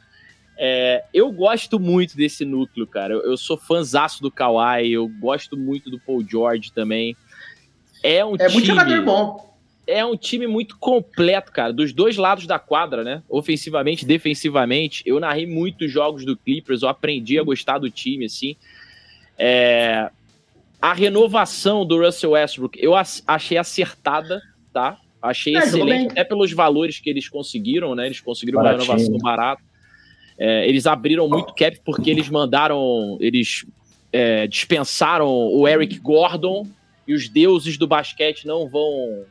É, 0.57 1.05
eu 1.14 1.30
gosto 1.30 1.78
muito 1.78 2.16
desse 2.16 2.44
núcleo, 2.44 2.86
cara. 2.86 3.14
Eu, 3.14 3.22
eu 3.22 3.36
sou 3.36 3.57
fãzaço 3.57 4.20
do 4.22 4.30
Kawhi, 4.30 4.92
eu 4.92 5.09
gosto 5.09 5.57
muito 5.57 5.88
do 5.88 6.01
Paul 6.01 6.24
George 6.28 6.72
também. 6.72 7.16
É 8.03 8.24
um 8.24 8.34
é 8.34 8.38
time, 8.38 8.53
muito 8.53 8.66
jogador 8.66 9.03
bom. 9.03 9.49
É 9.86 10.05
um 10.05 10.16
time 10.16 10.46
muito 10.46 10.76
completo, 10.76 11.51
cara, 11.51 11.72
dos 11.72 11.92
dois 11.92 12.16
lados 12.16 12.46
da 12.46 12.59
quadra, 12.59 13.03
né? 13.03 13.22
Ofensivamente, 13.28 14.05
defensivamente. 14.05 15.03
Eu 15.07 15.18
narrei 15.18 15.46
muitos 15.46 15.90
jogos 15.90 16.24
do 16.24 16.36
Clippers, 16.36 16.82
eu 16.82 16.88
aprendi 16.88 17.38
a 17.38 17.42
gostar 17.42 17.78
do 17.78 17.90
time, 17.90 18.26
assim. 18.26 18.57
É... 19.38 20.11
A 20.81 20.93
renovação 20.93 21.85
do 21.85 22.01
Russell 22.05 22.31
Westbrook, 22.31 22.79
eu 22.81 22.95
achei 22.95 23.59
acertada, 23.59 24.41
tá? 24.72 24.97
Achei 25.20 25.57
é, 25.57 25.59
excelente, 25.59 26.12
até 26.12 26.22
pelos 26.22 26.53
valores 26.53 27.01
que 27.01 27.11
eles 27.11 27.29
conseguiram, 27.29 27.95
né? 27.95 28.07
Eles 28.07 28.20
conseguiram 28.20 28.62
Baratinho. 28.62 28.85
uma 28.85 28.97
renovação 28.97 29.18
barata. 29.18 29.62
É, 30.39 30.68
eles 30.68 30.87
abriram 30.87 31.29
muito 31.29 31.53
cap 31.53 31.81
porque 31.85 32.09
eles 32.11 32.29
mandaram, 32.29 33.18
eles 33.20 33.66
é, 34.12 34.47
dispensaram 34.47 35.29
o 35.29 35.66
Eric 35.66 35.99
Gordon 35.99 36.64
e 37.07 37.14
os 37.14 37.29
deuses 37.29 37.76
do 37.76 37.87
basquete 37.87 38.47
não 38.47 38.68
vão 38.68 39.24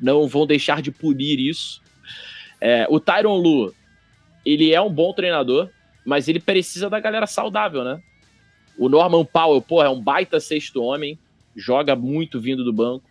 não 0.00 0.28
vão 0.28 0.46
deixar 0.46 0.82
de 0.82 0.90
punir 0.90 1.40
isso. 1.40 1.82
É, 2.60 2.86
o 2.88 3.00
Tyron 3.00 3.36
Lu, 3.36 3.74
ele 4.44 4.72
é 4.72 4.80
um 4.80 4.92
bom 4.92 5.12
treinador, 5.12 5.70
mas 6.04 6.28
ele 6.28 6.38
precisa 6.38 6.90
da 6.90 7.00
galera 7.00 7.26
saudável, 7.26 7.82
né? 7.82 8.00
O 8.78 8.88
Norman 8.88 9.24
Powell, 9.24 9.62
pô, 9.62 9.82
é 9.82 9.88
um 9.88 10.00
baita 10.00 10.40
sexto 10.40 10.82
homem, 10.82 11.18
joga 11.54 11.94
muito 11.94 12.40
vindo 12.40 12.64
do 12.64 12.72
banco. 12.72 13.04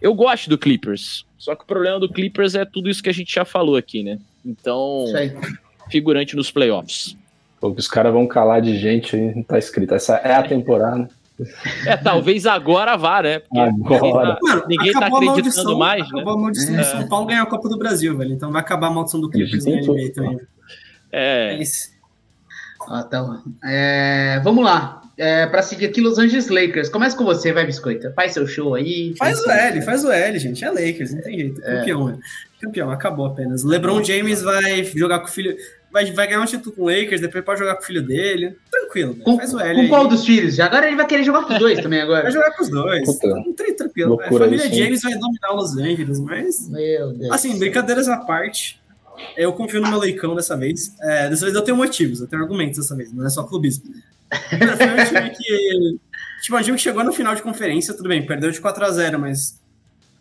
Eu 0.00 0.14
gosto 0.14 0.48
do 0.48 0.56
Clippers, 0.56 1.26
só 1.36 1.54
que 1.54 1.64
o 1.64 1.66
problema 1.66 2.00
do 2.00 2.08
Clippers 2.08 2.54
é 2.54 2.64
tudo 2.64 2.88
isso 2.88 3.02
que 3.02 3.08
a 3.08 3.14
gente 3.14 3.34
já 3.34 3.44
falou 3.44 3.76
aqui, 3.76 4.02
né? 4.02 4.18
Então, 4.44 5.04
figurante 5.90 6.34
nos 6.36 6.50
playoffs. 6.50 7.16
Pô, 7.60 7.68
os 7.68 7.86
caras 7.86 8.12
vão 8.12 8.26
calar 8.26 8.62
de 8.62 8.78
gente 8.78 9.14
aí, 9.14 9.34
não 9.34 9.42
tá 9.42 9.58
escrito. 9.58 9.94
Essa 9.94 10.16
é 10.16 10.34
a 10.34 10.42
temporada. 10.42 11.08
É, 11.86 11.96
talvez 11.96 12.46
agora 12.46 12.96
vá, 12.96 13.22
né? 13.22 13.40
Porque 13.40 13.94
agora. 13.94 14.38
ninguém 14.42 14.60
tá, 14.60 14.66
ninguém 14.68 14.92
tá 14.92 15.06
acreditando 15.06 15.78
mais, 15.78 16.02
acabou 16.02 16.16
né? 16.16 16.22
Acabou 16.22 16.32
a 16.32 16.42
maldição 16.42 16.78
é. 16.78 16.84
São 16.84 17.08
Paulo 17.08 17.26
ganhar 17.26 17.42
a 17.42 17.46
Copa 17.46 17.68
do 17.68 17.78
Brasil, 17.78 18.16
velho. 18.16 18.32
Então 18.32 18.52
vai 18.52 18.60
acabar 18.60 18.88
a 18.88 18.90
maldição 18.90 19.20
do 19.20 19.30
Clippers 19.30 19.64
na 19.64 19.72
NBA 19.76 20.12
também. 20.14 20.40
É. 21.12 21.54
é 21.54 21.62
isso. 21.62 21.90
Ah, 22.88 23.02
tá. 23.02 23.42
É, 23.64 24.40
vamos 24.42 24.64
lá. 24.64 24.99
É, 25.20 25.46
para 25.46 25.60
seguir 25.60 25.84
aqui, 25.84 26.00
Los 26.00 26.18
Angeles 26.18 26.48
Lakers. 26.48 26.88
Começa 26.88 27.14
com 27.14 27.24
você, 27.24 27.52
vai, 27.52 27.66
Biscoita. 27.66 28.10
Faz 28.16 28.32
seu 28.32 28.46
show 28.46 28.74
aí. 28.74 29.14
Faz 29.18 29.38
o 29.40 29.50
L, 29.50 29.82
faz 29.82 30.02
o 30.02 30.10
L, 30.10 30.38
gente. 30.38 30.64
É 30.64 30.70
Lakers, 30.70 31.12
não 31.12 31.20
tem 31.20 31.38
jeito. 31.38 31.62
É. 31.62 31.76
Campeão, 31.76 32.08
é. 32.08 32.18
Campeão, 32.58 32.90
acabou 32.90 33.26
apenas. 33.26 33.62
LeBron 33.62 34.02
James 34.02 34.40
vai 34.40 34.82
jogar 34.84 35.18
com 35.18 35.26
o 35.26 35.30
filho 35.30 35.54
vai, 35.92 36.10
vai 36.12 36.26
ganhar 36.26 36.40
um 36.40 36.46
título 36.46 36.74
com 36.74 36.82
o 36.82 36.86
Lakers, 36.86 37.20
depois 37.20 37.44
pode 37.44 37.58
jogar 37.58 37.74
com 37.76 37.82
o 37.82 37.86
filho 37.86 38.02
dele. 38.02 38.56
Tranquilo, 38.70 39.16
com, 39.16 39.36
faz 39.36 39.52
o 39.52 39.60
L. 39.60 39.74
Com 39.74 39.80
aí. 39.80 39.88
qual 39.88 40.08
dos 40.08 40.24
filhos? 40.24 40.58
Agora 40.60 40.86
ele 40.86 40.96
vai 40.96 41.06
querer 41.06 41.24
jogar 41.24 41.44
com 41.44 41.52
os 41.52 41.58
dois 41.58 41.80
também 41.80 42.00
agora. 42.00 42.22
Vai 42.22 42.32
jogar 42.32 42.50
com 42.52 42.62
os 42.62 42.70
dois. 42.70 43.04
Puta, 43.04 43.74
tranquilo. 43.76 44.20
A 44.20 44.28
família 44.28 44.66
isso, 44.66 44.74
James 44.74 45.02
vai 45.02 45.14
dominar 45.18 45.52
Los 45.52 45.76
Angeles, 45.76 46.20
mas. 46.20 46.68
Meu 46.68 47.12
Deus. 47.12 47.32
Assim, 47.32 47.58
brincadeiras 47.58 48.08
à 48.08 48.18
parte. 48.18 48.79
Eu 49.36 49.52
confio 49.52 49.80
no 49.80 49.88
meu 49.88 49.98
leicão 49.98 50.34
dessa 50.34 50.56
vez. 50.56 50.94
É, 51.00 51.28
dessa 51.28 51.44
vez 51.44 51.54
eu 51.54 51.62
tenho 51.62 51.76
motivos, 51.76 52.20
eu 52.20 52.26
tenho 52.26 52.42
argumentos 52.42 52.78
dessa 52.78 52.94
vez, 52.96 53.12
não 53.12 53.26
é 53.26 53.30
só 53.30 53.42
clubismo. 53.44 53.84
Foi 54.48 54.58
um 54.58 55.04
time 55.06 55.30
que. 55.30 55.98
Tipo, 56.42 56.56
um 56.56 56.62
time 56.62 56.76
que 56.76 56.82
chegou 56.82 57.04
no 57.04 57.12
final 57.12 57.34
de 57.34 57.42
conferência, 57.42 57.94
tudo 57.94 58.08
bem, 58.08 58.24
perdeu 58.24 58.50
de 58.50 58.60
4x0, 58.60 59.18
mas 59.18 59.60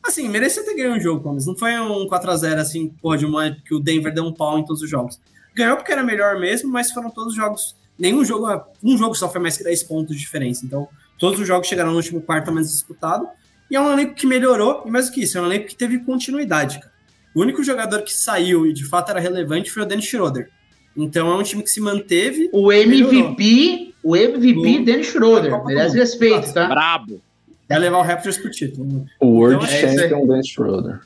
assim, 0.04 0.28
merecia 0.28 0.64
ter 0.64 0.76
ganho 0.76 0.96
o 0.96 1.00
jogo, 1.00 1.22
Gomes. 1.22 1.46
Não 1.46 1.56
foi 1.58 1.78
um 1.80 2.08
4x0 2.08 2.58
assim, 2.58 2.90
pô, 3.02 3.16
de 3.16 3.26
uma 3.26 3.52
que 3.52 3.74
o 3.74 3.80
Denver 3.80 4.14
deu 4.14 4.26
um 4.26 4.34
pau 4.34 4.58
em 4.60 4.66
todos 4.66 4.82
os 4.82 4.90
jogos. 4.90 5.20
Ganhou 5.56 5.78
porque 5.78 5.92
era 5.92 6.04
melhor 6.04 6.40
mesmo, 6.40 6.70
mas 6.72 6.92
foram 6.92 7.10
todos 7.10 7.34
os 7.34 7.36
jogos. 7.36 7.76
Nenhum 7.98 8.24
jogo, 8.24 8.48
um 8.84 8.98
jogo 8.98 9.14
só 9.16 9.30
foi 9.30 9.42
mais 9.42 9.58
que 9.58 9.64
10 9.64 9.84
pontos 9.84 10.16
de 10.16 10.22
diferença. 10.22 10.66
Então, 10.66 10.88
todos 11.18 11.40
os 11.40 11.48
jogos 11.48 11.68
chegaram 11.68 11.92
no 11.92 11.98
último 11.98 12.22
quarto 12.22 12.52
mais 12.52 12.70
disputado. 12.70 13.28
E 13.70 13.76
é 13.76 13.82
um 13.82 13.92
elenco 13.92 14.16
que 14.16 14.26
melhorou, 14.26 14.84
e 14.86 14.90
mais 14.90 15.08
do 15.08 15.12
que 15.12 15.22
isso, 15.22 15.38
é 15.38 15.42
um 15.42 15.46
elenco 15.46 15.68
que 15.68 15.76
teve 15.76 16.00
continuidade, 16.00 16.80
cara. 16.80 16.92
O 17.34 17.42
único 17.42 17.64
jogador 17.64 18.02
que 18.02 18.14
saiu 18.14 18.66
e 18.66 18.74
de 18.74 18.86
fato 18.86 19.10
era 19.10 19.20
relevante 19.20 19.72
foi 19.72 19.84
o 19.84 19.86
Dennis 19.86 20.06
Schroeder. 20.06 20.50
Então 20.96 21.32
é 21.32 21.36
um 21.36 21.44
time 21.44 21.64
que 21.64 21.70
se 21.70 21.80
manteve. 21.80 22.50
O 22.52 22.72
MVP, 22.72 23.94
o 24.04 24.16
MVP 24.16 24.80
Dennis 24.84 25.08
Schroeder. 25.08 25.64
Merece 25.66 25.98
respeito, 25.98 26.54
tá? 26.54 26.68
Brabo. 26.68 27.22
Vai 27.68 27.80
levar 27.80 28.00
o 28.00 28.02
Raptors 28.02 28.38
pro 28.38 28.50
título. 28.50 29.06
O 29.20 29.28
World 29.28 29.64
então, 29.64 29.76
é 29.76 29.98
Champion 29.98 30.28
Dennis 30.28 30.48
Schroeder. 30.48 31.00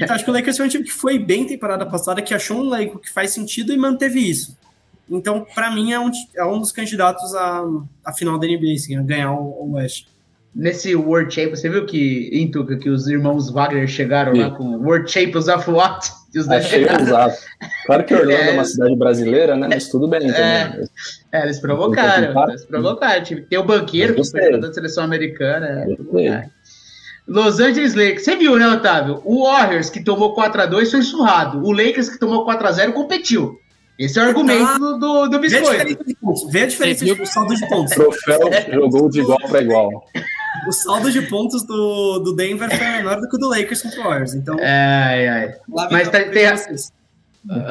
Então, 0.00 0.14
acho 0.14 0.24
que 0.24 0.30
o 0.30 0.34
Lakers 0.34 0.56
foi 0.56 0.66
um 0.66 0.68
time 0.68 0.84
que 0.84 0.92
foi 0.92 1.18
bem 1.18 1.44
temporada 1.44 1.84
passada, 1.84 2.22
que 2.22 2.32
achou 2.32 2.58
um 2.58 2.72
elenco 2.72 3.00
que 3.00 3.10
faz 3.10 3.32
sentido 3.32 3.72
e 3.72 3.76
manteve 3.76 4.20
isso. 4.20 4.56
Então, 5.10 5.44
para 5.54 5.70
mim, 5.70 5.92
é 5.92 5.98
um, 5.98 6.10
é 6.36 6.44
um 6.44 6.58
dos 6.58 6.70
candidatos 6.70 7.34
à, 7.34 7.64
à 8.04 8.12
final 8.12 8.38
da 8.38 8.46
NBA, 8.46 8.74
assim, 8.74 8.96
a 8.96 9.02
ganhar 9.02 9.32
o, 9.32 9.64
o 9.64 9.72
West. 9.72 10.06
Nesse 10.54 10.94
World 10.94 11.34
Champions, 11.34 11.60
você 11.60 11.68
viu 11.68 11.84
que 11.84 12.30
em 12.32 12.48
Tuca 12.48 12.76
que 12.76 12.88
os 12.88 13.08
irmãos 13.08 13.50
Wagner 13.50 13.88
chegaram 13.88 14.32
Sim. 14.32 14.40
lá 14.40 14.50
com 14.50 14.76
World 14.76 15.10
Champions 15.10 15.48
of 15.48 15.68
what? 15.68 16.08
Achei 16.48 16.84
usado. 16.84 17.34
Claro 17.86 18.04
que 18.04 18.14
Orlando 18.14 18.32
é, 18.32 18.50
é 18.50 18.52
uma 18.52 18.64
cidade 18.64 18.96
brasileira, 18.96 19.56
né? 19.56 19.68
Mas 19.70 19.88
tudo 19.88 20.08
bem 20.08 20.30
é, 20.30 20.32
também. 20.32 20.88
É, 21.32 21.42
eles 21.42 21.60
provocaram. 21.60 22.48
Eles 22.48 22.64
provocaram. 22.64 23.24
Tem 23.48 23.58
o 23.58 23.64
banqueiro, 23.64 24.14
que 24.14 24.24
foi 24.24 24.60
da 24.60 24.72
seleção 24.72 25.04
americana. 25.04 25.86
É, 26.18 26.48
Los 27.26 27.58
Angeles 27.58 27.94
Lakers. 27.94 28.24
Você 28.24 28.36
viu, 28.36 28.56
né, 28.56 28.68
Otávio? 28.68 29.22
O 29.24 29.44
Warriors, 29.44 29.90
que 29.90 30.02
tomou 30.02 30.36
4x2, 30.36 30.90
foi 30.90 31.02
surrado. 31.02 31.64
O 31.64 31.72
Lakers, 31.72 32.08
que 32.08 32.18
tomou 32.18 32.46
4x0, 32.46 32.92
competiu. 32.92 33.58
Esse 33.98 34.18
é 34.18 34.22
o 34.22 34.26
argumento 34.26 34.64
ah, 34.64 34.78
do, 34.78 34.98
do, 34.98 35.28
do 35.28 35.38
biscoito. 35.38 35.98
Vê 36.50 36.62
a 36.62 36.66
diferença 36.66 37.04
do 37.04 37.26
saldo 37.26 37.54
de 37.54 37.68
pontos. 37.68 37.92
O 37.92 37.96
troféu 37.96 38.40
jogou 38.72 39.08
de 39.08 39.20
igual 39.20 39.38
para 39.48 39.62
igual. 39.62 40.04
O 40.66 40.72
saldo 40.72 41.10
de 41.10 41.22
pontos 41.22 41.62
do, 41.64 42.18
do 42.18 42.34
Denver 42.34 42.68
foi 42.68 42.86
menor 42.86 43.20
do 43.20 43.28
que 43.28 43.36
o 43.36 43.38
do 43.38 43.48
Lakers 43.48 43.82
contra 43.82 44.00
o 44.00 44.04
Warriors. 44.04 44.34
Então, 44.34 44.56
ai, 44.60 45.28
ai. 45.28 45.54
Mas 45.90 46.08
tá, 46.08 46.20
tem, 46.24 46.46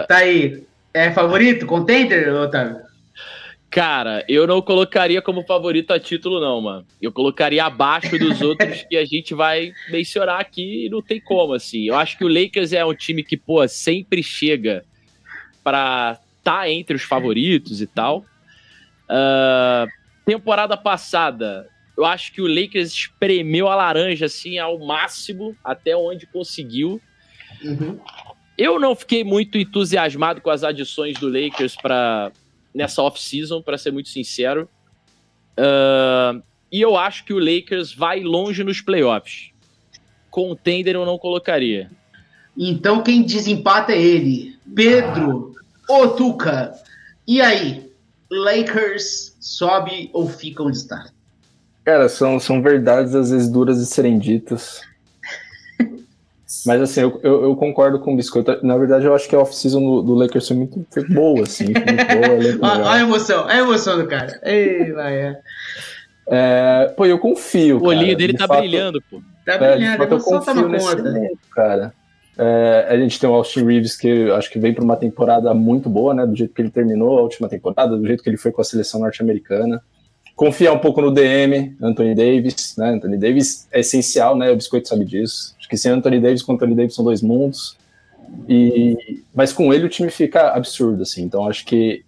tá 0.08 0.18
aí. 0.18 0.64
É 0.94 1.12
favorito? 1.12 1.66
Contender, 1.66 2.32
Otávio? 2.34 2.82
Cara, 3.74 4.24
eu 4.28 4.46
não 4.46 4.62
colocaria 4.62 5.20
como 5.20 5.44
favorito 5.48 5.92
a 5.92 6.00
título, 6.00 6.40
não, 6.40 6.62
mano. 6.62 6.86
Eu 7.02 7.12
colocaria 7.12 7.66
abaixo 7.66 8.20
dos 8.20 8.40
outros 8.44 8.84
que 8.84 8.96
a 8.96 9.04
gente 9.04 9.34
vai 9.34 9.74
mencionar 9.90 10.40
aqui 10.40 10.86
e 10.86 10.90
não 10.90 11.02
tem 11.02 11.20
como, 11.20 11.54
assim. 11.54 11.88
Eu 11.88 11.96
acho 11.96 12.16
que 12.16 12.24
o 12.24 12.28
Lakers 12.28 12.72
é 12.72 12.86
um 12.86 12.94
time 12.94 13.24
que, 13.24 13.36
pô, 13.36 13.68
sempre 13.68 14.22
chega 14.22 14.86
para 15.64 16.20
estar 16.38 16.60
tá 16.60 16.70
entre 16.70 16.96
os 16.96 17.02
favoritos 17.02 17.82
e 17.82 17.88
tal. 17.88 18.24
Uh, 19.10 19.90
temporada 20.24 20.78
passada, 20.78 21.68
Eu 21.96 22.06
acho 22.06 22.32
que 22.34 22.42
o 22.42 22.48
Lakers 22.48 22.92
espremeu 22.92 23.68
a 23.68 23.76
laranja 23.76 24.26
assim 24.26 24.58
ao 24.58 24.80
máximo, 24.80 25.56
até 25.64 25.96
onde 25.96 26.26
conseguiu. 26.26 27.00
Uhum. 27.64 28.00
Eu 28.58 28.80
não 28.80 28.96
fiquei 28.96 29.24
muito 29.24 29.58
entusiasmado 29.58 30.42
com 30.42 30.50
as 30.50 30.64
adições 30.64 31.18
do 31.20 31.28
Lakers 31.28 31.76
para 31.76 32.32
nessa 32.74 33.02
off-season, 33.04 33.62
para 33.62 33.78
ser 33.78 33.92
muito 33.92 34.10
sincero. 34.10 34.68
Uh, 35.58 36.42
e 36.72 36.82
eu 36.82 36.98
acho 36.98 37.24
que 37.24 37.34
o 37.34 37.40
Lakers 37.40 37.94
vai 37.94 38.22
longe 38.22 38.64
nos 38.64 38.82
playoffs. 38.82 39.52
Contender 40.32 40.96
eu 40.96 41.06
não 41.06 41.20
colocaria. 41.20 41.92
Então 42.58 43.04
quem 43.04 43.22
desempata 43.22 43.92
é 43.92 44.02
ele. 44.02 44.58
Pedro 44.76 45.54
Otuca. 45.88 46.74
E 47.28 47.40
aí? 47.42 47.92
Lakers 48.32 49.38
sobe 49.40 50.10
ou 50.12 50.28
fica 50.28 50.64
onde 50.64 50.78
está? 50.78 51.12
Cara, 51.84 52.08
são, 52.08 52.40
são 52.40 52.62
verdades 52.62 53.14
às 53.14 53.30
vezes 53.30 53.50
duras 53.50 53.80
de 53.80 53.86
serem 53.86 54.18
ditas. 54.18 54.82
Mas 56.66 56.82
assim, 56.82 57.02
eu, 57.02 57.20
eu, 57.24 57.44
eu, 57.44 57.56
concordo 57.56 58.00
com 58.00 58.14
o 58.14 58.16
Biscoito. 58.16 58.60
Na 58.66 58.78
verdade, 58.78 59.06
eu 59.06 59.14
acho 59.14 59.28
que 59.28 59.36
a 59.36 59.40
off-season 59.40 59.82
do, 59.82 60.02
do, 60.02 60.14
Lakers 60.14 60.48
foi 60.48 60.58
muito 60.58 60.86
foi 60.90 61.04
boa, 61.06 61.44
assim. 61.44 61.74
Foi 61.74 61.74
muito 61.74 62.58
boa. 62.60 62.72
Olha 62.72 62.90
a 62.90 63.00
emoção, 63.00 63.48
a 63.48 63.58
emoção 63.58 63.98
do 63.98 64.08
cara. 64.08 64.40
Ei, 64.44 64.92
vai, 64.94 65.16
é. 65.16 65.40
é. 66.28 66.94
Pô, 66.96 67.06
eu 67.06 67.20
confio. 67.20 67.80
O 67.80 67.88
olhinho 67.88 68.16
dele 68.16 68.34
de 68.34 68.40
tá 68.40 68.48
fato, 68.48 68.60
brilhando, 68.60 69.02
pô. 69.10 69.22
Tá 69.46 69.54
é, 69.54 69.58
brilhando, 69.58 70.04
a 70.04 70.06
emoção 70.06 70.40
tá 70.40 70.54
na 70.54 70.64
conta. 70.64 71.00
Elenco, 71.00 71.38
cara. 71.52 71.94
É, 72.38 72.88
a 72.90 72.98
gente 72.98 73.20
tem 73.20 73.30
o 73.30 73.34
Austin 73.34 73.66
Reeves, 73.66 73.98
que 73.98 74.32
acho 74.32 74.50
que 74.50 74.58
vem 74.58 74.74
para 74.74 74.84
uma 74.84 74.96
temporada 74.96 75.54
muito 75.54 75.90
boa, 75.90 76.14
né? 76.14 76.26
Do 76.26 76.36
jeito 76.36 76.54
que 76.54 76.62
ele 76.62 76.72
terminou 76.72 77.20
a 77.20 77.22
última 77.22 77.50
temporada, 77.50 77.98
do 77.98 78.08
jeito 78.08 78.24
que 78.24 78.30
ele 78.30 78.38
foi 78.38 78.52
com 78.52 78.62
a 78.62 78.66
seleção 78.66 79.02
norte-americana. 79.02 79.82
Confiar 80.36 80.74
um 80.74 80.80
pouco 80.80 81.02
no 81.02 81.12
DM, 81.12 81.76
Anthony 81.82 82.16
Davis, 82.16 82.76
né? 82.78 82.90
Anthony 82.90 83.18
Davis 83.18 83.68
é 83.72 83.82
essencial, 83.82 84.36
né? 84.36 84.50
O 84.52 84.56
Biscoito 84.56 84.90
sabe 84.90 85.06
disso. 85.06 85.56
Acho 85.60 85.70
que 85.70 85.78
sem 85.78 85.92
Anthony 85.92 86.20
Davis 86.20 86.42
com 86.42 86.54
Anthony 86.54 86.76
Davis 86.76 86.96
são 86.96 87.06
dois 87.06 87.22
mundos. 87.22 87.78
E, 88.50 89.22
mas 89.34 89.54
com 89.54 89.74
ele 89.74 89.86
o 89.86 89.90
time 89.90 90.10
fica 90.10 90.50
absurdo, 90.50 91.04
assim. 91.04 91.24
Então 91.24 91.48
acho 91.48 91.66
que 91.66 92.04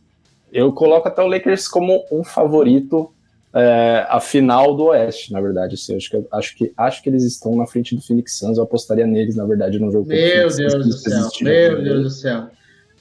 eu 0.52 0.72
coloco 0.72 1.08
até 1.08 1.22
o 1.22 1.28
Lakers 1.28 1.68
como 1.68 2.04
um 2.12 2.24
favorito 2.24 3.12
é, 3.54 4.06
a 4.10 4.20
final 4.20 4.76
do 4.76 4.86
Oeste, 4.86 5.32
na 5.32 5.40
verdade. 5.40 5.76
Assim, 5.76 5.96
acho, 5.96 6.10
que, 6.10 6.26
acho, 6.32 6.56
que, 6.56 6.74
acho 6.76 7.04
que 7.04 7.10
eles 7.10 7.24
estão 7.24 7.56
na 7.56 7.66
frente 7.66 7.96
do 7.96 8.02
Phoenix 8.02 8.38
Suns. 8.38 8.58
Eu 8.58 8.64
apostaria 8.64 9.08
neles, 9.08 9.36
na 9.36 9.46
verdade, 9.46 9.80
no 9.80 9.92
jogo. 9.92 10.08
Meu 10.08 10.18
Deus 10.18 10.56
do 10.56 10.92
céu, 10.94 11.30
meu 11.42 11.84
Deus 11.84 12.04
do 12.04 12.10
céu. 12.10 12.50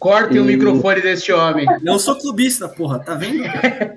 Cortem 0.05 0.37
e... 0.37 0.41
o 0.41 0.45
microfone 0.45 1.01
desse 1.01 1.33
homem. 1.33 1.65
Não 1.81 1.99
sou 1.99 2.15
clubista, 2.15 2.69
porra, 2.69 2.99
tá 2.99 3.15
vendo? 3.15 3.43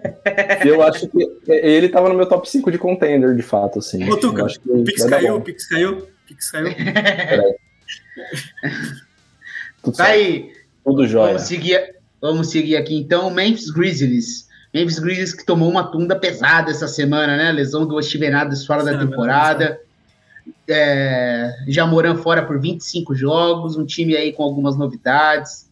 Eu 0.65 0.81
acho 0.81 1.05
que 1.09 1.29
ele 1.45 1.89
tava 1.89 2.07
no 2.07 2.15
meu 2.15 2.25
top 2.25 2.49
5 2.49 2.71
de 2.71 2.77
contender, 2.77 3.35
de 3.35 3.41
fato, 3.41 3.79
assim. 3.79 4.09
Ô, 4.09 4.15
Tuca, 4.15 4.47
o 4.67 4.83
Pix 4.85 5.03
caiu, 5.03 5.41
Pix 5.41 5.67
caiu, 5.67 6.07
Pix 6.25 6.49
caiu. 6.49 6.73
tá 9.97 10.05
aí. 10.05 10.49
Tudo 10.81 11.05
jóia. 11.05 11.33
Vamos 11.33 11.41
seguir, 11.41 11.95
vamos 12.21 12.49
seguir 12.51 12.77
aqui, 12.77 12.95
então, 12.95 13.29
Memphis 13.29 13.69
Grizzlies. 13.69 14.47
Memphis 14.73 14.99
Grizzlies 14.99 15.33
que 15.33 15.45
tomou 15.45 15.69
uma 15.69 15.91
tunda 15.91 16.15
pesada 16.15 16.71
essa 16.71 16.87
semana, 16.87 17.35
né? 17.35 17.51
Lesão 17.51 17.85
do 17.85 18.01
Steven 18.01 18.33
Adams 18.33 18.65
fora 18.65 18.81
da 18.81 18.97
temporada. 18.97 19.77
É, 20.69 21.53
Jamoran 21.67 22.15
fora 22.15 22.45
por 22.45 22.61
25 22.61 23.13
jogos, 23.13 23.75
um 23.75 23.85
time 23.85 24.15
aí 24.15 24.31
com 24.31 24.43
algumas 24.43 24.77
novidades. 24.77 25.66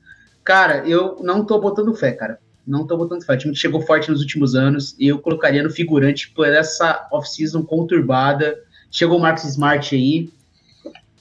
Cara, 0.46 0.88
eu 0.88 1.18
não 1.22 1.44
tô 1.44 1.60
botando 1.60 1.94
fé, 1.96 2.12
cara. 2.12 2.40
Não 2.66 2.86
tô 2.86 2.96
botando 2.96 3.26
fé. 3.26 3.34
O 3.34 3.38
time 3.38 3.54
que 3.54 3.60
chegou 3.60 3.82
forte 3.82 4.10
nos 4.10 4.22
últimos 4.22 4.56
anos 4.56 4.96
e 5.00 5.08
eu 5.08 5.20
colocaria 5.20 5.64
no 5.64 5.70
figurante 5.70 6.30
por 6.30 6.48
essa 6.48 7.08
off-season 7.12 7.64
conturbada. 7.64 8.58
Chegou 8.92 9.18
o 9.18 9.22
Marcos 9.22 9.44
Smart 9.44 9.94
aí. 9.94 10.30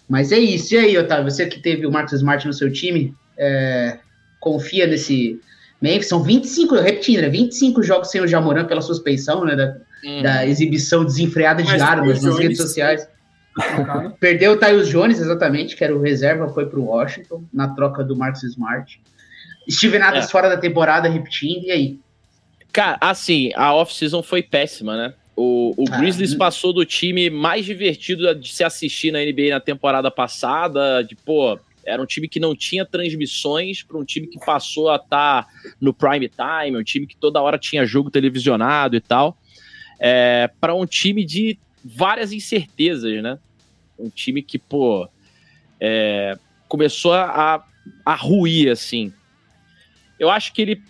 Mas 0.08 0.30
é 0.30 0.38
isso. 0.38 0.74
E 0.74 0.78
aí, 0.78 0.98
Otávio, 0.98 1.30
você 1.30 1.46
que 1.46 1.60
teve 1.60 1.86
o 1.86 1.90
Marcos 1.90 2.12
Smart 2.12 2.46
no 2.46 2.52
seu 2.52 2.70
time, 2.70 3.14
é, 3.36 3.98
confia 4.40 4.86
nesse, 4.86 5.40
Memphis, 5.84 6.08
são 6.08 6.22
25, 6.22 6.76
repetindo, 6.76 7.20
né, 7.20 7.28
25 7.28 7.82
jogos 7.82 8.10
sem 8.10 8.20
o 8.20 8.26
Jamoran 8.26 8.64
pela 8.64 8.80
suspensão, 8.80 9.44
né, 9.44 9.54
da, 9.54 9.76
uhum. 10.04 10.22
da 10.22 10.46
exibição 10.46 11.04
desenfreada 11.04 11.62
de 11.62 11.78
armas 11.78 12.22
nas 12.22 12.38
redes 12.38 12.56
sociais. 12.56 13.06
Perdeu 14.18 14.52
o 14.52 14.56
Tyus 14.56 14.88
Jones, 14.88 15.20
exatamente, 15.20 15.76
que 15.76 15.84
era 15.84 15.94
o 15.94 16.00
reserva, 16.00 16.48
foi 16.48 16.66
para 16.66 16.80
o 16.80 16.86
Washington, 16.86 17.44
na 17.52 17.68
troca 17.68 18.02
do 18.02 18.16
Marcus 18.16 18.42
Smart. 18.44 19.00
Steven 19.70 20.02
Adams 20.02 20.26
é. 20.26 20.28
fora 20.28 20.48
da 20.48 20.56
temporada, 20.56 21.08
repetindo, 21.08 21.64
e 21.64 21.70
aí? 21.70 21.98
Cara, 22.72 22.98
assim, 23.00 23.52
a 23.54 23.72
off-season 23.74 24.22
foi 24.22 24.42
péssima, 24.42 24.96
né? 24.96 25.14
O, 25.36 25.74
o 25.76 25.84
ah, 25.90 25.98
Grizzlies 25.98 26.34
hum. 26.34 26.38
passou 26.38 26.72
do 26.72 26.84
time 26.84 27.30
mais 27.30 27.64
divertido 27.64 28.34
de 28.34 28.52
se 28.52 28.62
assistir 28.62 29.12
na 29.12 29.20
NBA 29.20 29.50
na 29.50 29.60
temporada 29.60 30.10
passada, 30.10 31.02
de, 31.02 31.16
pô, 31.16 31.58
era 31.84 32.00
um 32.00 32.06
time 32.06 32.28
que 32.28 32.40
não 32.40 32.54
tinha 32.54 32.84
transmissões 32.84 33.82
para 33.82 33.98
um 33.98 34.04
time 34.04 34.26
que 34.26 34.38
passou 34.38 34.90
a 34.90 34.96
estar 34.96 35.44
tá 35.44 35.48
no 35.80 35.92
prime 35.92 36.28
time, 36.28 36.78
um 36.78 36.84
time 36.84 37.06
que 37.06 37.16
toda 37.16 37.40
hora 37.40 37.58
tinha 37.58 37.84
jogo 37.84 38.10
televisionado 38.10 38.96
e 38.96 39.00
tal, 39.00 39.36
é, 39.98 40.50
para 40.60 40.74
um 40.74 40.86
time 40.86 41.24
de 41.24 41.58
várias 41.84 42.32
incertezas, 42.32 43.22
né? 43.22 43.38
Um 43.98 44.08
time 44.08 44.42
que, 44.42 44.58
pô, 44.58 45.08
é, 45.80 46.36
começou 46.66 47.12
a, 47.12 47.64
a 48.04 48.14
ruir, 48.14 48.70
assim. 48.70 49.12
Eu 50.24 50.30
acho 50.30 50.54
que 50.54 50.62
ele 50.62 50.82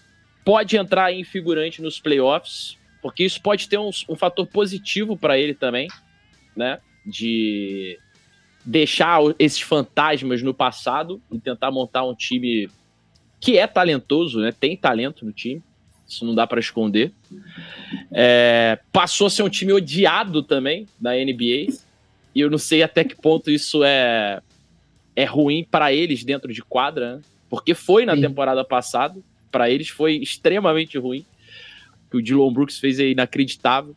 pode 0.45 0.77
entrar 0.77 1.13
em 1.13 1.25
figurante 1.25 1.83
nos 1.83 1.99
playoffs, 1.99 2.79
porque 3.03 3.25
isso 3.25 3.43
pode 3.43 3.69
ter 3.69 3.79
um, 3.79 3.91
um 4.09 4.15
fator 4.15 4.47
positivo 4.47 5.17
para 5.17 5.37
ele 5.37 5.55
também, 5.55 5.89
né? 6.57 6.79
De 7.05 7.99
deixar 8.65 9.21
esses 9.39 9.61
fantasmas 9.61 10.41
no 10.41 10.55
passado 10.55 11.21
e 11.33 11.39
tentar 11.41 11.73
montar 11.73 12.05
um 12.05 12.15
time 12.15 12.71
que 13.41 13.59
é 13.59 13.67
talentoso, 13.67 14.41
né? 14.41 14.53
Tem 14.53 14.77
talento 14.77 15.27
no 15.27 15.33
time, 15.33 15.61
isso 16.07 16.25
não 16.25 16.35
dá 16.35 16.47
para 16.47 16.61
esconder. 16.61 17.13
É, 18.13 18.79
passou 18.93 19.27
a 19.27 19.31
ser 19.31 19.43
um 19.43 19.51
time 19.51 19.73
odiado 19.73 20.45
também 20.45 20.87
na 21.01 21.11
NBA 21.11 21.75
e 22.33 22.41
eu 22.41 22.49
não 22.49 22.59
sei 22.59 22.85
até 22.85 23.03
que 23.03 23.17
ponto 23.17 23.51
isso 23.51 23.83
é 23.83 24.41
é 25.17 25.25
ruim 25.25 25.65
para 25.69 25.93
eles 25.93 26.25
dentro 26.25 26.53
de 26.53 26.63
quadra, 26.63 27.17
né? 27.17 27.23
Porque 27.49 27.75
foi 27.75 28.05
na 28.05 28.15
Sim. 28.15 28.23
temporada 28.23 28.65
passada, 28.65 29.21
para 29.51 29.71
eles 29.71 29.89
foi 29.89 30.17
extremamente 30.17 30.99
ruim. 30.99 31.25
O 32.07 32.11
que 32.11 32.17
o 32.17 32.23
Dylan 32.23 32.53
Brooks 32.53 32.79
fez 32.79 32.99
é 32.99 33.09
inacreditável. 33.09 33.95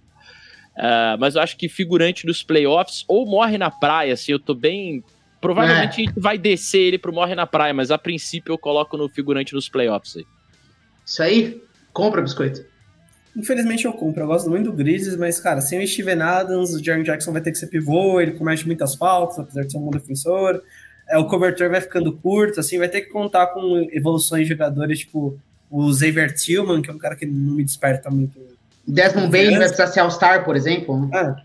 Uh, 0.77 1.17
mas 1.19 1.35
eu 1.35 1.41
acho 1.41 1.57
que 1.57 1.67
figurante 1.67 2.25
dos 2.25 2.43
playoffs 2.43 3.03
ou 3.07 3.25
morre 3.25 3.57
na 3.57 3.71
praia, 3.71 4.13
assim, 4.13 4.31
eu 4.31 4.39
tô 4.39 4.53
bem. 4.53 5.03
Provavelmente 5.41 6.01
é. 6.01 6.03
a 6.03 6.05
gente 6.05 6.19
vai 6.19 6.37
descer 6.37 6.79
ele 6.79 6.97
pro 6.99 7.11
morre 7.11 7.33
na 7.33 7.47
praia, 7.47 7.73
mas 7.73 7.89
a 7.89 7.97
princípio 7.97 8.53
eu 8.53 8.57
coloco 8.57 8.95
no 8.95 9.09
figurante 9.09 9.53
nos 9.55 9.67
playoffs 9.67 10.17
aí. 10.17 10.25
Isso 11.03 11.23
aí? 11.23 11.63
Compra, 11.91 12.21
biscoito. 12.21 12.63
Infelizmente 13.35 13.85
eu 13.85 13.93
compro, 13.93 14.23
eu 14.23 14.27
gosto 14.27 14.49
muito 14.49 14.65
do 14.65 14.73
Grizzlies, 14.73 15.15
mas, 15.15 15.39
cara, 15.39 15.61
sem 15.61 15.83
o 15.83 15.87
Steven 15.87 16.21
Adams, 16.21 16.73
o 16.73 16.83
Jaron 16.83 17.03
Jackson 17.03 17.31
vai 17.31 17.41
ter 17.41 17.51
que 17.51 17.57
ser 17.57 17.67
pivô, 17.67 18.19
ele 18.19 18.31
comete 18.31 18.65
muitas 18.65 18.95
faltas, 18.95 19.37
apesar 19.37 19.63
de 19.63 19.71
ser 19.71 19.77
um 19.77 19.81
bom 19.81 19.91
defensor. 19.91 20.61
É, 21.09 21.17
o 21.17 21.25
cobertor 21.25 21.69
vai 21.69 21.81
ficando 21.81 22.11
curto, 22.11 22.59
assim, 22.59 22.77
vai 22.77 22.89
ter 22.89 23.01
que 23.01 23.09
contar 23.09 23.47
com 23.47 23.87
evoluções 23.91 24.43
de 24.43 24.49
jogadores, 24.49 24.99
tipo 24.99 25.39
o 25.69 25.91
Xavier 25.93 26.33
Tillman, 26.33 26.81
que 26.81 26.89
é 26.89 26.93
um 26.93 26.97
cara 26.97 27.15
que 27.15 27.25
não 27.25 27.55
me 27.55 27.63
desperta 27.63 28.09
muito 28.09 28.39
Desmond 28.87 29.29
Bain 29.29 29.49
vai 29.49 29.67
precisar 29.67 29.87
ser 29.87 29.99
All-Star, 29.99 30.45
por 30.45 30.55
exemplo? 30.55 31.09
É. 31.13 31.35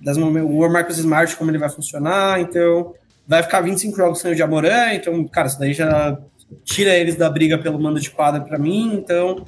Desmond, 0.00 0.40
o 0.40 0.68
Marcus 0.68 0.98
Smart, 0.98 1.36
como 1.36 1.50
ele 1.50 1.58
vai 1.58 1.68
funcionar, 1.68 2.40
então 2.40 2.94
vai 3.28 3.42
ficar 3.42 3.60
25 3.60 3.96
jogos 3.96 4.18
sem 4.18 4.32
o 4.32 4.36
Jamoran, 4.36 4.94
então, 4.94 5.26
cara, 5.28 5.46
isso 5.46 5.58
daí 5.58 5.72
já 5.72 6.18
tira 6.64 6.90
eles 6.96 7.14
da 7.14 7.30
briga 7.30 7.56
pelo 7.58 7.78
mando 7.78 8.00
de 8.00 8.10
quadra 8.10 8.40
para 8.40 8.58
mim, 8.58 8.94
então, 8.94 9.46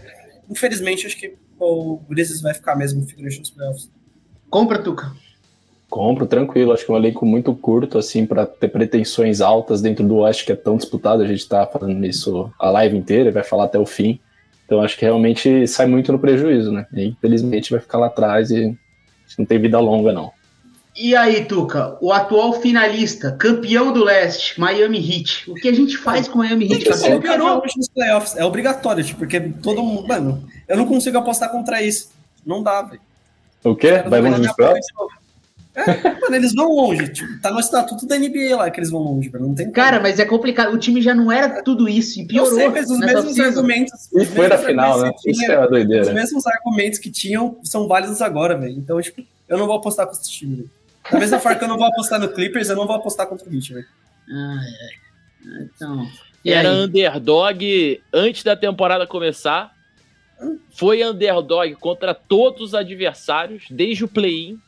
infelizmente, 0.49 1.07
acho 1.07 1.19
que 1.19 1.35
o 1.59 1.99
Grizzlies 2.09 2.41
vai 2.41 2.55
ficar 2.55 2.77
mesmo 2.77 3.05
figurante 3.07 3.41
nos 3.41 3.51
playoffs. 3.51 3.91
Compra, 4.49 4.79
Tuca. 4.79 5.13
Compro, 5.93 6.27
tranquilo. 6.27 6.73
Acho 6.73 6.87
que 6.87 6.91
é 6.91 6.95
um 6.95 6.97
elenco 6.97 7.27
muito 7.27 7.55
curto, 7.55 7.99
assim, 7.99 8.25
para 8.25 8.47
ter 8.47 8.69
pretensões 8.69 9.43
altas 9.43 9.83
dentro 9.83 10.03
do 10.03 10.17
Oeste, 10.17 10.47
que 10.47 10.53
é 10.53 10.57
tão 10.57 10.79
disputado. 10.79 11.21
A 11.21 11.27
gente 11.27 11.47
tá 11.47 11.67
falando 11.67 12.03
isso 12.07 12.51
a 12.59 12.71
live 12.71 12.97
inteira, 12.97 13.31
vai 13.31 13.45
falar 13.45 13.65
até 13.65 13.79
o 13.79 13.85
fim. 13.85 14.19
Então 14.65 14.81
acho 14.81 14.97
que 14.97 15.05
realmente 15.05 15.67
sai 15.69 15.85
muito 15.85 16.11
no 16.11 16.19
prejuízo, 16.19 16.73
né? 16.73 16.87
E, 16.95 17.09
infelizmente 17.09 17.71
vai 17.71 17.79
ficar 17.79 17.99
lá 17.99 18.07
atrás 18.07 18.51
e 18.51 18.75
não 19.39 19.45
tem 19.45 19.59
vida 19.59 19.79
longa, 19.79 20.15
não. 20.15 20.33
E 20.97 21.15
aí, 21.15 21.45
Tuca, 21.45 21.99
o 22.01 22.11
atual 22.11 22.55
finalista, 22.55 23.31
campeão 23.33 23.93
do 23.93 24.03
leste, 24.03 24.59
Miami 24.59 24.97
Heat. 24.99 25.51
O 25.51 25.55
que 25.55 25.69
a 25.69 25.75
gente 25.75 25.99
faz 25.99 26.27
com 26.27 26.39
o 26.39 26.39
Miami 26.39 26.73
Heat? 26.73 26.89
Você 26.89 27.21
piorou 27.21 27.63
nos 27.77 27.89
playoffs. 27.89 28.35
É 28.35 28.43
obrigatório, 28.47 29.05
tipo, 29.05 29.19
porque 29.19 29.41
todo 29.41 29.83
mundo. 29.83 30.09
Mano, 30.09 30.43
eu 30.67 30.79
não 30.79 30.87
consigo 30.87 31.19
apostar 31.19 31.51
contra 31.51 31.83
isso. 31.83 32.11
Não 32.47 32.63
dá, 32.63 32.81
velho. 32.81 33.03
O 33.63 33.77
quê? 33.77 34.03
Vai 34.09 34.23
longe 34.23 34.41
nos 34.41 34.53
playoffs? 34.53 34.87
É, 35.75 36.21
mano, 36.21 36.37
eles 36.37 36.55
vão 36.55 36.71
longe. 36.71 37.09
Tipo, 37.09 37.41
tá 37.41 37.51
no 37.51 37.59
estatuto 37.59 38.07
da 38.07 38.19
NBA 38.19 38.55
lá 38.57 38.71
que 38.71 38.79
eles 38.79 38.91
vão 38.91 39.01
longe, 39.01 39.31
Não 39.33 39.55
tem 39.55 39.71
Cara, 39.71 40.01
mas 40.01 40.19
é 40.19 40.25
complicado. 40.25 40.75
O 40.75 40.79
time 40.79 41.01
já 41.01 41.15
não 41.15 41.33
era 41.33 41.63
tudo 41.63 41.89
isso 41.89 42.21
e 42.21 42.27
piorou. 42.27 42.55
Sei, 42.55 42.69
mas 42.69 42.91
os 42.91 42.99
mesmos 42.99 43.39
argumentos. 43.39 44.09
E 44.13 44.25
foi 44.27 44.49
na 44.49 44.59
final, 44.59 45.01
né? 45.01 45.11
Isso 45.27 45.45
é 45.45 45.57
a 45.57 45.67
doideira. 45.67 46.03
Os 46.05 46.13
mesmos 46.13 46.47
argumentos 46.47 46.99
que 46.99 47.11
tinham 47.11 47.59
são 47.63 47.89
válidos 47.89 48.21
agora, 48.21 48.57
velho. 48.57 48.77
Então, 48.77 49.01
tipo, 49.01 49.23
eu 49.49 49.57
não 49.57 49.67
vou 49.67 49.77
apostar 49.77 50.07
com 50.07 50.13
esse 50.13 50.31
time, 50.31 50.57
velho. 50.57 50.71
Da 51.11 51.19
mesma 51.19 51.41
forma 51.41 51.59
que 51.59 51.65
eu 51.65 51.69
não 51.69 51.79
vou 51.79 51.87
apostar 51.87 52.21
no 52.21 52.29
Clippers, 52.29 52.69
eu 52.69 52.77
não 52.77 52.87
vou 52.87 52.97
apostar 52.97 53.27
contra 53.27 53.49
o 53.49 53.55
Heat, 53.55 53.73
velho. 53.73 53.87
Então. 55.61 56.07
E 56.45 56.53
era 56.53 56.71
aí? 56.71 56.77
underdog 56.77 58.03
antes 58.13 58.45
da 58.45 58.55
temporada 58.55 59.07
começar. 59.07 59.73
Foi 60.75 61.03
underdog 61.03 61.75
contra 61.77 62.13
todos 62.13 62.69
os 62.69 62.75
adversários, 62.75 63.65
desde 63.71 64.05
o 64.05 64.09
play-in 64.09 64.61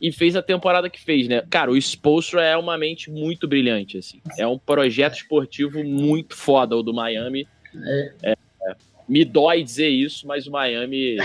e 0.00 0.10
fez 0.10 0.34
a 0.34 0.42
temporada 0.42 0.88
que 0.88 1.00
fez, 1.00 1.28
né? 1.28 1.42
Cara, 1.50 1.70
o 1.70 1.76
Spolstra 1.76 2.42
é 2.42 2.56
uma 2.56 2.78
mente 2.78 3.10
muito 3.10 3.46
brilhante, 3.46 3.98
assim. 3.98 4.20
É 4.38 4.46
um 4.46 4.58
projeto 4.58 5.16
esportivo 5.16 5.84
muito 5.84 6.34
foda 6.34 6.76
o 6.76 6.82
do 6.82 6.94
Miami. 6.94 7.46
É. 7.74 8.12
É, 8.22 8.36
me 9.08 9.24
dói 9.24 9.62
dizer 9.62 9.88
isso, 9.88 10.26
mas 10.26 10.46
o 10.46 10.50
Miami 10.50 11.16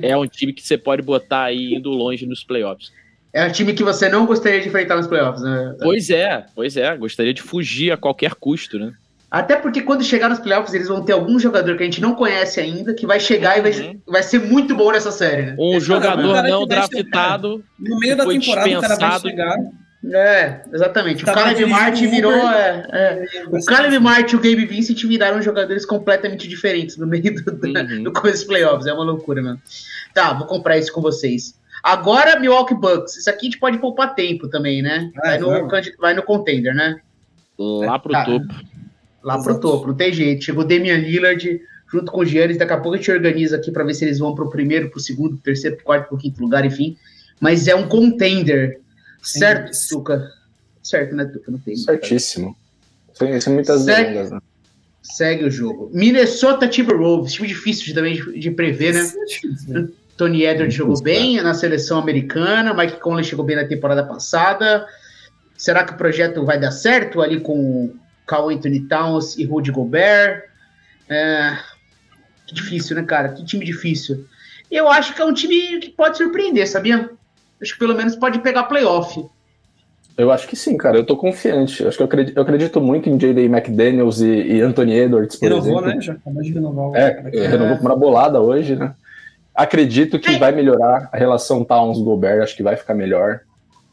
é 0.00 0.16
um 0.16 0.26
time 0.26 0.52
que 0.52 0.62
você 0.62 0.78
pode 0.78 1.02
botar 1.02 1.44
aí 1.44 1.74
indo 1.74 1.90
longe 1.90 2.24
nos 2.24 2.42
playoffs. 2.42 2.90
É 3.32 3.44
um 3.44 3.52
time 3.52 3.74
que 3.74 3.84
você 3.84 4.08
não 4.08 4.24
gostaria 4.24 4.60
de 4.60 4.68
enfrentar 4.68 4.96
nos 4.96 5.06
playoffs, 5.06 5.42
né? 5.42 5.76
Pois 5.82 6.08
é, 6.08 6.46
pois 6.54 6.76
é. 6.76 6.96
Gostaria 6.96 7.34
de 7.34 7.42
fugir 7.42 7.92
a 7.92 7.96
qualquer 7.96 8.34
custo, 8.34 8.78
né? 8.78 8.94
Até 9.30 9.56
porque 9.56 9.82
quando 9.82 10.02
chegar 10.02 10.30
nos 10.30 10.38
playoffs, 10.38 10.72
eles 10.72 10.88
vão 10.88 11.04
ter 11.04 11.12
algum 11.12 11.38
jogador 11.38 11.76
que 11.76 11.82
a 11.82 11.86
gente 11.86 12.00
não 12.00 12.14
conhece 12.14 12.60
ainda, 12.60 12.94
que 12.94 13.06
vai 13.06 13.20
chegar 13.20 13.52
uhum. 13.52 13.66
e 13.66 13.70
vai, 13.70 13.80
uhum. 13.80 14.00
vai 14.06 14.22
ser 14.22 14.40
muito 14.40 14.74
bom 14.74 14.90
nessa 14.90 15.12
série, 15.12 15.42
né? 15.42 15.56
Um 15.58 15.78
jogador 15.78 16.34
cara, 16.34 16.48
não 16.48 16.66
draftado. 16.66 17.62
No 17.78 17.98
meio 17.98 18.16
da 18.16 18.24
temporada, 18.26 18.68
dispensado. 18.68 18.94
o 18.94 18.98
cara 18.98 19.10
vai 19.10 19.20
chegar. 19.20 19.56
É, 20.04 20.62
exatamente. 20.72 21.24
Tá 21.24 21.32
o 21.32 21.34
Caleb 21.34 21.66
Martin 21.66 22.06
virou. 22.06 22.32
É, 22.32 22.86
é. 22.90 23.44
O 23.50 23.62
Caleb 23.64 23.98
Martin 23.98 24.36
e 24.36 24.38
o 24.38 24.40
Gabe 24.40 24.64
Vincent 24.64 25.02
viraram 25.04 25.42
jogadores 25.42 25.84
completamente 25.84 26.48
diferentes 26.48 26.96
no 26.96 27.06
meio 27.06 27.34
do, 27.34 27.50
uhum. 27.50 28.04
do 28.04 28.12
começo 28.12 28.38
dos 28.38 28.44
playoffs. 28.44 28.86
É 28.86 28.92
uma 28.92 29.04
loucura, 29.04 29.42
mano. 29.42 29.60
Tá, 30.14 30.32
vou 30.32 30.46
comprar 30.46 30.78
isso 30.78 30.92
com 30.92 31.02
vocês. 31.02 31.58
Agora, 31.82 32.38
Milwaukee 32.38 32.74
Bucks. 32.74 33.16
Isso 33.16 33.28
aqui 33.28 33.46
a 33.46 33.50
gente 33.50 33.58
pode 33.58 33.78
poupar 33.78 34.14
tempo 34.14 34.48
também, 34.48 34.80
né? 34.82 35.10
É, 35.24 35.38
vai, 35.38 35.38
no, 35.38 35.68
vai 35.98 36.14
no 36.14 36.22
contender, 36.22 36.74
né? 36.74 37.00
Lá 37.58 37.98
pro 37.98 38.12
tá. 38.12 38.24
topo. 38.24 38.46
Lá 39.22 39.34
Exato. 39.34 39.60
pro 39.60 39.60
topo, 39.60 39.88
não 39.88 39.94
tem 39.94 40.12
jeito. 40.12 40.44
Chegou 40.44 40.64
Damian 40.64 40.96
Lillard 40.96 41.60
junto 41.90 42.12
com 42.12 42.20
o 42.20 42.24
Giannis, 42.24 42.58
daqui 42.58 42.72
a 42.72 42.76
pouco 42.76 42.94
a 42.94 42.96
gente 42.98 43.10
organiza 43.10 43.56
aqui 43.56 43.70
para 43.70 43.84
ver 43.84 43.94
se 43.94 44.04
eles 44.04 44.18
vão 44.18 44.34
pro 44.34 44.50
primeiro, 44.50 44.90
pro 44.90 45.00
segundo, 45.00 45.34
pro 45.36 45.44
terceiro, 45.44 45.76
pro 45.76 45.84
quarto, 45.86 46.08
pro 46.08 46.18
quinto 46.18 46.40
lugar, 46.40 46.64
enfim. 46.64 46.96
Mas 47.40 47.66
é 47.66 47.74
um 47.74 47.88
contender. 47.88 48.80
Certo, 49.22 49.72
Tuca? 49.88 50.30
Certo, 50.82 51.14
né, 51.14 51.24
Tuca? 51.24 51.50
Não 51.50 51.58
tem. 51.58 51.76
Certíssimo. 51.76 52.56
Sem, 53.14 53.52
muitas 53.52 53.82
Segue, 53.82 54.02
dúvidas, 54.02 54.30
né? 54.30 54.40
Segue 55.02 55.44
o 55.44 55.50
jogo. 55.50 55.90
Minnesota 55.92 56.68
Timberwolves, 56.68 57.32
time 57.32 57.48
difícil 57.48 57.94
também 57.94 58.14
de, 58.14 58.38
de 58.38 58.50
prever, 58.50 58.94
né? 58.94 59.88
Tony 60.16 60.44
Edwards 60.44 60.74
jogou 60.74 61.00
bem 61.00 61.40
na 61.40 61.54
seleção 61.54 61.98
americana, 61.98 62.74
Mike 62.74 63.00
Conley 63.00 63.24
chegou 63.24 63.44
bem 63.44 63.56
na 63.56 63.64
temporada 63.64 64.04
passada. 64.04 64.86
Será 65.56 65.84
que 65.84 65.92
o 65.92 65.96
projeto 65.96 66.44
vai 66.44 66.58
dar 66.58 66.72
certo 66.72 67.22
ali 67.22 67.40
com 67.40 67.94
Carl 68.28 68.50
Anthony 68.50 68.80
Towns 68.80 69.36
e 69.38 69.44
Rudy 69.44 69.72
Gobert. 69.72 70.44
É, 71.08 71.56
que 72.46 72.54
difícil, 72.54 72.94
né, 72.94 73.02
cara? 73.02 73.30
Que 73.30 73.44
time 73.44 73.64
difícil. 73.64 74.26
Eu 74.70 74.88
acho 74.88 75.14
que 75.14 75.22
é 75.22 75.24
um 75.24 75.32
time 75.32 75.80
que 75.80 75.88
pode 75.88 76.18
surpreender, 76.18 76.68
sabia? 76.68 77.10
Acho 77.60 77.72
que 77.72 77.78
pelo 77.78 77.94
menos 77.94 78.14
pode 78.14 78.38
pegar 78.40 78.64
playoff. 78.64 79.24
Eu 80.16 80.30
acho 80.30 80.46
que 80.46 80.56
sim, 80.56 80.76
cara. 80.76 80.98
Eu 80.98 81.06
tô 81.06 81.16
confiante. 81.16 81.86
Acho 81.86 81.96
que 81.96 82.02
eu 82.02 82.06
acredito, 82.06 82.36
eu 82.36 82.42
acredito 82.42 82.80
muito 82.80 83.08
em 83.08 83.16
J.D. 83.16 83.44
McDaniels 83.44 84.20
e, 84.20 84.26
e, 84.26 84.60
Anthony 84.60 84.92
Edwards, 84.94 85.36
por 85.36 85.48
renovou, 85.48 85.72
exemplo. 85.78 85.94
né? 85.94 86.00
Já 86.00 86.12
acabou 86.12 86.42
de 86.42 86.52
renovar. 86.52 87.00
É, 87.00 87.30
é, 87.32 87.46
renovou 87.46 87.78
com 87.78 87.84
uma 87.84 87.96
bolada 87.96 88.40
hoje, 88.40 88.76
né? 88.76 88.94
Acredito 89.54 90.18
que 90.18 90.30
é. 90.30 90.38
vai 90.38 90.52
melhorar 90.52 91.08
a 91.12 91.16
relação 91.16 91.64
Towns-Gobert. 91.64 92.42
Acho 92.42 92.56
que 92.56 92.62
vai 92.62 92.76
ficar 92.76 92.94
melhor. 92.94 93.40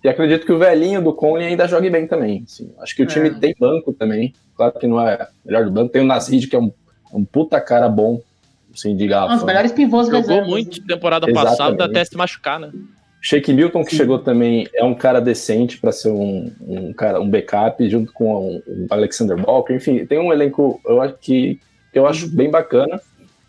E 0.06 0.08
acredito 0.08 0.46
que 0.46 0.52
o 0.52 0.60
velhinho 0.60 1.02
do 1.02 1.12
Conley 1.12 1.48
ainda 1.48 1.68
jogue 1.68 1.90
bem 1.90 2.06
também. 2.06 2.44
Assim. 2.46 2.72
Acho 2.78 2.96
que 2.96 3.02
o 3.02 3.08
time 3.08 3.30
é. 3.30 3.34
tem 3.34 3.56
banco 3.60 3.92
também. 3.92 4.36
Claro 4.56 4.78
que 4.80 4.86
não 4.86 5.02
é 5.02 5.28
melhor 5.44 5.66
do 5.66 5.72
banco. 5.72 5.92
Tem 5.92 6.04
o 6.04 6.06
Nasrid, 6.06 6.46
que 6.46 6.56
é 6.56 6.60
um, 6.60 6.72
um 7.12 7.26
puta 7.26 7.60
cara 7.60 7.90
bom, 7.90 8.22
assim, 8.72 8.96
de 8.96 9.08
garrafa. 9.08 9.38
Os 9.38 9.44
melhores 9.44 9.72
pivôs 9.72 10.06
Jogou 10.06 10.22
reservas. 10.22 10.48
muito 10.48 10.86
temporada 10.86 11.28
Exatamente. 11.28 11.58
passada 11.58 11.86
até 11.86 12.06
se 12.06 12.16
machucar, 12.16 12.60
né? 12.60 12.72
Shake 13.20 13.52
Milton, 13.52 13.84
que 13.84 13.90
Sim. 13.90 13.98
chegou 13.98 14.20
também, 14.20 14.68
é 14.76 14.84
um 14.84 14.94
cara 14.94 15.20
decente 15.20 15.80
para 15.80 15.92
ser 15.92 16.10
um, 16.10 16.52
um, 16.62 16.94
cara, 16.94 17.20
um 17.20 17.28
backup, 17.28 17.90
junto 17.90 18.14
com 18.14 18.62
o 18.68 18.88
Alexander 18.92 19.44
Walker. 19.44 19.74
Enfim, 19.74 20.06
tem 20.06 20.20
um 20.20 20.32
elenco 20.32 20.80
eu 20.86 21.02
acho 21.02 21.16
que 21.20 21.60
eu 21.92 22.06
acho 22.06 22.28
bem 22.28 22.52
bacana. 22.52 23.02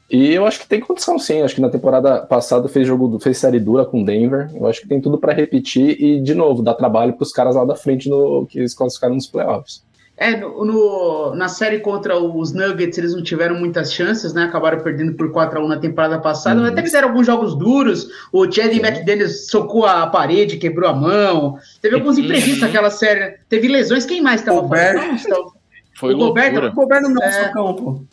E 0.08 0.32
eu 0.32 0.46
acho 0.46 0.60
que 0.60 0.68
tem 0.68 0.80
condição 0.80 1.18
sim. 1.18 1.42
Acho 1.42 1.56
que 1.56 1.60
na 1.60 1.68
temporada 1.68 2.20
passada 2.20 2.68
fez 2.68 2.86
jogo, 2.86 3.18
fez 3.18 3.38
série 3.38 3.58
dura 3.58 3.84
com 3.84 4.04
Denver. 4.04 4.50
Eu 4.54 4.66
acho 4.66 4.80
que 4.80 4.88
tem 4.88 5.00
tudo 5.00 5.18
para 5.18 5.32
repetir 5.32 6.00
e, 6.00 6.20
de 6.20 6.34
novo, 6.34 6.62
dar 6.62 6.74
trabalho 6.74 7.14
para 7.14 7.24
os 7.24 7.32
caras 7.32 7.56
lá 7.56 7.64
da 7.64 7.74
frente 7.74 8.08
no, 8.08 8.46
que 8.46 8.58
eles 8.58 8.74
classificaram 8.74 9.16
nos 9.16 9.26
playoffs. 9.26 9.84
É, 10.18 10.34
no, 10.34 10.64
no, 10.64 11.34
na 11.34 11.46
série 11.46 11.78
contra 11.80 12.18
os 12.18 12.50
Nuggets 12.50 12.96
eles 12.96 13.14
não 13.14 13.22
tiveram 13.22 13.54
muitas 13.56 13.92
chances, 13.92 14.32
né? 14.32 14.44
Acabaram 14.44 14.80
perdendo 14.80 15.12
por 15.12 15.30
4 15.30 15.58
a 15.58 15.62
1 15.62 15.68
na 15.68 15.76
temporada 15.76 16.18
passada. 16.18 16.60
Uhum. 16.60 16.66
Até 16.66 16.82
fizeram 16.82 17.08
alguns 17.08 17.26
jogos 17.26 17.54
duros. 17.54 18.08
O 18.32 18.50
Chad 18.50 18.72
uhum. 18.72 18.78
McDaniels 18.78 19.48
socou 19.48 19.84
a 19.84 20.06
parede, 20.06 20.56
quebrou 20.56 20.88
a 20.88 20.94
mão. 20.94 21.58
Teve 21.82 21.96
alguns 21.96 22.16
imprevistos 22.16 22.62
uhum. 22.62 22.66
naquela 22.66 22.90
série. 22.90 23.38
Teve 23.48 23.68
lesões. 23.68 24.06
Quem 24.06 24.22
mais 24.22 24.40
estava 24.40 24.66
fazendo? 24.66 25.52
Foi 25.96 26.14
o 26.14 26.18
Gilberto. 26.18 26.60
O 26.60 26.80
Gilberto 26.80 27.08
não 27.10 27.22
é, 27.22 27.52
campo. 27.52 28.06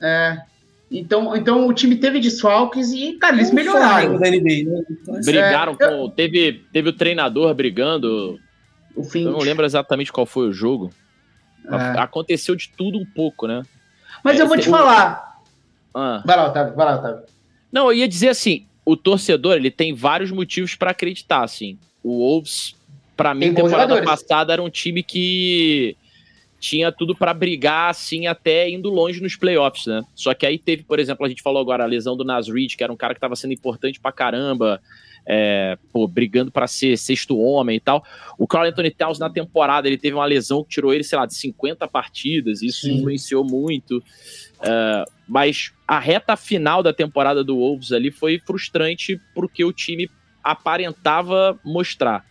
É. 0.00 0.38
Então, 0.96 1.34
então 1.34 1.66
o 1.66 1.72
time 1.74 1.96
teve 1.96 2.20
desfalques 2.20 2.92
e, 2.92 3.14
cara, 3.14 3.34
eles 3.34 3.50
melhoraram. 3.50 4.16
Da 4.16 4.30
NBA, 4.30 4.64
né? 4.64 4.84
Então, 4.88 5.20
Brigaram 5.20 5.72
é, 5.72 5.76
com. 5.76 5.84
Eu... 5.84 6.08
Teve, 6.08 6.64
teve 6.72 6.88
o 6.88 6.92
treinador 6.92 7.52
brigando. 7.52 8.38
O 8.94 9.02
fim. 9.02 9.24
Eu 9.24 9.32
não 9.32 9.40
lembro 9.40 9.64
exatamente 9.64 10.12
qual 10.12 10.24
foi 10.24 10.46
o 10.46 10.52
jogo. 10.52 10.92
É. 11.68 11.98
Aconteceu 11.98 12.54
de 12.54 12.70
tudo 12.76 12.96
um 12.96 13.04
pouco, 13.04 13.48
né? 13.48 13.64
Mas 14.22 14.38
é, 14.38 14.42
eu 14.42 14.46
vou 14.46 14.56
te 14.56 14.68
o... 14.68 14.70
falar. 14.70 15.40
Ah. 15.92 16.22
Vai 16.24 16.36
lá, 16.36 16.48
Otávio, 16.48 16.74
vai 16.74 16.86
lá, 16.86 16.94
Otávio. 16.96 17.22
Não, 17.72 17.86
eu 17.86 17.98
ia 17.98 18.06
dizer 18.06 18.28
assim: 18.28 18.64
o 18.84 18.96
torcedor 18.96 19.56
ele 19.56 19.72
tem 19.72 19.92
vários 19.92 20.30
motivos 20.30 20.76
para 20.76 20.92
acreditar, 20.92 21.42
assim. 21.42 21.76
O 22.04 22.18
Wolves, 22.18 22.76
para 23.16 23.34
mim, 23.34 23.52
temporada 23.52 24.00
passada 24.02 24.52
era 24.52 24.62
um 24.62 24.70
time 24.70 25.02
que 25.02 25.96
tinha 26.64 26.90
tudo 26.90 27.14
para 27.14 27.34
brigar 27.34 27.90
assim 27.90 28.26
até 28.26 28.70
indo 28.70 28.88
longe 28.88 29.20
nos 29.20 29.36
playoffs, 29.36 29.84
né? 29.84 30.02
Só 30.14 30.32
que 30.32 30.46
aí 30.46 30.58
teve, 30.58 30.82
por 30.82 30.98
exemplo, 30.98 31.26
a 31.26 31.28
gente 31.28 31.42
falou 31.42 31.60
agora 31.60 31.84
a 31.84 31.86
lesão 31.86 32.16
do 32.16 32.24
Nasrid, 32.24 32.74
que 32.74 32.82
era 32.82 32.90
um 32.90 32.96
cara 32.96 33.12
que 33.12 33.18
estava 33.18 33.36
sendo 33.36 33.52
importante 33.52 34.00
pra 34.00 34.10
caramba, 34.10 34.80
é, 35.26 35.76
pô, 35.92 36.08
brigando 36.08 36.50
para 36.50 36.66
ser 36.66 36.96
sexto 36.96 37.38
homem 37.38 37.76
e 37.76 37.80
tal. 37.80 38.02
O 38.38 38.46
Carl 38.46 38.64
Anthony 38.64 38.90
Towns 38.90 39.18
na 39.18 39.28
temporada 39.28 39.86
ele 39.86 39.98
teve 39.98 40.14
uma 40.14 40.24
lesão 40.24 40.64
que 40.64 40.70
tirou 40.70 40.94
ele, 40.94 41.04
sei 41.04 41.18
lá, 41.18 41.26
de 41.26 41.34
50 41.34 41.86
partidas, 41.86 42.62
isso 42.62 42.86
Sim. 42.86 42.94
influenciou 42.94 43.44
muito. 43.44 43.98
Uh, 43.98 45.04
mas 45.28 45.70
a 45.86 45.98
reta 45.98 46.34
final 46.34 46.82
da 46.82 46.94
temporada 46.94 47.44
do 47.44 47.58
Wolves 47.58 47.92
ali 47.92 48.10
foi 48.10 48.38
frustrante 48.38 49.20
porque 49.34 49.62
o 49.66 49.72
time 49.72 50.08
aparentava 50.42 51.60
mostrar. 51.62 52.24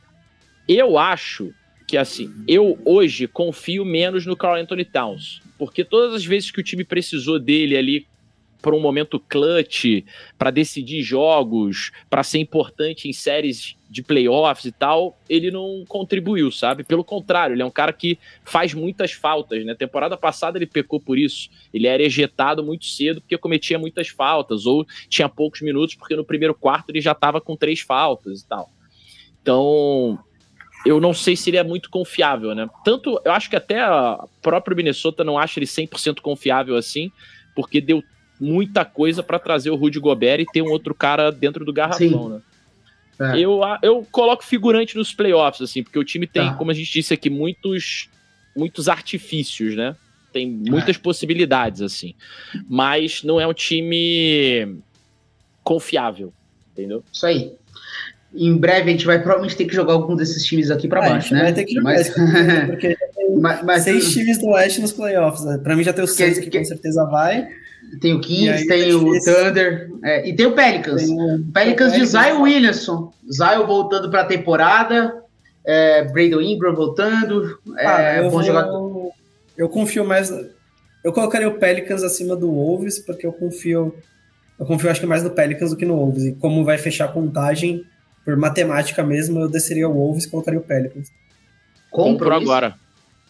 Eu 0.68 0.98
acho 0.98 1.54
que 1.88 1.98
assim, 1.98 2.34
eu 2.48 2.80
hoje 2.86 3.28
confio 3.28 3.86
menos 3.86 4.26
no 4.26 4.36
Carl 4.36 4.56
Anthony 4.56 4.86
Towns, 4.86 5.42
porque 5.58 5.84
todas 5.84 6.14
as 6.14 6.26
vezes 6.26 6.52
que 6.52 6.60
o 6.60 6.64
time 6.64 6.84
precisou 6.84 7.40
dele 7.40 7.78
ali 7.78 8.08
para 8.64 8.74
um 8.74 8.80
momento 8.80 9.20
clutch, 9.20 10.06
para 10.38 10.50
decidir 10.50 11.02
jogos, 11.02 11.92
para 12.10 12.24
ser 12.24 12.40
importante 12.40 13.10
em 13.10 13.14
séries 13.14 13.76
de 13.90 14.02
playoffs 14.02 14.64
e 14.64 14.72
tal, 14.72 15.20
ele 15.30 15.52
não 15.52 15.84
contribuiu, 15.86 16.50
sabe? 16.50 16.86
Pelo 16.86 17.04
contrário, 17.04 17.54
ele 17.54 17.62
é 17.62 17.66
um 17.66 17.70
cara 17.70 17.92
que 17.92 18.18
faz 18.46 18.74
muitas 18.74 19.12
faltas, 19.12 19.66
né? 19.66 19.76
Temporada 19.76 20.16
passada 20.16 20.58
ele 20.58 20.66
pecou 20.66 21.00
por 21.00 21.18
isso. 21.18 21.50
Ele 21.74 21.88
era 21.88 22.02
ejetado 22.02 22.64
muito 22.64 22.86
cedo 22.86 23.20
porque 23.20 23.38
cometia 23.38 23.78
muitas 23.78 24.08
faltas, 24.08 24.66
ou 24.66 24.86
tinha 25.10 25.28
poucos 25.28 25.62
minutos 25.62 25.96
porque 25.96 26.16
no 26.16 26.24
primeiro 26.24 26.56
quarto 26.56 26.90
ele 26.90 27.02
já 27.02 27.12
estava 27.12 27.42
com 27.42 27.58
três 27.58 27.82
faltas 27.82 28.40
e 28.40 28.48
tal. 28.48 28.72
Então, 29.42 30.18
eu 30.86 31.00
não 31.00 31.14
sei 31.14 31.36
se 31.36 31.50
ele 31.50 31.58
é 31.58 31.64
muito 31.64 31.90
confiável, 31.90 32.54
né? 32.54 32.70
Tanto, 32.84 33.22
eu 33.24 33.32
acho 33.32 33.50
que 33.50 33.56
até 33.56 33.82
a 33.82 34.26
própria 34.42 34.76
Minnesota 34.76 35.24
não 35.24 35.38
acha 35.38 35.60
ele 35.60 35.66
100% 35.66 36.20
confiável 36.22 36.76
assim, 36.76 37.12
porque 37.56 37.80
deu 37.80 38.04
muita 38.40 38.84
coisa 38.84 39.24
para 39.24 39.40
trazer 39.40 39.70
o 39.70 39.76
Rudy 39.76 40.00
Gobert 40.00 40.42
e 40.42 40.46
ter 40.46 40.62
um 40.62 40.70
outro 40.72 40.94
cara 40.94 41.32
dentro 41.32 41.64
do 41.64 41.72
garrafão, 41.72 42.30
né? 42.30 42.42
É. 43.20 43.40
Eu, 43.40 43.62
eu 43.82 44.06
coloco 44.12 44.44
figurante 44.44 44.98
nos 44.98 45.14
playoffs, 45.14 45.62
assim, 45.62 45.84
porque 45.84 46.00
o 46.00 46.04
time 46.04 46.26
tem, 46.26 46.48
tá. 46.48 46.56
como 46.56 46.72
a 46.72 46.74
gente 46.74 46.92
disse 46.92 47.14
aqui, 47.14 47.30
muitos, 47.30 48.10
muitos 48.56 48.90
artifícios, 48.90 49.76
né? 49.76 49.96
Tem 50.32 50.50
muitas 50.50 50.96
é. 50.96 51.00
possibilidades, 51.00 51.82
assim. 51.82 52.16
Mas 52.68 53.24
não 53.24 53.40
é 53.40 53.46
um 53.46 53.54
time 53.54 54.80
confiável, 55.64 56.34
entendeu? 56.72 57.04
Isso 57.14 57.26
aí. 57.26 57.54
Em 58.36 58.58
breve 58.58 58.90
a 58.90 58.92
gente 58.92 59.06
vai 59.06 59.20
provavelmente 59.20 59.56
ter 59.56 59.66
que 59.66 59.76
jogar 59.76 59.94
algum 59.94 60.16
desses 60.16 60.44
times 60.44 60.72
aqui 60.72 60.88
para 60.88 61.06
Ah, 61.06 61.10
baixo, 61.10 61.34
né? 61.34 61.44
vai 61.44 61.54
ter 61.54 61.66
que 61.66 61.74
jogar 61.76 61.84
mas, 61.94 62.10
campeonato, 62.10 62.68
porque 62.68 62.98
mas, 63.40 63.64
mas 63.64 63.84
seis 63.84 64.12
times 64.12 64.40
do 64.40 64.48
Oeste 64.48 64.82
nos 64.82 64.92
playoffs. 64.92 65.46
Né? 65.46 65.60
Pra 65.62 65.76
mim 65.76 65.84
já 65.84 65.94
tem 65.94 66.04
Que- 66.06 66.12
seis 66.12 66.40
que, 66.40 66.50
que- 66.50 66.58
com 66.58 66.66
certeza 66.66 67.06
vai. 67.06 67.48
tem 68.02 68.14
o 68.14 68.20
Kings, 68.22 68.66
tem 68.66 68.90
tá 68.90 68.98
o. 68.98 69.20
Thunder 69.24 69.90
é, 70.04 70.28
e 70.28 70.36
tem 70.36 70.46
o 70.48 70.54
Pelicans. 70.56 71.04
Tem 71.04 71.16
o- 71.22 71.44
Pelicans 71.54 71.94
de. 71.94 72.06
Zion 72.06 72.42
Williamson. 72.42 73.14
Zion 73.32 73.68
voltando 73.68 74.10
para 74.10 74.22
a 74.22 74.26
temporada. 74.26 75.22
É, 75.66 76.04
Brandon 76.06 76.42
Ingram 76.42 76.74
voltando. 76.76 77.58
É, 77.78 77.86
Ah, 77.88 78.16
eu, 78.18 78.24
bom 78.24 78.30
vou- 78.32 78.44
jogador. 78.44 79.12
eu 79.58 79.70
confio 79.70 80.04
mais. 80.04 80.34
Eu 81.04 81.14
colocaria 81.14 81.48
o 81.48 81.60
Pelicans 81.60 82.02
acima 82.04 82.36
do 82.36 82.50
Wolves, 82.52 82.98
porque 83.00 83.28
eu 83.28 83.32
confio. 83.34 83.94
Eu 84.60 84.66
confio, 84.66 84.90
acho 84.90 85.00
que 85.00 85.06
mais 85.06 85.22
no 85.24 85.30
Pelicans 85.30 85.70
do 85.70 85.78
que 85.78 85.86
no 85.86 85.96
Wolves. 85.96 86.24
E 86.26 86.32
como 86.34 86.64
vai 86.66 86.78
fechar 86.78 87.06
a 87.06 87.12
contagem, 87.12 87.84
por 88.24 88.36
matemática 88.38 89.04
mesmo, 89.04 89.42
eu 89.42 89.50
desceria 89.50 89.88
o 89.88 89.94
Wolves 89.94 90.26
e 90.26 90.30
colocaria 90.30 90.60
o 90.60 90.64
Pelicans. 90.64 91.10
Compro 91.92 92.30
Compro 92.30 92.36
agora. 92.36 92.76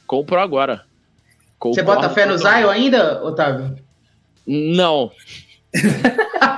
Compro 0.05 0.39
agora. 0.39 0.85
Você 1.61 1.81
Concordo 1.81 2.01
bota 2.01 2.09
fé 2.09 2.25
no. 2.25 2.37
Zion 2.37 2.69
ainda, 2.69 3.23
Otávio? 3.23 3.75
Não, 4.45 5.09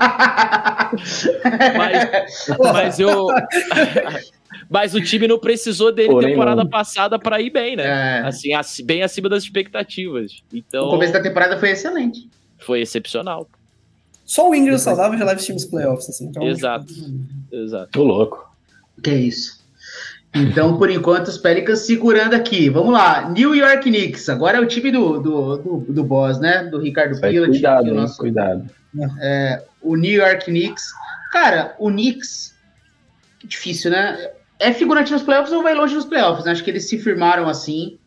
mas, 1.78 2.48
mas 2.74 3.00
eu. 3.00 3.28
mas 4.70 4.94
o 4.94 5.02
time 5.02 5.28
não 5.28 5.40
precisou 5.40 5.92
dele 5.92 6.10
Porém, 6.10 6.32
temporada 6.32 6.64
não. 6.64 6.70
passada 6.70 7.18
para 7.18 7.40
ir 7.42 7.50
bem, 7.50 7.76
né? 7.78 8.22
É, 8.24 8.28
Assim, 8.28 8.50
bem 8.84 9.02
acima 9.04 9.30
das 9.30 9.44
expectativas. 9.44 10.44
Então, 10.54 10.88
o 10.88 10.90
começo 10.90 11.14
da 11.14 11.22
temporada 11.22 11.58
foi 11.58 11.70
excelente. 11.72 12.30
foi 12.60 12.82
excepcional. 12.82 13.48
Só 14.26 14.50
o 14.50 14.56
Ingram 14.56 14.78
saudável 14.78 15.18
já 15.18 15.24
leva 15.26 15.40
os 15.40 15.46
times 15.46 15.66
playoffs, 15.66 16.10
assim. 16.10 16.26
Então, 16.26 16.44
Exato. 16.44 16.94
Exato. 17.52 17.90
Tô 17.92 18.04
louco. 18.04 18.52
Que 19.04 19.14
isso. 19.14 19.64
Então, 20.34 20.78
por 20.78 20.90
enquanto, 20.90 21.28
os 21.28 21.38
Pelicans 21.38 21.80
segurando 21.82 22.34
aqui. 22.34 22.70
Vamos 22.70 22.92
lá. 22.92 23.30
New 23.30 23.56
York 23.56 23.84
Knicks. 23.90 24.28
Agora 24.28 24.58
é 24.58 24.60
o 24.60 24.66
time 24.66 24.92
do, 24.92 25.20
do, 25.22 25.58
do, 25.58 25.78
do 25.94 26.04
boss, 26.04 26.40
né? 26.40 26.64
Do 26.66 26.80
Ricardo 26.80 27.20
Pilot. 27.22 27.52
cuidado, 27.52 27.88
é 27.88 27.92
o 27.92 27.94
hein? 27.94 28.02
nosso- 28.02 28.18
Cuidado. 28.18 28.70
o 29.82 29.96
New 29.96 30.12
York 30.12 30.46
Knicks. 30.46 30.84
Cara, 31.32 31.76
o 31.80 31.90
Knicks. 31.90 32.54
Difícil, 33.46 33.92
né? 33.92 34.32
É 34.60 34.74
figurante 34.74 35.12
nos 35.12 35.22
playoffs 35.22 35.54
ou 35.54 35.62
vai 35.62 35.74
longe 35.76 35.96
nos 35.96 36.06
playoffs? 36.06 36.46
Né? 36.46 36.52
Acho 36.52 36.64
que 36.64 36.72
eles 36.72 36.90
se 36.90 36.98
firmaram 36.98 37.48
assim. 37.48 37.98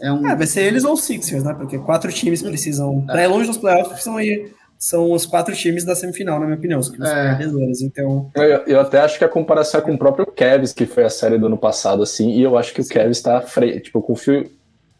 É 0.00 0.12
um. 0.12 0.28
É, 0.28 0.36
vai 0.36 0.46
ser 0.46 0.62
eles 0.62 0.84
ou 0.84 0.92
os 0.92 1.02
Sixers, 1.02 1.42
né? 1.42 1.54
Porque 1.54 1.78
quatro 1.78 2.12
times 2.12 2.42
precisam. 2.42 3.00
Pra 3.06 3.24
ir 3.24 3.26
longe 3.26 3.46
dos 3.48 3.56
playoffs, 3.58 3.88
precisam 3.88 4.20
ir. 4.20 4.54
São 4.78 5.10
os 5.10 5.26
quatro 5.26 5.54
times 5.56 5.84
da 5.84 5.94
semifinal, 5.96 6.38
na 6.38 6.46
minha 6.46 6.56
opinião, 6.56 6.78
os, 6.78 6.88
É. 7.00 7.34
perdedores. 7.36 7.82
Então, 7.82 8.30
Eu, 8.34 8.42
eu 8.66 8.80
até 8.80 9.00
acho 9.00 9.18
que 9.18 9.24
a 9.24 9.28
comparação 9.28 9.80
é 9.80 9.82
com 9.82 9.92
o 9.94 9.98
próprio 9.98 10.24
Cavs, 10.26 10.72
que 10.72 10.86
foi 10.86 11.02
a 11.04 11.10
série 11.10 11.36
do 11.36 11.46
ano 11.46 11.58
passado, 11.58 12.00
assim, 12.02 12.30
e 12.30 12.42
eu 12.42 12.56
acho 12.56 12.72
que 12.72 12.80
o 12.80 12.86
Cavs 12.88 13.20
tá 13.20 13.40
frente. 13.40 13.80
Tipo, 13.80 13.98
eu 13.98 14.02
confio. 14.02 14.48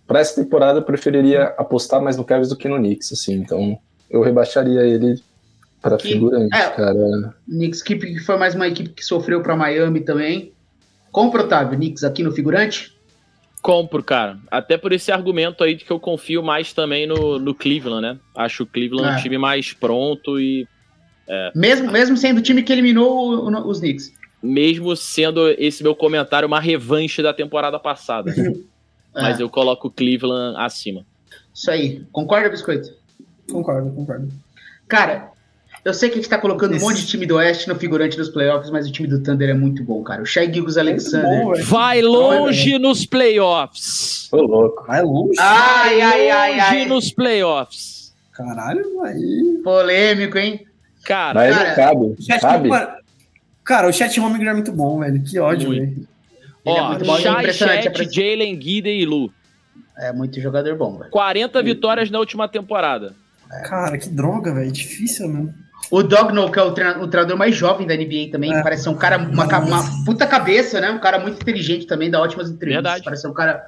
Pra 0.07 0.19
essa 0.21 0.43
temporada, 0.43 0.79
eu 0.81 0.83
preferiria 0.83 1.45
apostar 1.59 2.03
mais 2.03 2.17
no 2.17 2.25
Cavs 2.25 2.49
do 2.49 2.57
que 2.57 2.67
no 2.67 2.77
Knicks, 2.77 3.13
assim. 3.13 3.35
Então, 3.35 3.79
eu 4.11 4.21
rebaixaria 4.23 4.81
ele 4.81 5.21
pra 5.81 5.97
Que- 5.97 6.09
figurante, 6.15 6.57
é. 6.57 6.71
cara. 6.71 7.35
Knicks 7.47 7.81
equipe 7.83 8.15
que 8.15 8.21
foi 8.21 8.37
mais 8.37 8.55
uma 8.57 8.67
equipe 8.67 8.89
que 8.89 9.05
sofreu 9.05 9.43
para 9.43 9.55
Miami 9.55 10.01
também. 10.01 10.53
Compra, 11.13 11.43
Otávio, 11.45 11.77
Knicks 11.79 12.03
aqui 12.05 12.23
no 12.25 12.33
figurante? 12.33 12.98
Compro, 13.63 14.03
cara. 14.03 14.39
Até 14.51 14.77
por 14.79 14.93
esse 14.93 15.11
argumento 15.11 15.63
aí 15.65 15.75
de 15.75 15.85
que 15.85 15.91
eu 15.91 15.99
confio 16.01 16.43
mais 16.43 16.73
também 16.73 17.07
no, 17.07 17.39
no 17.39 17.55
Cleveland, 17.55 18.03
né? 18.03 18.19
Acho 18.37 18.63
o 18.63 18.67
Cleveland 18.67 19.09
É. 19.09 19.19
um 19.19 19.23
time 19.23 19.37
mais 19.39 19.73
pronto 19.73 20.39
e 20.41 20.67
Mesmo, 21.55 21.91
mesmo 21.93 22.17
sendo 22.17 22.39
o 22.39 22.43
time 22.43 22.63
que 22.63 22.73
eliminou 22.73 23.11
o- 23.35 23.51
o- 23.51 23.69
os 23.69 23.81
Knicks. 23.81 24.11
mesmo 24.43 24.97
sendo 24.97 25.49
esse 25.51 25.83
meu 25.83 25.95
comentário 25.95 26.47
uma 26.47 26.61
revanche 26.61 27.23
da 27.23 27.35
temporada 27.35 27.79
passada. 27.79 28.33
Mas 29.15 29.39
É, 29.39 29.43
eu 29.43 29.51
coloco 29.51 29.89
o 29.89 29.91
Cleveland 29.91 30.57
acima. 30.59 31.05
Isso 31.53 31.71
aí. 31.71 32.03
Concorda, 32.13 32.49
Biscoito? 32.49 32.91
concordo, 33.51 33.91
concordo. 33.91 34.29
Cara, 34.87 35.33
eu 35.89 35.95
sei 35.95 36.09
que 36.09 36.15
a 36.15 36.19
gente 36.19 36.29
tá 36.29 36.39
colocando 36.39 36.75
Isso. 36.77 36.85
um 36.85 36.89
monte 36.89 37.01
de 37.01 37.07
time 37.07 37.27
do 37.27 37.37
Oeste 37.37 37.69
no 37.69 37.75
figurante 37.75 38.17
dos 38.17 38.29
playoffs, 38.29 38.71
mas 38.71 38.89
o 38.89 38.93
time 38.93 39.09
do 39.09 39.23
Thunder 39.23 39.49
é 39.51 39.55
muito 39.55 39.83
bom, 39.83 40.03
cara. 40.03 40.23
O 40.23 40.27
Shai 40.27 40.53
Gilgus 40.53 40.77
Alexander. 40.77 41.29
Muito 41.29 41.45
bom, 41.45 41.53
velho. 41.55 41.67
Vai 41.67 42.03
longe 42.03 42.79
nos 42.79 43.07
playoffs! 43.07 44.29
Tô 44.31 44.43
louco. 44.43 44.87
Vai 44.87 45.03
longe. 45.03 45.39
Ai, 45.39 46.01
ai, 46.01 46.31
ai, 46.31 46.51
longe 46.51 46.61
ai. 46.63 46.85
nos 46.87 47.13
playoffs! 47.13 48.15
Caralho, 48.33 49.03
aí. 49.03 49.61
Polêmico, 49.65 50.39
hein? 50.39 50.65
Cara, 51.05 51.41
Mas 51.41 51.57
cara, 51.57 51.75
cabe. 51.75 52.01
O 52.01 52.17
chat, 52.23 52.41
Cabe? 52.41 52.69
cara, 53.65 53.89
o 53.89 53.93
chat 53.93 54.21
Homegram 54.21 54.51
é 54.51 54.55
muito 54.55 54.73
bom, 54.73 54.99
velho. 55.01 55.23
Que 55.25 55.39
ódio, 55.39 55.69
Muito. 55.69 55.81
velho. 55.81 56.09
É 56.65 56.71
ó, 56.71 56.89
muito 56.89 57.05
bom, 57.05 57.17
é 57.17 57.21
Shai 57.21 57.35
é 57.35 57.39
impressionante. 57.41 58.15
Jalen 58.15 58.57
Guida 58.57 58.89
e 58.89 59.07
Lu. 59.07 59.33
É 59.97 60.13
muito 60.13 60.41
jogador 60.41 60.77
bom, 60.77 60.99
velho. 60.99 61.11
40 61.11 61.63
vitórias 61.63 62.11
na 62.11 62.19
última 62.19 62.47
temporada. 62.47 63.15
Cara, 63.65 63.97
que 63.97 64.09
droga, 64.09 64.55
velho. 64.55 64.71
Difícil, 64.71 65.29
mano. 65.29 65.55
O 65.91 66.03
Dogno, 66.03 66.51
que 66.51 66.59
é 66.59 66.63
o, 66.63 66.73
treina- 66.73 66.99
o 67.03 67.07
treinador 67.09 67.37
mais 67.39 67.55
jovem 67.57 67.87
da 67.87 67.95
NBA 67.97 68.31
também, 68.31 68.53
É. 68.55 68.63
parece 68.63 68.83
ser 68.83 68.89
um 68.91 68.95
cara, 68.97 69.17
uma, 69.17 69.47
uma 69.59 70.05
puta 70.05 70.27
cabeça, 70.27 70.81
né? 70.81 70.91
Um 70.91 70.99
cara 70.99 71.19
muito 71.19 71.41
inteligente 71.41 71.87
também, 71.87 72.11
dá 72.11 72.21
ótimas 72.21 72.51
entrevistas. 72.51 72.83
Verdade. 72.85 73.05
Parece 73.05 73.23
ser 73.23 73.29
um 73.29 73.33
cara. 73.33 73.63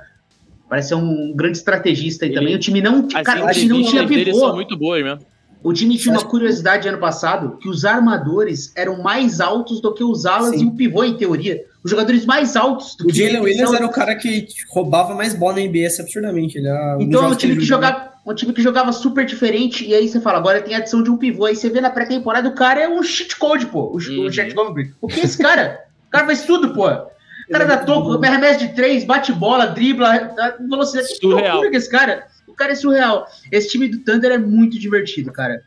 Parece 0.69 0.89
ser 0.89 0.95
um 0.97 1.32
grande 1.35 1.57
estrategista 1.59 2.24
aí 2.24 2.31
Ele- 2.31 2.39
também. 2.39 2.55
O 2.55 2.59
time 2.59 2.81
não, 2.82 3.09
cara, 3.09 3.47
o 3.47 3.51
time 3.51 3.69
não 3.69 3.82
tinha 3.82 4.07
pivô. 4.07 4.39
são 4.39 4.55
muito 4.55 4.77
boas 4.77 5.03
mesmo. 5.03 5.20
O 5.62 5.73
time 5.74 5.99
tinha 5.99 6.15
uma 6.15 6.24
curiosidade 6.24 6.89
ano 6.89 6.99
passado 6.99 7.59
que 7.59 7.69
os 7.69 7.85
armadores 7.85 8.73
eram 8.74 9.03
mais 9.03 9.41
altos 9.41 9.81
do 9.81 9.93
que 9.93 10.03
os 10.03 10.24
alas 10.24 10.51
Sim. 10.51 10.65
e 10.65 10.66
o 10.69 10.73
pivô, 10.73 11.05
em 11.05 11.16
teoria. 11.16 11.62
Os 11.85 11.91
jogadores 11.91 12.24
mais 12.24 12.57
altos 12.57 12.97
do 12.97 13.07
O 13.09 13.12
Jalen 13.12 13.31
eles 13.37 13.43
Williams 13.45 13.69
são. 13.70 13.77
era 13.78 13.87
o 13.87 13.91
cara 13.91 14.15
que 14.15 14.47
roubava 14.70 15.15
mais 15.15 15.35
bola 15.35 15.57
na 15.57 15.61
NBA 15.62 15.87
assim, 15.87 16.03
absurdamente. 16.03 16.57
Ele 16.59 16.69
era 16.69 16.97
um 16.97 17.03
Então 17.03 17.24
é 17.24 17.28
um 17.28 17.35
time 17.35 17.57
que 17.57 17.65
jogava- 17.65 17.95
jogava. 17.95 18.11
Um 18.27 18.35
time 18.35 18.53
que 18.53 18.62
jogava 18.62 18.93
super 18.93 19.24
diferente, 19.24 19.87
e 19.87 19.95
aí 19.95 20.07
você 20.07 20.20
fala, 20.20 20.37
agora 20.39 20.61
tem 20.61 20.74
a 20.74 20.78
adição 20.78 21.03
de 21.03 21.11
um 21.11 21.16
pivô. 21.16 21.47
Aí 21.47 21.57
você 21.57 21.70
vê 21.70 21.81
na 21.81 21.89
pré-temporada, 21.89 22.49
o 22.51 22.55
cara 22.55 22.78
é 22.81 22.89
um 22.89 23.03
cheat 23.03 23.35
code, 23.37 23.65
pô. 23.66 23.85
O, 23.85 23.93
Uhum. 23.97 24.27
o. 24.27 25.07
O 25.07 25.09
que 25.09 25.20
é 25.20 25.24
esse 25.24 25.39
cara? 25.39 25.81
O 26.07 26.11
cara 26.11 26.27
faz 26.27 26.43
tudo, 26.45 26.74
pô. 26.74 26.87
O 26.87 27.53
cara 27.53 27.65
é 27.65 27.66
dá 27.66 27.77
muito 27.77 27.87
toco, 27.87 28.24
arremesso 28.24 28.61
de 28.61 28.69
três, 28.74 29.05
bate 29.05 29.32
bola, 29.32 29.66
dribla, 29.66 30.32
velocidade. 30.69 31.09
Que 31.09 31.15
Surreal. 31.16 31.49
loucura 31.53 31.70
que 31.70 31.77
esse 31.78 31.91
cara. 31.91 32.27
O 32.51 32.55
cara 32.55 32.72
é 32.72 32.74
surreal. 32.74 33.27
Esse 33.51 33.68
time 33.68 33.89
do 33.89 33.98
Thunder 34.01 34.32
é 34.32 34.39
muito 34.39 34.78
divertido, 34.78 35.32
cara. 35.32 35.62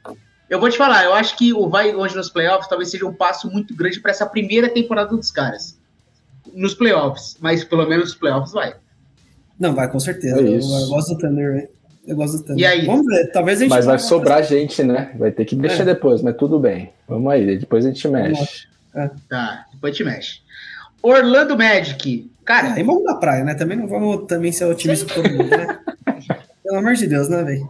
Eu 0.49 0.59
vou 0.59 0.69
te 0.69 0.77
falar, 0.77 1.03
eu 1.05 1.13
acho 1.13 1.35
que 1.37 1.53
o 1.53 1.67
vai 1.67 1.91
longe 1.91 2.15
nos 2.15 2.29
playoffs 2.29 2.67
talvez 2.67 2.91
seja 2.91 3.05
um 3.05 3.13
passo 3.13 3.49
muito 3.49 3.75
grande 3.75 3.99
para 3.99 4.11
essa 4.11 4.25
primeira 4.25 4.69
temporada 4.69 5.15
dos 5.15 5.31
caras. 5.31 5.79
Nos 6.53 6.73
playoffs, 6.73 7.37
mas 7.39 7.63
pelo 7.63 7.87
menos 7.87 8.05
nos 8.05 8.15
playoffs 8.15 8.51
vai. 8.51 8.75
Não, 9.59 9.73
vai, 9.73 9.89
com 9.89 9.99
certeza. 9.99 10.37
É 10.37 10.41
eu, 10.41 10.59
isso. 10.59 10.71
eu 10.71 10.87
gosto 10.89 11.15
do 11.15 11.17
Thunder, 11.19 11.53
velho. 11.53 11.69
Eu 12.05 12.15
gosto 12.15 12.37
do 12.37 12.43
Thunder. 12.43 12.59
E 12.59 12.65
aí? 12.65 12.85
Vamos 12.85 13.05
ver. 13.05 13.31
Talvez 13.31 13.59
a 13.59 13.61
gente 13.63 13.69
Mas 13.69 13.85
vai 13.85 13.97
sobrar 13.97 14.43
gente, 14.43 14.83
né? 14.83 15.13
Vai 15.17 15.31
ter 15.31 15.45
que 15.45 15.55
mexer 15.55 15.83
É. 15.83 15.85
depois, 15.85 16.21
mas 16.21 16.35
tudo 16.35 16.59
bem. 16.59 16.91
Vamos 17.07 17.31
aí, 17.31 17.57
depois 17.57 17.85
a 17.85 17.89
gente 17.89 18.07
mexe. 18.07 18.67
Tá, 19.29 19.65
depois 19.71 19.95
te 19.95 20.03
mexe. 20.03 20.41
Orlando 21.01 21.57
Magic. 21.57 22.29
Cara, 22.45 22.73
Aí 22.73 22.83
vamos 22.83 23.03
da 23.03 23.15
praia, 23.15 23.43
né? 23.43 23.55
Também 23.55 23.77
não 23.77 23.87
vamos 23.87 24.27
também 24.27 24.51
ser 24.51 24.65
otimistas 24.65 25.09
com 25.11 25.21
todo 25.21 25.31
mundo, 25.31 25.49
né? 25.49 25.79
Pelo 26.73 26.79
amor 26.87 26.95
de 26.95 27.05
Deus, 27.05 27.29
né, 27.29 27.43
velho? 27.43 27.69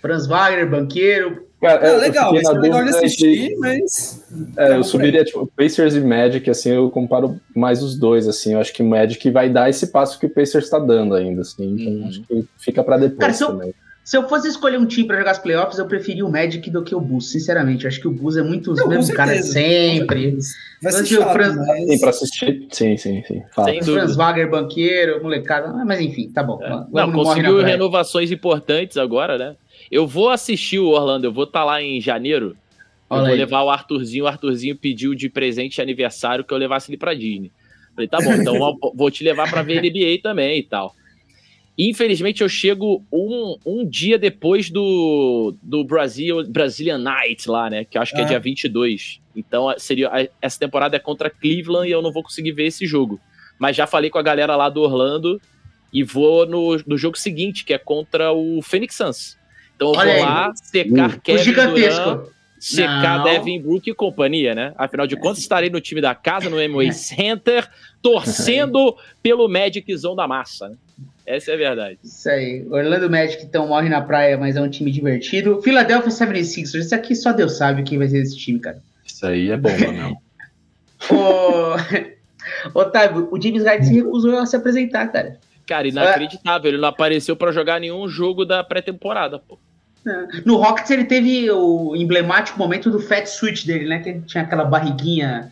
Franz 0.00 0.26
Wagner, 0.28 0.70
banqueiro. 0.70 1.44
Cara, 1.60 1.84
É 1.84 1.96
legal, 1.96 2.32
na 2.32 2.40
ser 2.44 2.58
legal 2.60 2.84
de 2.84 2.90
assistir, 2.90 3.26
entre- 3.44 3.56
mas. 3.56 4.22
É, 4.56 4.76
eu 4.76 4.84
subiria, 4.84 5.24
tipo, 5.24 5.50
Pacers 5.56 5.96
e 5.96 6.00
Magic, 6.00 6.48
assim, 6.48 6.70
eu 6.70 6.88
comparo 6.90 7.40
mais 7.56 7.82
os 7.82 7.98
dois, 7.98 8.28
assim, 8.28 8.52
eu 8.52 8.60
acho 8.60 8.72
que 8.72 8.82
o 8.82 8.86
Magic 8.86 9.28
vai 9.32 9.48
dar 9.50 9.68
esse 9.68 9.88
passo 9.88 10.20
que 10.20 10.26
o 10.26 10.30
Pacers 10.30 10.66
está 10.66 10.78
dando 10.78 11.14
ainda, 11.16 11.40
assim, 11.40 11.64
então 11.74 11.92
Uhum. 11.92 12.06
acho 12.08 12.22
que 12.22 12.44
fica 12.58 12.84
para 12.84 12.98
depois 12.98 13.38
Cara, 13.38 13.50
também. 13.52 13.74
Se 14.06 14.16
eu 14.16 14.28
fosse 14.28 14.46
escolher 14.46 14.78
um 14.78 14.86
time 14.86 15.04
pra 15.04 15.18
jogar 15.18 15.32
as 15.32 15.38
playoffs, 15.40 15.80
eu 15.80 15.86
preferia 15.86 16.24
o 16.24 16.30
Magic 16.30 16.70
do 16.70 16.84
que 16.84 16.94
o 16.94 17.00
Bulls, 17.00 17.28
sinceramente. 17.32 17.84
Eu 17.84 17.88
acho 17.88 18.00
que 18.00 18.06
o 18.06 18.12
Bulls 18.12 18.36
é 18.36 18.42
muito 18.42 18.70
os 18.70 18.78
Não, 18.78 18.86
mesmos 18.86 19.10
caras 19.10 19.46
sempre. 19.48 20.38
Vai 20.80 20.92
ser 20.92 20.98
Antes 21.00 21.10
o 21.10 21.20
chato, 21.22 21.32
Fran- 21.32 21.56
mas... 21.56 21.88
Sim, 21.88 21.98
pra 21.98 22.10
assistir, 22.10 22.68
sim, 22.70 22.96
sim, 22.96 23.24
sim. 23.26 23.42
Fala. 23.50 23.68
Sem. 23.68 23.82
Franz 23.82 24.14
Wagner, 24.14 24.48
banqueiro, 24.48 25.20
molecada. 25.20 25.72
Mas 25.84 26.00
enfim, 26.00 26.30
tá 26.30 26.40
bom. 26.40 26.62
É. 26.62 26.68
Não, 26.68 26.88
morre 26.92 27.12
conseguiu 27.12 27.60
renovações 27.60 28.30
importantes 28.30 28.96
agora, 28.96 29.36
né? 29.36 29.56
Eu 29.90 30.06
vou 30.06 30.30
assistir 30.30 30.78
o 30.78 30.86
Orlando, 30.90 31.26
eu 31.26 31.32
vou 31.32 31.42
estar 31.42 31.64
lá 31.64 31.82
em 31.82 32.00
janeiro. 32.00 32.56
Eu 33.10 33.16
Olha 33.16 33.22
vou 33.22 33.32
aí. 33.32 33.38
levar 33.38 33.64
o 33.64 33.70
Arthurzinho. 33.70 34.26
O 34.26 34.28
Arthurzinho 34.28 34.76
pediu 34.76 35.16
de 35.16 35.28
presente 35.28 35.74
de 35.74 35.82
aniversário 35.82 36.44
que 36.44 36.54
eu 36.54 36.58
levasse 36.58 36.88
ele 36.92 36.96
pra 36.96 37.12
Disney. 37.12 37.50
Falei, 37.92 38.06
tá 38.06 38.18
bom, 38.22 38.32
então 38.34 38.54
eu 38.54 38.78
vou 38.94 39.10
te 39.10 39.24
levar 39.24 39.50
pra 39.50 39.62
ver 39.62 39.82
NBA 39.82 40.22
também 40.22 40.60
e 40.60 40.62
tal. 40.62 40.94
Infelizmente, 41.78 42.42
eu 42.42 42.48
chego 42.48 43.04
um, 43.12 43.56
um 43.66 43.86
dia 43.86 44.18
depois 44.18 44.70
do, 44.70 45.54
do 45.62 45.84
Brasil, 45.84 46.42
Brazilian 46.48 46.96
Night 46.98 47.48
lá, 47.50 47.68
né? 47.68 47.84
Que 47.84 47.98
eu 47.98 48.02
acho 48.02 48.14
que 48.14 48.20
é 48.20 48.24
Ah. 48.24 48.28
dia 48.28 48.40
22. 48.40 49.20
Então, 49.36 49.72
seria, 49.76 50.30
essa 50.40 50.58
temporada 50.58 50.96
é 50.96 50.98
contra 50.98 51.28
Cleveland 51.28 51.86
e 51.88 51.92
eu 51.92 52.00
não 52.00 52.10
vou 52.12 52.22
conseguir 52.22 52.52
ver 52.52 52.64
esse 52.66 52.86
jogo. 52.86 53.20
Mas 53.58 53.76
já 53.76 53.86
falei 53.86 54.08
com 54.08 54.18
a 54.18 54.22
galera 54.22 54.56
lá 54.56 54.70
do 54.70 54.80
Orlando 54.80 55.38
e 55.92 56.02
vou 56.02 56.46
no, 56.46 56.80
no 56.86 56.96
jogo 56.96 57.18
seguinte, 57.18 57.64
que 57.64 57.74
é 57.74 57.78
contra 57.78 58.32
o 58.32 58.62
Phoenix 58.62 58.94
Suns. 58.96 59.38
Então 59.76 59.88
eu 59.92 59.98
Olha 59.98 60.04
vou 60.14 60.14
aí. 60.14 60.20
lá 60.22 60.52
secar 60.54 61.10
Uh, 61.10 61.16
O 61.16 61.20
Kevin 61.20 61.42
gigantesco. 61.44 62.04
Durant 62.04 62.36
secar 62.58 63.18
Não. 63.18 63.24
Devin 63.24 63.60
Brook 63.60 63.90
e 63.90 63.94
companhia, 63.94 64.54
né? 64.54 64.72
Afinal 64.78 65.06
de 65.06 65.14
contas, 65.14 65.40
estarei 65.40 65.68
no 65.68 65.78
time 65.78 66.00
da 66.00 66.14
casa, 66.14 66.48
no 66.48 66.58
Amway 66.58 66.90
Center, 66.94 67.68
torcendo 68.00 68.96
pelo 69.22 69.46
Magiczão 69.46 70.16
da 70.16 70.26
massa, 70.26 70.70
né? 70.70 70.76
Essa 71.26 71.50
é 71.50 71.54
a 71.54 71.58
verdade. 71.58 71.98
Isso 72.04 72.28
aí. 72.28 72.64
Orlando 72.70 73.10
Magic 73.10 73.42
então 73.42 73.66
morre 73.66 73.88
na 73.88 74.00
praia, 74.00 74.38
mas 74.38 74.56
é 74.56 74.60
um 74.60 74.70
time 74.70 74.92
divertido. 74.92 75.60
Philadelphia 75.60 76.10
76ers, 76.10 76.74
isso 76.76 76.94
aqui 76.94 77.16
só 77.16 77.32
Deus 77.32 77.56
sabe 77.56 77.82
quem 77.82 77.98
vai 77.98 78.08
ser 78.08 78.18
esse 78.18 78.36
time, 78.36 78.60
cara. 78.60 78.80
Isso 79.04 79.26
aí 79.26 79.50
é 79.50 79.56
bomba 79.56 79.92
mesmo. 79.92 80.22
Ô, 82.72 82.80
Otávio, 82.80 83.28
o 83.30 83.42
James 83.42 83.64
Harden 83.64 83.86
se 83.86 83.94
recusou 83.94 84.38
a 84.38 84.46
se 84.46 84.56
apresentar, 84.56 85.08
cara. 85.08 85.38
Cara, 85.66 85.88
inacreditável. 85.88 86.70
Ele 86.70 86.78
não 86.78 86.88
apareceu 86.88 87.34
pra 87.36 87.50
jogar 87.50 87.80
nenhum 87.80 88.08
jogo 88.08 88.44
da 88.44 88.62
pré-temporada, 88.62 89.38
pô. 89.38 89.58
No 90.44 90.56
Rockets 90.56 90.90
ele 90.92 91.04
teve 91.04 91.50
o 91.50 91.96
emblemático 91.96 92.56
momento 92.56 92.88
do 92.88 93.00
fat 93.00 93.26
switch 93.26 93.66
dele, 93.66 93.88
né? 93.88 93.98
Que 93.98 94.10
ele 94.10 94.22
tinha 94.22 94.44
aquela 94.44 94.64
barriguinha, 94.64 95.50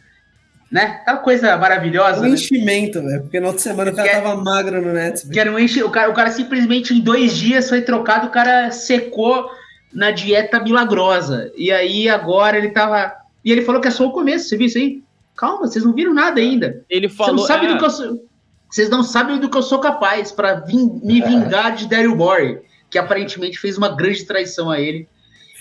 né? 0.70 0.99
Aquela 1.03 1.19
coisa 1.19 1.57
maravilhosa. 1.57 2.20
Um 2.20 2.23
né? 2.24 2.28
enchimento, 2.31 3.03
velho. 3.03 3.23
Porque 3.23 3.39
na 3.41 3.49
outra 3.49 3.62
semana 3.62 3.91
o 3.91 3.95
cara 3.95 4.09
Que 4.09 4.15
é- 4.16 4.20
tava 4.20 4.36
magro 4.43 4.81
no 4.82 4.93
Nets. 4.93 5.28
Que 5.28 5.39
era 5.39 5.51
um 5.53 5.59
enche... 5.59 5.82
o, 5.82 5.91
cara, 5.91 6.11
o 6.11 6.15
cara 6.15 6.31
simplesmente 6.31 6.93
em 6.95 7.01
dois 7.01 7.36
dias 7.36 7.69
foi 7.69 7.82
trocado, 7.82 8.27
o 8.27 8.31
cara 8.31 8.70
secou 8.70 9.49
na 9.93 10.11
dieta 10.11 10.61
milagrosa. 10.61 11.53
E 11.57 11.70
aí 11.70 12.09
agora 12.09 12.57
ele 12.59 12.70
tava. 12.70 13.12
E 13.45 13.53
ele 13.53 13.62
falou 13.62 13.81
que 13.81 13.89
é 13.89 13.91
só 13.91 14.07
o 14.07 14.12
começo, 14.12 14.49
você 14.49 14.57
viu 14.57 14.66
isso 14.66 14.78
aí? 14.78 15.03
Calma, 15.36 15.66
vocês 15.66 15.85
não 15.85 15.93
viram 15.93 16.15
nada 16.15 16.41
ainda. 16.41 16.82
Ele 16.89 17.09
Você 17.09 17.16
falou. 17.16 17.36
não 17.36 17.43
sabe 17.45 17.66
é, 17.66 17.69
do 17.73 17.78
que 17.78 17.85
eu 17.85 17.91
sou. 17.91 18.24
Vocês 18.70 18.89
não 18.89 19.03
sabem 19.05 19.39
do 19.39 19.49
que 19.51 19.57
eu 19.57 19.62
sou 19.62 19.78
capaz 19.78 20.32
pra 20.32 20.55
vim- 20.55 21.01
me 21.05 21.20
vingar 21.20 21.74
de 21.77 21.86
Daryl 21.89 22.16
Morey, 22.16 22.59
que 22.91 22.99
aparentemente 22.99 23.59
fez 23.59 23.77
uma 23.78 23.89
grande 23.95 24.24
traição 24.24 24.70
a 24.70 24.81
ele. 24.81 25.07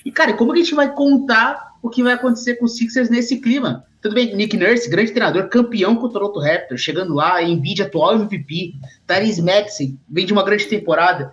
E, 0.06 0.12
cara, 0.12 0.34
como 0.34 0.54
que 0.54 0.60
a 0.60 0.64
gente 0.64 0.74
vai 0.76 0.92
contar 0.94 1.73
o 1.84 1.90
que 1.90 2.02
vai 2.02 2.14
acontecer 2.14 2.56
com 2.56 2.66
os 2.66 2.76
Sixers 2.78 3.10
nesse 3.10 3.40
clima? 3.40 3.86
Tudo 4.02 4.16
bem, 4.16 4.36
Nick 4.36 4.58
Nurse, 4.58 4.90
grande 4.90 5.12
treinador, 5.12 5.48
campeão 5.50 5.96
com 5.96 6.08
o 6.08 6.10
Toronto 6.10 6.40
Raptors, 6.40 6.82
chegando 6.82 7.14
lá, 7.14 7.44
Embiid 7.44 7.84
atual 7.84 8.16
MVP, 8.16 8.74
Tyrese 9.06 9.42
Maxey, 9.42 9.96
vem 10.10 10.26
de 10.26 10.34
uma 10.34 10.44
grande 10.44 10.66
temporada. 10.66 11.32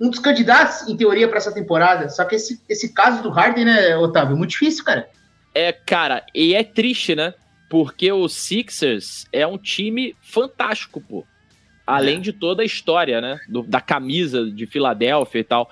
Um 0.00 0.08
dos 0.10 0.18
candidatos, 0.18 0.86
em 0.88 0.96
teoria, 0.96 1.26
para 1.26 1.38
essa 1.38 1.52
temporada. 1.52 2.08
Só 2.10 2.24
que 2.24 2.34
esse, 2.36 2.60
esse 2.68 2.92
caso 2.92 3.22
do 3.22 3.30
Harden, 3.30 3.64
né, 3.64 3.96
Otávio, 3.96 4.34
é 4.34 4.38
muito 4.38 4.50
difícil, 4.50 4.84
cara. 4.84 5.08
É, 5.54 5.72
cara, 5.72 6.22
e 6.34 6.54
é 6.54 6.62
triste, 6.62 7.14
né? 7.14 7.32
Porque 7.70 8.12
o 8.12 8.28
Sixers 8.28 9.26
é 9.32 9.46
um 9.46 9.56
time 9.58 10.14
fantástico, 10.20 11.00
pô. 11.00 11.24
Além 11.86 12.20
de 12.20 12.32
toda 12.32 12.62
a 12.62 12.66
história, 12.66 13.20
né? 13.20 13.38
do- 13.48 13.62
da 13.62 13.80
camisa 13.80 14.50
de 14.50 14.66
Filadélfia 14.66 15.38
e 15.40 15.44
tal. 15.44 15.70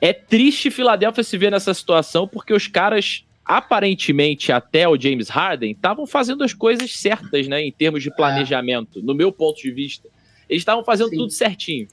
É 0.00 0.12
triste 0.12 0.70
Filadélfia 0.70 1.24
se 1.24 1.36
ver 1.38 1.50
nessa 1.50 1.72
situação, 1.74 2.28
porque 2.28 2.52
os 2.52 2.66
caras, 2.68 3.24
aparentemente, 3.44 4.50
até 4.50 4.88
o 4.88 4.98
James 4.98 5.28
Harden, 5.28 5.72
estavam 5.72 6.06
fazendo 6.06 6.42
as 6.42 6.54
coisas 6.54 6.94
certas, 6.96 7.46
né? 7.46 7.62
Em 7.62 7.72
termos 7.72 8.02
de 8.02 8.10
planejamento, 8.10 9.02
no 9.02 9.14
meu 9.14 9.30
ponto 9.30 9.60
de 9.60 9.70
vista. 9.70 10.08
Eles 10.48 10.62
estavam 10.62 10.84
fazendo 10.84 11.10
Sim. 11.10 11.16
tudo 11.16 11.30
certinho. 11.30 11.88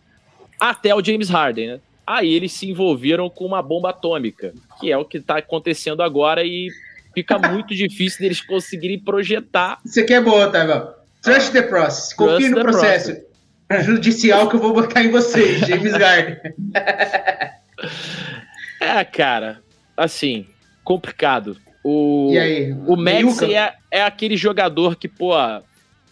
Até 0.59 0.93
o 0.95 1.03
James 1.03 1.29
Harden, 1.29 1.67
né? 1.67 1.79
Aí 2.05 2.33
eles 2.33 2.51
se 2.51 2.69
envolveram 2.69 3.29
com 3.29 3.45
uma 3.45 3.61
bomba 3.61 3.89
atômica, 3.91 4.53
que 4.79 4.91
é 4.91 4.97
o 4.97 5.05
que 5.05 5.19
tá 5.19 5.37
acontecendo 5.37 6.01
agora 6.01 6.43
e 6.43 6.69
fica 7.13 7.37
muito 7.49 7.75
difícil 7.75 8.19
deles 8.19 8.41
conseguirem 8.41 8.99
projetar. 8.99 9.79
Isso 9.85 9.99
aqui 9.99 10.13
é 10.13 10.21
bom, 10.21 10.41
Otávio. 10.41 10.89
Trust 11.21 11.51
the 11.51 11.61
process. 11.61 12.13
Confie 12.13 12.49
no 12.49 12.61
processo 12.61 13.31
judicial 13.79 14.49
que 14.49 14.55
eu 14.55 14.59
vou 14.59 14.73
botar 14.73 15.03
em 15.03 15.09
vocês, 15.09 15.59
James 15.65 15.93
Harden. 15.93 16.37
É, 18.79 19.03
cara, 19.05 19.61
assim, 19.95 20.45
complicado. 20.83 21.57
O, 21.83 22.29
E 22.31 22.37
aí? 22.37 22.71
o 22.85 22.95
Meiuca? 22.95 23.45
é, 23.51 23.73
é 23.89 24.03
aquele 24.03 24.37
jogador 24.37 24.95
que, 24.95 25.07
pô, 25.07 25.31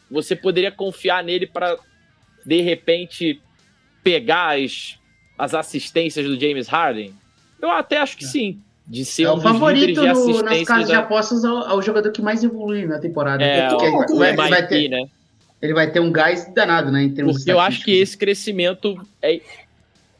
você 0.10 0.36
poderia 0.36 0.72
confiar 0.72 1.24
nele 1.24 1.46
pra, 1.46 1.78
de 2.46 2.62
repente, 2.62 3.40
pegar 4.04 4.58
as, 4.58 4.98
as 5.38 5.54
assistências 5.54 6.26
do 6.26 6.40
James 6.40 6.68
Harden? 6.68 7.14
Eu 7.62 7.70
até 7.72 7.98
acho 7.98 8.18
que 8.18 8.26
sim. 8.26 8.60
De 8.88 9.06
ser 9.06 9.24
É 9.24 9.32
um 9.32 9.36
o 9.36 9.42
favorito 9.42 10.02
de 10.02 10.08
no- 10.08 10.42
nas 10.42 10.64
casas 10.64 10.88
de 10.88 10.94
da... 10.94 11.00
apostas 11.00 11.46
ao, 11.46 11.58
ao 11.58 11.82
jogador 11.82 12.12
que 12.12 12.24
mais 12.24 12.44
evolui 12.44 12.88
na 12.88 12.98
temporada. 13.00 13.44
É, 13.44 13.70
Porque 13.70 13.86
o, 13.86 13.88
ele, 13.88 14.14
o 14.14 14.18
vai, 14.18 14.30
ele 14.30 14.38
vai 14.38 14.50
MIT, 14.52 14.68
ter, 14.68 14.88
né? 14.90 15.06
ele 15.62 15.74
vai 15.76 15.92
ter 15.92 16.00
um 16.00 16.12
gás 16.12 16.52
danado, 16.56 16.92
né? 16.92 17.04
Em 17.04 17.14
termos 17.14 17.38
Porque 17.38 17.52
eu 17.52 17.60
acho 17.60 17.84
que 17.84 17.92
esse 17.92 18.18
crescimento 18.18 19.00
é, 19.22 19.40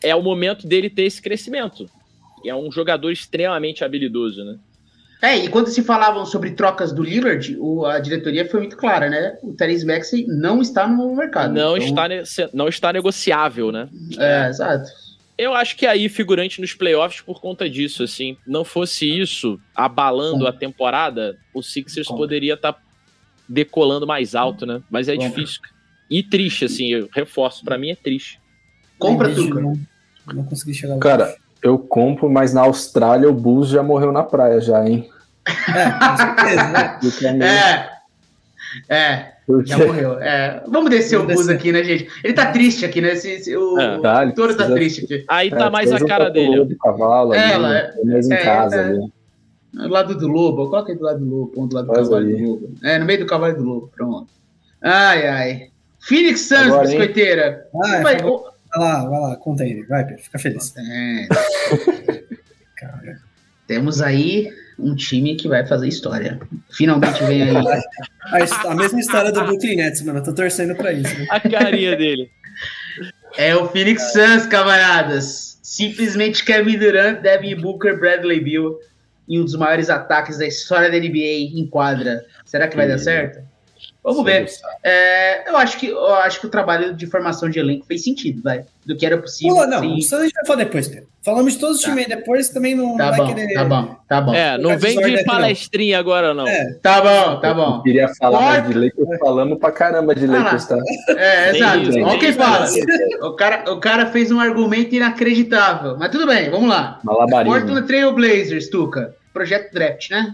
é 0.04 0.16
o 0.16 0.22
momento 0.22 0.68
dele 0.68 0.88
ter 0.88 1.04
esse 1.06 1.20
crescimento. 1.20 1.90
E 2.44 2.50
é 2.50 2.56
um 2.56 2.72
jogador 2.72 3.12
extremamente 3.12 3.84
habilidoso, 3.84 4.44
né? 4.44 4.58
É, 5.22 5.36
e 5.38 5.50
quando 5.50 5.68
se 5.68 5.84
falavam 5.84 6.26
sobre 6.26 6.52
trocas 6.52 6.94
do 6.94 7.04
Lillard, 7.04 7.58
o- 7.60 7.86
a 7.86 8.00
diretoria 8.00 8.46
foi 8.50 8.62
muito 8.62 8.78
clara, 8.78 9.10
né? 9.10 9.38
O 9.44 9.54
Therese 9.54 9.86
Maxey 9.86 10.26
não 10.28 10.62
está 10.62 10.88
no 10.88 11.14
mercado. 11.14 11.54
Não, 11.54 11.76
Então, 11.76 12.08
está, 12.16 12.50
não 12.54 12.68
está 12.70 12.94
negociável, 12.94 13.70
né? 13.70 13.90
É, 14.18 14.48
exato. 14.48 14.90
Eu 15.38 15.54
acho 15.54 15.76
que 15.76 15.86
aí 15.86 16.08
figurante 16.08 16.62
nos 16.62 16.74
playoffs 16.74 17.22
por 17.22 17.42
conta 17.42 17.70
disso, 17.70 18.04
assim. 18.04 18.38
Não 18.48 18.64
fosse 18.64 19.06
isso, 19.10 19.60
abalando 19.76 20.48
a 20.48 20.54
temporada, 20.54 21.38
o 21.54 21.62
Sixers 21.62 22.08
Compra. 22.08 22.24
poderia 22.24 22.54
estar 22.54 22.82
decolando 23.48 24.06
mais 24.08 24.36
alto, 24.36 24.66
né? 24.66 24.82
Mas 24.90 25.08
é 25.10 25.16
Compra. 25.16 25.30
difícil. 25.30 25.62
E 26.10 26.24
triste, 26.24 26.66
assim, 26.66 26.88
eu 26.94 27.10
reforço, 27.14 27.64
pra 27.64 27.78
mim 27.78 27.90
é 27.90 27.96
triste. 27.96 28.40
Compra, 28.98 29.30
Entendi, 29.32 29.48
Tuca. 29.50 29.62
Não, 29.62 29.80
não 30.34 30.44
consegui 30.46 30.74
chegar 30.74 30.94
lá. 30.96 31.00
Cara, 31.00 31.36
eu 31.64 31.78
compro, 31.78 32.30
mas 32.30 32.54
na 32.54 32.62
Austrália 32.62 33.30
o 33.30 33.34
Bulls 33.34 33.70
já 33.70 33.84
morreu 33.84 34.12
na 34.12 34.24
praia 34.24 34.60
já, 34.62 34.88
hein? 34.88 35.10
É, 35.48 35.92
com 35.92 36.18
certeza, 36.18 37.34
né? 37.34 37.90
É. 38.88 38.96
É, 38.96 39.32
Porque 39.48 39.70
já 39.72 39.78
morreu. 39.80 40.20
É, 40.20 40.62
vamos 40.68 40.92
descer 40.92 41.18
Vamos 41.18 41.34
o 41.34 41.38
Bus 41.38 41.50
aqui, 41.50 41.72
né, 41.72 41.84
gente? 41.84 42.08
Ele 42.24 42.34
tá 42.34 42.52
triste 42.52 42.86
aqui, 42.86 43.02
né? 43.02 43.14
Esse, 43.14 43.32
esse- 43.32 43.58
o 43.58 43.80
É. 43.80 44.00
Tá, 44.00 44.24
o 44.26 44.56
tá 44.56 44.70
triste 44.72 45.06
aqui. 45.06 45.26
Aí 45.28 45.50
tá 45.50 45.66
É, 45.66 45.70
mais 45.72 45.92
a 45.92 46.06
cara 46.06 46.30
dele. 46.30 46.52
toco 46.58 46.62
o 46.62 46.66
do 46.66 46.78
cavalo 46.78 47.34
É, 47.34 47.54
ali, 47.54 47.64
né? 47.64 47.94
mais 48.06 48.30
em 48.30 48.34
é, 48.34 48.44
casa 48.44 48.76
é. 48.76 48.80
ali. 48.86 49.12
Do 49.74 49.88
lado 49.88 50.16
do 50.16 50.28
lobo, 50.28 50.70
coloca 50.70 50.92
aí 50.92 50.98
do 50.98 51.04
lado 51.04 51.20
do 51.20 51.26
lobo, 51.26 51.48
ponto 51.52 51.70
do 51.70 51.76
lado 51.78 51.88
do 51.88 51.94
Faz 51.96 52.08
cavalo 52.10 52.28
aí. 52.28 52.36
do 52.36 52.48
lobo. 52.50 52.70
É, 52.84 53.00
no 53.00 53.06
meio 53.06 53.20
do 53.20 53.26
cavalo 53.26 53.56
do 53.56 53.64
lobo, 53.64 53.92
pronto. 53.96 54.28
Ai, 54.84 55.28
ai. 55.28 55.62
Phoenix 56.00 56.42
Suns, 56.42 56.68
Agora, 56.68 56.88
biscoiteira. 56.88 57.68
Ah, 57.84 58.02
Vai- 58.04 58.18
vai, 58.70 58.80
lá, 58.80 59.06
vai 59.10 59.20
lá, 59.20 59.36
conta 59.38 59.64
aí, 59.64 59.84
vai, 59.84 60.06
Pedro, 60.06 60.24
fica 60.24 60.40
feliz. 60.40 60.74
É, 60.78 61.28
Cara. 62.78 63.20
temos 63.68 64.02
aí 64.02 64.50
um 64.78 64.96
time 64.96 65.36
que 65.36 65.48
vai 65.48 65.66
fazer 65.68 65.88
história. 65.88 66.40
Finalmente 66.72 67.24
vem 67.26 67.44
aí. 67.44 67.56
A, 68.32 68.72
a 68.72 68.76
mesma 68.76 69.00
história 69.00 69.32
do 69.32 69.44
Brooklyn 69.44 69.78
Nets, 69.78 70.04
mano, 70.04 70.20
eu 70.20 70.24
tô 70.24 70.32
torcendo 70.34 70.76
pra 70.76 70.94
isso. 70.94 71.18
né? 71.18 71.26
A 71.32 71.40
carinha 71.40 71.96
dele. 71.96 72.30
É 73.38 73.56
o 73.56 73.68
Phoenix 73.70 74.12
Suns, 74.14 74.46
camaradas. 74.46 75.58
Simplesmente 75.64 76.46
Kevin 76.46 76.78
Durant, 76.78 77.22
Devin 77.22 77.56
Booker, 77.56 77.98
Bradley 78.00 78.40
Bill 78.40 78.78
em 79.28 79.40
um 79.40 79.46
dos 79.46 79.56
maiores 79.56 79.90
ataques 79.90 80.38
da 80.38 80.46
história 80.46 80.92
da 80.92 80.98
NBA 81.00 81.58
em 81.60 81.66
quadra. 81.68 82.24
Será 82.46 82.68
que 82.68 82.76
vai 82.76 82.88
dar 82.88 83.00
certo? 83.00 83.40
Vamos 84.02 84.24
ver. 84.24 84.48
É, 84.82 85.50
eu, 85.50 85.58
acho 85.58 85.78
que, 85.78 85.88
eu 85.88 86.14
acho 86.16 86.40
que 86.40 86.48
o 86.48 86.50
trabalho 86.50 86.94
de 86.94 87.06
formação 87.06 87.50
de 87.50 87.60
elenco 87.60 87.86
fez 87.86 88.02
sentido, 88.04 88.42
vai. 88.42 88.64
Do 88.86 88.96
que 88.96 89.06
era 89.06 89.18
possível. 89.18 89.56
Pô, 89.56 89.66
não, 89.68 89.82
sim. 89.82 89.96
isso 89.98 90.16
a 90.16 90.24
gente 90.24 90.34
vai 90.34 90.46
falar 90.46 90.64
depois, 90.64 90.88
Pedro. 90.88 91.08
Falamos 91.22 91.54
de 91.54 91.60
todos 91.60 91.78
os 91.78 91.84
Tá. 91.84 91.90
times 91.90 92.08
depois, 92.08 92.48
também 92.50 92.74
não, 92.76 92.96
Tá 92.96 93.08
não 93.08 93.12
vai 93.12 93.20
bom, 93.20 93.36
querer. 93.36 93.54
tá 93.54 93.66
bom, 93.66 93.96
tá 94.08 94.22
bom. 94.22 94.34
É, 94.34 94.58
não 94.58 94.78
vem 94.80 94.98
de 94.98 95.04
aqui, 95.04 95.16
não. 95.18 95.24
palestrinha 95.26 96.00
agora, 96.00 96.34
não. 96.34 96.48
É. 96.48 96.74
Tá 96.82 97.02
bom, 97.02 97.40
tá 97.42 97.50
Eu 97.50 97.56
bom. 97.56 97.82
queria 97.84 98.08
falar 98.18 98.40
mais 98.42 98.68
de 98.70 98.74
Lakers, 98.74 99.20
falamos 99.20 99.60
pra 99.60 99.72
caramba 99.74 100.16
de 100.16 100.26
Ah. 100.26 100.32
Lakers, 100.32 100.66
tá? 100.66 100.78
É, 101.10 101.52
Tem 101.52 101.62
exato. 101.62 102.00
Olha 102.06 102.20
quem 102.20 102.34
fala. 102.34 102.66
O 103.22 103.32
cara, 103.34 103.72
o 103.72 103.80
cara 103.82 104.06
fez 104.08 104.32
um 104.32 104.40
argumento 104.40 104.96
inacreditável. 104.96 105.98
Mas 106.00 106.10
tudo 106.10 106.26
bem, 106.26 106.50
vamos 106.50 106.70
lá. 106.70 107.00
Malabarismo. 107.04 107.54
Portland 107.58 107.86
Trail 107.86 108.14
Blazers, 108.14 108.70
Tuca. 108.70 109.14
Projeto 109.34 109.74
Draft, 109.74 110.10
né? 110.10 110.34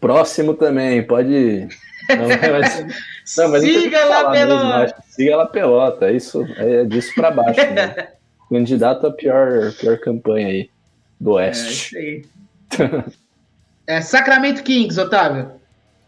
Próximo 0.00 0.54
também, 0.54 1.02
pode. 1.02 1.66
Não, 2.08 2.52
mas, 2.52 2.86
não, 3.36 3.48
mas 3.50 3.62
Siga 3.62 4.04
lá 4.04 4.16
falar 4.16 4.30
pelo. 4.32 4.54
mesmo, 4.56 4.72
acho 4.72 4.94
que 4.94 5.02
Siga 5.14 5.36
lá 5.36 5.46
pelota, 5.46 6.06
é 6.06 6.12
isso, 6.12 6.46
é 6.56 6.84
disso 6.84 7.12
pra 7.14 7.30
baixo, 7.30 7.60
né? 7.72 8.08
Candidato 8.50 9.06
a 9.06 9.10
pior, 9.10 9.72
pior 9.74 9.98
campanha 9.98 10.46
aí 10.48 10.70
do 11.18 11.38
É, 11.38 11.46
Oeste. 11.46 11.72
isso 11.72 11.96
aí. 11.98 12.24
É, 13.88 14.00
Sacramento 14.00 14.64
Kings, 14.64 15.00
Otávio. 15.00 15.52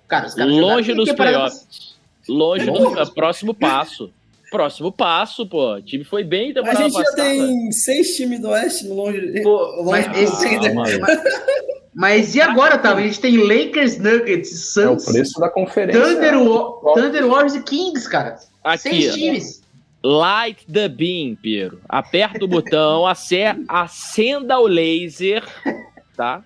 Cara, 0.09 0.27
os 0.27 0.35
caras 0.35 0.53
Longe 0.53 0.93
dos 0.95 1.13
playoffs. 1.13 1.97
Longe 2.29 2.69
É 2.69 2.73
do 2.73 2.99
é, 3.01 3.07
próximo 3.07 3.55
passo. 3.55 4.13
Próximo 4.51 4.91
passo, 4.91 5.47
pô. 5.47 5.75
O 5.75 5.83
time 5.83 6.03
foi 6.03 6.25
bem 6.25 6.51
A 6.51 6.55
temporada 6.55 6.79
gente 6.83 6.93
já 6.95 6.99
passada. 7.05 7.23
tem 7.23 7.71
seis 7.71 8.17
times 8.17 8.41
do 8.41 8.49
Oeste 8.49 8.85
no 8.89 8.95
longe. 8.95 9.43
Pô, 9.43 9.83
longe 9.83 9.91
mas 9.91 10.09
do- 10.09 10.19
esse- 10.19 10.47
aí. 10.47 10.99
Mas 11.99 12.37
e 12.37 12.41
agora, 12.41 12.77
Otávio? 12.77 13.03
A 13.05 13.07
gente 13.09 13.19
tem 13.21 13.37
Lakers, 13.37 13.99
Nuggets, 13.99 14.77
É 14.77 14.89
o 14.89 14.99
Suns, 15.01 15.05
preço 15.05 15.41
da 15.41 15.49
conferência. 15.51 16.01
Thunder, 16.01 16.41
Wa- 16.41 16.95
Thunder 16.95 17.27
Warriors 17.27 17.57
e 17.57 17.63
Kings, 17.63 18.09
cara. 18.09 18.39
Aqui, 18.63 18.83
Seis 18.83 19.15
times. 19.15 19.63
Light 20.05 20.65
the 20.73 20.89
beam, 20.89 21.35
Piero. 21.35 21.81
Aperta 21.89 22.45
o 22.45 22.49
botão, 22.49 23.05
ace- 23.11 23.57
acenda 23.67 24.57
o 24.61 24.67
laser 24.69 25.43
tá? 26.17 26.43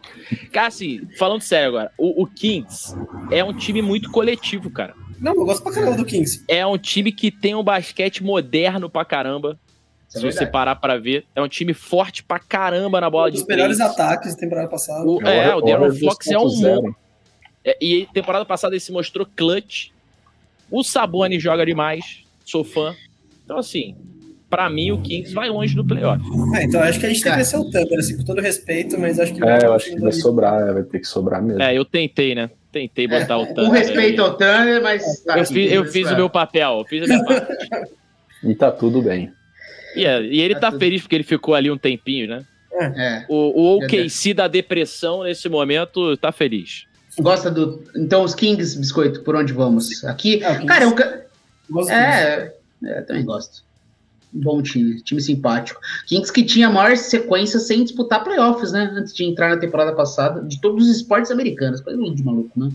Cara, 0.52 0.66
assim, 0.68 1.00
falando 1.18 1.40
sério 1.42 1.68
agora, 1.68 1.90
o, 1.98 2.22
o 2.22 2.26
Kings 2.26 2.94
é 3.30 3.42
um 3.44 3.52
time 3.54 3.80
muito 3.82 4.10
coletivo, 4.10 4.70
cara. 4.70 4.94
Não, 5.18 5.34
eu 5.34 5.44
gosto 5.44 5.62
pra 5.62 5.72
caramba 5.72 5.96
do 5.96 6.04
Kings. 6.04 6.42
É 6.48 6.66
um 6.66 6.76
time 6.78 7.10
que 7.12 7.30
tem 7.30 7.54
um 7.54 7.62
basquete 7.62 8.22
moderno 8.24 8.90
pra 8.90 9.04
caramba. 9.04 9.58
É 10.14 10.18
se 10.18 10.24
você 10.32 10.46
parar 10.46 10.76
pra 10.76 10.98
ver, 10.98 11.24
é 11.34 11.40
um 11.42 11.48
time 11.48 11.72
forte 11.72 12.22
pra 12.22 12.38
caramba 12.38 13.00
na 13.00 13.08
bola 13.08 13.28
Um 13.28 13.32
dos 13.32 13.42
de 13.42 13.48
melhores 13.48 13.76
três. 13.78 13.90
ataques 13.90 14.34
da 14.34 14.40
temporada 14.40 14.68
passada. 14.68 15.04
O, 15.08 15.20
é, 15.26 15.54
o 15.54 15.60
Darren 15.60 15.92
Fox 15.98 16.26
é 16.28 16.38
um 16.38 16.42
2.0. 16.44 16.48
monstro. 16.50 16.96
É, 17.64 17.76
e 17.80 18.06
temporada 18.12 18.44
passada 18.44 18.74
ele 18.74 18.80
se 18.80 18.92
mostrou 18.92 19.26
clutch. 19.36 19.88
O 20.70 20.82
Sabonis 20.82 21.42
joga 21.42 21.64
demais. 21.64 22.24
Sou 22.44 22.64
fã. 22.64 22.94
Então, 23.44 23.56
assim, 23.58 23.94
pra 24.50 24.68
mim 24.68 24.90
o 24.90 25.00
Kings 25.00 25.32
vai 25.32 25.48
longe 25.48 25.74
do 25.74 25.84
playoff. 25.84 26.22
É, 26.56 26.64
então 26.64 26.80
acho 26.82 26.98
que 27.00 27.06
a 27.06 27.08
gente 27.08 27.22
tem 27.22 27.32
que 27.32 27.38
vencer 27.38 27.58
o 27.58 27.70
Thunder, 27.70 27.98
assim, 27.98 28.16
com 28.16 28.24
todo 28.24 28.40
respeito, 28.40 28.98
mas 28.98 29.18
acho 29.18 29.32
que. 29.34 29.42
É, 29.44 29.64
eu 29.64 29.72
acho 29.74 29.90
que 29.90 30.00
vai 30.00 30.12
sobrar, 30.12 30.68
é, 30.68 30.72
vai 30.72 30.82
ter 30.82 30.98
que 31.00 31.06
sobrar 31.06 31.42
mesmo. 31.42 31.62
É, 31.62 31.76
eu 31.76 31.84
tentei, 31.84 32.34
né? 32.34 32.50
Tentei 32.70 33.06
botar 33.06 33.36
o 33.38 33.46
Com 33.46 33.54
Thunder. 33.54 33.72
respeito 33.72 34.22
ao 34.22 34.30
Thunder, 34.36 34.82
mas. 34.82 35.02
Eu, 35.26 35.44
fiz, 35.46 35.72
eu 35.72 35.82
tem 35.84 35.92
fiz 35.92 36.06
o 36.06 36.10
que 36.10 36.16
meu 36.16 36.30
papel, 36.30 36.78
eu 36.78 36.84
fiz 36.84 37.02
a 37.04 37.06
minha 37.06 37.24
parte. 37.24 37.92
E 38.44 38.54
tá 38.54 38.70
tudo 38.72 39.00
bem. 39.02 39.30
E, 39.96 40.04
é, 40.04 40.22
e 40.22 40.40
ele 40.40 40.54
Tá 40.54 40.70
tudo- 40.70 40.80
feliz 40.80 41.02
porque 41.02 41.16
ele 41.16 41.24
ficou 41.24 41.54
ali 41.54 41.70
um 41.70 41.78
tempinho, 41.78 42.28
né? 42.28 42.44
É. 42.96 43.24
O, 43.28 43.36
o 43.60 43.76
OKC 43.78 44.32
da 44.34 44.48
depressão 44.48 45.22
nesse 45.24 45.48
momento 45.48 46.16
tá 46.16 46.32
feliz. 46.32 46.84
Gosta 47.18 47.50
do. 47.50 47.84
Então, 47.94 48.24
os 48.24 48.34
Kings, 48.34 48.78
biscoito, 48.78 49.20
por 49.20 49.36
onde 49.36 49.52
vamos? 49.52 50.02
Aqui. 50.04 50.42
É. 50.42 50.64
Cara, 50.64 50.84
é 50.84 50.86
um. 50.86 50.94
ca-. 50.94 51.20
É, 51.90 52.52
é, 52.84 53.00
também 53.02 53.24
gosto. 53.24 53.62
Um 54.34 54.40
Bom 54.40 54.62
time, 54.62 55.00
time 55.02 55.20
simpático. 55.20 55.78
Kings 56.06 56.32
que 56.32 56.42
tinha 56.42 56.68
a 56.68 56.70
maior 56.70 56.96
sequência 56.96 57.60
sem 57.60 57.84
disputar 57.84 58.24
playoffs, 58.24 58.72
né? 58.72 58.90
Antes 58.94 59.12
de 59.14 59.24
entrar 59.24 59.50
na 59.50 59.58
temporada 59.58 59.92
passada, 59.92 60.40
de 60.42 60.58
todos 60.58 60.88
os 60.88 60.96
esportes 60.96 61.30
americanos. 61.30 61.82
Coisa 61.82 62.02
de 62.02 62.24
maluco, 62.24 62.58
né? 62.58 62.72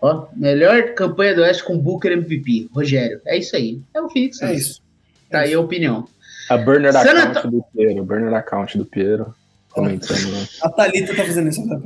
Ó, 0.00 0.26
melhor 0.34 0.94
campanha 0.94 1.34
do 1.34 1.42
Oeste 1.42 1.62
com 1.62 1.76
Booker 1.78 2.12
MVP, 2.12 2.68
Rogério. 2.74 3.20
É 3.26 3.36
isso 3.36 3.54
aí. 3.54 3.78
É 3.94 4.00
o 4.00 4.08
Phoenix. 4.08 4.40
É 4.40 4.48
Suns. 4.48 4.58
isso. 4.60 4.82
Tá 5.30 5.40
aí 5.40 5.52
a 5.52 5.60
opinião. 5.60 6.08
A 6.50 6.56
burner 6.58 6.94
account 6.96 7.38
Anto- 7.38 7.50
do 7.50 7.64
Piero, 7.74 8.04
burner 8.04 8.34
account 8.34 8.76
do 8.78 8.84
Piero. 8.84 9.34
Comentando, 9.70 10.30
né? 10.32 10.46
A 10.62 10.68
Thalita 10.68 11.14
tá 11.16 11.24
fazendo 11.24 11.48
isso. 11.48 11.66
Tá? 11.66 11.80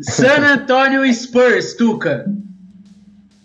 San 0.00 0.38
Antonio 0.54 1.12
Spurs, 1.12 1.74
Tuca. 1.74 2.24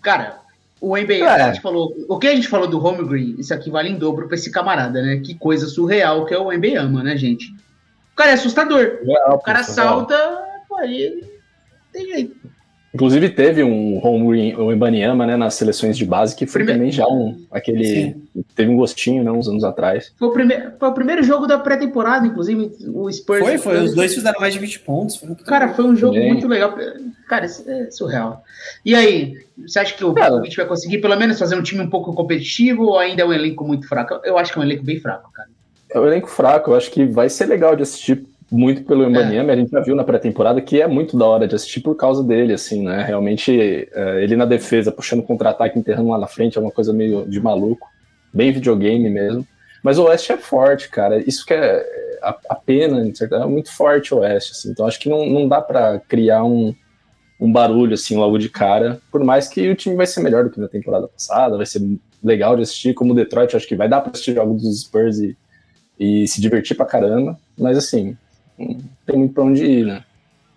Cara, 0.03 0.37
o 0.79 0.95
NBA, 0.95 1.15
É. 1.25 1.41
a 1.41 1.51
gente 1.51 1.61
falou, 1.61 1.93
o 2.07 2.19
que 2.19 2.27
a 2.27 2.35
gente 2.35 2.47
falou 2.47 2.67
do 2.67 2.83
Home 2.83 3.03
Green, 3.07 3.35
isso 3.39 3.53
aqui 3.53 3.71
vale 3.71 3.89
em 3.89 3.97
dobro 3.97 4.27
pra 4.27 4.35
esse 4.35 4.51
camarada, 4.51 5.01
né? 5.01 5.17
Que 5.17 5.33
coisa 5.35 5.65
surreal 5.67 6.25
que 6.25 6.33
é 6.33 6.37
o 6.39 6.51
NBA 6.51 6.79
ama, 6.79 7.03
né, 7.03 7.17
gente? 7.17 7.47
O 8.13 8.15
cara 8.15 8.31
é 8.31 8.33
assustador. 8.35 8.99
O 9.29 9.39
cara 9.39 9.63
salta, 9.63 10.15
pô, 10.69 10.75
aí 10.77 11.23
tem 11.91 12.05
jeito. 12.07 12.36
Inclusive 12.97 13.29
teve 13.29 13.63
um 13.63 14.03
home 14.03 14.55
o 14.55 14.71
Ibaniama, 14.71 15.27
né, 15.27 15.37
nas 15.37 15.53
seleções 15.53 15.95
de 15.95 16.03
base, 16.03 16.35
que 16.35 16.47
foi 16.47 16.63
Primeiro- 16.63 16.79
também 16.79 16.91
já 16.91 17.05
um, 17.07 17.39
aquele, 17.51 18.15
teve 18.55 18.71
um 18.71 18.75
gostinho, 18.75 19.23
né, 19.23 19.31
uns 19.31 19.47
anos 19.47 19.63
atrás. 19.63 20.11
Foi 20.17 20.27
o, 20.29 20.31
primeiro, 20.31 20.71
foi 20.79 20.89
o 20.89 20.93
primeiro 20.93 21.21
jogo 21.21 21.45
da 21.45 21.59
pré-temporada, 21.59 22.25
inclusive, 22.25 22.71
o 22.87 23.11
Spurs. 23.11 23.39
Foi, 23.39 23.57
foi. 23.59 23.83
Os 23.83 23.93
dois 23.93 24.15
fizeram 24.15 24.39
mais 24.39 24.51
de 24.51 24.59
20 24.59 24.79
pontos. 24.79 25.17
Foi 25.17 25.27
muito 25.29 25.43
Cara, 25.43 25.67
foi 25.75 25.85
um 25.85 25.95
jogo 25.95 26.15
Também. 26.15 26.31
muito 26.33 26.47
legal. 26.47 26.75
Cara, 27.29 27.45
isso 27.45 27.63
é 27.69 27.91
surreal. 27.91 28.43
E 28.83 28.95
aí, 28.95 29.35
você 29.67 29.77
acha 29.77 29.93
que 29.93 30.03
o. 30.03 30.15
Popovich 30.15 30.57
vai 30.57 30.65
conseguir 30.65 30.97
pelo 30.97 31.15
menos 31.15 31.37
fazer 31.37 31.55
um 31.55 31.61
time 31.61 31.81
um 31.81 31.89
pouco 31.91 32.11
competitivo 32.15 32.83
ou 32.83 32.97
ainda 32.97 33.21
é 33.21 33.25
um 33.25 33.31
elenco 33.33 33.63
muito 33.63 33.87
fraco? 33.87 34.19
Eu 34.23 34.39
acho 34.39 34.51
que 34.51 34.57
é 34.57 34.61
um 34.61 34.65
elenco 34.65 34.83
bem 34.83 34.99
fraco, 34.99 35.31
cara. 35.31 35.49
É 35.91 35.99
um 35.99 36.07
elenco 36.07 36.27
fraco, 36.27 36.71
eu 36.71 36.75
acho 36.75 36.89
que 36.89 37.05
vai 37.05 37.29
ser 37.29 37.45
legal 37.45 37.75
de 37.75 37.83
assistir 37.83 38.25
muito 38.49 38.83
pelo 38.83 39.09
Ibaniama, 39.09 39.51
a 39.51 39.55
gente 39.55 39.71
já 39.71 39.81
viu 39.81 39.95
na 39.95 40.03
pré-temporada 40.03 40.61
que 40.61 40.81
é 40.81 40.87
muito 40.87 41.17
da 41.17 41.25
hora 41.25 41.47
de 41.47 41.55
assistir 41.55 41.81
por 41.81 41.95
causa 41.95 42.23
dele, 42.23 42.53
assim, 42.53 42.83
né, 42.83 43.03
realmente 43.03 43.51
é, 43.91 44.23
ele 44.23 44.35
na 44.35 44.45
defesa, 44.45 44.91
puxando 44.91 45.23
contra-ataque, 45.23 45.77
enterrando 45.77 46.09
lá 46.09 46.17
na 46.17 46.27
frente, 46.27 46.57
é 46.57 46.61
uma 46.61 46.71
coisa 46.71 46.93
meio 46.93 47.27
de 47.27 47.41
maluco, 47.41 47.87
bem 48.33 48.51
videogame 48.51 49.09
mesmo, 49.09 49.45
mas 49.83 49.99
o 49.99 50.05
Oeste 50.05 50.31
é 50.31 50.37
forte, 50.37 50.89
cara, 50.89 51.17
isso 51.17 51.45
que 51.45 51.53
é 51.53 51.85
a, 52.21 52.37
a 52.49 52.55
pena, 52.55 53.01
é 53.01 53.45
muito 53.45 53.71
forte 53.75 54.13
o 54.13 54.19
Oeste, 54.19 54.53
assim, 54.53 54.71
então 54.71 54.87
acho 54.87 54.99
que 54.99 55.09
não, 55.09 55.25
não 55.25 55.47
dá 55.47 55.61
pra 55.61 55.99
criar 55.99 56.45
um, 56.45 56.73
um 57.39 57.51
barulho, 57.51 57.95
assim, 57.95 58.15
logo 58.15 58.37
de 58.37 58.49
cara, 58.49 59.01
por 59.11 59.23
mais 59.25 59.49
que 59.49 59.69
o 59.69 59.75
time 59.75 59.95
vai 59.95 60.07
ser 60.07 60.21
melhor 60.21 60.45
do 60.45 60.49
que 60.49 60.59
na 60.59 60.69
temporada 60.69 61.07
passada, 61.07 61.57
vai 61.57 61.65
ser 61.65 61.81
legal 62.23 62.55
de 62.55 62.61
assistir, 62.61 62.93
como 62.93 63.11
o 63.11 63.15
Detroit, 63.15 63.55
acho 63.55 63.67
que 63.67 63.75
vai 63.75 63.89
dar 63.89 63.99
pra 63.99 64.11
assistir 64.11 64.33
jogos 64.33 64.61
dos 64.61 64.81
Spurs 64.81 65.19
e, 65.19 65.37
e 65.99 66.27
se 66.29 66.39
divertir 66.39 66.77
pra 66.77 66.85
caramba, 66.85 67.37
mas 67.57 67.77
assim, 67.77 68.17
não 68.57 68.77
tem 69.05 69.17
muito 69.17 69.33
pra 69.33 69.43
onde 69.43 69.63
ir, 69.63 69.85
né? 69.85 70.03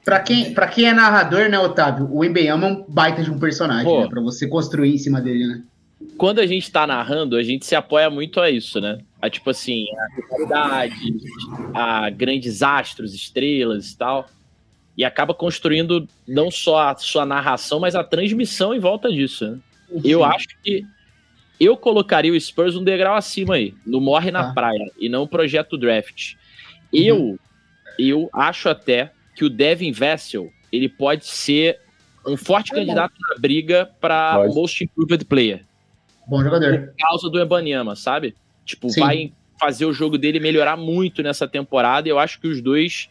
Pra 0.05 0.21
quem, 0.21 0.55
pra 0.55 0.67
quem 0.67 0.87
é 0.87 0.93
narrador, 0.95 1.49
né, 1.49 1.59
Otávio? 1.59 2.09
O 2.11 2.25
Embeyama 2.25 2.67
é 2.67 2.73
um 2.73 2.85
baita 2.89 3.23
de 3.23 3.31
um 3.31 3.39
personagem, 3.39 3.85
Pô. 3.85 4.01
né? 4.01 4.09
Pra 4.09 4.21
você 4.21 4.49
construir 4.49 4.95
em 4.95 4.99
cima 4.99 5.21
dele, 5.21 5.47
né? 5.47 5.63
Quando 6.17 6.39
a 6.39 6.47
gente 6.47 6.71
tá 6.73 6.87
narrando, 6.87 7.37
a 7.37 7.43
gente 7.43 7.67
se 7.67 7.75
apoia 7.75 8.09
muito 8.09 8.41
a 8.41 8.51
isso, 8.51 8.81
né? 8.81 8.99
A 9.21 9.29
tipo 9.29 9.51
assim, 9.51 9.85
a 9.93 10.07
rivalidade, 10.17 10.95
a 11.75 12.09
grandes 12.11 12.63
astros, 12.63 13.15
estrelas 13.15 13.91
e 13.91 13.97
tal. 13.99 14.27
E 14.97 15.05
acaba 15.05 15.35
construindo 15.35 16.09
não 16.27 16.51
só 16.51 16.89
a 16.89 16.97
sua 16.97 17.27
narração, 17.27 17.79
mas 17.79 17.95
a 17.95 18.03
transmissão 18.03 18.75
em 18.75 18.79
volta 18.81 19.11
disso, 19.13 19.47
né? 19.51 19.59
Eu 20.03 20.25
acho 20.25 20.49
que 20.63 20.85
eu 21.59 21.77
colocaria 21.77 22.33
o 22.33 22.41
Spurs 22.41 22.75
um 22.75 22.83
degrau 22.85 23.15
acima 23.15 23.57
aí, 23.57 23.75
no 23.87 24.01
Morre 24.01 24.31
na 24.31 24.45
Tá. 24.45 24.53
Praia, 24.55 24.91
e 24.99 25.09
não 25.11 25.27
Projeto 25.27 25.77
Draft. 25.77 26.35
Eu, 26.93 27.39
eu 28.09 28.31
acho 28.33 28.69
até 28.69 29.13
que 29.35 29.45
o 29.45 29.51
Devin 29.51 29.93
Vessel, 29.93 30.51
ele 30.73 30.89
pode 30.89 31.27
ser 31.27 31.79
um 32.27 32.37
forte 32.37 32.73
É 32.73 32.75
bom. 32.77 32.81
candidato 32.83 33.15
na 33.31 33.39
briga 33.39 33.91
para. 34.01 34.47
Most 34.55 34.85
Improved 34.85 35.25
Player, 35.25 35.65
Bom 36.27 36.43
jogador. 36.43 36.79
por 36.89 36.95
causa 36.99 37.29
do 37.31 37.41
Ebanyama, 37.41 37.97
sabe? 37.97 38.35
Tipo, 38.65 38.89
Sim. 38.91 39.01
vai 39.01 39.33
fazer 39.59 39.85
o 39.87 39.93
jogo 39.93 40.17
dele 40.17 40.39
melhorar 40.41 40.77
muito 40.77 41.23
nessa 41.23 41.47
temporada, 41.49 42.09
e 42.09 42.11
eu 42.11 42.19
acho 42.19 42.41
que 42.41 42.47
os 42.49 42.61
dois 42.63 43.09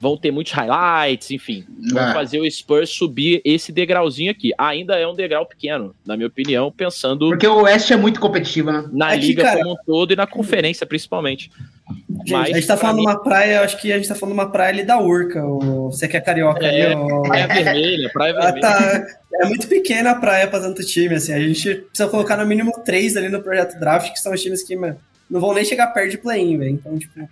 vão 0.00 0.16
ter 0.16 0.30
muitos 0.30 0.52
highlights, 0.52 1.30
enfim, 1.30 1.64
vão 1.92 2.02
Ah. 2.02 2.12
fazer 2.12 2.38
o 2.40 2.50
Spurs 2.50 2.90
subir 2.90 3.40
esse 3.44 3.72
degrauzinho 3.72 4.30
aqui. 4.30 4.52
Ainda 4.58 4.98
é 4.98 5.06
um 5.06 5.14
degrau 5.14 5.46
pequeno, 5.46 5.94
na 6.04 6.16
minha 6.16 6.26
opinião, 6.26 6.70
pensando 6.70 7.28
Porque 7.28 7.46
o 7.46 7.62
Oeste 7.62 7.92
é 7.92 7.96
muito 7.96 8.20
competitivo, 8.20 8.70
né? 8.72 8.88
na 8.92 9.14
É 9.14 9.18
que, 9.18 9.26
liga 9.28 9.42
cara- 9.44 9.58
como 9.62 9.72
um 9.72 9.76
todo 9.86 10.12
e 10.12 10.16
na 10.16 10.26
conferência, 10.26 10.84
principalmente. 10.86 11.50
Gente, 12.24 12.52
a 12.52 12.54
gente 12.54 12.66
tá 12.66 12.74
pra 12.76 12.80
falando 12.88 12.96
mim- 12.98 13.06
uma 13.06 13.22
praia, 13.22 13.60
acho 13.60 13.80
que 13.80 13.92
a 13.92 13.96
gente 13.96 14.08
tá 14.08 14.14
falando 14.14 14.32
uma 14.32 14.50
praia 14.50 14.70
ali 14.72 14.82
da 14.84 14.98
Urca. 14.98 15.44
O... 15.44 15.90
Você 15.92 16.08
que 16.08 16.16
é 16.16 16.20
carioca 16.20 16.64
É, 16.64 16.86
ali, 16.86 16.94
o... 16.94 17.22
Praia 17.22 17.46
Vermelha, 17.46 18.10
Praia 18.12 18.34
Ah, 18.38 18.42
Vermelha. 18.44 18.60
tá. 18.60 19.06
É 19.42 19.46
muito 19.46 19.66
pequena 19.68 20.10
a 20.12 20.14
praia 20.14 20.46
pra 20.48 20.60
tanto 20.60 20.84
time, 20.84 21.14
assim. 21.14 21.32
A 21.32 21.38
gente 21.40 21.74
precisa 21.74 22.08
colocar 22.08 22.36
no 22.36 22.46
mínimo 22.46 22.72
três 22.84 23.16
ali 23.16 23.28
no 23.28 23.42
projeto 23.42 23.78
draft, 23.78 24.10
que 24.12 24.18
são 24.20 24.32
os 24.32 24.40
times 24.42 24.62
que, 24.62 24.74
mano, 24.76 24.96
não 25.28 25.40
vão 25.40 25.52
nem 25.54 25.64
chegar 25.64 25.88
perto 25.88 26.10
de 26.12 26.18
play-in, 26.18 26.56
velho. 26.58 26.70
Então, 26.70 26.96
tipo, 26.98 27.28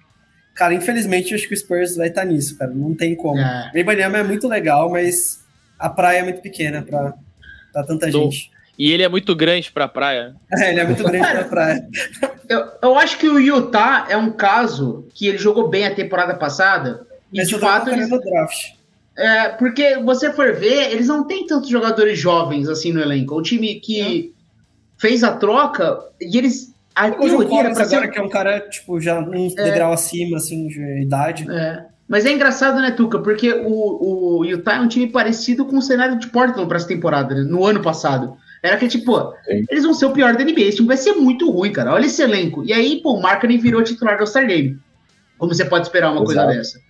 cara, 0.54 0.74
infelizmente 0.74 1.30
eu 1.32 1.38
acho 1.38 1.48
que 1.48 1.54
o 1.54 1.56
Spurs 1.56 1.96
vai 1.96 2.08
estar 2.08 2.24
nisso, 2.24 2.58
cara. 2.58 2.70
Não 2.72 2.94
tem 2.94 3.14
como. 3.14 3.40
É. 3.40 3.70
O 3.74 3.78
Ibanyama 3.78 4.18
é 4.18 4.22
muito 4.22 4.46
legal, 4.48 4.90
mas 4.90 5.40
a 5.78 5.88
praia 5.88 6.18
é 6.18 6.22
muito 6.22 6.40
pequena 6.42 6.82
pra, 6.82 7.14
pra 7.72 7.82
tanta 7.84 8.10
Tô. 8.10 8.24
gente. 8.24 8.50
E 8.78 8.90
ele 8.90 9.02
é 9.02 9.08
muito 9.08 9.34
grande 9.36 9.70
pra 9.70 9.86
praia. 9.86 10.34
É, 10.58 10.70
ele 10.70 10.80
é 10.80 10.84
muito 10.84 11.02
grande 11.04 11.26
pra 11.26 11.44
praia. 11.44 11.88
Eu, 12.48 12.64
eu 12.82 12.98
acho 12.98 13.18
que 13.18 13.28
o 13.28 13.38
Utah 13.38 14.06
é 14.08 14.16
um 14.16 14.30
caso 14.30 15.06
que 15.14 15.26
ele 15.26 15.38
jogou 15.38 15.68
bem 15.68 15.86
a 15.86 15.94
temporada 15.94 16.34
passada. 16.34 17.06
E 17.32 17.38
Mas 17.38 17.48
de 17.48 17.58
fato, 17.58 17.84
colocando 17.90 18.14
eles, 18.14 18.24
draft. 18.24 18.66
é, 19.16 19.48
porque 19.50 19.96
você 19.98 20.32
for 20.32 20.54
ver, 20.54 20.90
eles 20.92 21.08
não 21.08 21.26
têm 21.26 21.46
tantos 21.46 21.68
jogadores 21.68 22.18
jovens 22.18 22.68
assim 22.68 22.92
no 22.92 23.00
elenco. 23.00 23.34
O 23.34 23.42
time 23.42 23.80
que 23.80 24.32
fez 24.98 25.24
a 25.24 25.36
troca 25.36 25.98
e 26.20 26.36
eles. 26.36 26.72
A 26.94 27.08
O 27.08 27.14
teoria 27.14 27.60
era 27.60 27.74
pra 27.74 27.84
ser 27.86 27.96
agora, 27.96 28.10
que 28.10 28.18
é 28.18 28.22
um 28.22 28.28
cara, 28.28 28.60
tipo, 28.68 29.00
já 29.00 29.18
um 29.18 29.48
degrau 29.48 29.92
acima, 29.94 30.36
assim, 30.36 30.68
de 30.68 31.02
idade. 31.02 31.50
É. 31.50 31.86
Mas 32.06 32.26
é 32.26 32.32
engraçado, 32.32 32.78
né, 32.78 32.90
Tuca? 32.90 33.18
Porque 33.18 33.50
o, 33.50 34.40
o 34.40 34.44
Utah 34.44 34.74
é 34.76 34.80
um 34.80 34.88
time 34.88 35.06
parecido 35.06 35.64
com 35.64 35.78
o 35.78 35.82
cenário 35.82 36.18
de 36.18 36.26
Portland 36.26 36.68
para 36.68 36.76
essa 36.76 36.86
temporada, 36.86 37.34
né? 37.34 37.40
no 37.42 37.64
ano 37.64 37.80
passado. 37.80 38.36
Era 38.62 38.76
que, 38.76 38.86
tipo, 38.86 39.34
Sim. 39.44 39.64
eles 39.68 39.84
vão 39.84 39.92
ser 39.92 40.06
o 40.06 40.12
pior 40.12 40.36
da 40.36 40.44
NBA. 40.44 40.60
Esse 40.60 40.76
time 40.76 40.88
vai 40.88 40.96
ser 40.96 41.14
muito 41.14 41.50
ruim, 41.50 41.72
cara. 41.72 41.92
Olha 41.92 42.06
esse 42.06 42.22
elenco. 42.22 42.64
E 42.64 42.72
aí, 42.72 43.00
pô, 43.02 43.14
o 43.14 43.20
Markkinen 43.20 43.58
virou 43.58 43.82
titular 43.82 44.16
do 44.16 44.20
All-Star 44.20 44.46
Game. 44.46 44.78
Como 45.36 45.52
você 45.52 45.64
pode 45.64 45.86
esperar 45.86 46.12
uma 46.12 46.24
coisa 46.24 46.42
Exato. 46.42 46.56
dessa? 46.56 46.80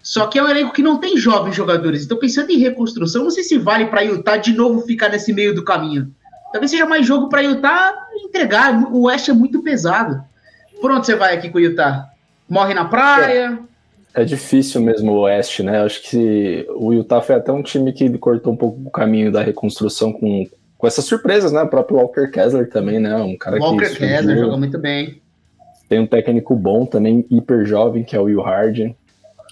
Só 0.00 0.28
que 0.28 0.38
é 0.38 0.42
um 0.42 0.48
elenco 0.48 0.72
que 0.72 0.82
não 0.82 0.98
tem 0.98 1.16
jovens 1.16 1.56
jogadores. 1.56 2.04
Então, 2.04 2.16
pensando 2.16 2.50
em 2.50 2.58
reconstrução, 2.58 3.24
não 3.24 3.30
sei 3.30 3.42
se 3.42 3.58
vale 3.58 3.86
para 3.86 4.02
Utah 4.02 4.36
de 4.36 4.52
novo 4.52 4.82
ficar 4.82 5.08
nesse 5.08 5.32
meio 5.32 5.52
do 5.52 5.64
caminho. 5.64 6.14
Talvez 6.52 6.70
seja 6.70 6.86
mais 6.86 7.04
jogo 7.04 7.28
para 7.28 7.42
Utah 7.42 7.92
entregar. 8.14 8.84
O 8.92 9.06
West 9.06 9.28
é 9.28 9.32
muito 9.32 9.60
pesado. 9.64 10.22
Por 10.80 10.92
onde 10.92 11.06
você 11.06 11.16
vai 11.16 11.34
aqui 11.34 11.50
com 11.50 11.58
o 11.58 11.60
Utah? 11.60 12.08
Morre 12.48 12.72
na 12.72 12.84
praia? 12.84 13.58
É 14.14 14.24
difícil 14.24 14.80
mesmo 14.80 15.12
o 15.12 15.20
Oeste, 15.22 15.64
né? 15.64 15.82
Acho 15.82 16.00
que 16.02 16.64
o 16.76 16.92
Utah 16.92 17.20
foi 17.20 17.34
até 17.34 17.50
um 17.50 17.62
time 17.62 17.92
que 17.92 18.08
cortou 18.16 18.52
um 18.52 18.56
pouco 18.56 18.80
o 18.86 18.90
caminho 18.90 19.32
da 19.32 19.42
reconstrução 19.42 20.12
com, 20.12 20.46
com 20.86 20.88
essas 20.88 21.04
surpresas, 21.04 21.50
né? 21.50 21.62
O 21.62 21.68
próprio 21.68 21.98
Walker 21.98 22.28
Kessler 22.30 22.70
também, 22.70 23.00
né? 23.00 23.16
Um 23.16 23.36
cara 23.36 23.58
Walker 23.58 23.78
que 23.78 23.86
surgiu, 23.86 24.06
Kessler 24.08 24.38
joga 24.38 24.56
muito 24.56 24.78
bem. 24.78 25.20
tem 25.88 25.98
um 25.98 26.06
técnico 26.06 26.54
bom 26.54 26.86
também, 26.86 27.26
hiper 27.28 27.64
jovem, 27.66 28.04
que 28.04 28.14
é 28.14 28.20
o 28.20 28.24
Will 28.24 28.40
Harden. 28.40 28.96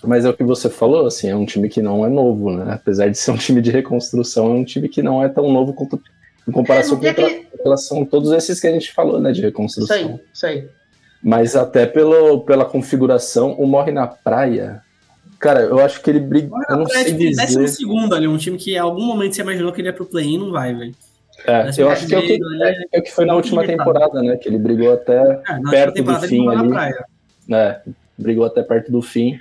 Mas 0.05 0.25
é 0.25 0.29
o 0.29 0.35
que 0.35 0.45
você 0.45 0.69
falou, 0.71 1.07
assim, 1.07 1.29
é 1.29 1.35
um 1.35 1.45
time 1.47 1.69
que 1.69 1.81
não 1.83 2.05
é 2.07 2.09
novo, 2.11 2.53
né? 2.53 2.75
Apesar 2.75 3.09
de 3.09 3.17
ser 3.19 3.31
um 3.33 3.37
time 3.37 3.61
de 3.61 3.71
reconstrução, 3.71 4.47
é 4.47 4.55
um 4.55 4.65
time 4.65 4.89
que 4.89 5.03
não 5.03 5.23
é 5.23 5.29
tão 5.29 5.51
novo 5.51 5.73
quanto 5.73 6.01
em 6.47 6.53
comparação 6.53 7.01
É, 7.03 7.13
com 7.13 7.23
tem 7.23 7.45
com 7.45 7.63
relação 7.65 8.03
a 8.03 8.07
todos 8.07 8.31
esses 8.31 8.61
que 8.61 8.67
a 8.67 8.73
gente 8.73 8.93
falou, 8.93 9.19
né, 9.19 9.33
de 9.33 9.39
Isso 9.39 9.47
reconstrução. 9.47 9.97
aí, 9.97 10.21
isso 10.33 10.47
aí. 10.47 10.69
Mas 11.23 11.57
até 11.57 11.87
pelo, 11.87 12.43
pela 12.43 12.65
configuração, 12.67 13.53
o 13.55 13.67
Morre 13.67 13.91
na 13.93 14.07
Praia, 14.07 14.83
cara, 15.41 15.61
eu 15.63 15.79
acho 15.81 16.03
que 16.03 16.11
ele 16.11 16.21
briga, 16.21 16.51
eu 16.69 16.77
não 16.77 16.87
sei 16.87 17.05
Décimo 17.13 17.63
dizer. 17.65 17.69
segundo 17.69 18.15
ali, 18.15 18.29
um 18.29 18.37
time 18.37 18.59
que 18.59 18.75
em 18.75 18.79
algum 18.79 19.03
momento 19.05 19.35
você 19.35 19.41
imaginou 19.41 19.73
que 19.73 19.81
ele 19.81 19.89
ia 19.89 19.95
pro 19.95 20.05
play-in, 20.05 20.37
não 20.39 20.51
vai, 20.53 20.75
velho. 20.75 20.95
É, 21.47 21.65
décimo 21.65 21.87
eu 21.87 21.91
acho 21.91 22.07
que 22.07 22.15
é 22.15 22.19
o 22.19 22.23
que, 22.23 22.33
ali, 22.33 22.87
é 22.93 22.99
o 22.99 23.03
que 23.03 23.13
foi 23.13 23.25
na 23.25 23.35
última 23.35 23.63
limitado. 23.63 23.93
temporada, 23.93 24.23
né, 24.23 24.37
que 24.37 24.49
ele 24.49 24.59
brigou 24.59 24.93
até 24.93 25.19
É, 25.49 25.61
Perto 25.71 26.03
do 26.03 26.15
fim 26.21 26.49
ali. 26.49 26.71
né, 27.49 27.81
brigou 28.17 28.45
até 28.47 28.63
perto 28.63 28.91
do 28.93 29.03
fim. 29.03 29.39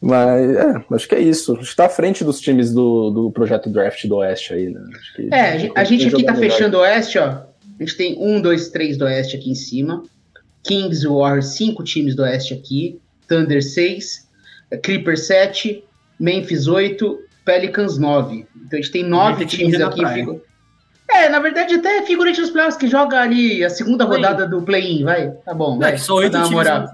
Mas 0.00 0.56
é, 0.56 0.84
acho 0.92 1.08
que 1.08 1.14
é 1.14 1.20
isso. 1.20 1.54
Está 1.60 1.86
à 1.86 1.88
frente 1.88 2.22
dos 2.22 2.40
times 2.40 2.72
do, 2.72 3.10
do 3.10 3.30
projeto 3.30 3.70
draft 3.70 4.04
do 4.06 4.16
Oeste 4.16 4.52
aí, 4.54 4.68
né? 4.68 4.80
Acho 4.94 5.14
que- 5.14 5.28
É, 5.32 5.40
a 5.74 5.84
gente- 5.84 6.06
aqui 6.08 6.24
tá 6.24 6.32
melhor. 6.34 6.50
fechando 6.50 6.76
o 6.76 6.80
Oeste, 6.80 7.18
ó. 7.18 7.28
A 7.28 7.46
gente 7.82 7.96
tem 7.96 8.16
um, 8.18 8.40
dois, 8.40 8.68
três 8.68 8.96
do 8.96 9.04
Oeste 9.04 9.36
aqui 9.36 9.50
em 9.50 9.54
cima. 9.54 10.02
Kings 10.62 11.04
e 11.04 11.08
Warriors, 11.08 11.46
cinco 11.56 11.82
times 11.82 12.14
do 12.14 12.22
Oeste 12.22 12.52
aqui. 12.54 13.00
Thunder, 13.28 13.62
seis. 13.62 14.28
Clippers, 14.82 15.26
sete. 15.26 15.82
Memphis, 16.20 16.66
oito. 16.66 17.18
Pelicans, 17.44 17.96
nove. 17.98 18.46
Então 18.56 18.78
a 18.78 18.82
gente 18.82 18.90
tem 18.92 19.02
nove 19.04 19.40
Memphis 19.40 19.58
times 19.58 19.80
aqui. 19.80 20.00
praia. 20.00 20.26
É, 21.08 21.28
na 21.28 21.38
verdade, 21.38 21.74
até 21.76 22.02
figurante 22.02 22.40
dos 22.40 22.50
playoffs 22.50 22.76
que 22.76 22.88
joga 22.88 23.20
ali 23.20 23.64
a 23.64 23.70
segunda 23.70 24.04
rodada 24.04 24.46
do 24.46 24.60
play-in, 24.62 25.04
vai. 25.04 25.30
Tá 25.44 25.54
bom, 25.54 25.78
vai. 25.78 25.94
É, 25.94 25.96
só 25.98 26.14
oito 26.16 26.32
times. 26.32 26.50
moral. 26.50 26.90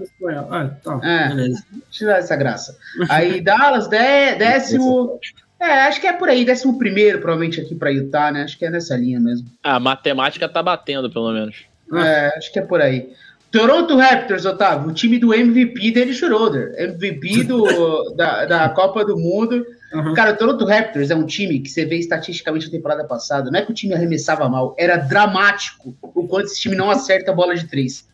Ah, 0.51 0.71
tá, 0.85 1.01
É. 1.03 1.29
beleza. 1.29 1.65
Deixa 1.89 2.05
eu 2.05 2.09
dar 2.09 2.19
essa 2.19 2.37
graça. 2.37 2.77
Aí 3.09 3.41
Dallas, 3.43 3.89
dé- 3.89 4.35
décimo. 4.35 5.19
É, 5.59 5.83
acho 5.87 6.01
que 6.01 6.07
é 6.07 6.13
por 6.13 6.29
aí, 6.29 6.45
décimo 6.45 6.77
primeiro, 6.79 7.21
provavelmente 7.21 7.61
aqui 7.61 7.75
pra 7.75 7.91
Utah, 7.91 8.31
né? 8.33 8.43
Acho 8.43 8.59
que 8.59 8.65
é 8.67 8.71
nessa 8.71 8.97
linha 8.97 9.19
mesmo. 9.21 9.47
A 9.63 9.79
matemática 9.81 10.49
tá 10.49 10.63
batendo, 10.63 11.11
pelo 11.11 11.33
menos. 11.33 11.65
É, 11.95 12.35
acho 12.37 12.53
que 12.53 12.59
é 12.59 12.63
por 12.63 12.81
aí. 12.81 13.11
Toronto 13.51 13.97
Raptors, 13.97 14.45
Otávio, 14.45 14.89
o 14.91 14.95
time 14.95 15.19
do 15.19 15.33
MVP 15.35 15.91
dele 15.91 16.13
Schroeder. 16.15 16.75
MVP 16.79 17.45
do, 17.45 18.13
da, 18.17 18.45
da 18.45 18.69
Copa 18.71 19.05
do 19.05 19.17
Mundo. 19.17 19.65
Uhum. 19.93 20.15
Cara, 20.15 20.33
o 20.33 20.37
Toronto 20.37 20.65
Raptors 20.65 21.11
é 21.11 21.15
um 21.15 21.27
time 21.27 21.61
que 21.61 21.69
você 21.69 21.85
vê 21.85 21.97
estatisticamente 21.99 22.67
na 22.67 22.73
temporada 22.73 23.05
passada. 23.05 23.51
Não 23.51 23.59
é 23.59 23.63
que 23.63 23.71
o 23.71 23.75
time 23.75 23.95
arremessava 23.95 24.49
mal, 24.49 24.75
era 24.79 24.97
dramático 24.97 25.95
o 26.03 26.27
quanto 26.27 26.47
esse 26.47 26.61
time 26.61 26.75
não 26.75 26.91
acerta 26.91 27.31
a 27.31 27.35
bola 27.35 27.55
de 27.55 27.67
três. 27.67 28.09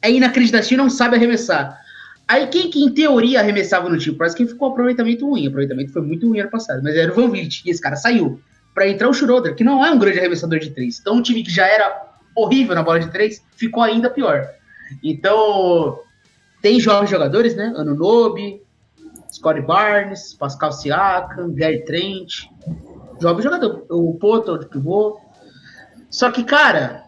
É 0.00 0.10
inacreditável, 0.10 0.78
não 0.78 0.88
sabe 0.88 1.16
arremessar. 1.16 1.80
Aí 2.28 2.46
quem 2.48 2.70
que 2.70 2.80
em 2.80 2.90
teoria 2.92 3.40
arremessava 3.40 3.88
no 3.88 3.98
time? 3.98 4.16
Parece 4.16 4.36
que 4.36 4.46
ficou 4.46 4.68
um 4.68 4.72
aproveitamento 4.72 5.28
ruim. 5.28 5.46
O 5.46 5.48
aproveitamento 5.48 5.92
foi 5.92 6.02
muito 6.02 6.28
ruim 6.28 6.40
ano 6.40 6.50
passado, 6.50 6.82
mas 6.82 6.96
era 6.96 7.12
o 7.12 7.14
Van 7.14 7.28
Vliet. 7.28 7.62
E 7.64 7.70
esse 7.70 7.80
cara 7.80 7.96
saiu 7.96 8.40
para 8.74 8.88
entrar 8.88 9.08
o 9.08 9.14
Schroeder, 9.14 9.54
que 9.54 9.64
não 9.64 9.84
é 9.84 9.90
um 9.90 9.98
grande 9.98 10.18
arremessador 10.18 10.58
de 10.58 10.70
três. 10.70 10.98
Então 11.00 11.16
um 11.16 11.22
time 11.22 11.42
que 11.42 11.50
já 11.50 11.66
era 11.66 12.04
horrível 12.36 12.74
na 12.74 12.82
bola 12.82 13.00
de 13.00 13.10
três 13.10 13.42
ficou 13.56 13.82
ainda 13.82 14.10
pior. 14.10 14.48
Então 15.02 16.00
tem 16.60 16.80
jovens 16.80 17.10
jogadores, 17.10 17.54
né? 17.56 17.72
Anunobi, 17.76 18.60
Scottie 19.46 19.62
Barnes, 19.62 20.34
Pascal 20.34 20.72
Siakam, 20.72 21.54
Gary 21.54 21.84
Trent. 21.84 22.48
Jovem 23.20 23.42
jogador. 23.42 23.86
O 23.88 24.14
Poto 24.14 24.58
de 24.58 24.66
pivô. 24.66 25.20
Só 26.10 26.32
que, 26.32 26.42
cara, 26.42 27.04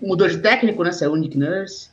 mudou 0.00 0.28
de 0.28 0.38
técnico, 0.38 0.84
né? 0.84 0.92
Saiu 0.92 1.12
o 1.12 1.16
Nick 1.16 1.38
Nurse. 1.38 1.88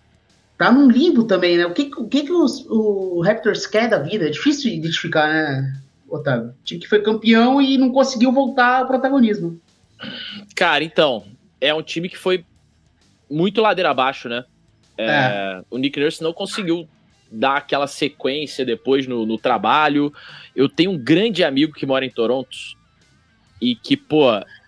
Tá 0.57 0.71
num 0.71 0.89
limbo 0.89 1.23
também, 1.23 1.57
né? 1.57 1.65
O 1.65 1.73
que, 1.73 1.89
o 1.95 2.07
que, 2.07 2.23
que 2.23 2.31
os, 2.33 2.65
o 2.67 3.21
Raptors 3.21 3.65
quer 3.65 3.87
da 3.87 3.99
vida? 3.99 4.25
É 4.25 4.29
difícil 4.29 4.71
identificar, 4.73 5.27
né, 5.29 5.79
Otávio? 6.09 6.53
Time 6.63 6.81
que 6.81 6.87
foi 6.87 7.01
campeão 7.01 7.61
e 7.61 7.77
não 7.77 7.91
conseguiu 7.91 8.31
voltar 8.31 8.79
ao 8.79 8.87
protagonismo. 8.87 9.59
Cara, 10.55 10.83
então, 10.83 11.23
é 11.61 11.73
um 11.73 11.83
time 11.83 12.09
que 12.09 12.17
foi 12.17 12.43
muito 13.29 13.61
ladeira 13.61 13.91
abaixo, 13.91 14.27
né? 14.27 14.43
É, 14.97 15.61
O 15.69 15.77
Nick 15.77 15.99
Nurse 15.99 16.23
não 16.23 16.33
conseguiu 16.33 16.87
dar 17.31 17.57
aquela 17.57 17.87
sequência 17.87 18.65
depois 18.65 19.07
no, 19.07 19.25
no 19.25 19.37
trabalho. 19.37 20.13
Eu 20.55 20.69
tenho 20.69 20.91
um 20.91 20.97
grande 20.97 21.43
amigo 21.43 21.73
que 21.73 21.85
mora 21.85 22.05
em 22.05 22.09
Toronto 22.09 22.57
e 23.61 23.75
que, 23.75 23.97
pô, 23.97 24.27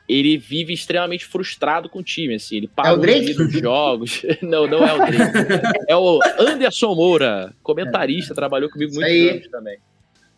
ele 0.09 0.37
vive 0.37 0.73
extremamente 0.73 1.23
frustrado 1.23 1.87
com 1.87 1.99
o 1.99 2.03
time, 2.03 2.33
assim. 2.33 2.57
Ele 2.57 2.65
É 2.65 2.69
o 2.69 2.73
parou 2.73 2.97
de 2.97 3.11
ir 3.11 3.37
nos 3.37 3.51
jogos. 3.53 4.21
não, 4.41 4.65
não 4.65 4.83
é 4.83 4.93
o 4.93 4.97
Drake. 4.97 5.83
É 5.87 5.95
o 5.95 6.19
Anderson 6.39 6.95
Moura, 6.95 7.53
comentarista, 7.61 8.33
trabalhou 8.33 8.71
comigo 8.71 8.91
anos 9.29 9.47
também. 9.49 9.77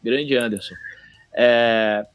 Grande 0.03 0.35
Anderson. 0.35 0.75
É, 1.33 2.05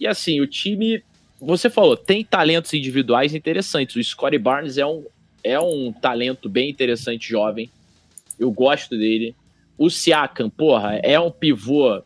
E 0.00 0.06
assim, 0.08 0.40
o 0.40 0.46
time, 0.46 1.04
você 1.40 1.70
falou, 1.70 1.96
tem 1.96 2.24
talentos 2.24 2.74
individuais 2.74 3.32
interessantes. 3.32 3.94
O 3.94 4.02
Scottie 4.02 4.38
Barnes 4.38 4.76
é 4.76 4.84
um, 4.84 5.06
é 5.44 5.60
um 5.60 5.92
talento 5.92 6.48
bem 6.48 6.68
interessante, 6.68 7.28
jovem. 7.28 7.70
Eu 8.40 8.50
gosto 8.50 8.98
dele. 8.98 9.36
O 9.76 9.90
Siakam, 9.90 10.48
porra, 10.48 10.96
é 11.02 11.18
um 11.18 11.30
pivô 11.30 12.02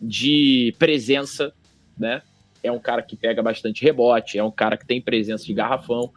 de 0.00 0.74
presença, 0.78 1.52
né? 1.98 2.22
É 2.62 2.70
um 2.70 2.78
cara 2.78 3.02
que 3.02 3.16
pega 3.16 3.42
bastante 3.42 3.82
rebote, 3.82 4.38
é 4.38 4.44
um 4.44 4.50
cara 4.50 4.76
que 4.76 4.86
tem 4.86 5.00
presença 5.00 5.44
de 5.44 5.54
garrafão. 5.54 6.12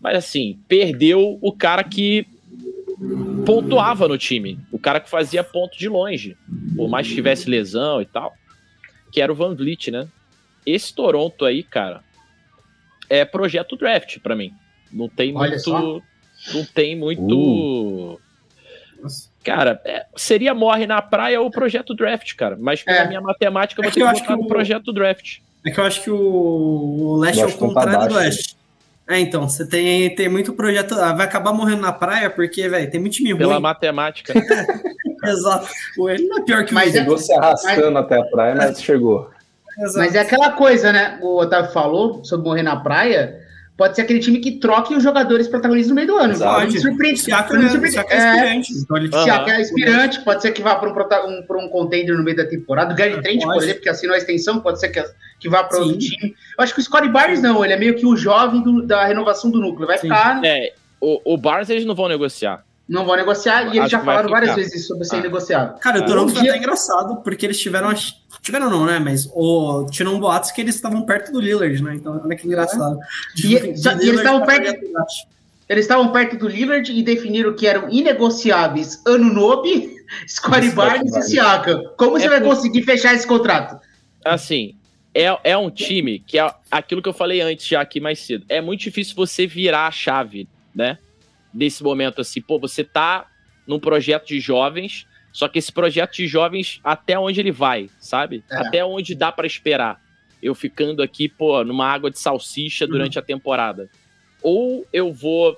Mas 0.00 0.16
assim, 0.16 0.58
perdeu 0.68 1.38
o 1.40 1.52
cara 1.52 1.82
que 1.82 2.26
pontuava 3.44 4.06
no 4.06 4.16
time, 4.16 4.58
o 4.70 4.78
cara 4.78 5.00
que 5.00 5.10
fazia 5.10 5.42
ponto 5.42 5.76
de 5.76 5.88
longe, 5.88 6.36
por 6.76 6.88
mais 6.88 7.08
que 7.08 7.14
tivesse 7.14 7.48
lesão 7.48 8.00
e 8.00 8.06
tal, 8.06 8.34
que 9.10 9.20
era 9.20 9.32
o 9.32 9.34
Van 9.34 9.54
Vliet, 9.54 9.90
né? 9.90 10.08
Esse 10.64 10.94
Toronto 10.94 11.44
aí, 11.44 11.62
cara, 11.62 12.02
é 13.08 13.24
projeto 13.24 13.76
draft 13.76 14.18
pra 14.20 14.34
mim. 14.34 14.52
Não 14.90 15.08
tem 15.08 15.36
Olha 15.36 15.50
muito, 15.50 15.62
só. 15.62 16.00
não 16.54 16.64
tem 16.64 16.96
muito. 16.96 17.34
Uh. 17.34 18.20
Nossa. 19.02 19.33
Cara, 19.44 19.80
é, 19.84 20.06
seria 20.16 20.54
morre 20.54 20.86
na 20.86 21.02
praia 21.02 21.40
ou 21.40 21.50
projeto 21.50 21.94
draft, 21.94 22.34
cara. 22.34 22.56
Mas 22.58 22.82
pela 22.82 22.98
É. 22.98 23.06
minha 23.08 23.20
matemática, 23.20 23.80
eu 23.80 23.84
É 23.84 23.86
vou 23.88 23.92
que 23.92 23.98
ter 24.00 24.02
eu 24.02 24.06
que 24.06 24.12
acho 24.12 24.20
botar 24.22 24.34
que 24.34 24.40
no 24.40 24.46
o- 24.46 24.48
projeto 24.48 24.92
draft. 24.92 25.38
É 25.66 25.70
que 25.70 25.78
eu 25.78 25.84
acho 25.84 26.02
que 26.02 26.10
o, 26.10 26.16
o 26.16 27.16
leste 27.16 27.40
é 27.42 27.46
o 27.46 27.50
tá 27.52 27.58
contrário 27.58 28.08
do 28.08 28.14
oeste. 28.16 28.56
É, 29.06 29.18
então, 29.20 29.46
você 29.46 29.68
tem, 29.68 30.14
tem 30.14 30.30
muito 30.30 30.54
projeto. 30.54 30.94
ah, 30.94 31.12
Vai 31.12 31.26
acabar 31.26 31.52
morrendo 31.52 31.82
na 31.82 31.92
praia, 31.92 32.30
porque, 32.30 32.66
velho, 32.68 32.90
tem 32.90 32.98
muito 32.98 33.14
time 33.14 33.34
Pela 33.36 33.54
ruim. 33.54 33.62
matemática. 33.62 34.32
Exato. 35.24 35.68
Ele 36.08 36.26
não 36.26 36.38
é 36.38 36.42
pior 36.42 36.64
que 36.64 36.72
o 36.72 36.74
Mas 36.74 36.94
Eagles. 36.94 37.02
Chegou 37.04 37.18
se 37.18 37.32
arrastando 37.34 37.98
até 37.98 38.18
a 38.18 38.24
praia, 38.24 38.54
mas 38.54 38.82
chegou. 38.82 39.30
Exato. 39.78 39.98
Mas 39.98 40.14
é 40.14 40.20
aquela 40.20 40.52
coisa, 40.52 40.92
né? 40.92 41.18
O 41.22 41.36
Otávio 41.38 41.70
falou 41.72 42.24
sobre 42.24 42.46
morrer 42.48 42.62
na 42.62 42.76
praia. 42.76 43.42
Pode 43.76 43.96
ser 43.96 44.02
aquele 44.02 44.20
time 44.20 44.38
que 44.38 44.52
troque 44.52 44.94
os 44.94 45.02
jogadores 45.02 45.48
protagonistas 45.48 45.88
no 45.88 45.96
meio 45.96 46.06
do 46.06 46.16
ano. 46.16 46.32
Exato. 46.32 46.60
Não 46.60 46.70
me 46.72 46.78
surpreende. 46.80 47.20
O 47.20 47.24
Siakam 47.24 47.54
não 47.54 47.60
me 47.62 47.66
é, 47.66 47.70
surpreende. 47.70 47.92
Siakam 47.94 48.16
é 48.16 48.54
É. 48.54 48.60
Então 48.82 48.96
ele 48.96 49.10
Ah. 49.12 49.44
É 49.50 49.62
aspirante, 49.62 50.20
pode 50.20 50.42
ser 50.42 50.52
que 50.52 50.62
vá 50.62 50.76
para 50.76 50.88
um, 50.88 50.92
um, 51.28 51.42
pra 51.42 51.58
um 51.58 51.68
contender 51.68 52.16
no 52.16 52.22
meio 52.22 52.36
da 52.36 52.46
temporada. 52.46 52.94
O 52.94 52.96
Gary 52.96 53.20
Trent, 53.20 53.40
por 53.42 53.52
pode. 53.54 53.64
exemplo, 53.64 53.82
que 53.82 53.88
assinou 53.88 54.14
a 54.14 54.18
extensão, 54.18 54.60
pode 54.60 54.78
ser 54.78 54.90
que, 54.90 55.02
que 55.40 55.48
vá 55.48 55.64
para 55.64 55.78
outro 55.78 56.00
Sim. 56.00 56.08
time. 56.08 56.34
Eu 56.56 56.62
acho 56.62 56.72
que 56.72 56.78
o 56.80 56.82
Scottie 56.84 57.08
Barnes 57.10 57.42
não, 57.42 57.64
ele 57.64 57.72
é 57.74 57.76
meio 57.76 57.96
que 57.96 58.06
o 58.06 58.16
jovem 58.16 58.62
do- 58.62 58.82
da 58.82 59.04
renovação 59.06 59.50
do 59.50 59.58
núcleo. 59.60 59.88
Vai 59.88 59.98
Sim. 59.98 60.08
ficar, 60.08 60.40
É, 60.44 60.72
o, 61.00 61.34
o 61.34 61.36
Barnes 61.36 61.68
eles 61.68 61.84
não 61.84 61.96
vão 61.96 62.08
negociar. 62.08 62.64
Não 62.88 63.04
vão 63.06 63.16
negociar, 63.16 63.74
e 63.74 63.78
eles 63.78 63.90
já 63.90 64.00
falaram 64.00 64.28
várias 64.28 64.50
ficar. 64.50 64.60
vezes 64.62 64.74
isso 64.80 64.88
sobre 64.88 65.04
ser 65.04 65.16
Ah. 65.16 65.20
negociável. 65.22 65.74
Cara, 65.78 66.00
o. 66.00 66.06
Toronto 66.06 66.30
Um 66.30 66.34
foi 66.34 66.42
dia- 66.42 66.50
até 66.52 66.58
engraçado, 66.60 67.16
porque 67.22 67.46
eles 67.46 67.58
tiveram. 67.58 67.92
Tiveram 68.42 68.68
não, 68.68 68.84
né? 68.84 68.98
Mas 68.98 69.26
o, 69.32 69.86
tiveram 69.90 70.20
boatos 70.20 70.50
que 70.50 70.60
eles 70.60 70.74
estavam 70.74 71.02
perto 71.06 71.32
do 71.32 71.40
Lillard, 71.40 71.82
né? 71.82 71.94
Então, 71.94 72.20
olha 72.22 72.36
que 72.36 72.46
engraçado. 72.46 72.98
E- 73.36 73.76
só- 73.76 73.92
e 73.92 74.08
eles 74.08 74.18
estavam 74.20 74.44
perto-. 74.44 74.80
Eles 75.66 75.84
estavam 75.86 76.12
perto 76.12 76.36
do 76.36 76.46
Lillard 76.46 76.92
e 76.92 77.02
definiram 77.02 77.54
que 77.54 77.66
eram 77.66 77.88
inegociáveis 77.88 79.00
Anunobi, 79.06 79.94
Scottie 80.28 80.70
Barnes 80.70 81.16
e. 81.16 81.22
Siakam. 81.22 81.82
Como 81.96 82.12
você 82.12 82.26
É 82.26 82.28
vai 82.28 82.40
por- 82.40 82.48
conseguir 82.54 82.82
fechar 82.82 83.14
esse 83.14 83.26
contrato? 83.26 83.80
Assim, 84.22 84.74
é, 85.14 85.34
é 85.42 85.56
um 85.56 85.70
time 85.70 86.18
que 86.18 86.38
é 86.38 86.50
aquilo 86.70 87.00
que 87.00 87.08
eu 87.08 87.14
falei 87.14 87.40
antes 87.40 87.66
já 87.66 87.80
aqui 87.80 87.98
mais 87.98 88.18
cedo. 88.18 88.44
É 88.48 88.60
muito 88.60 88.80
difícil 88.80 89.14
você 89.16 89.46
virar 89.46 89.86
a 89.86 89.90
chave, 89.90 90.46
né? 90.74 90.98
Desse 91.54 91.82
momento 91.82 92.20
assim, 92.20 92.42
pô, 92.42 92.58
você 92.58 92.82
tá 92.82 93.30
num 93.66 93.78
projeto 93.78 94.26
de 94.26 94.40
jovens, 94.40 95.06
só 95.32 95.48
que 95.48 95.58
esse 95.58 95.72
projeto 95.72 96.14
de 96.14 96.26
jovens, 96.26 96.80
até 96.82 97.18
onde 97.18 97.40
ele 97.40 97.52
vai, 97.52 97.88
sabe? 97.98 98.44
É. 98.50 98.56
Até 98.56 98.84
onde 98.84 99.14
dá 99.14 99.30
pra 99.30 99.46
esperar. 99.46 100.02
Eu 100.42 100.54
ficando 100.54 101.02
aqui, 101.02 101.28
pô, 101.28 101.62
numa 101.64 101.86
água 101.86 102.10
de 102.10 102.18
salsicha 102.18 102.86
durante 102.86 103.18
a 103.18 103.22
temporada. 103.22 103.88
Ou 104.42 104.86
eu 104.92 105.12
vou 105.12 105.56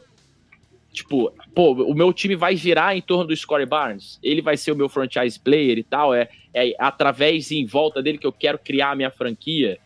tipo, 0.97 1.31
pô, 1.55 1.73
o 1.73 1.94
meu 1.94 2.10
time 2.12 2.35
vai 2.35 2.56
girar 2.56 2.97
em 2.97 3.02
torno 3.02 3.27
do 3.27 3.36
Scottie 3.36 3.66
Barnes, 3.66 4.18
ele 4.23 4.40
vai 4.40 4.56
ser 4.56 4.73
o 4.73 4.77
meu 4.77 4.89
franchise 4.89 5.39
player 5.39 5.77
e 5.77 5.82
tal, 5.82 6.14
é, 6.14 6.28
é 6.55 6.74
através 6.78 7.51
e 7.51 7.59
em 7.59 7.66
volta 7.66 8.02
dele 8.02 8.16
que 8.16 8.27
eu 8.27 8.32
quero 8.32 8.59
criar 8.59 8.93
a 8.93 8.97
minha 8.97 9.10
franquia 9.10 9.78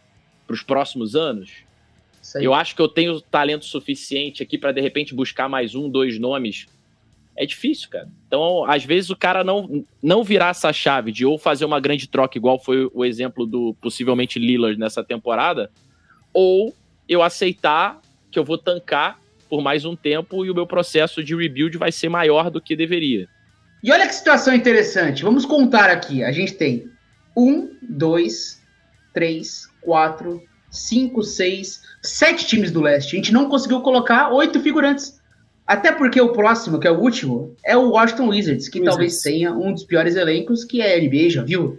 para 0.47 0.55
os 0.55 0.62
próximos 0.62 1.16
anos. 1.16 1.65
Eu 2.34 2.55
acho 2.55 2.76
que 2.76 2.82
eu 2.82 2.88
tenho 2.88 3.20
talento 3.20 3.64
suficiente 3.64 4.42
aqui 4.42 4.59
para 4.59 4.72
de 4.72 4.80
repente 4.80 5.14
buscar 5.14 5.48
mais 5.48 5.74
um, 5.74 5.88
dois 5.88 6.18
nomes 6.18 6.66
É 7.36 7.47
difícil, 7.47 7.88
cara. 7.88 8.09
Então, 8.26 8.64
às 8.64 8.84
vezes, 8.84 9.10
o 9.10 9.16
cara 9.16 9.42
não, 9.42 9.84
não 10.02 10.22
virar 10.22 10.51
essa 10.51 10.72
chave 10.72 11.10
de 11.10 11.24
ou 11.24 11.38
fazer 11.38 11.64
uma 11.64 11.80
grande 11.80 12.06
troca, 12.09 12.36
igual 12.36 12.59
foi 12.59 12.90
o 12.92 13.05
exemplo 13.05 13.47
do 13.47 13.74
possivelmente 13.80 14.38
Lillard 14.38 14.78
nessa 14.78 15.02
temporada, 15.02 15.70
ou 16.32 16.74
eu 17.09 17.22
aceitar 17.22 18.01
que 18.30 18.38
eu 18.38 18.44
vou 18.44 18.59
tancar 18.59 19.18
por 19.48 19.60
mais 19.60 19.84
um 19.84 19.97
tempo 19.97 20.44
e 20.44 20.51
o 20.51 20.55
meu 20.55 20.66
processo 20.66 21.24
de 21.24 21.34
rebuild 21.34 21.76
vai 21.76 21.90
ser 21.90 22.09
maior 22.09 22.51
do 22.51 22.60
que 22.60 22.76
deveria. 22.76 23.26
E 23.82 23.90
olha 23.90 24.06
que 24.06 24.14
situação 24.14 24.55
interessante. 24.55 25.22
Vamos 25.22 25.44
contar 25.44 25.90
aqui. 25.90 26.22
A 26.22 26.30
gente 26.30 26.52
tem 26.52 26.84
um, 27.36 27.70
dois, 27.82 28.62
três, 29.12 29.66
quatro, 29.80 30.42
cinco, 30.70 31.22
seis, 31.22 31.82
sete 32.02 32.47
times 32.47 32.70
do 32.70 32.80
leste. 32.80 33.14
A 33.14 33.16
gente 33.16 33.32
não 33.32 33.48
conseguiu 33.48 33.80
colocar 33.80 34.30
oito 34.30 34.60
figurantes. 34.60 35.20
Até 35.66 35.92
porque 35.92 36.20
o 36.20 36.32
próximo, 36.32 36.80
que 36.80 36.88
é 36.88 36.90
o 36.90 36.98
último, 36.98 37.55
é 37.64 37.76
o 37.76 37.90
Washington 37.90 38.28
Wizards, 38.28 38.68
que 38.68 38.80
Wizards. 38.80 38.90
talvez 38.90 39.22
tenha 39.22 39.52
um 39.52 39.72
dos 39.72 39.84
piores 39.84 40.16
elencos, 40.16 40.64
que 40.64 40.80
é 40.80 40.97
a 40.97 41.01
NBA, 41.01 41.30
já 41.30 41.42
viu? 41.42 41.78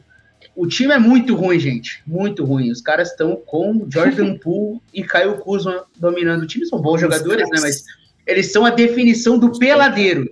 O 0.56 0.68
time 0.68 0.94
é 0.94 1.00
muito 1.00 1.36
ruim, 1.36 1.60
gente. 1.60 2.02
Muito 2.06 2.44
ruim. 2.46 2.72
Os 2.72 2.82
caras 2.82 3.12
estão 3.12 3.36
com 3.36 3.86
Jordan 3.90 4.38
Poole 4.40 4.80
e 4.94 5.04
Caio 5.04 5.38
Kuzma 5.40 5.84
dominando 5.98 6.44
o 6.44 6.48
time. 6.48 6.66
São 6.66 6.82
bons 6.82 7.02
jogadores, 7.02 7.50
né? 7.50 7.60
Mas 7.62 7.84
eles 8.26 8.52
são 8.52 8.66
a 8.66 8.70
definição 8.70 9.38
do 9.38 9.58
peladeiro. 9.58 10.30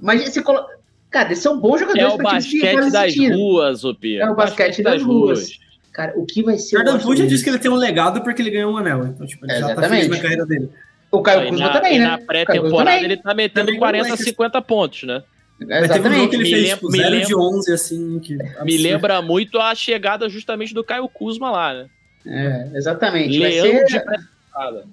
Mas 0.00 0.22
esse 0.22 0.42
colo... 0.42 0.66
Cara, 1.10 1.28
eles 1.28 1.38
são 1.38 1.60
bons 1.60 1.80
jogadores. 1.80 2.10
É 2.10 2.14
o 2.14 2.18
basquete 2.18 2.90
das 2.90 3.16
ruas, 3.16 3.84
Opia. 3.84 4.22
É 4.22 4.30
o 4.30 4.34
basquete, 4.34 4.66
basquete 4.66 4.82
das, 4.82 4.94
das 4.94 5.02
ruas. 5.02 5.38
ruas. 5.38 5.65
Cara, 5.96 6.12
o 6.14 6.26
que 6.26 6.42
vai 6.42 6.58
ser. 6.58 6.76
Jordan 6.76 6.98
Poole 6.98 7.20
já 7.20 7.24
disse 7.24 7.42
que 7.42 7.48
ele 7.48 7.58
tem 7.58 7.70
um 7.70 7.74
legado 7.74 8.22
porque 8.22 8.42
ele 8.42 8.50
ganhou 8.50 8.70
um 8.70 8.76
anel. 8.76 9.06
Então, 9.06 9.26
tipo, 9.26 9.46
ele 9.46 9.54
é, 9.54 9.60
já 9.60 9.74
tá 9.74 9.88
feliz 9.88 10.08
na 10.08 10.20
carreira 10.20 10.44
dele. 10.44 10.68
O 11.10 11.22
Caio 11.22 11.48
Kuzma 11.48 11.72
também, 11.72 11.98
né? 11.98 12.04
Na 12.04 12.18
pré-temporada 12.18 13.00
ele 13.00 13.16
tá 13.16 13.32
metendo 13.32 13.68
também 13.68 13.78
40, 13.78 14.14
50 14.14 14.60
pontos, 14.60 15.04
né? 15.04 15.22
Exatamente. 15.58 16.28
que 16.28 16.36
ele 16.36 16.44
me 16.44 16.50
fez 16.50 16.68
tipo, 16.68 16.90
me 16.90 16.98
lembra, 16.98 17.24
de 17.24 17.34
11, 17.34 17.72
assim. 17.72 18.18
Que 18.18 18.36
me 18.62 18.76
lembra 18.76 19.22
muito 19.22 19.58
a 19.58 19.74
chegada 19.74 20.28
justamente 20.28 20.74
do 20.74 20.84
Caio 20.84 21.08
Kuzma 21.08 21.50
lá, 21.50 21.72
né? 21.72 21.86
É, 22.26 22.76
exatamente. 22.76 23.38
Leão 23.38 23.72
vai 23.72 23.72
ser... 23.72 23.84
de 23.86 24.04
pré-temporada. 24.04 24.84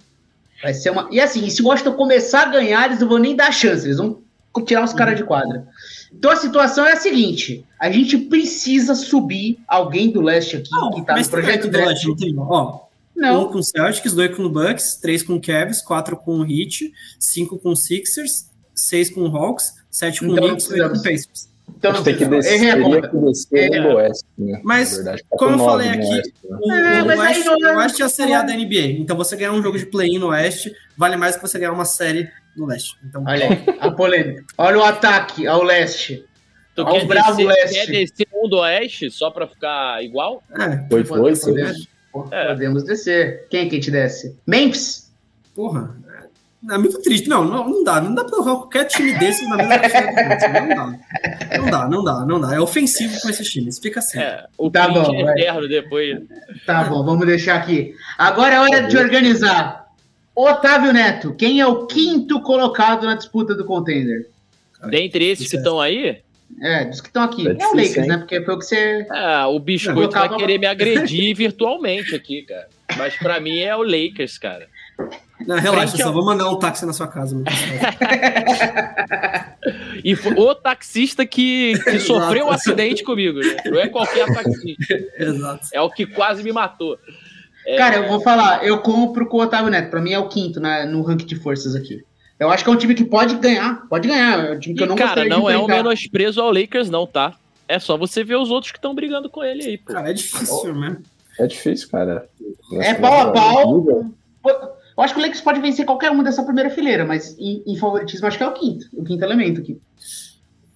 Vai 0.62 0.74
ser 0.74 0.90
uma. 0.90 1.10
E 1.12 1.20
assim, 1.20 1.50
se 1.50 1.62
o 1.62 1.68
Washington 1.68 1.96
começar 1.96 2.44
a 2.44 2.50
ganhar, 2.50 2.86
eles 2.86 3.02
não 3.02 3.10
vão 3.10 3.18
nem 3.18 3.36
dar 3.36 3.52
chance, 3.52 3.86
eles 3.86 3.98
vão 3.98 4.22
tirar 4.66 4.86
os 4.86 4.94
caras 4.94 5.18
de 5.18 5.26
quadra. 5.26 5.68
Então 6.14 6.32
a 6.32 6.36
situação 6.36 6.86
é 6.86 6.94
a 6.94 6.98
seguinte: 6.98 7.66
a 7.80 7.92
gente 7.92 8.18
precisa 8.18 8.96
subir 8.96 9.60
alguém 9.68 10.10
do 10.12 10.22
leste 10.22 10.58
aqui 10.58 10.72
não, 10.72 10.92
que 10.92 11.06
tá 11.06 11.18
no 11.18 11.30
projeto 11.30 11.70
do 11.70 11.78
leste. 11.78 12.08
Não 12.08 12.16
tem, 12.16 12.36
ó, 12.38 12.80
não. 13.16 13.44
Um 13.44 13.52
com 13.52 13.62
Celtics, 13.62 14.14
dois 14.14 14.36
com 14.36 14.50
Bucks, 14.50 14.96
três 14.96 15.24
com 15.24 15.40
Cavs, 15.40 15.82
quatro 15.82 16.18
com 16.18 16.44
Heat, 16.44 16.92
cinco 17.20 17.60
com 17.60 17.76
Sixers, 17.76 18.50
seis 18.74 19.10
com 19.10 19.26
Hawks, 19.26 19.74
sete 19.90 20.20
com 20.20 20.32
então, 20.32 20.48
Knicks, 20.48 20.70
oito 20.70 20.90
com 20.90 21.02
Pacers. 21.02 21.54
Então, 21.78 22.04
tem 22.04 22.16
que 22.16 22.26
descer, 22.26 22.60
teria 22.60 23.10
que 23.10 23.18
descer 23.18 23.82
no 23.82 23.96
Oeste, 23.96 24.26
né? 24.38 24.62
Mas, 24.64 24.96
verdade, 24.96 25.24
tá 25.30 25.38
como 25.38 25.56
eu 25.56 25.60
falei 25.60 25.90
aqui, 25.90 26.06
Oeste, 26.06 26.34
né? 26.44 26.58
o, 26.62 26.72
é, 26.72 27.04
o, 27.04 27.20
Oeste, 27.20 27.50
o 27.50 27.78
Oeste 27.78 28.02
é 28.02 28.06
a 28.06 28.10
série 28.10 28.34
A 28.34 28.42
da 28.42 28.54
NBA. 28.54 29.00
Então, 29.00 29.16
você 29.16 29.36
ganhar 29.36 29.54
um 29.54 29.62
jogo 29.62 29.78
de 29.78 29.86
play-in 29.86 30.20
no 30.20 30.28
Oeste 30.28 30.74
vale 30.98 31.16
mais 31.16 31.36
que 31.36 31.42
você 31.42 31.58
ganhar 31.58 31.72
uma 31.72 31.86
série 31.86 32.30
no 32.56 32.66
Leste. 32.66 32.98
Então, 33.04 33.24
Olha 33.26 33.50
aí, 33.50 33.78
a 33.80 33.92
polêmica. 33.92 34.46
Olha 34.58 34.80
o 34.80 34.84
ataque 34.84 35.48
ao 35.48 35.64
Leste. 35.64 36.26
Tu 36.76 36.82
ao 36.82 36.94
quer 36.94 37.06
bravo 37.06 37.38
descer, 37.38 37.48
Leste. 37.48 37.86
Quer 37.86 38.06
descer 38.06 38.28
um 38.34 38.48
do 38.48 38.58
Oeste 38.58 39.12
só 39.12 39.30
pra 39.30 39.48
ficar 39.48 40.04
igual? 40.04 40.44
É, 40.52 40.88
foi, 40.90 41.04
foi. 41.04 41.36
foi. 41.36 41.62
É. 42.32 42.48
Podemos 42.50 42.84
descer. 42.84 43.48
Quem 43.50 43.62
é 43.62 43.70
que 43.70 43.76
a 43.76 43.80
gente 43.80 43.92
desce? 43.92 44.38
Memphis? 44.46 45.12
Porra, 45.56 45.96
é 46.72 46.78
muito 46.78 47.02
triste. 47.02 47.28
Não, 47.28 47.44
não, 47.44 47.68
não 47.68 47.84
dá. 47.84 48.00
Não 48.00 48.16
dá 48.16 48.24
pra 48.24 48.38
qualquer 48.38 48.86
time 48.86 49.18
desse 49.18 49.46
na 49.48 49.58
mesma 49.58 49.78
Não 50.54 50.68
dá. 50.70 50.98
Não 51.58 51.70
dá, 51.70 51.88
não 51.90 52.04
dá, 52.04 52.26
não 52.26 52.40
dá. 52.40 52.56
É 52.56 52.60
ofensivo 52.60 53.20
com 53.20 53.30
esses 53.30 53.50
times. 53.50 53.80
Fica 53.80 54.00
assim. 54.00 54.20
É, 54.20 54.46
o 54.58 54.70
tá 54.70 54.88
bom, 54.88 55.14
é 55.14 55.42
eterno 55.42 55.68
depois. 55.68 56.22
Tá 56.66 56.86
bom, 56.86 57.04
vamos 57.04 57.26
deixar 57.26 57.56
aqui. 57.56 57.94
Agora 58.18 58.56
é 58.56 58.60
hora 58.60 58.88
de 58.88 58.98
organizar. 58.98 59.83
Otávio 60.36 60.92
Neto, 60.92 61.34
quem 61.36 61.60
é 61.60 61.68
o 61.68 61.86
quinto 61.86 62.42
colocado 62.42 63.06
na 63.06 63.16
disputa 63.16 63.54
do 63.54 63.66
contender? 63.66 64.30
Dentre 64.90 65.26
esses 65.26 65.50
que 65.50 65.58
estão 65.58 65.80
aí? 65.80 66.22
É, 66.62 66.86
dos 66.86 67.02
que 67.02 67.08
estão 67.08 67.24
aqui. 67.24 67.48
É, 67.48 67.52
é 67.52 67.68
o 67.68 67.76
Lakers, 67.76 67.98
hein? 67.98 68.08
né? 68.08 68.18
Porque 68.18 68.42
foi 68.42 68.54
o 68.54 68.60
que 68.60 68.66
você. 68.66 69.08
Ah, 69.10 69.48
o 69.48 69.60
biscoito 69.60 70.14
vai 70.14 70.36
querer 70.36 70.58
me 70.58 70.66
agredir 70.66 71.36
virtualmente 71.38 72.16
aqui, 72.16 72.44
cara. 72.44 72.68
Mas 72.98 73.16
pra 73.16 73.40
mim 73.40 73.60
é 73.60 73.76
o 73.76 73.82
Lakers, 73.82 74.38
cara. 74.38 74.68
Não, 75.48 75.58
relaxa, 75.58 75.98
só 75.98 76.08
ao... 76.08 76.14
vou 76.14 76.24
mandar 76.24 76.50
um 76.50 76.58
táxi 76.58 76.86
na 76.86 76.94
sua 76.94 77.08
casa. 77.08 77.36
e 80.04 80.14
o 80.14 80.56
taxista 80.56 81.26
que, 81.26 81.74
que 81.84 82.00
sofreu 82.00 82.46
um 82.46 82.52
acidente 82.52 83.04
comigo. 83.04 83.40
Né? 83.40 83.56
Não 83.66 83.80
é 83.80 83.90
qualquer 83.90 84.32
taxista. 84.34 85.00
Exato. 85.18 85.68
É 85.74 85.82
o 85.82 85.90
que 85.90 86.06
quase 86.06 86.44
me 86.44 86.52
matou. 86.52 86.98
É... 87.66 87.78
Cara, 87.78 87.98
eu 87.98 88.08
vou 88.08 88.22
falar, 88.22 88.66
eu 88.66 88.80
compro 88.80 89.28
com 89.28 89.38
o 89.38 89.42
Otávio 89.42 89.72
Neto. 89.72 89.90
Pra 89.90 90.02
mim 90.02 90.12
é 90.12 90.20
o 90.20 90.28
quinto 90.28 90.60
né, 90.60 90.86
no 90.86 91.02
ranking 91.02 91.26
de 91.26 91.36
forças 91.36 91.76
aqui. 91.76 92.04
Eu 92.40 92.50
acho 92.50 92.64
que 92.64 92.70
é 92.70 92.74
um 92.74 92.78
time 92.78 92.96
que 92.96 93.06
pode 93.06 93.36
ganhar. 93.36 93.88
Pode 93.88 94.08
ganhar. 94.08 94.46
É 94.46 94.52
um 94.52 94.60
time 94.60 94.76
que 94.76 94.82
e, 94.82 94.84
eu 94.84 94.88
não 94.88 94.96
cara, 94.96 95.26
não 95.26 95.50
é 95.50 95.58
um 95.58 95.68
menosprezo 95.68 96.42
ao 96.42 96.52
Lakers, 96.52 96.90
não, 96.90 97.08
tá? 97.08 97.38
É 97.68 97.80
só 97.80 97.98
você 97.98 98.24
ver 98.24 98.36
os 98.36 98.52
outros 98.52 98.72
que 98.72 98.78
estão 98.78 98.94
brigando 98.94 99.30
com 99.30 99.44
ele 99.44 99.64
aí, 99.64 99.78
pô. 99.78 99.94
Cara, 99.94 100.10
é 100.10 100.14
difícil, 100.14 100.76
né? 100.76 100.98
É 101.40 101.48
difícil, 101.48 101.90
cara. 101.90 102.28
É 102.74 102.94
pau 102.96 103.22
a 103.22 103.32
pau. 103.32 104.12
Eu 104.46 105.04
acho 105.04 105.14
que 105.14 105.20
o 105.20 105.24
Lakers 105.24 105.42
pode 105.42 105.60
vencer 105.60 105.86
qualquer 105.86 106.12
uma 106.12 106.24
dessa 106.24 106.44
primeira 106.44 106.70
fileira, 106.70 107.06
mas 107.06 107.36
em, 107.40 107.64
em 107.66 107.78
favoritismo 107.78 108.28
acho 108.28 108.38
que 108.38 108.44
é 108.44 108.48
o 108.48 108.54
quinto. 108.54 108.88
O 108.94 109.04
quinto 109.04 109.24
elemento 109.24 109.62
aqui. 109.62 109.80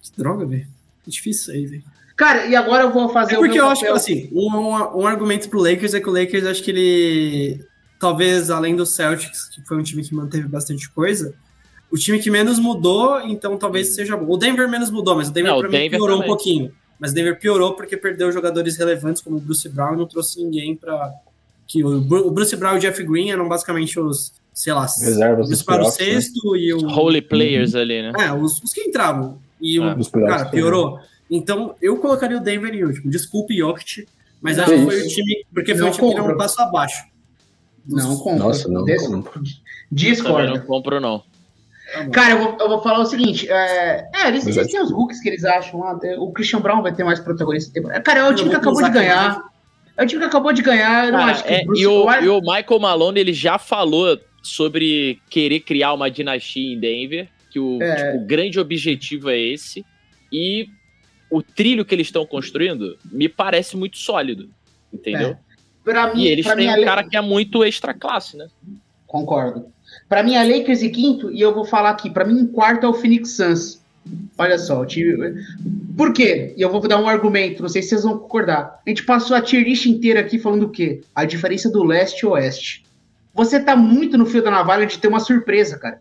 Que 0.02 0.10
droga, 0.16 0.44
velho. 0.46 0.66
É 1.06 1.10
difícil 1.10 1.42
isso 1.42 1.50
aí, 1.52 1.66
velho. 1.66 1.84
Cara, 2.18 2.46
e 2.46 2.56
agora 2.56 2.82
eu 2.82 2.92
vou 2.92 3.08
fazer 3.10 3.34
é 3.34 3.38
porque 3.38 3.60
eu 3.60 3.68
acho 3.68 3.82
que, 3.82 3.86
assim, 3.86 4.28
um, 4.32 4.52
um, 4.52 5.02
um 5.02 5.06
argumento 5.06 5.48
pro 5.48 5.62
Lakers 5.62 5.94
é 5.94 6.00
que 6.00 6.08
o 6.08 6.12
Lakers, 6.12 6.46
acho 6.46 6.64
que 6.64 6.72
ele, 6.72 7.64
talvez, 8.00 8.50
além 8.50 8.74
do 8.74 8.84
Celtics, 8.84 9.48
que 9.48 9.64
foi 9.64 9.78
um 9.78 9.84
time 9.84 10.02
que 10.02 10.12
manteve 10.12 10.48
bastante 10.48 10.90
coisa, 10.90 11.32
o 11.88 11.96
time 11.96 12.18
que 12.18 12.28
menos 12.28 12.58
mudou, 12.58 13.20
então 13.20 13.56
talvez 13.56 13.94
seja 13.94 14.16
bom. 14.16 14.34
O 14.34 14.36
Denver 14.36 14.68
menos 14.68 14.90
mudou, 14.90 15.14
mas 15.14 15.28
o 15.28 15.32
Denver 15.32 15.52
não, 15.52 15.60
pra 15.60 15.68
mim 15.68 15.88
piorou 15.88 16.16
também. 16.16 16.22
um 16.24 16.26
pouquinho. 16.26 16.72
Mas 16.98 17.12
o 17.12 17.14
Denver 17.14 17.38
piorou 17.38 17.74
porque 17.74 17.96
perdeu 17.96 18.32
jogadores 18.32 18.76
relevantes 18.76 19.22
como 19.22 19.36
o 19.36 19.40
Bruce 19.40 19.68
Brown 19.68 19.94
e 19.94 19.98
não 19.98 20.06
trouxe 20.06 20.42
ninguém 20.42 20.74
para 20.74 21.14
que 21.68 21.84
o, 21.84 22.00
Bruce 22.00 22.56
Brown 22.56 22.74
e 22.74 22.78
o 22.78 22.80
Jeff 22.80 23.00
Green 23.04 23.30
eram 23.30 23.48
basicamente 23.48 24.00
os, 24.00 24.34
sei 24.52 24.72
lá, 24.72 24.82
Reservas 24.82 25.48
os 25.48 25.62
para 25.62 25.82
o 25.82 25.84
né? 25.84 25.90
sexto 25.92 26.52
né? 26.52 26.58
e 26.58 26.74
o 26.74 26.84
Holy 26.88 27.22
players 27.22 27.74
uhum. 27.74 27.80
ali, 27.80 28.02
né? 28.02 28.12
É, 28.18 28.32
os, 28.32 28.60
os 28.60 28.72
que 28.72 28.80
entravam. 28.80 29.38
E 29.60 29.78
o 29.78 29.84
ah, 29.84 29.96
cara 30.26 30.46
piorou. 30.46 30.98
Então, 31.30 31.74
eu 31.80 31.96
colocaria 31.98 32.36
o 32.36 32.40
Denver 32.40 32.74
em 32.74 32.84
último. 32.84 33.10
Desculpe, 33.10 33.56
Jokic, 33.56 34.06
mas 34.40 34.58
acho 34.58 34.72
que 34.72 34.84
foi 34.84 35.02
o 35.02 35.08
time, 35.08 35.46
porque 35.52 35.74
foi 35.74 35.82
não 35.82 35.88
o 35.88 35.92
time 35.92 36.08
que 36.08 36.14
deu 36.14 36.24
um 36.24 36.36
passo 36.36 36.60
abaixo. 36.62 37.04
Não 37.86 38.16
compro. 38.18 38.38
Nossa, 38.38 38.68
não 38.68 38.84
Des... 38.84 39.06
compro. 39.06 39.42
Discord. 39.90 40.58
Não 40.58 40.66
compro, 40.66 41.00
não. 41.00 41.22
Tá 41.92 42.08
Cara, 42.10 42.34
eu 42.34 42.38
vou, 42.38 42.56
eu 42.60 42.68
vou 42.68 42.82
falar 42.82 43.00
o 43.00 43.06
seguinte: 43.06 43.50
é, 43.50 44.08
é 44.14 44.28
eles, 44.28 44.46
eles 44.46 44.70
têm 44.70 44.82
os 44.82 44.90
hooks 44.90 45.20
que 45.20 45.28
eles 45.28 45.44
acham 45.44 45.80
lá. 45.80 45.98
O 46.18 46.30
Christian 46.32 46.60
Brown 46.60 46.82
vai 46.82 46.94
ter 46.94 47.02
mais 47.02 47.18
protagonista. 47.18 47.80
Cara, 48.02 48.20
é 48.20 48.28
o 48.28 48.34
time 48.34 48.50
que 48.50 48.56
acabou 48.56 48.82
de 48.82 48.90
ganhar. 48.90 49.42
É 49.96 50.04
o 50.04 50.06
time 50.06 50.20
que 50.20 50.26
acabou 50.26 50.52
de 50.52 50.62
ganhar. 50.62 51.06
Eu 51.06 51.12
não 51.12 51.18
Cara, 51.20 51.32
acho 51.32 51.44
que 51.44 51.52
é, 51.52 51.64
Bruce... 51.64 51.82
e, 51.82 51.86
o, 51.86 52.12
e 52.12 52.28
o 52.28 52.40
Michael 52.40 52.80
Malone 52.80 53.20
ele 53.20 53.32
já 53.32 53.58
falou 53.58 54.18
sobre 54.42 55.20
querer 55.30 55.60
criar 55.60 55.94
uma 55.94 56.10
dinastia 56.10 56.74
em 56.74 56.78
Denver. 56.78 57.28
Que 57.50 57.58
o, 57.58 57.82
é. 57.82 57.96
tipo, 57.96 58.22
o 58.22 58.26
grande 58.26 58.60
objetivo 58.60 59.30
é 59.30 59.38
esse. 59.38 59.84
E 60.30 60.68
o 61.30 61.42
trilho 61.42 61.84
que 61.84 61.94
eles 61.94 62.06
estão 62.06 62.24
construindo 62.26 62.96
me 63.10 63.28
parece 63.28 63.76
muito 63.76 63.98
sólido. 63.98 64.48
Entendeu? 64.92 65.30
É. 65.30 65.38
Pra 65.84 66.14
mim, 66.14 66.22
e 66.22 66.28
eles 66.28 66.46
têm 66.46 66.70
um 66.70 66.84
cara 66.84 67.02
que 67.02 67.16
é 67.16 67.20
muito 67.20 67.64
extra 67.64 67.94
classe, 67.94 68.36
né? 68.36 68.48
Concordo. 69.06 69.66
Para 70.08 70.22
mim 70.22 70.34
é 70.34 70.44
Lakers 70.44 70.82
em 70.82 70.90
quinto, 70.90 71.30
e 71.30 71.40
eu 71.40 71.54
vou 71.54 71.64
falar 71.64 71.90
aqui, 71.90 72.10
para 72.10 72.24
mim 72.24 72.40
em 72.40 72.46
quarto 72.46 72.84
é 72.84 72.88
o 72.88 72.94
Phoenix 72.94 73.30
Suns. 73.30 73.80
Olha 74.36 74.58
só, 74.58 74.80
o 74.80 74.86
time... 74.86 75.34
Por 75.96 76.12
quê? 76.12 76.54
E 76.56 76.62
eu 76.62 76.70
vou 76.70 76.80
dar 76.86 77.00
um 77.00 77.08
argumento, 77.08 77.62
não 77.62 77.68
sei 77.68 77.82
se 77.82 77.90
vocês 77.90 78.04
vão 78.04 78.18
concordar. 78.18 78.80
A 78.86 78.88
gente 78.88 79.04
passou 79.04 79.36
a 79.36 79.40
tier 79.40 79.64
list 79.64 79.86
inteira 79.86 80.20
aqui 80.20 80.38
falando 80.38 80.64
o 80.64 80.70
quê? 80.70 81.02
A 81.14 81.24
diferença 81.24 81.70
do 81.70 81.82
leste 81.82 82.20
e 82.20 82.26
oeste. 82.26 82.84
Você 83.34 83.60
tá 83.60 83.76
muito 83.76 84.16
no 84.16 84.26
fio 84.26 84.42
da 84.42 84.50
navalha 84.50 84.86
de 84.86 84.98
ter 84.98 85.08
uma 85.08 85.20
surpresa, 85.20 85.78
cara. 85.78 86.00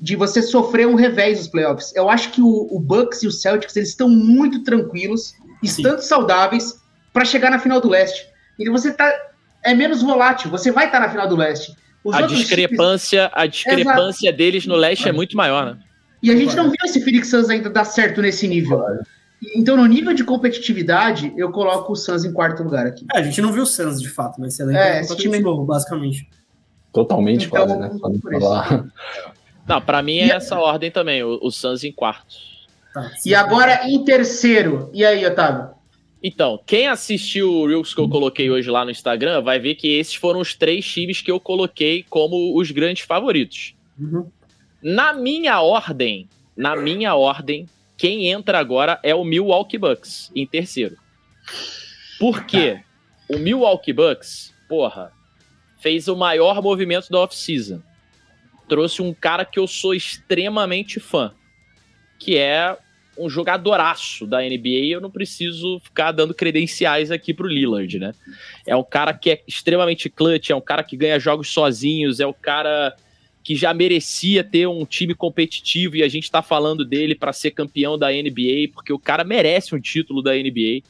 De 0.00 0.14
você 0.16 0.42
sofrer 0.42 0.86
um 0.86 0.94
revés 0.94 1.38
nos 1.38 1.48
playoffs. 1.48 1.94
Eu 1.94 2.08
acho 2.10 2.30
que 2.30 2.40
o, 2.40 2.68
o 2.70 2.78
Bucks 2.78 3.22
e 3.22 3.26
o 3.26 3.32
Celtics, 3.32 3.76
eles 3.76 3.90
estão 3.90 4.08
muito 4.08 4.62
tranquilos, 4.62 5.34
estando 5.62 6.00
Sim. 6.00 6.08
saudáveis, 6.08 6.80
para 7.12 7.24
chegar 7.24 7.50
na 7.50 7.58
final 7.58 7.80
do 7.80 7.88
leste. 7.88 8.26
Então 8.58 8.72
você 8.72 8.92
tá... 8.92 9.10
É 9.64 9.74
menos 9.74 10.02
volátil, 10.02 10.50
você 10.50 10.70
vai 10.70 10.86
estar 10.86 11.00
tá 11.00 11.06
na 11.06 11.10
final 11.10 11.26
do 11.26 11.34
leste. 11.34 11.74
Os 12.04 12.14
a 12.14 12.22
discrepância, 12.22 13.28
times... 13.28 13.32
a 13.34 13.46
discrepância 13.46 14.28
Exato. 14.28 14.38
deles 14.38 14.66
no 14.66 14.76
leste 14.76 15.08
é 15.08 15.12
muito 15.12 15.36
maior, 15.36 15.66
né? 15.66 15.78
E 16.22 16.30
a 16.30 16.36
gente 16.36 16.54
não 16.54 16.64
viu 16.64 16.78
esse 16.84 17.00
Phoenix 17.00 17.28
Suns 17.28 17.50
ainda 17.50 17.68
dar 17.68 17.84
certo 17.84 18.22
nesse 18.22 18.46
nível. 18.46 18.82
Então, 19.54 19.76
no 19.76 19.86
nível 19.86 20.14
de 20.14 20.24
competitividade, 20.24 21.32
eu 21.36 21.50
coloco 21.50 21.92
o 21.92 21.96
Suns 21.96 22.24
em 22.24 22.32
quarto 22.32 22.62
lugar 22.62 22.86
aqui. 22.86 23.04
É, 23.14 23.18
a 23.18 23.22
gente 23.22 23.40
não 23.40 23.52
viu 23.52 23.64
o 23.64 23.66
Suns 23.66 24.00
de 24.00 24.08
fato, 24.08 24.40
mas 24.40 24.54
você 24.54 24.64
lembra 24.64 24.82
é, 24.82 25.00
esse 25.00 25.16
time 25.16 25.38
novo, 25.40 25.64
basicamente. 25.64 26.28
Totalmente 26.92 27.46
então, 27.46 27.66
quase, 27.66 27.78
né? 27.78 28.84
Não, 29.66 29.80
pra 29.80 30.02
mim 30.02 30.18
é 30.18 30.26
e 30.26 30.30
essa 30.30 30.56
a... 30.56 30.60
ordem 30.60 30.90
também, 30.90 31.22
o, 31.22 31.38
o 31.42 31.50
Suns 31.50 31.84
em 31.84 31.92
quarto. 31.92 32.36
Tá, 32.94 33.10
e 33.24 33.34
agora 33.34 33.86
em 33.88 34.04
terceiro. 34.04 34.90
E 34.94 35.04
aí, 35.04 35.24
Otávio? 35.26 35.74
Então, 36.22 36.60
quem 36.64 36.88
assistiu 36.88 37.52
o 37.52 37.66
Reels 37.66 37.94
que 37.94 38.00
eu 38.00 38.08
coloquei 38.08 38.50
hoje 38.50 38.70
lá 38.70 38.84
no 38.84 38.90
Instagram 38.90 39.42
vai 39.42 39.58
ver 39.58 39.74
que 39.74 39.98
esses 39.98 40.14
foram 40.14 40.40
os 40.40 40.54
três 40.54 40.84
times 40.84 41.20
que 41.20 41.30
eu 41.30 41.38
coloquei 41.38 42.04
como 42.08 42.58
os 42.58 42.70
grandes 42.70 43.04
favoritos. 43.04 43.74
Uhum. 43.98 44.28
Na 44.82 45.12
minha 45.12 45.60
ordem, 45.60 46.28
na 46.56 46.74
minha 46.74 47.14
ordem, 47.14 47.68
quem 47.96 48.28
entra 48.28 48.58
agora 48.58 48.98
é 49.02 49.14
o 49.14 49.24
Milwaukee 49.24 49.78
Bucks 49.78 50.30
em 50.34 50.46
terceiro. 50.46 50.96
Por 52.18 52.44
quê? 52.44 52.80
O 53.28 53.38
Milwaukee 53.38 53.92
Bucks, 53.92 54.54
porra, 54.68 55.12
fez 55.80 56.08
o 56.08 56.16
maior 56.16 56.62
movimento 56.62 57.10
da 57.10 57.20
off-season. 57.20 57.80
Trouxe 58.68 59.02
um 59.02 59.14
cara 59.14 59.44
que 59.44 59.58
eu 59.58 59.66
sou 59.66 59.94
extremamente 59.94 60.98
fã, 60.98 61.32
que 62.18 62.36
é 62.36 62.76
um 63.18 63.30
jogadoraço 63.30 64.26
da 64.26 64.40
NBA, 64.42 64.88
eu 64.90 65.00
não 65.00 65.10
preciso 65.10 65.80
ficar 65.80 66.12
dando 66.12 66.34
credenciais 66.34 67.10
aqui 67.10 67.32
pro 67.32 67.48
Lillard, 67.48 67.98
né? 67.98 68.12
É 68.66 68.76
um 68.76 68.84
cara 68.84 69.14
que 69.14 69.30
é 69.30 69.42
extremamente 69.46 70.10
clutch, 70.10 70.50
é 70.50 70.54
um 70.54 70.60
cara 70.60 70.82
que 70.82 70.96
ganha 70.96 71.18
jogos 71.18 71.48
sozinhos, 71.48 72.20
é 72.20 72.26
o 72.26 72.30
um 72.30 72.34
cara 72.34 72.94
que 73.42 73.54
já 73.54 73.72
merecia 73.72 74.42
ter 74.42 74.66
um 74.66 74.84
time 74.84 75.14
competitivo 75.14 75.96
e 75.96 76.02
a 76.02 76.08
gente 76.08 76.30
tá 76.30 76.42
falando 76.42 76.84
dele 76.84 77.14
para 77.14 77.32
ser 77.32 77.52
campeão 77.52 77.96
da 77.96 78.10
NBA, 78.10 78.72
porque 78.74 78.92
o 78.92 78.98
cara 78.98 79.22
merece 79.22 79.74
um 79.74 79.80
título 79.80 80.20
da 80.20 80.34
NBA. 80.34 80.82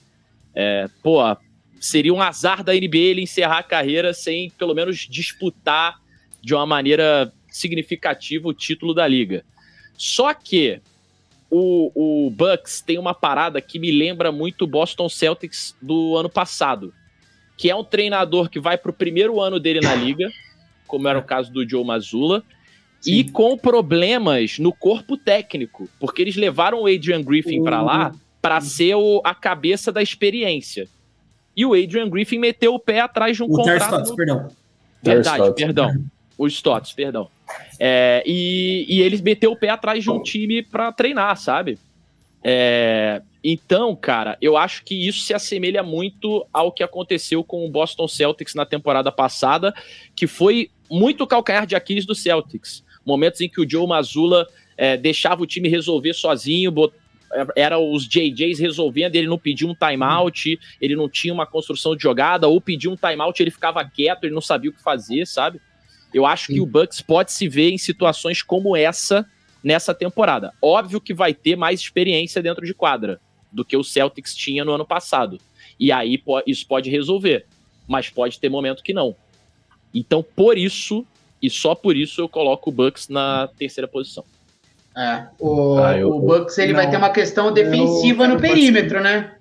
É, 0.54 0.88
pô, 1.02 1.20
seria 1.78 2.14
um 2.14 2.22
azar 2.22 2.64
da 2.64 2.72
NBA 2.72 2.96
ele 2.96 3.20
encerrar 3.20 3.58
a 3.58 3.62
carreira 3.62 4.14
sem 4.14 4.50
pelo 4.50 4.74
menos 4.74 5.06
disputar 5.08 6.00
de 6.42 6.54
uma 6.54 6.64
maneira 6.64 7.30
significativa 7.56 8.48
o 8.48 8.54
título 8.54 8.94
da 8.94 9.06
liga. 9.06 9.44
Só 9.96 10.32
que 10.34 10.80
o, 11.50 12.26
o 12.26 12.30
Bucks 12.30 12.80
tem 12.80 12.98
uma 12.98 13.14
parada 13.14 13.60
que 13.60 13.78
me 13.78 13.90
lembra 13.90 14.30
muito 14.30 14.62
o 14.62 14.66
Boston 14.66 15.08
Celtics 15.08 15.76
do 15.80 16.16
ano 16.16 16.28
passado, 16.28 16.92
que 17.56 17.70
é 17.70 17.74
um 17.74 17.84
treinador 17.84 18.48
que 18.50 18.60
vai 18.60 18.76
para 18.76 18.90
o 18.90 18.94
primeiro 18.94 19.40
ano 19.40 19.58
dele 19.58 19.80
na 19.80 19.94
liga, 19.94 20.30
como 20.86 21.08
era 21.08 21.18
o 21.18 21.22
caso 21.22 21.52
do 21.52 21.68
Joe 21.68 21.84
Mazzulla, 21.84 22.42
Sim. 23.00 23.12
e 23.12 23.30
com 23.30 23.56
problemas 23.56 24.58
no 24.58 24.72
corpo 24.72 25.16
técnico, 25.16 25.88
porque 25.98 26.22
eles 26.22 26.36
levaram 26.36 26.82
o 26.82 26.86
Adrian 26.86 27.22
Griffin 27.22 27.62
para 27.62 27.80
lá 27.80 28.10
uhum. 28.10 28.20
para 28.42 28.60
ser 28.60 28.94
o, 28.94 29.20
a 29.24 29.34
cabeça 29.34 29.90
da 29.90 30.02
experiência. 30.02 30.88
E 31.56 31.64
o 31.64 31.72
Adrian 31.72 32.10
Griffin 32.10 32.38
meteu 32.38 32.74
o 32.74 32.78
pé 32.78 33.00
atrás 33.00 33.36
de 33.36 33.42
um 33.42 33.46
o 33.46 33.48
contrato. 33.48 33.82
Stotts, 33.82 34.10
no... 34.10 34.16
perdão. 34.16 34.48
Verdade, 35.02 35.54
perdão. 35.54 36.04
O 36.36 36.46
Stotts, 36.46 36.92
perdão. 36.92 37.30
É, 37.78 38.22
e, 38.26 38.86
e 38.88 39.02
ele 39.02 39.20
meteu 39.22 39.52
o 39.52 39.56
pé 39.56 39.68
atrás 39.68 40.02
de 40.02 40.10
um 40.10 40.22
time 40.22 40.62
para 40.62 40.92
treinar, 40.92 41.36
sabe? 41.36 41.78
É, 42.42 43.22
então, 43.42 43.94
cara, 43.94 44.36
eu 44.40 44.56
acho 44.56 44.84
que 44.84 45.06
isso 45.06 45.20
se 45.20 45.34
assemelha 45.34 45.82
muito 45.82 46.46
ao 46.52 46.72
que 46.72 46.82
aconteceu 46.82 47.44
com 47.44 47.64
o 47.64 47.70
Boston 47.70 48.08
Celtics 48.08 48.54
na 48.54 48.66
temporada 48.66 49.12
passada, 49.12 49.74
que 50.14 50.26
foi 50.26 50.70
muito 50.90 51.26
calcanhar 51.26 51.66
de 51.66 51.76
Aquiles 51.76 52.06
do 52.06 52.14
Celtics. 52.14 52.84
Momentos 53.04 53.40
em 53.40 53.48
que 53.48 53.60
o 53.60 53.68
Joe 53.68 53.86
Mazzulla 53.86 54.46
é, 54.76 54.96
deixava 54.96 55.42
o 55.42 55.46
time 55.46 55.68
resolver 55.68 56.12
sozinho, 56.12 56.70
bot... 56.70 56.94
era 57.54 57.78
os 57.78 58.06
JJs 58.08 58.58
resolvendo, 58.58 59.16
ele 59.16 59.28
não 59.28 59.38
pedia 59.38 59.68
um 59.68 59.74
timeout, 59.74 60.58
ele 60.80 60.96
não 60.96 61.08
tinha 61.08 61.32
uma 61.32 61.46
construção 61.46 61.96
de 61.96 62.02
jogada, 62.02 62.48
ou 62.48 62.60
pedia 62.60 62.90
um 62.90 62.96
timeout, 62.96 63.40
ele 63.40 63.50
ficava 63.50 63.84
quieto, 63.84 64.24
ele 64.24 64.34
não 64.34 64.40
sabia 64.40 64.70
o 64.70 64.72
que 64.72 64.82
fazer, 64.82 65.26
sabe? 65.26 65.60
Eu 66.16 66.24
acho 66.24 66.46
Sim. 66.46 66.54
que 66.54 66.60
o 66.62 66.66
Bucks 66.66 67.02
pode 67.02 67.30
se 67.30 67.46
ver 67.46 67.70
em 67.70 67.76
situações 67.76 68.40
como 68.40 68.74
essa 68.74 69.26
nessa 69.62 69.92
temporada. 69.92 70.50
Óbvio 70.62 70.98
que 70.98 71.12
vai 71.12 71.34
ter 71.34 71.56
mais 71.56 71.78
experiência 71.78 72.42
dentro 72.42 72.64
de 72.64 72.72
quadra 72.72 73.20
do 73.52 73.62
que 73.62 73.76
o 73.76 73.84
Celtics 73.84 74.34
tinha 74.34 74.64
no 74.64 74.72
ano 74.72 74.86
passado. 74.86 75.38
E 75.78 75.92
aí 75.92 76.18
isso 76.46 76.66
pode 76.66 76.88
resolver, 76.88 77.44
mas 77.86 78.08
pode 78.08 78.40
ter 78.40 78.48
momento 78.48 78.82
que 78.82 78.94
não. 78.94 79.14
Então, 79.92 80.24
por 80.24 80.56
isso, 80.56 81.04
e 81.42 81.50
só 81.50 81.74
por 81.74 81.94
isso, 81.94 82.22
eu 82.22 82.30
coloco 82.30 82.70
o 82.70 82.72
Bucks 82.72 83.10
na 83.10 83.50
terceira 83.58 83.86
posição. 83.86 84.24
É, 84.96 85.26
o, 85.38 85.76
ah, 85.76 85.98
eu, 85.98 86.08
o 86.08 86.20
Bucks 86.20 86.56
ele 86.56 86.72
não, 86.72 86.80
vai 86.80 86.90
ter 86.90 86.96
uma 86.96 87.10
questão 87.10 87.52
defensiva 87.52 88.24
eu, 88.24 88.28
no 88.30 88.40
perímetro, 88.40 89.02
né? 89.02 89.34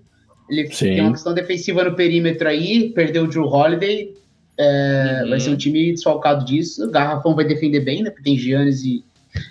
Ele 0.50 0.68
sim. 0.74 0.88
tem 0.88 1.02
uma 1.02 1.14
questão 1.14 1.34
defensiva 1.34 1.86
no 1.86 1.96
perímetro 1.96 2.50
aí, 2.50 2.90
perdeu 2.90 3.24
o 3.24 3.28
Drew 3.28 3.46
Holiday, 3.46 4.14
é, 4.58 5.22
uhum. 5.24 5.30
Vai 5.30 5.40
ser 5.40 5.50
um 5.50 5.58
time 5.58 5.92
desfalcado 5.92 6.46
disso. 6.46 6.86
O 6.86 6.92
Garrafão 6.92 7.36
vai 7.36 7.46
defender 7.46 7.82
bem, 7.82 8.04
né? 8.04 8.10
Porque 8.10 8.24
tem 8.24 8.38
Giannis 8.38 8.84
e, 8.84 9.04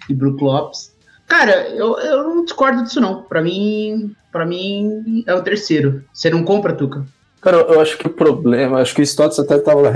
e 0.09 0.15
Brook 0.15 0.43
Lopes. 0.43 0.95
Cara, 1.27 1.69
eu, 1.69 1.99
eu 1.99 2.23
não 2.25 2.45
discordo 2.45 2.83
disso, 2.83 3.01
não. 3.01 3.23
Para 3.23 3.43
mim, 3.43 4.15
para 4.33 4.47
mim 4.47 5.25
é 5.27 5.35
o 5.35 5.43
terceiro. 5.43 6.05
Você 6.13 6.31
não 6.31 6.45
compra, 6.45 6.75
Tuca? 6.75 7.05
Cara, 7.41 7.59
eu 7.59 7.81
acho 7.81 7.99
que 7.99 8.07
o 8.07 8.11
problema, 8.11 8.81
acho 8.81 8.95
que 8.95 9.03
o 9.03 9.05
Stotts 9.05 9.39
até 9.39 9.57
estava 9.57 9.93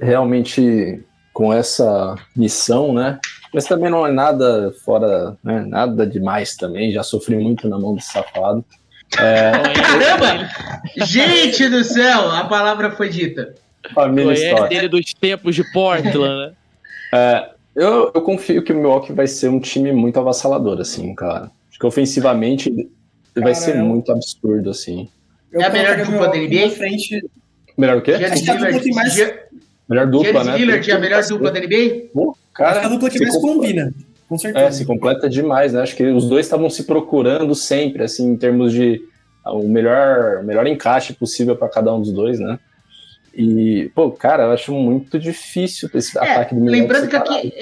realmente 0.00 1.04
com 1.32 1.52
essa 1.52 2.14
missão, 2.34 2.94
né? 2.94 3.18
Mas 3.52 3.66
também 3.66 3.90
não 3.90 4.06
é 4.06 4.10
nada 4.10 4.72
fora, 4.84 5.36
né? 5.44 5.64
Nada 5.66 6.06
demais 6.06 6.56
também. 6.56 6.92
Já 6.92 7.02
sofri 7.02 7.36
muito 7.36 7.68
na 7.68 7.78
mão 7.78 7.94
desse 7.94 8.12
safado. 8.12 8.64
É... 9.18 9.52
Caramba! 9.76 10.48
Gente 11.04 11.68
do 11.68 11.84
céu, 11.84 12.30
a 12.30 12.44
palavra 12.44 12.90
foi 12.90 13.10
dita. 13.10 13.54
Família 13.94 14.34
Conhece 14.34 14.68
dele 14.68 14.88
dos 14.88 15.14
tempos 15.14 15.54
de 15.54 15.64
Portland, 15.72 16.18
né? 16.18 16.52
É, 17.12 17.50
eu, 17.74 18.10
eu 18.14 18.22
confio 18.22 18.62
que 18.62 18.72
o 18.72 18.76
Milwaukee 18.76 19.12
vai 19.12 19.26
ser 19.26 19.48
um 19.48 19.60
time 19.60 19.92
muito 19.92 20.18
avassalador, 20.18 20.80
assim, 20.80 21.14
cara. 21.14 21.50
Acho 21.68 21.78
que 21.78 21.86
ofensivamente 21.86 22.70
cara, 23.34 23.44
vai 23.44 23.54
ser 23.54 23.76
muito 23.76 24.10
absurdo, 24.10 24.70
assim. 24.70 25.08
É 25.52 25.64
a 25.64 25.70
melhor 25.70 25.96
dupla 25.98 26.28
da 26.28 26.36
NBA? 26.36 26.70
Frente... 26.70 27.24
Melhor 27.76 27.98
o 27.98 28.02
quê? 28.02 28.12
mais... 28.94 29.34
Melhor 29.88 30.06
dupla, 30.06 30.44
né? 30.44 30.56
Lillard 30.56 30.90
é 30.90 30.94
a 30.94 30.98
melhor 30.98 31.24
dupla 31.24 31.52
da 31.52 31.60
NBA? 31.60 32.08
Pô, 32.12 32.36
cara, 32.52 32.86
a 32.86 32.88
dupla 32.88 33.10
que 33.10 33.20
mais 33.20 33.36
combina. 33.36 33.92
Com 34.28 34.36
certeza. 34.36 34.66
É, 34.66 34.70
se 34.72 34.84
completa 34.84 35.28
demais, 35.28 35.72
né? 35.72 35.82
Acho 35.82 35.94
que 35.94 36.04
os 36.04 36.28
dois 36.28 36.46
estavam 36.46 36.68
se 36.68 36.84
procurando 36.84 37.54
sempre, 37.54 38.02
assim, 38.02 38.32
em 38.32 38.36
termos 38.36 38.72
de 38.72 39.00
o 39.44 39.68
melhor, 39.68 40.42
melhor 40.42 40.66
encaixe 40.66 41.12
possível 41.12 41.54
para 41.54 41.68
cada 41.68 41.94
um 41.94 42.00
dos 42.00 42.10
dois, 42.10 42.40
né? 42.40 42.58
E, 43.36 43.90
pô, 43.94 44.10
cara, 44.12 44.44
eu 44.44 44.52
acho 44.52 44.72
muito 44.72 45.18
difícil 45.18 45.90
esse 45.92 46.16
é, 46.16 46.22
ataque 46.22 46.54
do 46.54 46.60
Milwaukee. 46.62 46.80
Lembrando 46.80 47.08
que 47.08 47.16
aqui, 47.16 47.52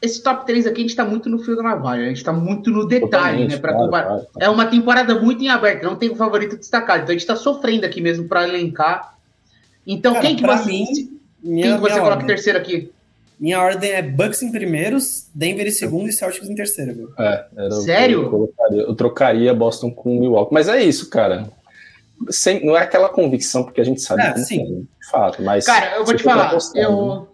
esse 0.00 0.22
top 0.22 0.46
3 0.46 0.66
aqui 0.66 0.78
a 0.78 0.82
gente 0.82 0.96
tá 0.96 1.04
muito 1.04 1.28
no 1.28 1.38
fio 1.40 1.54
da 1.54 1.62
navalha, 1.62 2.06
a 2.06 2.08
gente 2.08 2.24
tá 2.24 2.32
muito 2.32 2.70
no 2.70 2.88
detalhe, 2.88 3.10
Totalmente, 3.10 3.52
né? 3.52 3.58
Pra 3.58 3.74
claro, 3.74 3.90
claro, 3.90 4.26
É 4.38 4.48
uma 4.48 4.64
temporada 4.64 5.20
muito 5.20 5.44
em 5.44 5.48
aberto, 5.48 5.84
não 5.84 5.94
tem 5.94 6.08
o 6.08 6.14
um 6.14 6.16
favorito 6.16 6.56
destacado. 6.56 7.02
Então 7.02 7.10
a 7.14 7.18
gente 7.18 7.26
tá 7.26 7.36
sofrendo 7.36 7.84
aqui 7.84 8.00
mesmo 8.00 8.26
pra 8.26 8.48
elencar. 8.48 9.18
Então, 9.86 10.14
cara, 10.14 10.26
quem 10.26 10.36
que 10.36 10.46
você, 10.46 10.70
mim, 10.70 10.86
minha, 11.42 11.66
quem 11.66 11.74
que 11.74 11.80
você 11.82 12.00
coloca 12.00 12.22
em 12.22 12.26
terceiro 12.26 12.58
aqui? 12.58 12.90
Minha 13.38 13.60
ordem 13.60 13.90
é 13.90 14.02
Bucks 14.02 14.42
em 14.42 14.50
primeiros, 14.50 15.26
Denver 15.34 15.66
em 15.66 15.70
segundo 15.70 16.08
e 16.08 16.12
Celtics 16.12 16.48
em 16.48 16.54
terceiro. 16.54 16.94
Viu? 16.94 17.08
É, 17.18 17.70
Sério? 17.84 18.22
Eu, 18.70 18.78
eu, 18.80 18.94
trocaria 18.94 19.52
Boston 19.52 19.90
com 19.90 20.18
Milwaukee. 20.18 20.52
Mas 20.52 20.68
é 20.68 20.82
isso, 20.82 21.10
cara 21.10 21.48
sem, 22.28 22.64
não 22.64 22.76
é 22.76 22.82
aquela 22.82 23.08
convicção, 23.08 23.64
porque 23.64 23.80
a 23.80 23.84
gente 23.84 24.00
sabe 24.00 24.22
é, 24.22 24.36
sim. 24.36 24.86
de 25.00 25.10
fato, 25.10 25.42
mas. 25.42 25.64
Cara, 25.64 25.96
eu 25.96 26.04
vou 26.04 26.14
te 26.14 26.22
falar. 26.22 26.56
Eu... 26.74 27.20
Né? 27.20 27.26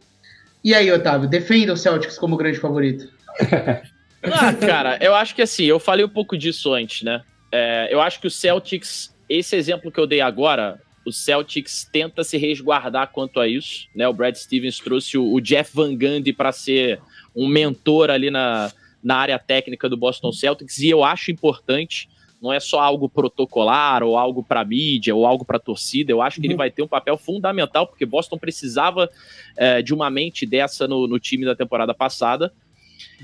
E 0.62 0.74
aí, 0.74 0.90
Otávio, 0.90 1.28
defenda 1.28 1.72
o 1.72 1.76
Celtics 1.76 2.18
como 2.18 2.36
grande 2.36 2.58
favorito. 2.58 3.08
ah, 4.22 4.52
cara, 4.54 4.98
eu 5.00 5.14
acho 5.14 5.34
que 5.34 5.42
assim, 5.42 5.64
eu 5.64 5.78
falei 5.78 6.04
um 6.04 6.08
pouco 6.08 6.36
disso 6.36 6.72
antes, 6.72 7.02
né? 7.02 7.22
É, 7.52 7.88
eu 7.90 8.00
acho 8.00 8.20
que 8.20 8.26
o 8.26 8.30
Celtics, 8.30 9.14
esse 9.28 9.56
exemplo 9.56 9.90
que 9.90 10.00
eu 10.00 10.06
dei 10.06 10.20
agora, 10.20 10.80
o 11.06 11.12
Celtics 11.12 11.88
tenta 11.92 12.24
se 12.24 12.36
resguardar 12.36 13.12
quanto 13.12 13.38
a 13.38 13.46
isso, 13.46 13.86
né? 13.94 14.08
O 14.08 14.12
Brad 14.12 14.34
Stevens 14.34 14.78
trouxe 14.78 15.16
o, 15.16 15.32
o 15.32 15.40
Jeff 15.40 15.70
Van 15.74 15.96
Gundy 15.96 16.32
para 16.32 16.50
ser 16.52 17.00
um 17.34 17.46
mentor 17.46 18.10
ali 18.10 18.30
na, 18.30 18.72
na 19.02 19.16
área 19.16 19.38
técnica 19.38 19.88
do 19.88 19.96
Boston 19.96 20.32
Celtics, 20.32 20.78
e 20.78 20.88
eu 20.88 21.04
acho 21.04 21.30
importante 21.30 22.08
não 22.40 22.52
é 22.52 22.60
só 22.60 22.80
algo 22.80 23.08
protocolar 23.08 24.02
ou 24.02 24.16
algo 24.16 24.42
para 24.42 24.64
mídia 24.64 25.14
ou 25.14 25.26
algo 25.26 25.44
para 25.44 25.58
torcida. 25.58 26.12
Eu 26.12 26.20
acho 26.20 26.40
que 26.40 26.46
uhum. 26.46 26.52
ele 26.52 26.56
vai 26.56 26.70
ter 26.70 26.82
um 26.82 26.88
papel 26.88 27.16
fundamental, 27.16 27.86
porque 27.86 28.04
Boston 28.04 28.38
precisava 28.38 29.10
é, 29.56 29.82
de 29.82 29.94
uma 29.94 30.10
mente 30.10 30.46
dessa 30.46 30.86
no, 30.86 31.06
no 31.06 31.18
time 31.18 31.44
da 31.44 31.56
temporada 31.56 31.94
passada. 31.94 32.52